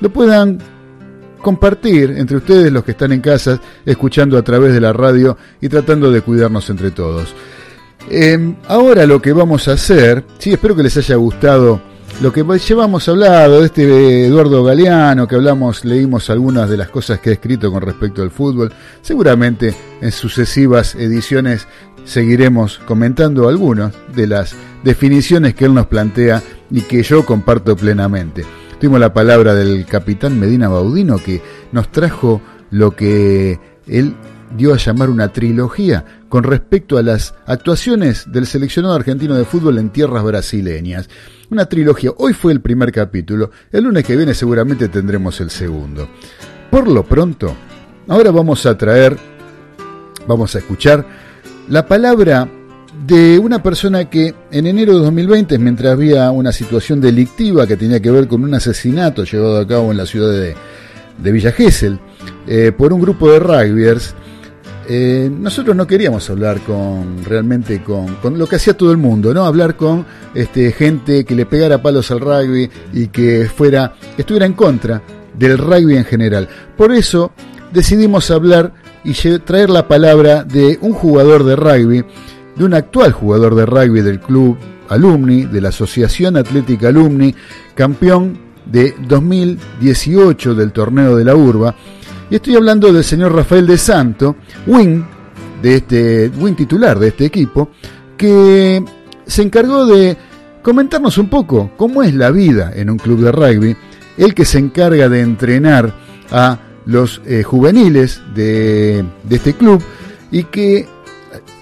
lo 0.00 0.10
puedan 0.10 0.58
compartir 1.46 2.12
entre 2.18 2.38
ustedes 2.38 2.72
los 2.72 2.82
que 2.82 2.90
están 2.90 3.12
en 3.12 3.20
casa, 3.20 3.60
escuchando 3.84 4.36
a 4.36 4.42
través 4.42 4.72
de 4.72 4.80
la 4.80 4.92
radio 4.92 5.38
y 5.60 5.68
tratando 5.68 6.10
de 6.10 6.20
cuidarnos 6.20 6.68
entre 6.70 6.90
todos. 6.90 7.36
Eh, 8.10 8.56
ahora 8.66 9.06
lo 9.06 9.22
que 9.22 9.32
vamos 9.32 9.68
a 9.68 9.74
hacer, 9.74 10.24
sí, 10.38 10.52
espero 10.52 10.74
que 10.74 10.82
les 10.82 10.96
haya 10.96 11.14
gustado 11.14 11.80
lo 12.20 12.32
que 12.32 12.42
llevamos 12.42 13.08
hablado 13.08 13.60
de 13.60 13.66
este 13.66 14.26
Eduardo 14.26 14.64
Galeano, 14.64 15.28
que 15.28 15.36
hablamos, 15.36 15.84
leímos 15.84 16.30
algunas 16.30 16.68
de 16.68 16.78
las 16.78 16.88
cosas 16.88 17.20
que 17.20 17.30
ha 17.30 17.34
escrito 17.34 17.70
con 17.70 17.80
respecto 17.80 18.22
al 18.22 18.32
fútbol. 18.32 18.72
Seguramente 19.00 19.72
en 20.00 20.10
sucesivas 20.10 20.96
ediciones 20.96 21.68
seguiremos 22.04 22.80
comentando 22.86 23.48
algunas 23.48 23.92
de 24.16 24.26
las 24.26 24.56
definiciones 24.82 25.54
que 25.54 25.66
él 25.66 25.74
nos 25.74 25.86
plantea 25.86 26.42
y 26.72 26.80
que 26.80 27.04
yo 27.04 27.24
comparto 27.24 27.76
plenamente. 27.76 28.44
Tuvimos 28.78 29.00
la 29.00 29.14
palabra 29.14 29.54
del 29.54 29.86
capitán 29.86 30.38
Medina 30.38 30.68
Baudino 30.68 31.16
que 31.16 31.40
nos 31.72 31.90
trajo 31.90 32.42
lo 32.70 32.90
que 32.90 33.58
él 33.86 34.14
dio 34.54 34.74
a 34.74 34.76
llamar 34.76 35.08
una 35.08 35.32
trilogía 35.32 36.04
con 36.28 36.44
respecto 36.44 36.98
a 36.98 37.02
las 37.02 37.34
actuaciones 37.46 38.30
del 38.30 38.46
seleccionado 38.46 38.94
argentino 38.94 39.34
de 39.34 39.46
fútbol 39.46 39.78
en 39.78 39.88
tierras 39.88 40.22
brasileñas. 40.22 41.08
Una 41.50 41.66
trilogía. 41.66 42.10
Hoy 42.18 42.34
fue 42.34 42.52
el 42.52 42.60
primer 42.60 42.92
capítulo. 42.92 43.50
El 43.72 43.84
lunes 43.84 44.04
que 44.04 44.14
viene 44.14 44.34
seguramente 44.34 44.88
tendremos 44.88 45.40
el 45.40 45.48
segundo. 45.48 46.08
Por 46.70 46.86
lo 46.86 47.02
pronto, 47.02 47.54
ahora 48.08 48.30
vamos 48.30 48.66
a 48.66 48.76
traer, 48.76 49.16
vamos 50.26 50.54
a 50.54 50.58
escuchar 50.58 51.06
la 51.68 51.86
palabra 51.86 52.46
de 53.04 53.38
una 53.38 53.62
persona 53.62 54.08
que 54.08 54.34
en 54.50 54.66
enero 54.66 54.94
de 54.94 55.04
2020, 55.04 55.58
mientras 55.58 55.92
había 55.92 56.30
una 56.30 56.52
situación 56.52 57.00
delictiva 57.00 57.66
que 57.66 57.76
tenía 57.76 58.00
que 58.00 58.10
ver 58.10 58.26
con 58.26 58.44
un 58.44 58.54
asesinato 58.54 59.24
llevado 59.24 59.58
a 59.58 59.66
cabo 59.66 59.90
en 59.90 59.98
la 59.98 60.06
ciudad 60.06 60.32
de, 60.32 60.54
de 61.18 61.32
Villa 61.32 61.52
Gesell, 61.52 61.98
eh, 62.46 62.72
por 62.76 62.92
un 62.92 63.00
grupo 63.00 63.30
de 63.30 63.38
rugbyers, 63.38 64.14
eh, 64.88 65.28
nosotros 65.32 65.74
no 65.74 65.86
queríamos 65.86 66.30
hablar 66.30 66.60
con 66.60 67.24
realmente 67.24 67.82
con, 67.82 68.14
con, 68.16 68.38
lo 68.38 68.46
que 68.46 68.56
hacía 68.56 68.76
todo 68.76 68.92
el 68.92 68.98
mundo, 68.98 69.34
¿no? 69.34 69.44
Hablar 69.44 69.76
con 69.76 70.06
este, 70.32 70.70
gente 70.70 71.24
que 71.24 71.34
le 71.34 71.44
pegara 71.44 71.82
palos 71.82 72.10
al 72.12 72.20
rugby 72.20 72.70
y 72.92 73.08
que 73.08 73.50
fuera, 73.52 73.94
estuviera 74.16 74.46
en 74.46 74.52
contra 74.52 75.02
del 75.36 75.58
rugby 75.58 75.96
en 75.96 76.04
general. 76.04 76.48
Por 76.76 76.92
eso 76.92 77.32
decidimos 77.72 78.30
hablar 78.30 78.72
y 79.02 79.12
traer 79.40 79.70
la 79.70 79.88
palabra 79.88 80.44
de 80.44 80.78
un 80.80 80.92
jugador 80.92 81.44
de 81.44 81.56
rugby, 81.56 82.04
de 82.56 82.64
un 82.64 82.74
actual 82.74 83.12
jugador 83.12 83.54
de 83.54 83.66
rugby 83.66 84.00
del 84.00 84.20
club 84.20 84.56
Alumni, 84.88 85.44
de 85.44 85.60
la 85.60 85.68
Asociación 85.68 86.36
Atlética 86.36 86.88
Alumni, 86.88 87.34
campeón 87.74 88.38
de 88.64 88.94
2018 89.06 90.54
del 90.54 90.72
torneo 90.72 91.16
de 91.16 91.24
la 91.24 91.34
Urba. 91.34 91.74
Y 92.30 92.36
estoy 92.36 92.56
hablando 92.56 92.92
del 92.92 93.04
señor 93.04 93.34
Rafael 93.34 93.66
de 93.66 93.78
Santo, 93.78 94.36
wing, 94.66 95.02
de 95.62 95.76
este, 95.76 96.30
titular 96.56 96.98
de 96.98 97.08
este 97.08 97.24
equipo, 97.24 97.70
que 98.16 98.84
se 99.26 99.42
encargó 99.42 99.86
de 99.86 100.16
comentarnos 100.62 101.18
un 101.18 101.28
poco 101.28 101.70
cómo 101.76 102.02
es 102.02 102.14
la 102.14 102.30
vida 102.30 102.72
en 102.74 102.90
un 102.90 102.98
club 102.98 103.20
de 103.20 103.32
rugby, 103.32 103.76
el 104.16 104.34
que 104.34 104.44
se 104.44 104.58
encarga 104.58 105.08
de 105.08 105.20
entrenar 105.20 105.94
a 106.30 106.58
los 106.86 107.20
eh, 107.26 107.42
juveniles 107.42 108.22
de, 108.34 109.04
de, 109.24 109.36
este 109.36 109.54
club 109.54 109.82
y 110.30 110.44
que, 110.44 110.88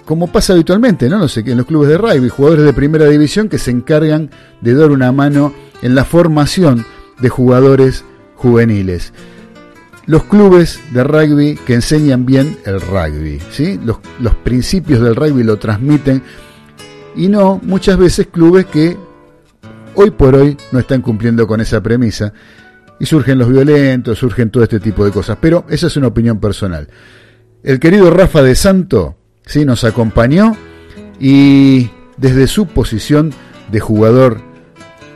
como 0.05 0.27
pasa 0.29 0.53
habitualmente 0.53 1.09
¿no? 1.09 1.17
en 1.17 1.57
los 1.57 1.67
clubes 1.67 1.89
de 1.89 1.99
rugby, 1.99 2.29
jugadores 2.29 2.65
de 2.65 2.73
primera 2.73 3.07
división 3.07 3.49
que 3.49 3.59
se 3.59 3.71
encargan 3.71 4.31
de 4.61 4.75
dar 4.75 4.91
una 4.91 5.13
mano 5.13 5.53
en 5.83 5.95
la 5.95 6.05
formación 6.05 6.85
de 7.21 7.29
jugadores 7.29 8.05
juveniles 8.37 9.13
los 10.07 10.25
clubes 10.25 10.81
de 10.93 11.03
rugby 11.03 11.59
que 11.67 11.75
enseñan 11.75 12.27
bien 12.27 12.59
el 12.67 12.81
rugby, 12.81 13.41
¿sí? 13.51 13.81
los, 13.83 13.99
los, 14.21 14.35
principios 14.35 15.01
del 15.01 15.17
rugby 15.17 15.43
lo 15.43 15.57
transmiten 15.57 16.23
y 17.17 17.29
no 17.29 17.61
muchas 17.63 17.97
veces 17.97 18.27
clubes 18.27 18.67
que 18.67 18.97
hoy 19.95 20.11
por 20.11 20.35
hoy 20.35 20.57
no 20.73 20.79
están 20.79 21.01
cumpliendo 21.01 21.47
con 21.47 21.61
esa 21.61 21.83
premisa 21.83 22.33
y 22.99 23.07
surgen 23.07 23.39
los 23.39 23.49
violentos, 23.49 24.19
surgen 24.19 24.51
todo 24.51 24.63
este 24.63 24.81
tipo 24.81 25.05
de 25.05 25.11
cosas. 25.11 25.39
Pero 25.41 25.65
esa 25.69 25.87
es 25.87 25.97
una 25.97 26.09
opinión 26.09 26.39
personal. 26.39 26.89
El 27.63 27.81
querido 27.81 28.11
Rafa 28.11 28.43
de 28.43 28.55
Santo 28.55 29.17
sí 29.47 29.65
nos 29.65 29.85
acompañó 29.85 30.57
y 31.21 31.91
desde 32.17 32.47
su 32.47 32.67
posición 32.67 33.33
de 33.71 33.81
jugador 33.81 34.41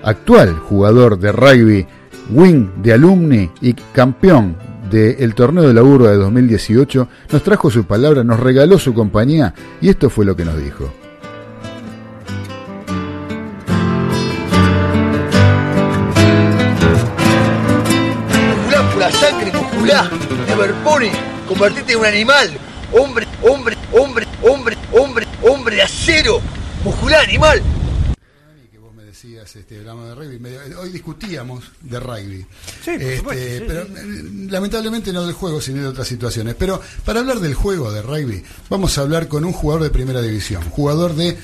actual, 0.02 0.54
jugador 0.54 1.18
de 1.18 1.32
rugby, 1.32 1.86
wing 2.30 2.68
de 2.82 2.92
alumni 2.92 3.50
y 3.60 3.74
campeón 3.74 4.56
del 4.90 5.34
torneo 5.34 5.68
de 5.68 5.74
la 5.74 5.82
urba 5.82 6.10
de 6.10 6.16
2018, 6.16 7.08
nos 7.30 7.42
trajo 7.42 7.70
su 7.70 7.84
palabra, 7.84 8.24
nos 8.24 8.40
regaló 8.40 8.78
su 8.78 8.94
compañía 8.94 9.54
y 9.80 9.88
esto 9.90 10.08
fue 10.08 10.24
lo 10.24 10.34
que 10.34 10.44
nos 10.44 10.56
dijo. 10.62 10.92
Sangre, 19.10 19.50
convertirte 21.48 21.92
en 21.92 21.98
un 21.98 22.04
animal. 22.04 22.67
Hombre, 22.92 23.26
hombre, 23.42 23.76
hombre, 23.92 24.26
hombre, 24.42 24.76
hombre, 24.92 25.26
hombre 25.42 25.76
de 25.76 25.82
acero. 25.82 26.40
Muscular, 26.84 27.24
animal. 27.24 27.62
decías, 29.04 29.56
este, 29.56 29.78
hablamos 29.78 30.08
de 30.08 30.14
rugby. 30.14 30.38
medio- 30.38 30.60
hoy 30.80 30.90
discutíamos 30.90 31.64
de 31.80 31.98
rugby. 31.98 32.46
Sí, 32.84 32.90
por 32.92 33.02
Este, 33.02 33.16
supuesto, 33.18 33.44
sí, 33.58 33.64
pero 33.66 33.84
sí. 33.86 33.92
eh, 33.96 34.22
lamentablemente 34.50 35.12
no 35.12 35.24
del 35.26 35.34
juego, 35.34 35.60
sino 35.60 35.82
de 35.82 35.88
otras 35.88 36.06
situaciones. 36.06 36.54
Pero 36.56 36.80
para 37.04 37.18
hablar 37.20 37.40
del 37.40 37.54
juego 37.54 37.90
de 37.90 38.00
rugby, 38.02 38.44
vamos 38.70 38.96
a 38.96 39.00
hablar 39.00 39.26
con 39.26 39.44
un 39.44 39.52
jugador 39.52 39.82
de 39.82 39.90
primera 39.90 40.22
división, 40.22 40.62
jugador 40.70 41.14
de 41.16 41.36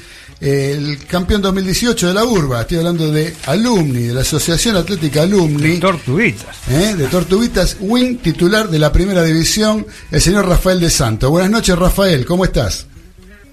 el 0.45 0.99
campeón 1.07 1.41
2018 1.41 2.09
de 2.09 2.15
la 2.15 2.25
Urba. 2.25 2.61
Estoy 2.61 2.79
hablando 2.79 3.11
de 3.11 3.35
Alumni, 3.47 4.03
de 4.03 4.15
la 4.15 4.21
Asociación 4.21 4.77
Atlética 4.77 5.23
Alumni. 5.23 5.79
Tortuguitas. 5.79 6.69
¿eh? 6.71 6.95
de 6.95 7.07
Tortuguitas, 7.07 7.79
wing 7.81 8.19
titular 8.19 8.69
de 8.69 8.79
la 8.79 8.93
primera 8.93 9.23
división, 9.23 9.87
el 10.11 10.21
señor 10.21 10.47
Rafael 10.47 10.81
de 10.81 10.91
Santo. 10.91 11.31
Buenas 11.31 11.51
noches, 11.51 11.79
Rafael, 11.79 12.27
¿cómo 12.27 12.45
estás? 12.45 12.87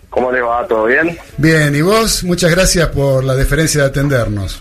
¿Cómo 0.10 0.34
le 0.34 0.42
va? 0.42 0.68
¿Todo 0.68 0.84
bien? 0.84 1.18
Bien, 1.38 1.74
y 1.74 1.82
vos, 1.82 2.26
muchas 2.26 2.52
gracias 2.52 2.90
por 2.90 3.24
la 3.24 3.38
deferencia 3.38 3.84
de 3.84 3.88
atendernos. 3.88 4.60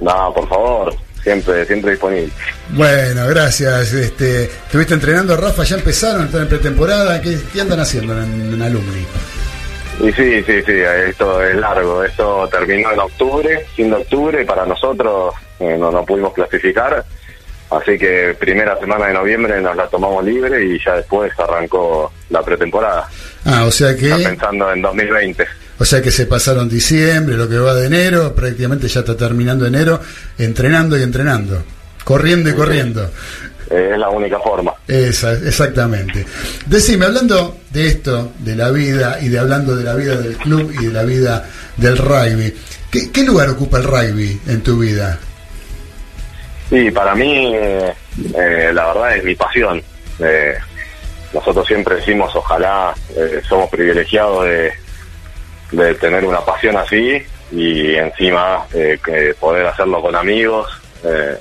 No, 0.00 0.32
por 0.34 0.48
favor, 0.48 0.94
siempre, 1.22 1.66
siempre 1.66 1.90
disponible. 1.90 2.32
Bueno, 2.70 3.26
gracias. 3.26 3.92
Este, 3.92 4.44
¿Estuviste 4.44 4.94
entrenando, 4.94 5.36
Rafa? 5.36 5.64
¿Ya 5.64 5.76
empezaron? 5.76 6.24
¿Están 6.24 6.42
en 6.42 6.48
pretemporada? 6.48 7.20
¿Qué, 7.20 7.38
qué 7.52 7.60
andan 7.60 7.80
haciendo 7.80 8.14
en, 8.18 8.54
en 8.54 8.62
Alumni? 8.62 9.04
Y 10.00 10.12
sí, 10.12 10.42
sí, 10.44 10.62
sí, 10.64 10.72
esto 11.08 11.42
es 11.42 11.56
largo. 11.56 12.02
Esto 12.02 12.48
terminó 12.50 12.90
en 12.92 13.00
octubre, 13.00 13.66
fin 13.76 13.90
de 13.90 13.96
octubre, 13.96 14.44
para 14.46 14.64
nosotros 14.64 15.34
eh, 15.58 15.76
no, 15.78 15.90
no 15.90 16.04
pudimos 16.04 16.32
clasificar. 16.32 17.04
Así 17.70 17.96
que 17.98 18.34
primera 18.38 18.76
semana 18.80 19.06
de 19.06 19.14
noviembre 19.14 19.60
nos 19.60 19.76
la 19.76 19.86
tomamos 19.86 20.24
libre 20.24 20.64
y 20.64 20.82
ya 20.84 20.96
después 20.96 21.30
arrancó 21.38 22.12
la 22.30 22.42
pretemporada. 22.42 23.08
Ah, 23.44 23.64
o 23.64 23.70
sea 23.70 23.90
Está 23.90 24.16
que, 24.16 24.24
pensando 24.24 24.72
en 24.72 24.82
2020. 24.82 25.46
o 25.78 25.84
sea 25.84 26.02
que 26.02 26.10
se 26.10 26.26
pasaron 26.26 26.68
diciembre, 26.68 27.36
lo 27.36 27.48
que 27.48 27.58
va 27.58 27.74
de 27.74 27.86
enero, 27.86 28.34
prácticamente 28.34 28.88
ya 28.88 29.00
está 29.00 29.16
terminando 29.16 29.66
enero, 29.66 30.00
entrenando 30.36 30.98
y 30.98 31.02
entrenando, 31.02 31.62
corriendo 32.02 32.50
y 32.50 32.54
corriendo. 32.54 33.08
Eh, 33.70 33.90
es 33.92 33.98
la 33.98 34.08
única 34.08 34.38
forma. 34.40 34.74
Esa, 34.86 35.32
exactamente. 35.32 36.26
Decime, 36.66 37.06
hablando 37.06 37.58
de 37.70 37.86
esto, 37.86 38.32
de 38.40 38.56
la 38.56 38.70
vida 38.70 39.18
y 39.20 39.28
de 39.28 39.38
hablando 39.38 39.76
de 39.76 39.84
la 39.84 39.94
vida 39.94 40.16
del 40.16 40.36
club 40.36 40.72
y 40.80 40.86
de 40.86 40.92
la 40.92 41.04
vida 41.04 41.48
del 41.76 41.96
rugby, 41.96 42.52
¿qué, 42.90 43.12
qué 43.12 43.22
lugar 43.22 43.48
ocupa 43.50 43.78
el 43.78 43.84
rugby 43.84 44.40
en 44.48 44.62
tu 44.62 44.78
vida? 44.78 45.18
Sí, 46.68 46.90
para 46.90 47.14
mí, 47.14 47.52
eh, 47.54 47.92
eh, 48.36 48.70
la 48.72 48.86
verdad 48.88 49.16
es 49.16 49.24
mi 49.24 49.34
pasión. 49.34 49.82
Eh, 50.18 50.54
nosotros 51.32 51.66
siempre 51.66 51.96
decimos, 51.96 52.34
ojalá 52.34 52.92
eh, 53.16 53.40
somos 53.48 53.70
privilegiados 53.70 54.44
de, 54.44 54.72
de 55.72 55.94
tener 55.94 56.24
una 56.24 56.40
pasión 56.40 56.76
así 56.76 57.22
y 57.52 57.94
encima 57.94 58.64
eh, 58.74 58.98
que 59.04 59.34
poder 59.38 59.66
hacerlo 59.66 60.00
con 60.00 60.14
amigos 60.14 60.68
eh, 61.04 61.36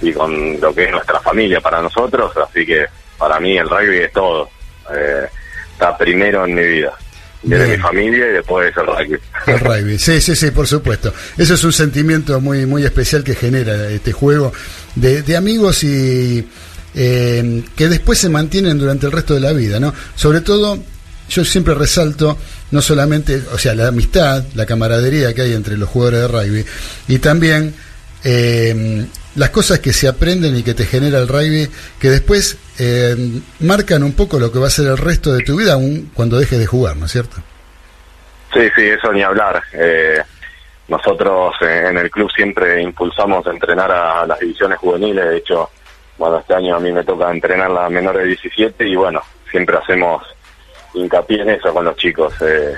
y 0.00 0.12
con 0.12 0.60
lo 0.60 0.74
que 0.74 0.84
es 0.84 0.90
nuestra 0.90 1.20
familia 1.20 1.60
para 1.60 1.82
nosotros. 1.82 2.32
Así 2.36 2.64
que 2.64 2.86
para 3.16 3.40
mí 3.40 3.56
el 3.56 3.68
rugby 3.68 3.98
es 3.98 4.12
todo. 4.12 4.48
Eh, 4.94 5.26
está 5.72 5.96
primero 5.96 6.44
en 6.44 6.54
mi 6.54 6.62
vida. 6.62 6.92
Bien. 7.40 7.70
mi 7.70 7.76
familia 7.76 8.26
y 8.26 8.32
después 8.32 8.72
el 8.76 8.86
rugby. 8.86 9.18
El 9.46 9.60
rugby, 9.60 9.98
sí, 9.98 10.20
sí, 10.20 10.34
sí, 10.34 10.50
por 10.50 10.66
supuesto. 10.66 11.14
Eso 11.36 11.54
es 11.54 11.64
un 11.64 11.72
sentimiento 11.72 12.40
muy, 12.40 12.66
muy 12.66 12.84
especial 12.84 13.22
que 13.22 13.36
genera 13.36 13.88
este 13.90 14.12
juego 14.12 14.52
de, 14.96 15.22
de 15.22 15.36
amigos 15.36 15.84
y 15.84 16.46
eh, 16.94 17.62
que 17.76 17.88
después 17.88 18.18
se 18.18 18.28
mantienen 18.28 18.76
durante 18.76 19.06
el 19.06 19.12
resto 19.12 19.34
de 19.34 19.40
la 19.40 19.52
vida, 19.52 19.78
¿no? 19.78 19.94
Sobre 20.16 20.40
todo, 20.40 20.82
yo 21.30 21.44
siempre 21.44 21.74
resalto 21.74 22.36
no 22.70 22.82
solamente, 22.82 23.40
o 23.52 23.58
sea, 23.58 23.74
la 23.74 23.88
amistad, 23.88 24.44
la 24.54 24.66
camaradería 24.66 25.32
que 25.32 25.42
hay 25.42 25.52
entre 25.52 25.76
los 25.76 25.88
jugadores 25.88 26.20
de 26.22 26.28
rugby 26.28 26.64
y 27.06 27.18
también 27.18 27.72
eh, 28.24 29.06
las 29.38 29.50
cosas 29.50 29.78
que 29.78 29.92
se 29.92 30.08
aprenden 30.08 30.56
y 30.56 30.62
que 30.62 30.74
te 30.74 30.84
genera 30.84 31.18
el 31.18 31.28
rugby, 31.28 31.68
que 32.00 32.10
después 32.10 32.58
eh, 32.78 33.16
marcan 33.60 34.02
un 34.02 34.12
poco 34.12 34.38
lo 34.38 34.52
que 34.52 34.58
va 34.58 34.66
a 34.66 34.70
ser 34.70 34.86
el 34.88 34.98
resto 34.98 35.32
de 35.32 35.44
tu 35.44 35.56
vida, 35.56 35.74
aun 35.74 36.10
cuando 36.12 36.38
dejes 36.38 36.58
de 36.58 36.66
jugar, 36.66 36.96
¿no 36.96 37.06
es 37.06 37.12
cierto? 37.12 37.36
Sí, 38.52 38.68
sí, 38.74 38.82
eso 38.82 39.12
ni 39.12 39.22
hablar. 39.22 39.62
Eh, 39.72 40.22
nosotros 40.88 41.54
eh, 41.60 41.86
en 41.88 41.98
el 41.98 42.10
club 42.10 42.30
siempre 42.34 42.82
impulsamos 42.82 43.46
a 43.46 43.50
entrenar 43.50 43.90
a 43.92 44.26
las 44.26 44.38
divisiones 44.40 44.78
juveniles. 44.78 45.24
De 45.24 45.36
hecho, 45.36 45.70
bueno, 46.16 46.38
este 46.38 46.54
año 46.54 46.76
a 46.76 46.80
mí 46.80 46.90
me 46.90 47.04
toca 47.04 47.30
entrenar 47.30 47.70
la 47.70 47.88
menor 47.88 48.16
de 48.18 48.24
17 48.24 48.88
y 48.88 48.96
bueno, 48.96 49.22
siempre 49.50 49.76
hacemos 49.76 50.22
hincapié 50.94 51.42
en 51.42 51.50
eso 51.50 51.72
con 51.72 51.84
los 51.84 51.96
chicos. 51.96 52.34
Eh, 52.40 52.74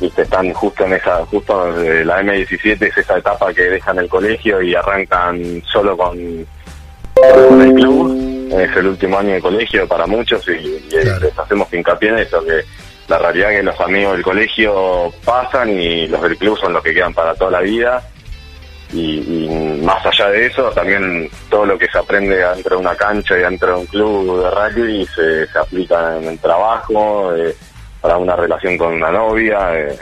viste, 0.00 0.22
están 0.22 0.52
justo 0.52 0.84
en 0.84 0.94
esa, 0.94 1.24
justo 1.26 1.70
la 1.72 2.22
M17 2.22 2.82
es 2.82 2.96
esa 2.96 3.18
etapa 3.18 3.52
que 3.52 3.62
dejan 3.62 3.98
el 3.98 4.08
colegio 4.08 4.62
y 4.62 4.74
arrancan 4.74 5.62
solo 5.70 5.96
con, 5.96 6.18
el 6.18 7.74
club. 7.74 8.50
Es 8.52 8.76
el 8.76 8.86
último 8.86 9.18
año 9.18 9.34
de 9.34 9.40
colegio 9.40 9.86
para 9.86 10.06
muchos 10.06 10.46
y, 10.48 10.52
y 10.52 10.90
les 10.90 11.38
hacemos 11.38 11.72
hincapié 11.72 12.08
en 12.08 12.18
eso, 12.18 12.42
que 12.44 12.62
la 13.08 13.18
realidad 13.18 13.52
es 13.52 13.58
que 13.58 13.62
los 13.62 13.80
amigos 13.80 14.12
del 14.12 14.22
colegio 14.22 15.12
pasan 15.24 15.70
y 15.70 16.06
los 16.08 16.20
del 16.22 16.36
club 16.36 16.58
son 16.58 16.74
los 16.74 16.82
que 16.82 16.92
quedan 16.92 17.14
para 17.14 17.34
toda 17.34 17.52
la 17.52 17.60
vida. 17.60 18.02
Y, 18.92 19.44
y 19.46 19.80
más 19.82 20.04
allá 20.04 20.30
de 20.30 20.46
eso, 20.46 20.70
también 20.70 21.28
todo 21.50 21.66
lo 21.66 21.78
que 21.78 21.88
se 21.88 21.98
aprende 21.98 22.36
dentro 22.36 22.76
de 22.76 22.82
una 22.82 22.94
cancha 22.94 23.36
y 23.36 23.42
dentro 23.42 23.68
de 23.68 23.80
un 23.80 23.86
club 23.86 24.42
de 24.42 24.50
rugby 24.50 25.06
se, 25.06 25.46
se 25.46 25.58
aplica 25.58 26.16
en 26.18 26.24
el 26.24 26.38
trabajo, 26.38 27.34
eh, 27.34 27.54
para 28.00 28.16
una 28.18 28.36
relación 28.36 28.76
con 28.78 28.94
una 28.94 29.10
novia. 29.10 29.78
eh, 29.78 29.98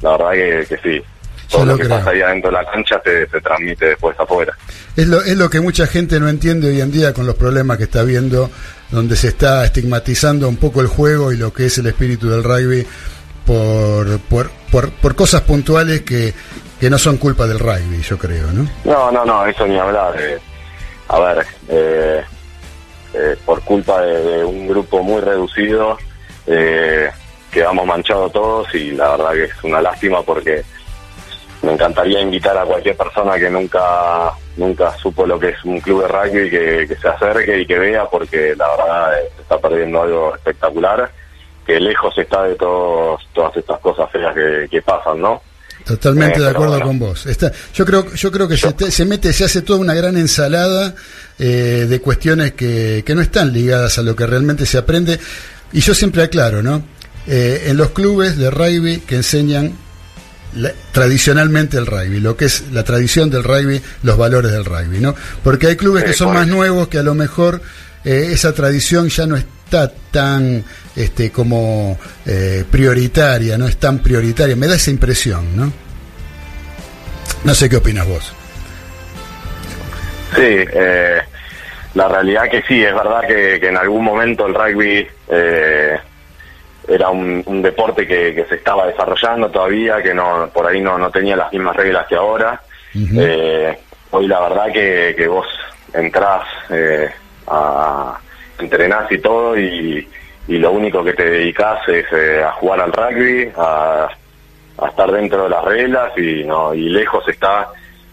la 0.00 0.10
verdad 0.12 0.30
que, 0.32 0.66
que 0.68 0.76
sí, 0.78 1.02
todo 1.50 1.64
lo, 1.64 1.72
lo 1.72 1.78
que 1.78 1.84
creo. 1.84 1.98
pasa 1.98 2.10
ahí 2.10 2.20
adentro 2.22 2.50
de 2.50 2.56
la 2.56 2.70
cancha 2.70 3.00
se, 3.04 3.26
se 3.26 3.40
transmite 3.40 3.86
después 3.86 4.18
afuera. 4.20 4.56
Es 4.96 5.06
lo, 5.06 5.22
es 5.22 5.36
lo 5.36 5.48
que 5.50 5.60
mucha 5.60 5.86
gente 5.86 6.18
no 6.20 6.28
entiende 6.28 6.68
hoy 6.68 6.80
en 6.80 6.90
día 6.92 7.12
con 7.12 7.26
los 7.26 7.34
problemas 7.36 7.76
que 7.78 7.84
está 7.84 8.02
viendo, 8.02 8.50
donde 8.90 9.16
se 9.16 9.28
está 9.28 9.64
estigmatizando 9.64 10.48
un 10.48 10.56
poco 10.56 10.80
el 10.80 10.86
juego 10.88 11.32
y 11.32 11.36
lo 11.36 11.52
que 11.52 11.66
es 11.66 11.78
el 11.78 11.86
espíritu 11.86 12.28
del 12.30 12.42
rugby 12.44 12.86
por, 13.46 14.18
por, 14.20 14.50
por, 14.70 14.90
por 14.90 15.14
cosas 15.14 15.40
puntuales 15.42 16.02
que, 16.02 16.34
que 16.80 16.90
no 16.90 16.98
son 16.98 17.16
culpa 17.16 17.46
del 17.46 17.58
rugby, 17.58 18.02
yo 18.02 18.18
creo, 18.18 18.50
¿no? 18.52 18.68
No, 18.84 19.10
no, 19.10 19.24
no, 19.24 19.46
eso 19.46 19.66
ni 19.66 19.78
hablar. 19.78 20.14
eh. 20.20 20.38
a 21.08 21.18
ver, 21.20 21.46
eh, 21.68 22.22
eh, 23.14 23.36
por 23.46 23.62
culpa 23.62 24.02
de, 24.02 24.22
de 24.22 24.44
un 24.44 24.68
grupo 24.68 25.02
muy 25.02 25.20
reducido, 25.22 25.96
eh, 26.46 27.08
quedamos 27.50 27.86
manchados 27.86 28.32
todos 28.32 28.74
y 28.74 28.92
la 28.92 29.10
verdad 29.16 29.32
que 29.32 29.44
es 29.44 29.64
una 29.64 29.80
lástima 29.80 30.22
porque 30.22 30.62
me 31.62 31.72
encantaría 31.72 32.20
invitar 32.20 32.56
a 32.56 32.64
cualquier 32.64 32.96
persona 32.96 33.38
que 33.38 33.50
nunca 33.50 34.30
nunca 34.56 34.96
supo 34.98 35.26
lo 35.26 35.38
que 35.38 35.48
es 35.50 35.64
un 35.64 35.80
club 35.80 36.02
de 36.02 36.08
rugby 36.08 36.50
que, 36.50 36.86
que 36.88 36.96
se 36.96 37.08
acerque 37.08 37.60
y 37.60 37.66
que 37.66 37.78
vea 37.78 38.04
porque 38.06 38.54
la 38.56 38.68
verdad 38.76 39.12
se 39.36 39.42
está 39.42 39.58
perdiendo 39.58 40.02
algo 40.02 40.34
espectacular 40.36 41.10
que 41.66 41.78
lejos 41.80 42.16
está 42.16 42.44
de 42.44 42.54
todos 42.54 43.20
todas 43.34 43.56
estas 43.56 43.78
cosas 43.80 44.10
feas 44.10 44.34
que, 44.34 44.68
que 44.70 44.82
pasan, 44.82 45.20
¿no? 45.20 45.42
Totalmente 45.84 46.38
Eh, 46.38 46.42
de 46.42 46.50
acuerdo 46.50 46.72
bueno. 46.72 46.86
con 46.86 46.98
vos. 46.98 47.26
Está, 47.26 47.50
yo 47.74 47.84
creo, 47.86 48.12
yo 48.14 48.30
creo 48.30 48.46
que 48.48 48.56
se, 48.56 48.72
te- 48.74 48.90
se 48.90 49.04
mete, 49.04 49.32
se 49.32 49.44
hace 49.44 49.62
toda 49.62 49.78
una 49.78 49.94
gran 49.94 50.16
ensalada 50.16 50.94
eh, 51.38 51.86
de 51.88 52.00
cuestiones 52.00 52.52
que, 52.52 53.02
que 53.06 53.14
no 53.14 53.20
están 53.22 53.52
ligadas 53.52 53.98
a 53.98 54.02
lo 54.02 54.14
que 54.14 54.26
realmente 54.26 54.66
se 54.66 54.76
aprende. 54.78 55.18
Y 55.72 55.80
yo 55.80 55.94
siempre 55.94 56.22
aclaro, 56.22 56.62
¿no? 56.62 56.82
Eh, 57.30 57.64
en 57.66 57.76
los 57.76 57.90
clubes 57.90 58.38
de 58.38 58.50
rugby 58.50 59.00
que 59.00 59.16
enseñan 59.16 59.72
la- 60.54 60.72
tradicionalmente 60.92 61.76
el 61.76 61.84
rugby, 61.86 62.20
lo 62.20 62.36
que 62.36 62.46
es 62.46 62.64
la 62.72 62.84
tradición 62.84 63.28
del 63.28 63.44
rugby, 63.44 63.82
los 64.02 64.16
valores 64.16 64.50
del 64.50 64.64
rugby, 64.64 64.98
¿no? 64.98 65.14
Porque 65.44 65.66
hay 65.66 65.76
clubes 65.76 66.04
que 66.04 66.14
son 66.14 66.32
más 66.32 66.46
nuevos 66.46 66.88
que 66.88 66.98
a 66.98 67.02
lo 67.02 67.14
mejor 67.14 67.60
eh, 68.04 68.30
esa 68.32 68.52
tradición 68.54 69.08
ya 69.10 69.26
no 69.26 69.36
está 69.36 69.92
tan 70.10 70.64
este 70.96 71.30
como 71.30 71.98
eh, 72.24 72.64
prioritaria, 72.70 73.58
no 73.58 73.68
es 73.68 73.76
tan 73.76 73.98
prioritaria, 73.98 74.56
me 74.56 74.66
da 74.66 74.76
esa 74.76 74.90
impresión, 74.90 75.54
¿no? 75.54 75.70
No 77.44 77.54
sé 77.54 77.68
qué 77.68 77.76
opinas 77.76 78.06
vos. 78.08 78.32
Sí, 80.34 80.40
eh, 80.42 81.18
la 81.94 82.08
realidad 82.08 82.44
que 82.50 82.62
sí, 82.62 82.82
es 82.82 82.94
verdad 82.94 83.20
que, 83.26 83.58
que 83.60 83.68
en 83.68 83.76
algún 83.76 84.04
momento 84.04 84.46
el 84.46 84.54
rugby 84.54 85.06
era 86.88 87.10
un, 87.10 87.42
un 87.46 87.62
deporte 87.62 88.06
que, 88.06 88.34
que 88.34 88.44
se 88.46 88.56
estaba 88.56 88.86
desarrollando 88.86 89.50
todavía, 89.50 90.02
que 90.02 90.14
no 90.14 90.48
por 90.52 90.66
ahí 90.66 90.80
no, 90.80 90.98
no 90.98 91.10
tenía 91.10 91.36
las 91.36 91.52
mismas 91.52 91.76
reglas 91.76 92.06
que 92.06 92.16
ahora. 92.16 92.60
Eh, 92.94 93.78
hoy 94.10 94.26
la 94.26 94.40
verdad 94.40 94.72
que, 94.72 95.14
que 95.16 95.28
vos 95.28 95.46
entrás 95.92 96.42
eh, 96.70 97.10
a 97.46 98.18
entrenás 98.58 99.10
y 99.12 99.18
todo 99.18 99.56
y, 99.58 100.08
y 100.48 100.58
lo 100.58 100.72
único 100.72 101.04
que 101.04 101.12
te 101.12 101.30
dedicás 101.30 101.86
es 101.88 102.06
eh, 102.12 102.42
a 102.42 102.52
jugar 102.52 102.80
al 102.80 102.92
rugby, 102.92 103.52
a, 103.56 104.08
a 104.78 104.88
estar 104.88 105.12
dentro 105.12 105.44
de 105.44 105.50
las 105.50 105.64
reglas 105.64 106.12
y 106.16 106.42
no 106.44 106.74
y 106.74 106.88
lejos 106.88 107.28
está 107.28 107.68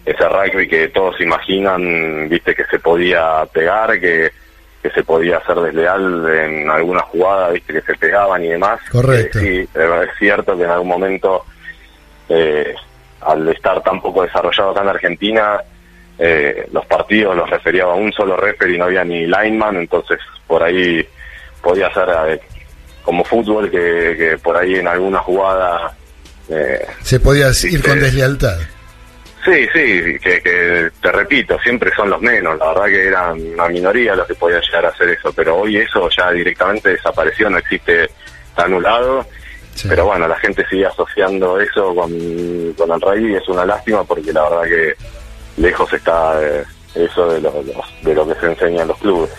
ese 0.06 0.30
rugby 0.30 0.68
que 0.68 0.90
todos 0.90 1.20
imaginan, 1.22 2.30
viste 2.30 2.54
que 2.54 2.66
se 2.66 2.78
podía 2.80 3.46
pegar, 3.52 4.00
que, 4.00 4.32
que 4.86 4.92
se 4.92 5.04
podía 5.04 5.38
hacer 5.38 5.56
desleal 5.56 6.30
en 6.30 6.70
alguna 6.70 7.02
jugada, 7.02 7.50
viste 7.50 7.74
que 7.74 7.82
se 7.82 7.96
pegaban 7.96 8.44
y 8.44 8.50
demás. 8.50 8.80
Correcto. 8.92 9.40
Eh, 9.40 9.68
sí, 9.74 9.80
es 9.82 10.10
cierto 10.20 10.56
que 10.56 10.64
en 10.64 10.70
algún 10.70 10.90
momento 10.90 11.44
eh, 12.30 12.76
al 13.22 13.48
estar 13.50 13.82
tan 13.82 14.00
poco 14.00 14.22
desarrollado 14.22 14.70
acá 14.70 14.82
en 14.82 14.90
Argentina, 14.90 15.60
eh, 16.20 16.68
los 16.72 16.86
partidos 16.86 17.36
los 17.36 17.50
refería 17.50 17.86
a 17.86 17.96
un 17.96 18.12
solo 18.12 18.38
referee 18.38 18.76
y 18.76 18.78
no 18.78 18.86
había 18.86 19.04
ni 19.04 19.26
lineman, 19.26 19.78
entonces 19.78 20.20
por 20.46 20.62
ahí 20.62 21.04
podía 21.64 21.92
ser 21.92 22.08
eh, 22.28 22.40
como 23.02 23.24
fútbol 23.24 23.72
que, 23.72 24.16
que 24.16 24.38
por 24.38 24.56
ahí 24.56 24.76
en 24.76 24.88
alguna 24.88 25.18
jugada 25.18 25.96
eh, 26.48 26.86
Se 27.02 27.20
podía 27.20 27.48
ir 27.64 27.82
con 27.82 28.00
deslealtad. 28.00 28.60
Sí, 29.46 29.68
sí, 29.72 30.18
que, 30.20 30.42
que 30.42 30.90
te 31.00 31.12
repito, 31.12 31.60
siempre 31.60 31.92
son 31.96 32.10
los 32.10 32.20
menos, 32.20 32.58
la 32.58 32.70
verdad 32.70 32.86
que 32.86 33.08
eran 33.08 33.40
una 33.54 33.68
minoría 33.68 34.16
los 34.16 34.26
que 34.26 34.34
podían 34.34 34.62
llegar 34.62 34.86
a 34.86 34.90
hacer 34.90 35.10
eso, 35.10 35.32
pero 35.34 35.58
hoy 35.58 35.78
eso 35.78 36.10
ya 36.10 36.32
directamente 36.32 36.90
desapareció, 36.90 37.48
no 37.48 37.60
existe, 37.60 38.06
está 38.06 38.64
anulado, 38.64 39.24
pero 39.88 40.06
bueno, 40.06 40.28
la 40.28 40.40
gente 40.40 40.66
sigue 40.68 40.88
asociando 40.88 41.60
eso 41.60 41.94
con, 41.94 42.12
con 42.76 42.92
el 42.92 43.02
rugby 43.02 43.34
y 43.34 43.36
es 43.36 43.48
una 43.48 43.66
lástima 43.66 44.04
porque 44.04 44.34
la 44.34 44.50
verdad 44.50 44.64
que 44.64 44.94
lejos 45.62 45.94
está 45.94 46.42
eh, 46.42 46.64
eso 46.96 47.32
de 47.32 47.42
lo, 47.42 47.64
de 48.02 48.16
lo 48.16 48.28
que 48.28 48.40
se 48.40 48.48
enseña 48.48 48.82
en 48.82 48.88
los 48.88 48.98
clubes. 48.98 49.30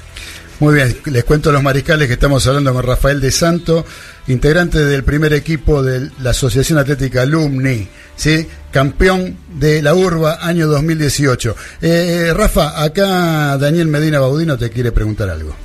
Muy 0.58 0.74
bien, 0.74 0.96
les 1.06 1.24
cuento 1.24 1.50
a 1.50 1.52
los 1.52 1.62
mariscales 1.62 2.06
que 2.06 2.14
estamos 2.14 2.46
hablando 2.46 2.72
con 2.72 2.82
Rafael 2.82 3.20
de 3.20 3.30
Santo, 3.30 3.84
integrante 4.26 4.84
del 4.84 5.04
primer 5.04 5.34
equipo 5.34 5.82
de 5.82 6.10
la 6.20 6.30
Asociación 6.30 6.78
Atlética 6.78 7.22
Alumni, 7.22 7.86
¿sí? 8.14 8.48
Campeón 8.80 9.38
de 9.54 9.80
la 9.80 9.94
Urba 9.94 10.40
año 10.46 10.66
2018. 10.66 11.56
Eh, 11.80 12.30
Rafa, 12.36 12.82
acá 12.84 13.56
Daniel 13.56 13.86
Medina 13.88 14.20
Baudino 14.20 14.58
te 14.58 14.68
quiere 14.68 14.92
preguntar 14.92 15.30
algo. 15.30 15.56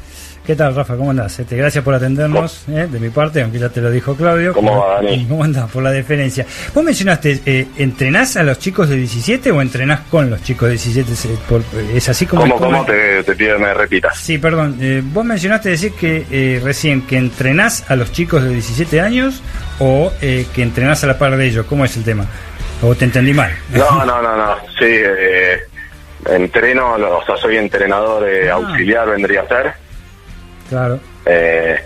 ¿Qué 0.48 0.56
tal, 0.56 0.74
Rafa? 0.74 0.96
¿Cómo 0.96 1.12
andás? 1.12 1.38
Este, 1.38 1.58
gracias 1.58 1.84
por 1.84 1.94
atendernos, 1.94 2.64
eh, 2.70 2.88
de 2.90 3.00
mi 3.02 3.10
parte, 3.10 3.42
aunque 3.42 3.60
ya 3.60 3.68
te 3.68 3.82
lo 3.82 3.92
dijo 3.92 4.16
Claudio. 4.16 4.54
¿Cómo 4.54 4.78
va, 4.80 5.02
Dani? 5.02 5.26
¿Cómo 5.30 5.44
andás? 5.44 5.70
Por 5.70 5.84
la 5.84 5.92
deferencia. 5.92 6.46
Vos 6.74 6.84
mencionaste, 6.86 7.42
eh, 7.46 7.68
¿entrenás 7.78 8.38
a 8.38 8.44
los 8.44 8.58
chicos 8.60 8.88
de 8.88 8.96
17 8.96 9.52
o 9.52 9.62
entrenás 9.62 10.00
con 10.10 10.30
los 10.30 10.42
chicos 10.42 10.70
de 10.70 10.76
17? 10.76 11.12
¿Es, 11.12 11.28
por- 11.50 11.64
es 11.94 12.08
así 12.08 12.26
como... 12.26 12.44
¿Cómo, 12.44 12.56
cómo 12.56 12.86
te, 12.86 13.24
te 13.26 13.36
pido 13.36 13.58
que 13.58 13.64
me 13.64 13.74
repitas? 13.74 14.18
Sí, 14.18 14.38
perdón. 14.38 14.78
eh, 14.80 15.04
vos 15.14 15.26
mencionaste 15.26 15.68
decir 15.70 15.92
que 16.00 16.26
eh, 16.32 16.62
recién 16.64 17.02
que 17.02 17.18
entrenás 17.18 17.84
a 17.92 17.98
los 17.98 18.14
chicos 18.14 18.42
de 18.42 18.52
17 18.52 19.02
años 19.02 19.42
o 19.80 20.14
eh, 20.22 20.46
que 20.56 20.64
entrenás 20.64 21.04
a 21.04 21.08
la 21.08 21.18
par 21.20 21.36
de 21.36 21.46
ellos. 21.46 21.66
¿Cómo 21.68 21.84
es 21.84 21.98
el 21.98 22.04
tema? 22.04 22.26
¿O 22.82 22.96
te 22.96 23.06
entendí 23.06 23.34
mal? 23.34 23.52
No, 23.70 24.06
no, 24.06 24.22
no, 24.22 24.36
no, 24.36 24.56
sí, 24.80 24.86
eh, 24.90 25.60
entreno, 26.26 26.94
o 26.96 27.26
sea, 27.26 27.38
soy 27.38 27.58
entrenador 27.58 28.28
eh, 28.28 28.50
auxiliar, 28.50 29.08
vendría 29.10 29.42
a 29.42 29.48
ser. 29.48 29.74
Claro. 30.70 31.00
Eh, 31.26 31.80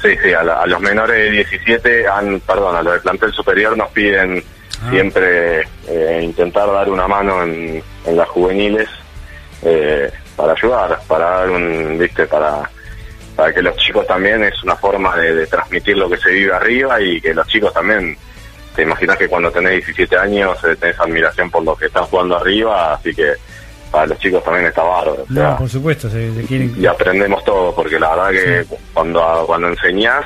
sí, 0.00 0.08
sí, 0.22 0.32
a, 0.32 0.42
la- 0.44 0.60
a 0.62 0.66
los 0.66 0.80
menores 0.80 1.16
de 1.16 1.30
17, 1.30 2.06
han, 2.06 2.40
perdón, 2.40 2.76
a 2.76 2.82
los 2.82 2.92
del 2.92 3.02
plantel 3.02 3.32
superior 3.32 3.76
nos 3.76 3.90
piden 3.90 4.42
siempre 4.88 5.60
eh, 5.88 6.20
intentar 6.22 6.70
dar 6.72 6.88
una 6.88 7.06
mano 7.06 7.42
en, 7.42 7.82
en 8.06 8.16
las 8.16 8.28
juveniles 8.28 8.88
eh, 9.62 10.10
para 10.36 10.52
ayudar, 10.52 10.98
para 11.06 11.28
dar 11.30 11.50
un, 11.50 11.98
viste, 11.98 12.26
para, 12.26 12.62
para 13.36 13.52
que 13.52 13.60
los 13.62 13.76
chicos 13.76 14.06
también 14.06 14.42
es 14.44 14.62
una 14.62 14.76
forma 14.76 15.14
de, 15.16 15.34
de 15.34 15.46
transmitir 15.48 15.98
lo 15.98 16.08
que 16.08 16.16
se 16.16 16.30
vive 16.30 16.54
arriba 16.54 16.98
y 17.00 17.20
que 17.20 17.34
los 17.34 17.46
chicos 17.48 17.74
también, 17.74 18.16
te 18.74 18.82
imaginas 18.82 19.16
que 19.16 19.28
cuando 19.28 19.50
tenés 19.50 19.72
17 19.86 20.16
años 20.16 20.56
eh, 20.64 20.76
tenés 20.78 20.98
admiración 21.00 21.50
por 21.50 21.64
lo 21.64 21.74
que 21.76 21.86
están 21.86 22.04
jugando 22.04 22.36
arriba, 22.38 22.94
así 22.94 23.14
que 23.14 23.32
para 23.90 24.06
los 24.06 24.18
chicos 24.20 24.42
también 24.44 24.66
está 24.66 24.82
bárbaro. 24.82 25.24
o 25.28 25.32
sea, 25.34 25.50
No, 25.50 25.56
por 25.58 25.68
supuesto, 25.68 26.08
se, 26.08 26.32
se 26.34 26.42
quieren... 26.44 26.74
y 26.78 26.86
aprendemos 26.86 27.44
todo, 27.44 27.74
porque 27.74 27.98
la 27.98 28.10
verdad 28.14 28.30
que 28.30 28.64
cuando, 28.94 29.44
cuando 29.46 29.68
enseñás 29.68 30.24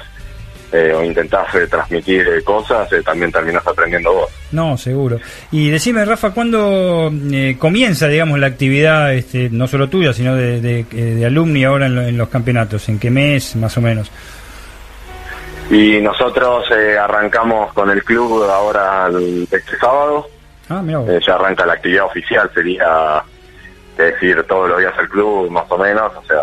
eh, 0.73 0.93
o 0.93 1.05
intentás 1.05 1.55
eh, 1.55 1.67
transmitir 1.69 2.27
cosas, 2.45 2.89
también 3.05 3.31
terminás 3.31 3.65
aprendiendo 3.67 4.13
vos. 4.13 4.31
No, 4.51 4.77
seguro. 4.77 5.19
Y 5.53 5.71
decime, 5.71 6.05
Rafa, 6.05 6.33
¿cuándo 6.33 7.13
comienza, 7.59 8.09
digamos, 8.09 8.39
la 8.41 8.49
actividad, 8.49 9.15
este, 9.15 9.49
no 9.51 9.67
solo 9.69 9.89
tuya, 9.89 10.13
sino 10.13 10.35
de, 10.35 10.61
de, 10.61 10.85
de 10.85 11.25
alumni 11.27 11.65
ahora 11.65 11.87
en, 11.87 11.95
lo- 11.95 12.03
en 12.03 12.19
los 12.19 12.29
campeonatos? 12.29 12.89
¿En 12.89 12.99
qué 12.99 13.09
mes, 13.11 13.55
más 13.57 13.77
o 13.79 13.81
menos? 13.81 14.11
Y 15.71 16.01
nosotros 16.01 16.71
eh, 16.71 16.99
arrancamos 16.99 17.73
con 17.73 17.91
el 17.91 18.05
club 18.05 18.43
ahora 18.45 19.09
este 19.51 19.79
sábado, 19.79 20.29
Ah, 20.69 20.81
mira. 20.83 21.01
Eh, 21.07 21.21
ya 21.27 21.35
arranca 21.35 21.67
la 21.67 21.75
actividad 21.75 22.07
oficial, 22.07 22.51
sería 22.55 23.23
decir 23.97 24.43
todos 24.45 24.71
los 24.71 24.79
días 24.79 24.95
al 24.99 25.09
club, 25.09 25.51
más 25.51 25.65
o 25.69 25.79
menos, 25.79 26.13
o 26.17 26.25
sea, 26.25 26.41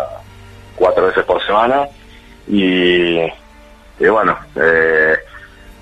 cuatro 0.76 1.06
veces 1.06 1.24
por 1.24 1.44
semana. 1.44 1.88
Y, 2.46 3.18
y 3.18 4.08
bueno, 4.08 4.38
eh, 4.56 5.16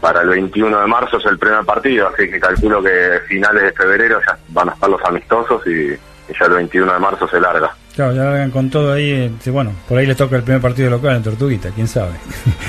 para 0.00 0.22
el 0.22 0.28
21 0.28 0.80
de 0.80 0.86
marzo 0.86 1.18
es 1.18 1.26
el 1.26 1.38
primer 1.38 1.64
partido, 1.64 2.08
así 2.08 2.30
que 2.30 2.40
calculo 2.40 2.82
que 2.82 3.20
finales 3.28 3.62
de 3.62 3.72
febrero 3.72 4.20
ya 4.26 4.38
van 4.48 4.70
a 4.70 4.72
estar 4.72 4.88
los 4.88 5.04
amistosos 5.04 5.66
y, 5.66 5.94
y 6.30 6.38
ya 6.38 6.46
el 6.46 6.52
21 6.52 6.92
de 6.92 6.98
marzo 6.98 7.28
se 7.28 7.40
larga. 7.40 7.74
Claro, 7.94 8.12
ya 8.12 8.24
largan 8.24 8.50
con 8.50 8.70
todo 8.70 8.92
ahí. 8.92 9.10
este, 9.10 9.50
bueno, 9.50 9.72
por 9.88 9.98
ahí 9.98 10.06
le 10.06 10.14
toca 10.14 10.36
el 10.36 10.42
primer 10.42 10.62
partido 10.62 10.90
local 10.90 11.16
en 11.16 11.22
Tortuguita, 11.22 11.70
quién 11.70 11.88
sabe. 11.88 12.12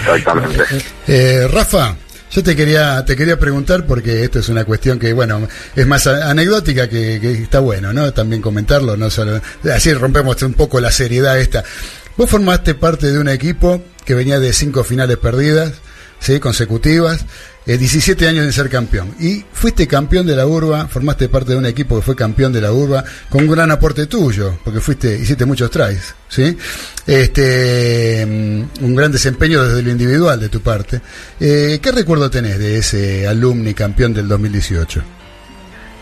Exactamente. 0.02 0.64
Eh, 1.08 1.48
Rafa, 1.52 1.96
yo 2.32 2.44
te 2.44 2.56
quería 2.56 3.04
te 3.04 3.16
quería 3.16 3.38
preguntar 3.38 3.86
porque 3.86 4.24
esto 4.24 4.40
es 4.40 4.48
una 4.50 4.64
cuestión 4.64 4.98
que 4.98 5.12
bueno 5.12 5.48
es 5.76 5.86
más 5.86 6.08
anecdótica 6.08 6.88
que, 6.88 7.20
que 7.20 7.32
está 7.34 7.60
bueno, 7.60 7.92
¿no? 7.92 8.14
También 8.14 8.42
comentarlo, 8.42 8.96
no 8.96 9.10
solo 9.10 9.42
así 9.74 9.94
rompemos 9.94 10.42
un 10.44 10.54
poco 10.54 10.80
la 10.80 10.92
seriedad 10.92 11.40
esta. 11.40 11.64
Vos 12.16 12.30
formaste 12.30 12.76
parte 12.76 13.12
de 13.12 13.20
un 13.20 13.28
equipo 13.28 13.84
que 14.06 14.14
venía 14.14 14.40
de 14.40 14.54
cinco 14.54 14.84
finales 14.84 15.18
perdidas, 15.18 15.74
sí, 16.22 16.40
consecutivas, 16.40 17.26
eh, 17.66 17.78
17 17.78 18.28
años 18.28 18.46
de 18.46 18.52
ser 18.52 18.70
campeón 18.70 19.16
y 19.20 19.44
fuiste 19.52 19.88
campeón 19.88 20.26
de 20.28 20.36
la 20.36 20.46
Urba, 20.46 20.88
formaste 20.88 21.28
parte 21.30 21.52
de 21.52 21.58
un 21.58 21.66
equipo 21.66 21.96
que 21.96 22.04
fue 22.04 22.16
campeón 22.16 22.54
de 22.54 22.62
la 22.62 22.72
Urba 22.72 23.04
con 23.28 23.42
un 23.42 23.52
gran 23.52 23.72
aporte 23.72 24.06
tuyo, 24.06 24.60
porque 24.64 24.80
fuiste 24.80 25.16
hiciste 25.16 25.46
muchos 25.46 25.72
tries, 25.72 26.16
sí, 26.28 26.56
este 27.08 28.26
mm, 28.26 28.86
un 28.86 28.96
gran 28.96 29.12
desempeño 29.12 29.64
desde 29.64 29.82
lo 29.82 29.90
individual 29.90 30.40
de 30.40 30.50
tu 30.50 30.62
parte. 30.62 31.02
Eh, 31.40 31.80
¿Qué 31.82 31.92
recuerdo 31.92 32.30
tenés 32.30 32.60
de 32.60 32.78
ese 32.78 33.28
alumni 33.28 33.74
campeón 33.74 34.14
del 34.14 34.28
2018? 34.28 35.02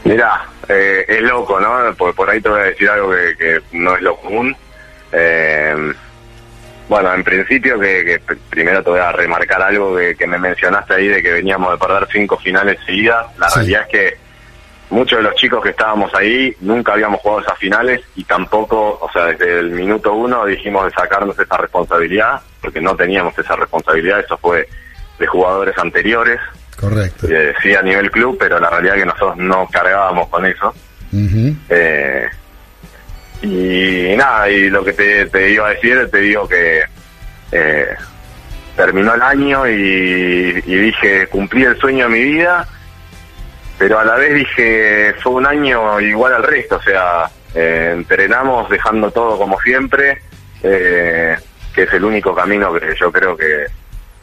Mirá, 0.04 0.50
eh, 0.68 1.06
es 1.08 1.22
loco, 1.22 1.60
¿no? 1.60 1.94
Por, 1.96 2.14
por 2.14 2.30
ahí 2.30 2.42
te 2.42 2.50
voy 2.50 2.60
a 2.60 2.64
decir 2.64 2.90
algo 2.90 3.12
que, 3.12 3.36
que 3.38 3.78
no 3.78 3.96
es 3.96 4.02
lo 4.02 4.18
común. 4.18 4.56
Eh, 5.14 5.94
bueno, 6.90 7.14
en 7.14 7.24
principio 7.24 7.80
que, 7.80 8.04
que 8.04 8.22
pr- 8.22 8.38
primero 8.50 8.84
te 8.84 8.90
voy 8.90 9.00
a 9.00 9.12
remarcar 9.14 9.62
algo 9.62 9.96
que, 9.96 10.16
que 10.16 10.28
me 10.28 10.38
mencionaste 10.38 10.96
ahí 10.96 11.08
de 11.08 11.22
que 11.24 11.32
veníamos 11.32 11.72
de 11.72 11.78
perder 11.78 12.08
cinco 12.12 12.38
finales 12.38 12.78
seguidas. 12.86 13.26
La 13.38 13.48
realidad 13.56 13.84
es 13.84 13.88
que 13.88 14.18
muchos 14.90 15.20
de 15.20 15.24
los 15.24 15.36
chicos 15.36 15.62
que 15.64 15.70
estábamos 15.70 16.14
ahí 16.16 16.54
nunca 16.62 16.94
habíamos 16.94 17.22
jugado 17.22 17.42
esas 17.42 17.58
finales 17.60 18.02
y 18.16 18.24
tampoco, 18.24 18.98
o 19.00 19.10
sea, 19.14 19.26
desde 19.28 19.60
el 19.60 19.70
minuto 19.70 20.14
uno 20.14 20.46
dijimos 20.46 20.86
de 20.86 20.92
sacarnos 20.92 21.38
esa 21.40 21.58
responsabilidad, 21.58 22.42
porque 22.60 22.82
no 22.82 22.96
teníamos 22.96 23.38
esa 23.38 23.56
responsabilidad, 23.56 24.20
eso 24.22 24.38
fue 24.38 24.68
de 25.20 25.28
jugadores 25.28 25.78
anteriores, 25.78 26.40
Correcto. 26.76 27.28
eh, 27.30 27.54
sí 27.62 27.76
a 27.76 27.82
nivel 27.84 28.10
club, 28.10 28.36
pero 28.40 28.60
la 28.60 28.70
realidad 28.72 28.96
es 28.96 29.02
que 29.04 29.06
nosotros 29.08 29.38
no 29.38 29.68
cargábamos 29.72 30.28
con 30.30 30.46
eso. 30.46 30.74
Eh, 31.70 32.28
y 33.42 34.16
nada, 34.18 34.50
y 34.50 34.70
lo 34.70 34.84
que 34.84 34.94
te, 34.94 35.26
te 35.28 35.52
iba 35.52 35.68
a 35.68 35.72
decir, 35.72 36.10
te 36.12 36.18
digo 36.20 36.48
que 36.48 36.84
eh, 37.52 37.96
terminó 38.76 39.14
el 39.14 39.22
año 39.22 39.68
y, 39.68 40.54
dije, 40.62 41.28
cumplí 41.28 41.64
el 41.64 41.78
sueño 41.78 42.06
de 42.06 42.12
mi 42.12 42.24
vida, 42.24 42.68
pero 43.78 44.00
a 44.00 44.06
la 44.06 44.16
vez 44.16 44.34
dije, 44.34 45.14
fue 45.22 45.34
un 45.34 45.46
año 45.46 46.00
igual 46.00 46.34
al 46.34 46.44
resto, 46.44 46.78
o 46.78 46.82
sea, 46.82 47.30
eh, 47.56 47.92
entrenamos 47.94 48.70
dejando 48.70 49.12
todo 49.12 49.38
como 49.38 49.60
siempre, 49.62 50.22
eh, 50.64 51.36
que 51.74 51.84
es 51.84 51.94
el 51.94 52.04
único 52.04 52.36
camino 52.36 52.74
que 52.74 52.96
yo 53.00 53.12
creo 53.12 53.36
que, 53.36 53.66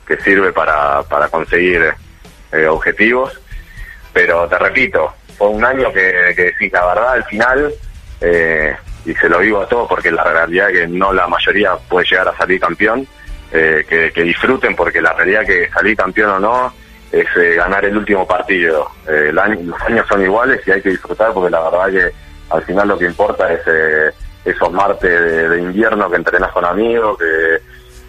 que 0.06 0.16
sirve 0.22 0.52
para, 0.52 1.02
para 1.02 1.28
conseguir 1.28 1.92
eh, 2.52 2.66
objetivos, 2.66 3.38
pero 4.12 4.48
te 4.48 4.58
repito, 4.58 5.14
fue 5.36 5.48
un 5.48 5.64
año 5.64 5.92
que, 5.92 6.54
que 6.58 6.70
la 6.70 6.86
verdad, 6.86 7.12
al 7.12 7.24
final, 7.24 7.74
y 9.06 9.14
se 9.14 9.28
lo 9.28 9.38
digo 9.40 9.62
a 9.62 9.68
todos 9.68 9.88
porque 9.88 10.10
la 10.10 10.24
realidad 10.24 10.70
es 10.70 10.80
que 10.80 10.86
no 10.88 11.12
la 11.12 11.26
mayoría 11.28 11.74
puede 11.88 12.06
llegar 12.10 12.28
a 12.28 12.36
salir 12.36 12.60
campeón, 12.60 13.06
eh, 13.52 13.84
que, 13.88 14.10
que 14.12 14.22
disfruten 14.22 14.74
porque 14.76 15.00
la 15.00 15.12
realidad 15.12 15.42
es 15.42 15.48
que 15.48 15.70
salir 15.70 15.96
campeón 15.96 16.30
o 16.30 16.38
no 16.40 16.74
es 17.12 17.26
eh, 17.36 17.54
ganar 17.54 17.84
el 17.84 17.96
último 17.96 18.26
partido. 18.26 18.90
Eh, 19.08 19.26
el 19.30 19.38
año- 19.38 19.60
los 19.62 19.80
años 19.82 20.04
son 20.08 20.22
iguales 20.22 20.60
y 20.66 20.72
hay 20.72 20.82
que 20.82 20.90
disfrutar 20.90 21.32
porque 21.32 21.50
la 21.50 21.60
verdad 21.70 21.90
que 21.90 22.14
al 22.54 22.62
final 22.64 22.88
lo 22.88 22.98
que 22.98 23.04
importa 23.06 23.52
es 23.52 23.60
eh, 23.66 24.10
esos 24.44 24.72
martes 24.72 25.08
de, 25.10 25.48
de 25.48 25.58
invierno 25.60 26.10
que 26.10 26.16
entrenás 26.16 26.50
con 26.52 26.64
amigos, 26.64 27.16
que, 27.18 27.58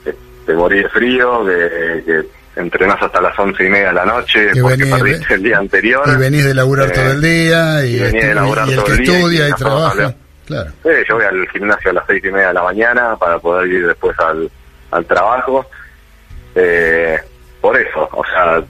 que 0.03 0.15
te 0.45 0.53
morís 0.53 0.83
de 0.83 0.89
frío, 0.89 1.45
que, 1.45 2.03
que 2.05 2.59
entrenás 2.59 2.97
hasta 3.01 3.21
las 3.21 3.37
once 3.37 3.63
y 3.63 3.69
media 3.69 3.89
de 3.89 3.93
la 3.93 4.05
noche 4.05 4.47
Que 4.51 4.61
porque 4.61 4.77
venís- 4.85 4.97
perdiste 4.97 5.33
el 5.35 5.43
día 5.43 5.57
anterior. 5.59 6.03
Y 6.07 6.17
venís 6.17 6.43
de 6.45 6.53
laburar 6.55 6.87
Eh, 6.89 6.91
todo 6.91 7.11
el 7.11 7.21
día 7.21 7.85
y, 7.85 7.95
y 7.95 7.99
venís 7.99 8.23
de 8.27 8.33
laburar 8.35 8.67
y 8.67 8.71
el 8.71 8.75
todo 8.77 8.85
que 8.87 8.93
día 8.93 9.11
y 9.11 9.15
estudia 9.15 9.47
y 9.47 9.51
a 9.51 9.55
trabaja. 9.55 10.15
Claro. 10.47 10.71
Sí, 10.81 10.89
yo 11.07 11.15
voy 11.15 11.25
al 11.25 11.47
gimnasio 11.49 11.91
a 11.91 11.93
las 11.93 12.07
seis 12.07 12.23
y 12.23 12.31
media 12.31 12.47
de 12.47 12.53
la 12.53 12.63
mañana 12.63 13.15
para 13.17 13.37
poder 13.37 13.67
ir 13.67 13.85
después 13.85 14.17
al, 14.19 14.49
al 14.91 15.05
trabajo. 15.05 15.65
Eh, 16.55 17.19
por 17.59 17.77
eso, 17.77 18.09
o 18.13 18.23
sea, 18.25 18.63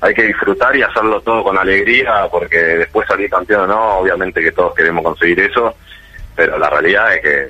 hay 0.00 0.14
que 0.14 0.22
disfrutar 0.22 0.74
y 0.76 0.82
hacerlo 0.82 1.20
todo 1.20 1.42
con 1.42 1.58
alegría, 1.58 2.28
porque 2.30 2.58
después 2.58 3.08
salir 3.08 3.28
campeón 3.28 3.62
o 3.62 3.66
no, 3.66 3.98
obviamente 3.98 4.40
que 4.40 4.52
todos 4.52 4.74
queremos 4.74 5.02
conseguir 5.02 5.40
eso, 5.40 5.74
pero 6.36 6.56
la 6.56 6.70
realidad 6.70 7.14
es 7.14 7.20
que 7.22 7.48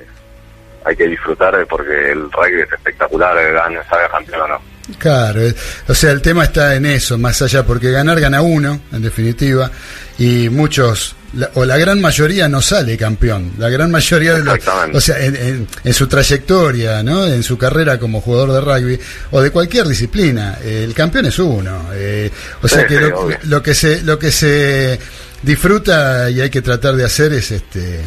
hay 0.83 0.95
que 0.95 1.07
disfrutar 1.07 1.65
porque 1.67 2.11
el 2.11 2.31
rugby 2.31 2.61
es 2.61 2.71
espectacular, 2.71 3.35
gane, 3.53 3.83
salga 3.83 4.09
campeón 4.09 4.41
o 4.41 4.47
no. 4.47 4.74
Claro, 4.99 5.41
eh, 5.41 5.55
o 5.87 5.95
sea, 5.95 6.11
el 6.11 6.21
tema 6.21 6.43
está 6.43 6.75
en 6.75 6.85
eso, 6.85 7.17
más 7.17 7.41
allá, 7.41 7.65
porque 7.65 7.89
ganar 7.91 8.19
gana 8.19 8.41
uno, 8.41 8.81
en 8.91 9.01
definitiva, 9.01 9.71
y 10.19 10.47
muchos, 10.49 11.15
la- 11.33 11.49
o 11.55 11.65
la 11.65 11.75
gran 11.77 11.99
mayoría 11.99 12.47
no 12.47 12.61
sale 12.61 12.95
campeón, 12.95 13.53
la 13.57 13.69
gran 13.69 13.89
mayoría 13.89 14.33
de 14.33 14.43
los, 14.43 14.53
o 14.95 15.01
sea, 15.01 15.19
en, 15.25 15.35
en- 15.35 15.67
en 15.83 15.93
su 15.93 16.05
trayectoria, 16.05 17.01
¿no? 17.01 17.25
En 17.25 17.41
su 17.41 17.57
carrera 17.57 17.97
como 17.97 18.21
jugador 18.21 18.51
de 18.53 18.61
rugby, 18.61 18.99
o 19.31 19.41
de 19.41 19.49
cualquier 19.49 19.87
disciplina, 19.87 20.59
eh, 20.63 20.83
el 20.87 20.93
campeón 20.93 21.25
es 21.25 21.39
uno, 21.39 21.89
eh, 21.93 22.29
o 22.61 22.67
sea 22.67 22.81
Sí, 22.81 22.87
que 22.87 22.95
sí, 22.95 23.01
lo, 23.09 23.29
lo 23.43 23.63
que 23.63 23.73
se, 23.73 24.01
lo 24.03 24.19
que 24.19 24.31
se 24.31 24.99
disfruta 25.41 26.29
y 26.29 26.41
hay 26.41 26.49
que 26.49 26.61
tratar 26.61 26.95
de 26.95 27.05
hacer 27.05 27.33
es 27.33 27.51
este, 27.51 28.01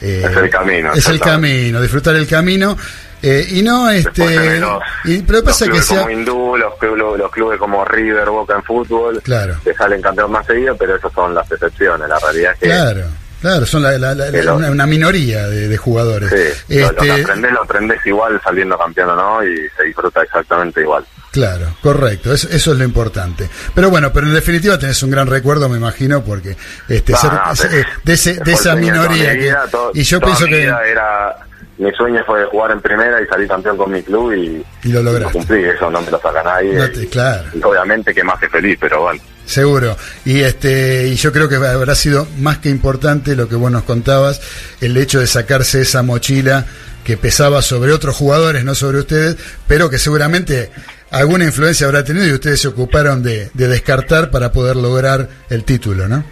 eh, 0.00 0.26
Es 0.30 0.36
el 0.36 0.50
camino, 0.50 0.92
es 0.94 1.06
el 1.08 1.20
camino, 1.20 1.80
disfrutar 1.80 2.16
el 2.16 2.26
camino, 2.26 2.76
eh, 3.22 3.46
y 3.50 3.62
no 3.62 3.90
este, 3.90 4.60
los- 4.60 4.80
y, 5.04 5.18
pero 5.22 5.38
Los 5.38 5.44
pasa 5.44 5.64
que 5.64 5.70
clubes 5.72 5.86
sea, 5.86 5.98
como 6.02 6.10
Hindú, 6.10 6.56
los 6.56 6.74
clubes, 6.76 7.18
los 7.18 7.30
clubes 7.30 7.58
como 7.58 7.84
River, 7.84 8.28
Boca 8.30 8.54
en 8.54 8.62
fútbol, 8.62 9.20
Claro. 9.22 9.56
que 9.64 9.74
salen 9.74 10.00
campeón 10.02 10.30
más 10.32 10.46
seguido, 10.46 10.76
pero 10.76 10.96
esas 10.96 11.12
son 11.12 11.34
las 11.34 11.50
excepciones. 11.50 12.08
La 12.08 12.18
realidad 12.18 12.52
es 12.54 12.58
que 12.60 12.66
Claro, 12.66 13.04
claro, 13.40 13.66
son 13.66 13.82
la- 13.82 13.98
la- 13.98 14.14
la- 14.14 14.30
Que 14.30 14.42
lo- 14.42 14.56
una, 14.56 14.70
una 14.70 14.86
minoría 14.86 15.46
de, 15.48 15.68
de 15.68 15.76
jugadores. 15.76 16.30
Sí, 16.68 16.78
lo, 16.78 16.92
lo 16.92 16.96
que 16.96 17.08
Este, 17.10 17.22
aprendés, 17.22 17.52
lo 17.52 17.62
aprendés 17.62 18.06
igual 18.06 18.40
saliendo 18.42 18.78
campeón 18.78 19.10
o 19.10 19.16
no 19.16 19.44
y 19.44 19.56
se 19.76 19.84
disfruta 19.84 20.22
exactamente 20.22 20.80
igual. 20.80 21.04
claro, 21.30 21.66
correcto, 21.82 22.32
eso, 22.32 22.48
eso 22.50 22.72
es 22.72 22.78
lo 22.78 22.84
importante. 22.84 23.48
Pero 23.74 23.90
bueno, 23.90 24.12
pero 24.12 24.26
en 24.26 24.34
definitiva 24.34 24.78
tenés 24.78 25.00
un 25.02 25.10
gran 25.10 25.26
recuerdo, 25.26 25.68
me 25.68 25.76
imagino, 25.76 26.22
porque 26.24 26.56
este, 26.88 27.12
No, 27.12 27.18
ser- 27.18 27.32
no, 27.32 27.78
eh, 27.78 27.84
de, 28.04 28.12
ese- 28.12 28.38
de 28.42 28.52
esa 28.52 28.74
de 28.74 28.80
minoría. 28.80 29.32
mi 29.32 29.38
que- 29.38 29.44
vida, 29.44 29.64
todo- 29.70 29.90
y 29.94 30.02
yo 30.02 30.20
pienso 30.20 30.46
que... 30.46 30.56
vida 30.62 30.80
era 30.84 31.36
mi 31.78 31.90
sueño 31.92 32.22
fue 32.26 32.44
jugar 32.46 32.72
en 32.72 32.80
primera 32.80 33.20
y 33.22 33.26
salir 33.26 33.46
campeón 33.48 33.76
con 33.76 33.90
mi 33.92 34.02
club 34.02 34.32
y, 34.32 34.64
Y 34.88 34.92
lo 34.92 35.02
lograste. 35.02 35.32
cumplí, 35.38 35.64
eso 35.64 35.90
no 35.90 36.00
me 36.02 36.10
lo 36.10 36.20
saca 36.20 36.42
nadie. 36.42 36.74
No 36.74 36.90
te- 36.90 37.06
claro. 37.08 37.44
y 37.54 37.62
obviamente 37.62 38.12
que 38.14 38.24
más 38.24 38.38
que 38.40 38.48
feliz, 38.48 38.76
pero 38.80 39.02
bueno. 39.02 39.20
Seguro. 39.46 39.96
Y 40.26 40.40
este 40.40 41.06
y 41.08 41.14
yo 41.14 41.32
creo 41.32 41.48
que 41.48 41.56
habrá 41.56 41.94
sido 41.94 42.26
más 42.38 42.58
que 42.58 42.68
importante 42.68 43.34
lo 43.36 43.48
que 43.48 43.54
vos 43.56 43.70
nos 43.70 43.84
contabas, 43.84 44.40
el 44.80 44.96
hecho 44.96 45.20
de 45.20 45.26
sacarse 45.26 45.80
esa 45.82 46.02
mochila 46.02 46.66
que 47.04 47.16
pesaba 47.16 47.62
sobre 47.62 47.92
otros 47.92 48.14
jugadores, 48.16 48.64
no 48.64 48.74
sobre 48.74 48.98
ustedes, 48.98 49.36
pero 49.66 49.88
que 49.88 49.98
seguramente 49.98 50.70
alguna 51.10 51.44
influencia 51.46 51.86
habrá 51.86 52.04
tenido 52.04 52.26
y 52.26 52.32
ustedes 52.32 52.60
se 52.60 52.68
ocuparon 52.68 53.22
de, 53.22 53.50
de 53.54 53.68
descartar 53.68 54.30
para 54.30 54.52
poder 54.52 54.76
lograr 54.76 55.26
el 55.48 55.64
título, 55.64 56.06
¿no? 56.06 56.22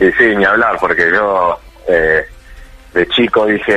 Y 0.00 0.10
sí, 0.18 0.34
ni 0.36 0.44
hablar, 0.44 0.76
porque 0.80 1.08
yo 1.12 1.56
eh, 1.88 2.24
de 2.94 3.06
chico 3.08 3.46
dije, 3.46 3.72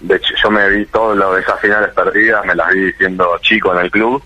de 0.00 0.20
ch- 0.20 0.34
yo 0.42 0.50
me 0.50 0.68
vi 0.70 0.86
todas 0.86 1.34
de 1.34 1.40
esas 1.40 1.60
finales 1.60 1.90
perdidas, 1.94 2.44
me 2.44 2.54
las 2.54 2.72
vi 2.72 2.92
siendo 2.94 3.38
chico 3.42 3.72
en 3.74 3.84
el 3.84 3.90
club, 3.90 4.22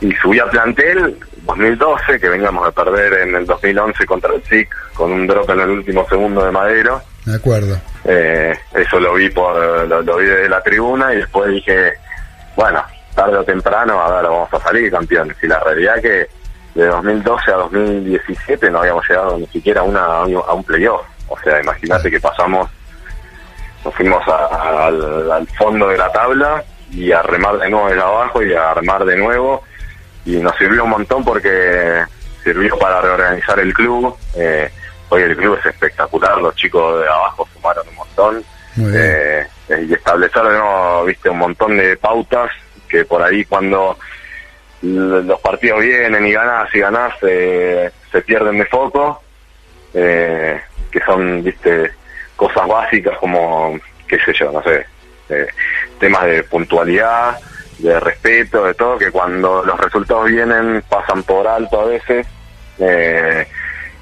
y 0.00 0.12
subí 0.16 0.38
a 0.38 0.46
plantel 0.50 1.18
2012, 1.44 2.20
que 2.20 2.28
veníamos 2.28 2.66
a 2.66 2.70
perder 2.72 3.14
en 3.26 3.34
el 3.34 3.46
2011 3.46 4.06
contra 4.06 4.32
el 4.34 4.42
SIC, 4.44 4.68
con 4.94 5.10
un 5.12 5.26
drop 5.26 5.48
en 5.50 5.60
el 5.60 5.70
último 5.70 6.06
segundo 6.08 6.44
de 6.44 6.50
Madero. 6.52 7.00
De 7.24 7.34
acuerdo. 7.36 7.80
Eh, 8.04 8.54
eso 8.74 9.00
lo 9.00 9.14
vi 9.14 9.28
por 9.30 9.56
lo, 9.88 10.02
lo 10.02 10.16
vi 10.16 10.26
desde 10.26 10.48
la 10.48 10.62
tribuna 10.62 11.12
y 11.12 11.16
después 11.18 11.50
dije, 11.50 11.92
bueno, 12.56 12.82
tarde 13.14 13.36
o 13.38 13.44
temprano, 13.44 14.00
a 14.00 14.14
ver, 14.16 14.24
vamos 14.30 14.52
a 14.52 14.60
salir 14.60 14.90
campeones. 14.90 15.36
Y 15.42 15.46
la 15.48 15.58
realidad 15.60 15.96
es 15.96 16.02
que 16.02 16.80
de 16.80 16.86
2012 16.86 17.50
a 17.50 17.54
2017 17.56 18.70
no 18.70 18.78
habíamos 18.78 19.08
llegado 19.08 19.36
ni 19.38 19.46
siquiera 19.48 19.80
a, 19.80 19.84
una, 19.84 20.04
a 20.04 20.24
un 20.54 20.64
playoff. 20.64 21.02
O 21.28 21.38
sea, 21.40 21.60
imagínate 21.60 22.10
que 22.10 22.20
pasamos, 22.20 22.70
nos 23.84 23.94
fuimos 23.94 24.26
a- 24.28 24.46
a- 24.46 24.86
al, 24.86 25.30
al 25.30 25.46
fondo 25.58 25.88
de 25.88 25.96
la 25.98 26.10
tabla 26.12 26.62
y 26.90 27.12
a 27.12 27.22
remar 27.22 27.58
de 27.58 27.68
nuevo 27.70 27.88
desde 27.88 28.02
abajo 28.02 28.42
y 28.42 28.54
a 28.54 28.70
armar 28.70 29.04
de 29.04 29.16
nuevo. 29.16 29.62
Y 30.24 30.36
nos 30.36 30.56
sirvió 30.56 30.84
un 30.84 30.90
montón 30.90 31.24
porque 31.24 32.02
sirvió 32.42 32.78
para 32.78 33.00
reorganizar 33.00 33.58
el 33.60 33.72
club. 33.72 34.16
Eh, 34.36 34.70
hoy 35.10 35.22
el 35.22 35.36
club 35.36 35.58
es 35.60 35.66
espectacular, 35.66 36.38
los 36.38 36.54
chicos 36.56 37.00
de 37.00 37.08
abajo 37.08 37.48
sumaron 37.54 37.86
un 37.88 37.94
montón. 37.96 38.44
Bien. 38.76 38.92
Eh, 38.94 39.46
y 39.88 39.92
nuevo, 39.94 41.04
viste, 41.04 41.28
un 41.28 41.38
montón 41.38 41.76
de 41.76 41.96
pautas 41.96 42.50
que 42.88 43.04
por 43.04 43.22
ahí 43.22 43.44
cuando 43.44 43.98
los 44.82 45.40
partidos 45.40 45.80
vienen 45.80 46.24
y 46.26 46.32
ganás 46.32 46.72
y 46.74 46.78
ganás 46.78 47.12
eh, 47.22 47.90
se 48.12 48.22
pierden 48.22 48.58
de 48.58 48.64
foco, 48.66 49.20
eh, 49.94 50.60
que 50.90 51.00
son, 51.00 51.42
viste, 51.42 51.92
cosas 52.38 52.66
básicas 52.66 53.18
como, 53.18 53.78
qué 54.06 54.16
sé 54.20 54.32
yo, 54.32 54.52
no 54.52 54.62
sé, 54.62 54.86
eh, 55.28 55.46
temas 55.98 56.24
de 56.24 56.44
puntualidad, 56.44 57.36
de 57.78 57.98
respeto, 58.00 58.64
de 58.64 58.74
todo, 58.74 58.96
que 58.96 59.10
cuando 59.10 59.64
los 59.64 59.78
resultados 59.78 60.26
vienen 60.26 60.82
pasan 60.88 61.22
por 61.24 61.46
alto 61.46 61.80
a 61.82 61.84
veces. 61.86 62.26
eh, 62.78 63.46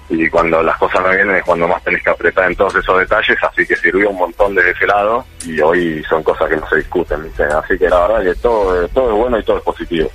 y 0.09 0.29
cuando 0.29 0.63
las 0.63 0.79
cosas 0.79 1.03
no 1.03 1.11
vienen 1.11 1.37
es 1.37 1.43
cuando 1.45 1.67
más 1.67 1.83
tenés 1.83 2.01
que 2.03 2.11
apretar 2.11 2.49
en 2.49 2.55
todos 2.55 2.77
esos 2.77 2.99
detalles, 2.99 3.37
así 3.43 3.67
que 3.67 3.75
sirvió 3.75 4.11
un 4.11 4.19
montón 4.19 4.55
desde 4.55 4.71
ese 4.71 4.87
lado 4.87 5.25
y 5.45 5.61
hoy 5.61 6.05
son 6.09 6.23
cosas 6.23 6.49
que 6.49 6.57
no 6.57 6.69
se 6.69 6.77
discuten, 6.77 7.29
así 7.39 7.77
que 7.77 7.89
la 7.89 8.07
verdad 8.07 8.23
que 8.23 8.35
todo, 8.41 8.87
todo 8.89 9.11
es 9.11 9.17
bueno 9.17 9.39
y 9.41 9.43
todo 9.43 9.57
es 9.59 9.63
positivo. 9.65 10.09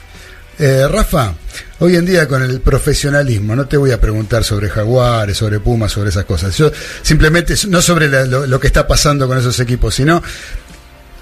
Eh, 0.60 0.88
Rafa, 0.90 1.34
hoy 1.82 1.96
en 1.96 2.06
día 2.06 2.28
con 2.28 2.44
el 2.44 2.62
profesionalismo, 2.62 3.56
no 3.56 3.66
te 3.66 3.76
voy 3.76 3.92
a 3.92 4.00
preguntar 4.00 4.44
sobre 4.44 4.70
jaguares, 4.70 5.36
sobre 5.38 5.60
pumas, 5.60 5.92
sobre 5.92 6.10
esas 6.12 6.26
cosas. 6.26 6.56
Yo 6.56 6.72
simplemente, 7.02 7.56
no 7.68 7.82
sobre 7.82 8.08
la- 8.08 8.26
lo, 8.26 8.60
que 8.60 8.68
está 8.68 8.88
pasando 8.88 9.28
con 9.28 9.38
esos 9.40 9.60
equipos, 9.60 9.96
sino 9.96 10.22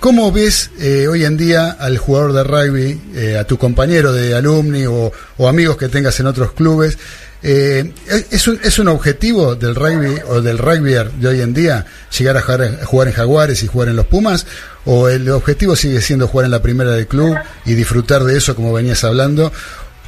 cómo 0.02 0.32
ves 0.34 0.70
eh, 0.80 1.08
hoy 1.08 1.24
en 1.24 1.38
día 1.38 1.72
al 1.72 1.98
jugador 1.98 2.34
de 2.34 2.44
rugby, 2.44 3.02
eh, 3.16 3.38
a 3.38 3.46
tu 3.46 3.58
compañero 3.58 4.12
de 4.12 4.36
alumni 4.36 4.86
o, 4.86 5.12
amigos 5.48 5.78
que 5.78 5.88
tengas 5.88 6.20
en 6.20 6.28
otros 6.28 6.52
clubes. 6.52 6.98
Eh, 7.42 7.94
¿es, 8.30 8.46
un, 8.50 8.60
¿Es 8.62 8.80
un 8.80 8.90
objetivo 8.90 9.56
del 9.56 9.74
rugby 9.76 10.18
o 10.28 10.42
del 10.42 10.58
rugbyer 10.58 11.10
de 11.10 11.28
hoy 11.30 11.40
en 11.40 11.54
día 11.54 11.86
llegar 12.18 12.36
a 12.36 12.42
jugar, 12.42 12.80
a 12.82 12.86
jugar 12.86 13.08
en 13.08 13.14
Jaguares 13.14 13.64
y 13.64 13.68
jugar 13.68 13.88
en 13.88 13.96
los 13.96 14.08
Pumas? 14.08 14.46
¿O 14.84 15.08
el 15.08 15.30
objetivo 15.30 15.78
sigue 15.78 16.02
siendo 16.02 16.28
jugar 16.28 16.44
en 16.46 16.52
la 16.52 16.62
primera 16.62 16.92
del 16.92 17.08
club 17.08 17.34
y 17.66 17.76
disfrutar 17.76 18.26
de 18.26 18.36
eso 18.36 18.58
como 18.58 18.74
venías 18.74 19.06
hablando 19.06 19.54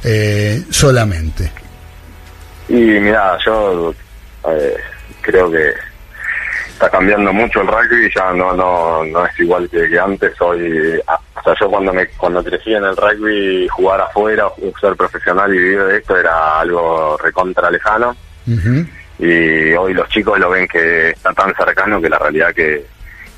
eh, 0.04 0.62
solamente? 0.70 1.50
Y 2.68 2.74
mira, 2.74 3.38
yo 3.44 3.94
eh, 4.48 4.76
creo 5.20 5.50
que 5.50 5.72
está 6.72 6.90
cambiando 6.90 7.32
mucho 7.32 7.60
el 7.60 7.68
rugby, 7.68 8.10
ya 8.14 8.32
no 8.32 8.54
no 8.54 9.04
no 9.04 9.26
es 9.26 9.40
igual 9.40 9.68
que, 9.68 9.88
que 9.88 9.98
antes. 9.98 10.40
Hoy, 10.40 11.00
o 11.06 11.42
sea, 11.42 11.54
yo 11.60 11.68
cuando 11.68 11.92
me 11.92 12.06
cuando 12.08 12.42
crecí 12.42 12.74
en 12.74 12.84
el 12.84 12.96
rugby, 12.96 13.68
jugar 13.68 14.00
afuera, 14.00 14.48
ser 14.80 14.96
profesional 14.96 15.54
y 15.54 15.58
vivir 15.58 15.84
de 15.84 15.98
esto 15.98 16.16
era 16.16 16.60
algo 16.60 17.16
recontra 17.18 17.70
lejano. 17.70 18.16
Y 19.18 19.72
hoy 19.74 19.94
los 19.94 20.08
chicos 20.08 20.38
lo 20.38 20.50
ven 20.50 20.66
que 20.66 21.10
está 21.10 21.32
tan 21.32 21.54
cercano 21.54 22.00
que 22.00 22.08
la 22.08 22.18
realidad 22.18 22.52
que, 22.52 22.84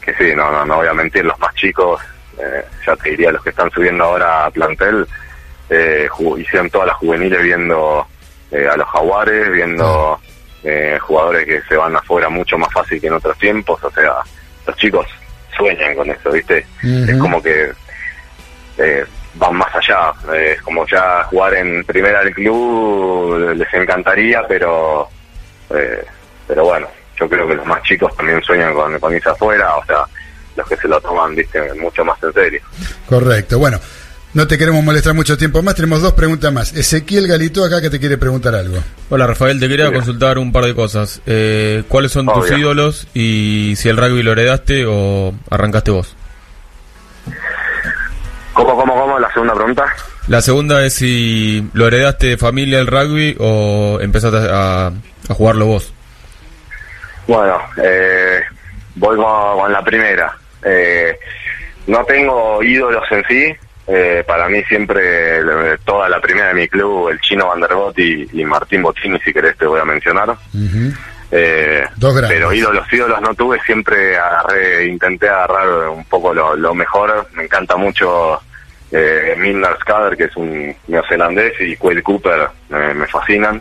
que 0.00 0.14
sí, 0.14 0.34
no, 0.34 0.50
no, 0.50 0.64
no 0.64 0.76
voy 0.76 0.86
a 0.86 0.94
mentir, 0.94 1.24
los 1.24 1.38
más 1.38 1.54
chicos, 1.54 2.00
eh, 2.38 2.64
ya 2.86 2.96
te 2.96 3.10
diría 3.10 3.32
los 3.32 3.42
que 3.42 3.50
están 3.50 3.70
subiendo 3.70 4.04
ahora 4.04 4.46
a 4.46 4.50
plantel, 4.50 5.06
eh, 5.70 6.08
hicieron 6.38 6.70
todas 6.70 6.88
las 6.88 6.96
juveniles 6.96 7.42
viendo 7.42 8.06
eh, 8.50 8.68
a 8.70 8.76
los 8.76 8.86
jaguares, 8.88 9.50
viendo 9.50 10.18
eh, 10.62 10.98
jugadores 11.00 11.44
que 11.46 11.62
se 11.68 11.76
van 11.76 11.96
afuera 11.96 12.28
mucho 12.28 12.56
más 12.56 12.72
fácil 12.72 13.00
que 13.00 13.06
en 13.06 13.14
otros 13.14 13.36
tiempos, 13.38 13.82
o 13.82 13.90
sea, 13.90 14.14
los 14.66 14.76
chicos 14.76 15.06
sueñan 15.56 15.94
con 15.94 16.10
eso, 16.10 16.30
¿viste? 16.30 16.66
Es 16.82 17.16
como 17.18 17.42
que 17.42 17.70
eh, 18.78 19.04
van 19.34 19.56
más 19.56 19.74
allá, 19.74 20.12
es 20.34 20.60
como 20.62 20.86
ya 20.86 21.24
jugar 21.24 21.54
en 21.54 21.84
primera 21.84 22.24
del 22.24 22.34
club 22.34 23.54
les 23.56 23.74
encantaría, 23.74 24.42
pero 24.48 25.08
eh, 25.70 26.04
pero 26.46 26.64
bueno, 26.64 26.86
yo 27.18 27.28
creo 27.28 27.46
que 27.46 27.54
los 27.54 27.66
más 27.66 27.82
chicos 27.82 28.14
también 28.16 28.42
sueñan 28.42 28.74
con, 28.74 28.98
con 28.98 29.14
irse 29.14 29.30
afuera, 29.30 29.76
o 29.76 29.84
sea, 29.84 30.04
los 30.56 30.68
que 30.68 30.76
se 30.76 30.88
lo 30.88 31.00
toman, 31.00 31.34
viste, 31.34 31.74
mucho 31.74 32.04
más 32.04 32.22
en 32.22 32.32
serio. 32.32 32.60
Correcto. 33.08 33.58
Bueno, 33.58 33.78
no 34.34 34.46
te 34.48 34.58
queremos 34.58 34.82
molestar 34.84 35.14
mucho 35.14 35.38
tiempo 35.38 35.62
más. 35.62 35.74
Tenemos 35.76 36.02
dos 36.02 36.12
preguntas 36.12 36.52
más. 36.52 36.74
Ezequiel 36.74 37.26
Galito 37.28 37.64
acá 37.64 37.80
que 37.80 37.88
te 37.88 38.00
quiere 38.00 38.18
preguntar 38.18 38.54
algo. 38.54 38.78
Hola 39.08 39.26
Rafael, 39.28 39.58
te 39.60 39.68
quería 39.68 39.92
consultar 39.92 40.38
un 40.38 40.52
par 40.52 40.64
de 40.64 40.74
cosas. 40.74 41.22
Eh, 41.24 41.84
¿Cuáles 41.88 42.12
son 42.12 42.26
tus 42.26 42.50
ídolos 42.50 43.06
y 43.14 43.74
si 43.76 43.88
el 43.88 43.96
rugby 43.96 44.22
lo 44.22 44.32
heredaste 44.32 44.84
o 44.86 45.32
arrancaste 45.50 45.90
vos? 45.90 46.16
¿Cómo, 48.52 48.76
cómo, 48.76 48.94
cómo? 48.94 49.18
La 49.18 49.32
segunda 49.32 49.54
pregunta. 49.54 49.84
La 50.28 50.40
segunda 50.40 50.84
es 50.84 50.94
si 50.94 51.68
lo 51.72 51.86
heredaste 51.86 52.28
de 52.28 52.36
familia 52.36 52.80
el 52.80 52.86
rugby 52.86 53.36
o 53.38 53.98
empezaste 54.00 54.38
a, 54.50 54.86
a 54.86 55.34
jugarlo 55.34 55.66
vos. 55.66 55.92
Bueno, 57.26 57.58
eh, 57.82 58.40
voy 58.96 59.16
con, 59.16 59.58
con 59.58 59.72
la 59.72 59.82
primera. 59.82 60.36
Eh, 60.64 61.18
no 61.86 62.04
tengo 62.04 62.62
ídolos 62.62 63.04
en 63.10 63.24
sí. 63.28 63.54
Eh, 63.86 64.24
para 64.26 64.48
mí 64.48 64.62
siempre 64.64 65.38
eh, 65.40 65.76
toda 65.84 66.08
la 66.08 66.20
primera 66.20 66.48
de 66.48 66.54
mi 66.54 66.68
club, 66.68 67.10
el 67.10 67.20
chino 67.20 67.48
Van 67.48 67.60
der 67.60 67.74
Bot 67.74 67.98
y, 67.98 68.26
y 68.32 68.44
Martín 68.44 68.82
Bottini, 68.82 69.18
si 69.20 69.32
querés 69.32 69.56
te 69.58 69.66
voy 69.66 69.80
a 69.80 69.84
mencionar. 69.84 70.34
Eh, 71.30 71.84
Dos 71.96 72.14
grandes. 72.14 72.38
pero 72.38 72.52
ídolos, 72.52 72.90
ídolos 72.92 73.20
no 73.20 73.34
tuve, 73.34 73.58
siempre 73.66 74.16
agarré, 74.16 74.86
intenté 74.86 75.28
agarrar 75.28 75.88
un 75.90 76.04
poco 76.04 76.32
lo, 76.32 76.56
lo 76.56 76.74
mejor. 76.74 77.28
Me 77.34 77.44
encanta 77.44 77.76
mucho 77.76 78.40
eh, 78.92 79.34
Milner 79.36 79.76
Skader, 79.80 80.16
que 80.16 80.24
es 80.24 80.36
un 80.36 80.74
neozelandés, 80.86 81.60
y 81.60 81.76
Quayle 81.76 82.02
Cooper, 82.02 82.48
eh, 82.70 82.92
me 82.94 83.06
fascinan. 83.06 83.60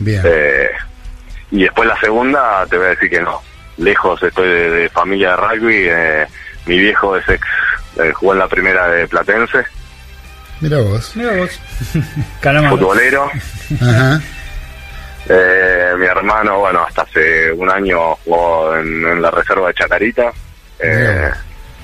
Bien. 0.00 0.20
Eh, 0.24 0.68
y 1.52 1.62
después 1.62 1.88
la 1.88 1.98
segunda, 2.00 2.66
te 2.68 2.76
voy 2.76 2.86
a 2.86 2.90
decir 2.90 3.08
que 3.10 3.20
no. 3.20 3.40
Lejos 3.78 4.22
estoy 4.22 4.48
de, 4.48 4.70
de 4.70 4.88
familia 4.90 5.30
de 5.30 5.36
rugby. 5.36 5.84
eh, 5.88 6.26
mi 6.66 6.78
viejo 6.78 7.16
es 7.16 7.26
ex, 7.28 7.40
eh, 7.98 8.12
jugó 8.12 8.32
en 8.32 8.38
la 8.38 8.48
primera 8.48 8.88
de 8.88 9.06
Platense, 9.08 9.64
Mira 10.60 10.78
vos. 10.78 11.12
Mira 11.16 11.32
vos. 11.36 11.58
Calamaro. 12.40 12.76
futbolero. 12.76 13.30
Ajá. 13.80 14.20
Eh, 15.26 15.92
mi 15.98 16.06
hermano, 16.06 16.58
bueno, 16.58 16.84
hasta 16.86 17.02
hace 17.02 17.50
un 17.52 17.70
año 17.70 18.14
jugó 18.16 18.76
en, 18.76 18.86
en 19.06 19.22
la 19.22 19.30
reserva 19.30 19.68
de 19.68 19.74
Chacarita. 19.74 20.30
Eh, 20.78 21.30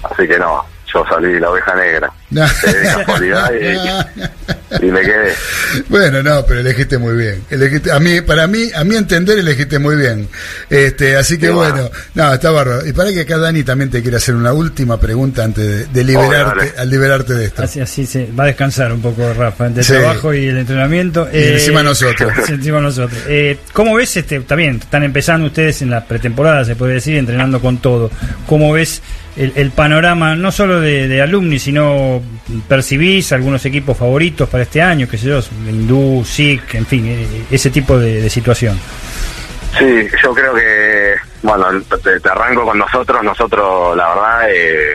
así 0.03 0.27
que 0.29 0.39
no, 0.39 0.65
yo 0.93 1.05
salí 1.09 1.39
la 1.41 1.51
oveja 1.51 1.75
negra. 1.75 2.11
Eh, 2.37 2.73
de 2.73 2.83
casualidad 2.83 3.51
y, 4.81 4.87
y 4.87 4.91
me 4.91 5.01
quedé. 5.01 5.33
Bueno, 5.89 6.23
no, 6.25 6.45
pero 6.45 6.59
elegiste 6.61 6.99
muy 6.99 7.17
bien. 7.17 7.45
Elegiste, 7.51 7.93
a 7.93 8.01
mí, 8.01 8.21
para 8.21 8.49
mí, 8.49 8.69
a 8.75 8.83
mi 8.83 8.97
entender, 8.97 9.39
elegiste 9.39 9.79
muy 9.79 9.95
bien. 9.97 10.29
Este, 10.69 11.15
así 11.17 11.39
que 11.39 11.47
Sí, 11.47 11.53
bueno, 11.53 11.75
bueno. 11.75 11.91
no, 12.15 12.35
está 12.35 12.51
bárbaro. 12.51 12.85
Y 12.85 12.93
para 12.93 13.13
que 13.13 13.21
acá 13.21 13.39
Dani 13.39 13.63
también 13.63 13.91
te 13.91 14.03
quiere 14.03 14.17
hacer 14.17 14.35
una 14.35 14.53
última 14.53 14.99
pregunta 14.99 15.45
antes 15.45 15.65
de, 15.65 15.87
de 15.87 16.05
liberarte, 16.05 16.73
al 16.77 16.91
liberarte 16.91 17.35
de 17.35 17.45
esto. 17.47 17.63
Así, 17.63 17.81
así 17.81 18.05
se 18.07 18.27
va 18.33 18.43
a 18.43 18.47
descansar 18.49 18.93
un 18.93 19.01
poco 19.01 19.33
Rafa 19.33 19.67
entre 19.67 19.83
el 19.83 19.87
Sí. 19.87 19.93
trabajo 19.93 20.35
y 20.35 20.49
el 20.49 20.57
entrenamiento. 20.59 21.29
Y 21.33 21.39
encima 21.45 21.85
nosotros. 21.85 22.33
encima 22.49 22.81
nosotros. 22.81 23.21
Eh, 23.29 23.59
¿Cómo 23.73 23.95
ves 23.95 24.17
este? 24.17 24.41
También 24.41 24.77
están 24.83 25.05
empezando 25.05 25.47
ustedes 25.47 25.81
en 25.83 25.91
la 25.91 26.05
pretemporada, 26.05 26.65
se 26.65 26.75
puede 26.75 26.95
decir, 26.95 27.17
entrenando 27.17 27.61
con 27.61 27.79
todo. 27.79 28.11
¿Cómo 28.49 28.73
ves 28.73 29.01
el, 29.37 29.71
panorama 29.71 30.35
no 30.35 30.51
solo 30.51 30.81
de, 30.81 31.21
alumni, 31.21 31.59
sino 31.59 32.23
percibís 32.69 33.33
algunos 33.33 33.65
equipos 33.67 33.97
favoritos 33.97 34.49
para 34.49 34.63
este 34.63 34.81
año, 34.83 35.07
qué 35.09 35.19
sé 35.19 35.29
yo, 35.29 35.41
Hindú, 35.69 36.25
SIC, 36.25 36.75
en 36.75 36.87
fin, 36.87 37.07
eh, 37.07 37.27
ese 37.51 37.71
tipo 37.71 37.99
de, 37.99 38.23
de 38.23 38.31
situación? 38.31 38.79
Sí, 39.79 40.07
yo 40.23 40.33
creo 40.33 40.55
que, 40.55 41.15
bueno, 41.43 41.67
te, 42.03 42.19
te 42.21 42.29
arranco 42.31 42.65
con 42.65 42.79
nosotros. 42.79 43.23
Nosotros, 43.23 43.95
la 43.97 44.09
verdad, 44.09 44.51
eh, 44.51 44.95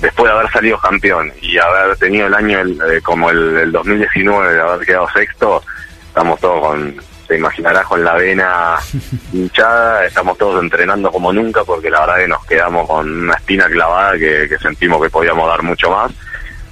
después 0.00 0.32
de 0.32 0.38
haber 0.38 0.50
salido 0.50 0.76
campeón 0.78 1.32
y 1.40 1.56
haber 1.58 1.96
tenido 1.98 2.26
el 2.26 2.34
año 2.34 2.58
el- 2.60 2.80
eh, 2.90 3.00
como 3.00 3.30
el, 3.30 3.56
el 3.58 3.70
2019, 3.72 4.54
de 4.54 4.60
haber 4.60 4.84
quedado 4.86 5.06
sexto, 5.14 5.62
estamos 6.08 6.40
todos 6.40 6.60
con, 6.66 6.96
te 7.32 7.38
imaginarás, 7.38 7.86
con 7.86 8.04
la 8.04 8.14
vena 8.14 8.76
hinchada. 9.32 10.04
Estamos 10.04 10.36
todos 10.36 10.62
entrenando 10.62 11.10
como 11.10 11.32
nunca 11.32 11.64
porque 11.64 11.88
la 11.88 12.00
verdad 12.00 12.16
que 12.18 12.28
nos 12.28 12.44
quedamos 12.44 12.86
con 12.86 13.22
una 13.22 13.34
espina 13.34 13.66
clavada 13.66 14.18
que, 14.18 14.46
que 14.48 14.58
sentimos 14.58 15.02
que 15.02 15.08
podíamos 15.08 15.48
dar 15.48 15.62
mucho 15.62 15.90
más. 15.90 16.12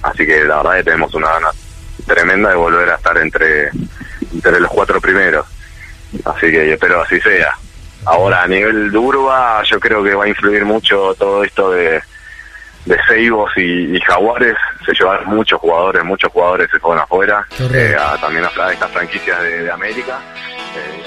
Así 0.03 0.25
que 0.25 0.43
la 0.43 0.57
verdad 0.57 0.77
que 0.77 0.83
tenemos 0.83 1.13
una 1.15 1.29
gana 1.31 1.49
tremenda 2.05 2.49
de 2.49 2.55
volver 2.55 2.89
a 2.89 2.95
estar 2.95 3.17
entre, 3.17 3.69
entre 4.33 4.59
los 4.59 4.69
cuatro 4.69 5.01
primeros. 5.01 5.47
Así 6.25 6.51
que 6.51 6.73
espero 6.73 7.01
así 7.01 7.19
sea. 7.21 7.55
Ahora, 8.05 8.43
a 8.43 8.47
nivel 8.47 8.91
de 8.91 8.97
Urba, 8.97 9.63
yo 9.63 9.79
creo 9.79 10.03
que 10.03 10.13
va 10.13 10.25
a 10.25 10.29
influir 10.29 10.65
mucho 10.65 11.15
todo 11.15 11.43
esto 11.43 11.71
de, 11.71 12.01
de 12.85 12.97
Seibos 13.07 13.51
y, 13.57 13.95
y 13.95 13.99
Jaguares. 14.01 14.55
Se 14.85 14.93
llevaron 14.93 15.29
muchos 15.35 15.59
jugadores, 15.59 16.03
muchos 16.03 16.31
jugadores 16.31 16.69
se 16.71 16.79
fueron 16.79 17.03
afuera, 17.03 17.45
eh, 17.73 17.95
a- 17.99 18.17
también 18.19 18.45
a, 18.45 18.63
a 18.65 18.71
estas 18.73 18.91
franquicias 18.91 19.41
de, 19.41 19.63
de 19.63 19.71
América. 19.71 20.19
Eh, 20.75 21.03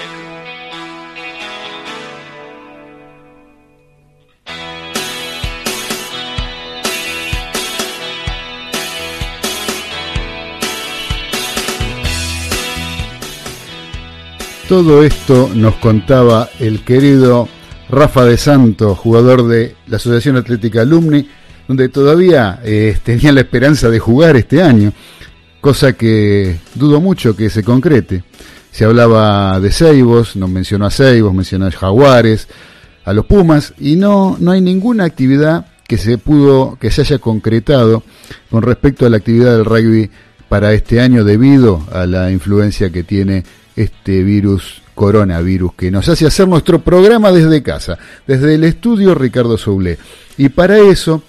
Todo 14.67 15.03
esto 15.03 15.49
nos 15.53 15.75
contaba 15.75 16.49
el 16.59 16.83
querido 16.83 17.47
Rafa 17.89 18.25
de 18.25 18.35
Santo, 18.37 18.95
jugador 18.95 19.47
de 19.47 19.75
la 19.87 19.97
Asociación 19.97 20.37
Atlética 20.37 20.81
Alumni, 20.81 21.29
donde 21.67 21.89
todavía 21.89 22.59
eh, 22.63 22.97
tenía 23.03 23.31
la 23.31 23.41
esperanza 23.41 23.89
de 23.89 23.99
jugar 23.99 24.35
este 24.35 24.61
año, 24.61 24.93
cosa 25.61 25.93
que 25.93 26.59
dudo 26.75 27.01
mucho 27.01 27.35
que 27.35 27.49
se 27.49 27.63
concrete. 27.63 28.23
Se 28.71 28.83
hablaba 28.83 29.59
de 29.59 29.71
Seibos, 29.71 30.35
nos 30.35 30.49
mencionó 30.49 30.85
a 30.85 30.91
Seibos, 30.91 31.33
mencionó 31.33 31.67
a 31.67 31.71
Jaguares, 31.71 32.47
a 33.05 33.13
los 33.13 33.25
Pumas, 33.25 33.73
y 33.79 33.95
no, 33.95 34.35
no 34.39 34.51
hay 34.51 34.61
ninguna 34.61 35.05
actividad 35.05 35.67
que 35.87 35.97
se 35.97 36.17
pudo, 36.17 36.77
que 36.79 36.91
se 36.91 37.01
haya 37.01 37.19
concretado 37.19 38.03
con 38.49 38.63
respecto 38.63 39.05
a 39.05 39.09
la 39.09 39.17
actividad 39.17 39.55
del 39.55 39.65
rugby 39.65 40.09
para 40.49 40.73
este 40.73 40.99
año 40.99 41.23
debido 41.23 41.85
a 41.91 42.05
la 42.05 42.31
influencia 42.31 42.89
que 42.89 43.03
tiene 43.03 43.43
este 43.75 44.23
virus 44.23 44.81
coronavirus 44.95 45.73
que 45.73 45.91
nos 45.91 46.07
hace 46.07 46.25
hacer 46.25 46.47
nuestro 46.47 46.79
programa 46.79 47.31
desde 47.31 47.61
casa, 47.61 47.97
desde 48.25 48.55
el 48.55 48.63
estudio 48.63 49.13
Ricardo 49.13 49.57
Soule. 49.57 49.97
Y 50.37 50.49
para 50.49 50.79
eso 50.79 51.21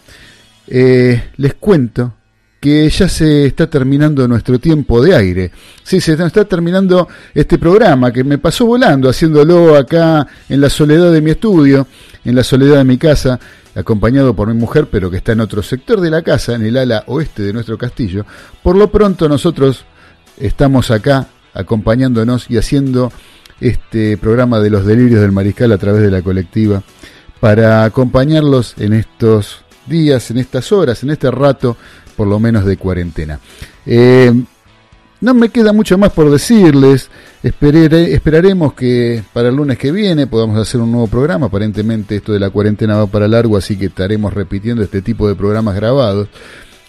eh, 0.69 1.31
les 1.37 1.55
cuento 1.55 2.15
que 2.61 2.89
ya 2.89 3.09
se 3.09 3.47
está 3.47 3.69
terminando 3.69 4.27
nuestro 4.27 4.59
tiempo 4.59 5.01
de 5.01 5.15
aire. 5.15 5.51
Sí, 5.83 6.01
se 6.01 6.15
está 6.15 6.45
terminando 6.45 7.07
este 7.35 7.59
programa 7.59 8.13
que 8.13 8.25
me 8.25 8.39
pasó 8.39 8.67
volando, 8.67 9.09
haciéndolo 9.09 9.77
acá 9.77 10.27
en 10.49 10.61
la 10.61 10.71
soledad 10.71 11.13
de 11.13 11.21
mi 11.21 11.31
estudio, 11.31 11.87
en 12.25 12.35
la 12.35 12.43
soledad 12.43 12.79
de 12.79 12.85
mi 12.85 12.99
casa, 12.99 13.39
acompañado 13.75 14.35
por 14.35 14.49
mi 14.49 14.55
mujer, 14.55 14.89
pero 14.91 15.11
que 15.11 15.19
está 15.19 15.33
en 15.33 15.41
otro 15.41 15.63
sector 15.63 16.01
de 16.01 16.11
la 16.11 16.23
casa, 16.23 16.55
en 16.55 16.65
el 16.65 16.77
ala 16.77 17.05
oeste 17.07 17.43
de 17.43 17.53
nuestro 17.53 17.77
castillo. 17.77 18.25
Por 18.63 18.77
lo 18.77 18.91
pronto 18.91 19.29
nosotros 19.29 19.85
estamos 20.39 20.91
acá 20.91 21.29
acompañándonos 21.55 22.51
y 22.51 22.57
haciendo 22.57 23.13
este 23.61 24.17
programa 24.17 24.61
de 24.61 24.71
los 24.71 24.85
delirios 24.85 25.21
del 25.21 25.33
mariscal 25.33 25.73
a 25.73 25.79
través 25.79 26.03
de 26.03 26.11
la 26.11 26.23
colectiva 26.23 26.83
para 27.41 27.85
acompañarlos 27.85 28.75
en 28.79 28.93
estos 28.93 29.66
días, 29.87 30.31
en 30.31 30.39
estas 30.39 30.71
horas, 30.73 31.03
en 31.03 31.11
este 31.11 31.31
rato, 31.31 31.77
por 32.17 32.27
lo 32.27 32.39
menos 32.41 32.65
de 32.65 32.77
cuarentena. 32.77 33.39
Eh, 33.85 34.33
no 35.21 35.33
me 35.35 35.49
queda 35.49 35.73
mucho 35.73 35.97
más 35.97 36.13
por 36.13 36.31
decirles. 36.31 37.09
Esperaré- 37.43 38.13
esperaremos 38.13 38.75
que 38.75 39.23
para 39.33 39.49
el 39.49 39.57
lunes 39.57 39.79
que 39.79 39.91
viene 39.93 40.27
podamos 40.27 40.59
hacer 40.59 40.81
un 40.81 40.93
nuevo 40.93 41.07
programa. 41.07 41.47
Aparentemente 41.47 42.17
esto 42.17 42.33
de 42.33 42.41
la 42.41 42.51
cuarentena 42.51 42.97
va 42.97 43.07
para 43.07 43.27
largo, 43.29 43.57
así 43.57 43.77
que 43.77 43.87
estaremos 43.87 44.35
repitiendo 44.35 44.83
este 44.83 45.01
tipo 45.03 45.27
de 45.29 45.35
programas 45.35 45.75
grabados. 45.75 46.29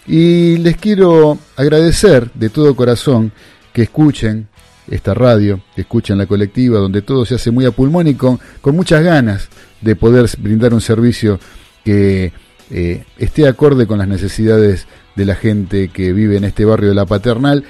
Y 0.06 0.56
les 0.58 0.76
quiero 0.76 1.38
agradecer 1.56 2.30
de 2.34 2.48
todo 2.50 2.74
corazón 2.76 3.32
que 3.72 3.82
escuchen 3.82 4.48
esta 4.90 5.12
radio, 5.14 5.60
que 5.74 5.82
escuchen 5.82 6.16
la 6.16 6.26
colectiva, 6.26 6.78
donde 6.78 7.02
todo 7.02 7.26
se 7.26 7.34
hace 7.34 7.50
muy 7.50 7.66
a 7.66 7.70
pulmón 7.70 8.08
y 8.08 8.14
con 8.14 8.38
muchas 8.72 9.02
ganas 9.02 9.48
de 9.80 9.96
poder 9.96 10.28
brindar 10.38 10.72
un 10.74 10.80
servicio 10.80 11.38
que 11.84 12.32
eh, 12.70 13.04
esté 13.18 13.46
acorde 13.48 13.86
con 13.86 13.98
las 13.98 14.08
necesidades 14.08 14.86
de 15.16 15.24
la 15.26 15.34
gente 15.34 15.88
que 15.88 16.12
vive 16.12 16.36
en 16.36 16.44
este 16.44 16.64
barrio 16.64 16.90
de 16.90 16.94
la 16.94 17.06
Paternal 17.06 17.64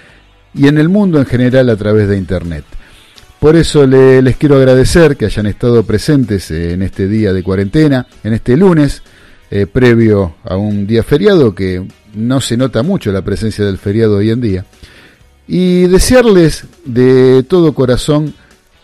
y 0.55 0.67
en 0.69 0.79
el 0.79 0.89
mundo 0.89 1.19
en 1.19 1.27
general 1.27 1.69
a 1.71 1.77
través 1.77 2.09
de 2.09 2.17
Internet. 2.17 2.65
Por 3.41 3.55
eso 3.57 3.87
le- 3.87 4.21
les 4.23 4.37
quiero 4.37 4.57
agradecer 4.57 5.17
que 5.17 5.27
hayan 5.27 5.47
estado 5.47 5.83
presentes 5.85 6.51
eh, 6.51 6.73
en 6.73 6.83
este 6.83 7.07
día 7.07 7.33
de 7.33 7.43
cuarentena, 7.43 8.07
en 8.25 8.33
este 8.35 8.57
lunes, 8.57 9.03
eh, 9.51 9.67
previo 9.67 10.35
a 10.45 10.57
un 10.57 10.87
día 10.87 11.03
feriado 11.03 11.55
que 11.55 11.87
no 12.15 12.41
se 12.41 12.57
nota 12.57 12.83
mucho 12.83 13.13
la 13.13 13.23
presencia 13.23 13.65
del 13.65 13.79
feriado 13.79 14.17
hoy 14.17 14.31
en 14.31 14.41
día. 14.41 14.65
Y 15.47 15.87
desearles 15.87 16.65
de 16.85 17.43
todo 17.49 17.73
corazón 17.73 18.35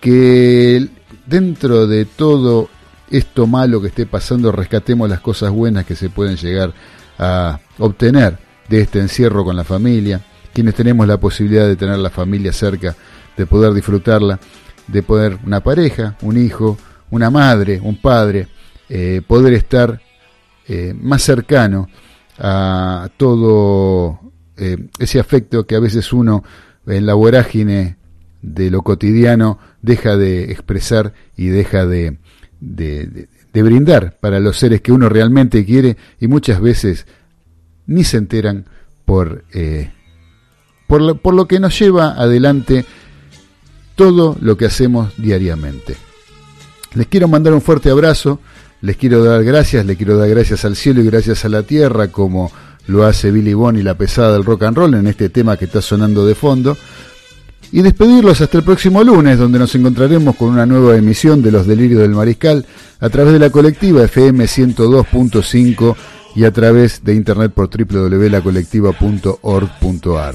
que 0.01 0.87
dentro 1.27 1.87
de 1.87 2.05
todo 2.05 2.69
esto 3.17 3.47
malo 3.47 3.81
que 3.81 3.89
esté 3.89 4.07
pasando, 4.07 4.51
rescatemos 4.51 5.09
las 5.09 5.21
cosas 5.21 5.51
buenas 5.53 5.87
que 5.87 5.95
se 5.95 6.11
pueden 6.11 6.37
llegar 6.37 6.75
a 7.19 7.61
obtener 7.79 8.39
de 8.69 8.81
este 8.81 8.99
encierro 8.99 9.45
con 9.45 9.55
la 9.55 9.63
familia, 9.63 10.21
quienes 10.53 10.75
tenemos 10.75 11.07
la 11.07 11.19
posibilidad 11.19 11.67
de 11.67 11.77
tener 11.77 11.99
la 11.99 12.11
familia 12.11 12.53
cerca, 12.53 12.97
de 13.37 13.47
poder 13.47 13.73
disfrutarla, 13.73 14.41
de 14.89 15.03
poder 15.03 15.39
una 15.45 15.61
pareja, 15.61 16.17
un 16.23 16.37
hijo, 16.37 16.77
una 17.11 17.31
madre, 17.31 17.81
un 17.81 18.01
padre, 18.01 18.49
eh, 18.89 19.23
poder 19.27 19.55
estar 19.55 20.01
eh, 20.67 20.93
más 21.01 21.23
cercano 21.23 21.89
a 22.39 23.09
todo 23.17 24.19
eh, 24.57 24.89
ese 24.99 25.21
afecto 25.21 25.67
que 25.67 25.77
a 25.77 25.81
veces 25.81 26.13
uno 26.13 26.43
en 26.87 27.07
la 27.07 27.15
vorágine 27.15 27.97
de 28.43 28.71
lo 28.71 28.83
cotidiano 28.83 29.59
deja 29.83 30.17
de 30.17 30.51
expresar 30.51 31.15
y 31.37 31.47
deja 31.47 31.87
de, 31.87 32.19
de, 32.65 33.29
brindar 33.53 34.17
para 34.21 34.41
los 34.41 34.59
seres 34.59 34.81
que 34.81 34.93
uno 34.93 35.09
realmente 35.09 35.65
quiere 35.65 35.97
y 36.21 36.27
muchas 36.27 36.61
veces 36.61 37.07
ni 37.87 38.03
se 38.05 38.17
enteran 38.17 38.67
por, 39.05 39.45
eh, 39.53 39.93
por, 40.87 41.01
lo, 41.01 41.17
por 41.17 41.35
lo 41.35 41.47
que 41.47 41.61
nos 41.61 41.79
lleva 41.79 42.13
adelante 42.13 42.85
todo 43.95 44.37
lo 44.41 44.57
que 44.57 44.67
hacemos 44.67 45.13
diariamente. 45.17 45.97
Les 46.95 47.07
quiero 47.07 47.29
mandar 47.29 47.53
un 47.53 47.61
fuerte 47.61 47.91
abrazo, 47.91 48.41
les 48.81 48.97
quiero 48.97 49.25
dar 49.25 49.45
gracias, 49.45 49.87
les 49.87 49.97
quiero 49.97 50.17
dar 50.17 50.29
gracias 50.29 50.65
al 50.65 50.77
cielo 50.77 51.01
y 51.01 51.07
gracias 51.07 51.45
a 51.45 51.49
la 51.49 51.63
tierra 51.63 52.09
como 52.09 52.51
lo 52.87 53.05
hace 53.05 53.31
Billy 53.31 53.55
Bond 53.55 53.79
y 53.79 53.83
la 53.83 53.97
pesada 53.97 54.33
del 54.33 54.45
rock 54.45 54.65
and 54.65 54.77
roll 54.77 54.95
en 54.95 55.07
este 55.07 55.29
tema 55.29 55.57
que 55.57 55.65
está 55.65 55.81
sonando 55.81 56.27
de 56.27 56.35
fondo. 56.35 56.77
Y 57.73 57.83
despedirlos 57.83 58.41
hasta 58.41 58.59
el 58.59 58.65
próximo 58.65 59.03
lunes, 59.03 59.39
donde 59.39 59.59
nos 59.59 59.75
encontraremos 59.75 60.37
con 60.37 60.51
una 60.51 60.67
nueva 60.67 60.97
emisión 60.97 61.43
de 61.43 61.51
Los 61.51 61.67
Delirios 61.67 62.01
del 62.01 62.11
Mariscal 62.11 62.65
a 63.01 63.09
través 63.09 63.33
de 63.33 63.41
la 63.41 63.51
colectiva 63.51 64.05
FM 64.05 64.45
102.5 64.45 65.97
y 66.37 66.45
a 66.45 66.53
través 66.53 67.03
de 67.05 67.15
internet 67.15 67.53
por 67.53 67.69
www.lacolectiva.org.ar. 67.69 70.35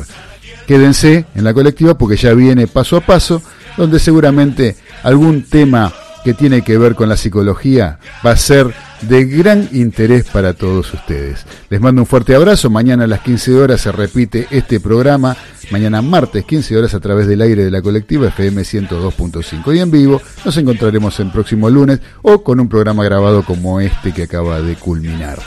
Quédense 0.68 1.26
en 1.34 1.44
la 1.44 1.54
colectiva 1.54 1.98
porque 1.98 2.16
ya 2.16 2.34
viene 2.34 2.68
paso 2.68 2.96
a 2.98 3.02
paso, 3.02 3.42
donde 3.78 4.00
seguramente 4.00 4.78
algún 5.04 5.44
tema 5.44 5.92
que 6.24 6.34
tiene 6.34 6.62
que 6.62 6.78
ver 6.78 6.96
con 6.96 7.10
la 7.10 7.18
psicología 7.18 8.00
va 8.26 8.32
a 8.32 8.38
ser 8.38 8.74
de 9.02 9.26
gran 9.26 9.70
interés 9.72 10.26
para 10.26 10.54
todos 10.54 10.94
ustedes. 10.94 11.46
Les 11.70 11.80
mando 11.80 12.02
un 12.02 12.06
fuerte 12.06 12.36
abrazo. 12.36 12.70
Mañana 12.70 13.06
a 13.06 13.08
las 13.08 13.22
15 13.22 13.56
horas 13.56 13.82
se 13.82 13.92
repite 13.92 14.48
este 14.52 14.80
programa. 14.80 15.36
Mañana 15.72 16.02
martes 16.02 16.46
15 16.46 16.78
horas 16.78 16.94
a 16.94 17.00
través 17.00 17.28
del 17.28 17.42
aire 17.42 17.64
de 17.64 17.72
la 17.72 17.82
colectiva 17.82 18.28
FM 18.28 18.62
102.5 18.62 19.76
y 19.76 19.80
en 19.80 19.92
vivo. 19.92 20.22
Nos 20.44 20.58
encontraremos 20.58 21.20
el 21.20 21.32
próximo 21.32 21.70
lunes 21.70 22.00
o 22.22 22.44
con 22.44 22.60
un 22.60 22.68
programa 22.68 23.04
grabado 23.04 23.44
como 23.44 23.80
este 23.80 24.14
que 24.14 24.24
acaba 24.24 24.62
de 24.62 24.76
culminar. 24.76 25.40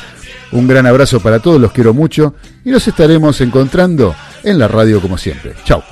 Un 0.53 0.69
gran 0.69 0.87
abrazo 0.87 1.21
para 1.21 1.41
todos, 1.41 1.61
los 1.61 1.73
quiero 1.73 1.95
mucho 1.95 2.35
y 2.65 2.71
nos 2.71 2.87
estaremos 2.87 3.41
encontrando 3.41 4.15
en 4.45 4.59
la 4.59 4.69
radio 4.69 5.01
como 5.01 5.17
siempre. 5.17 5.55
Chao. 5.65 5.83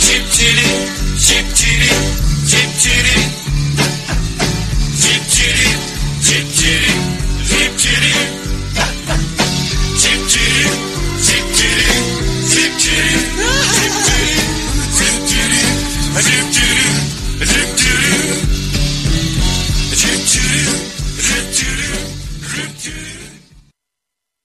Çiftçilik, 0.00 0.66
çiftçilik 1.20 2.13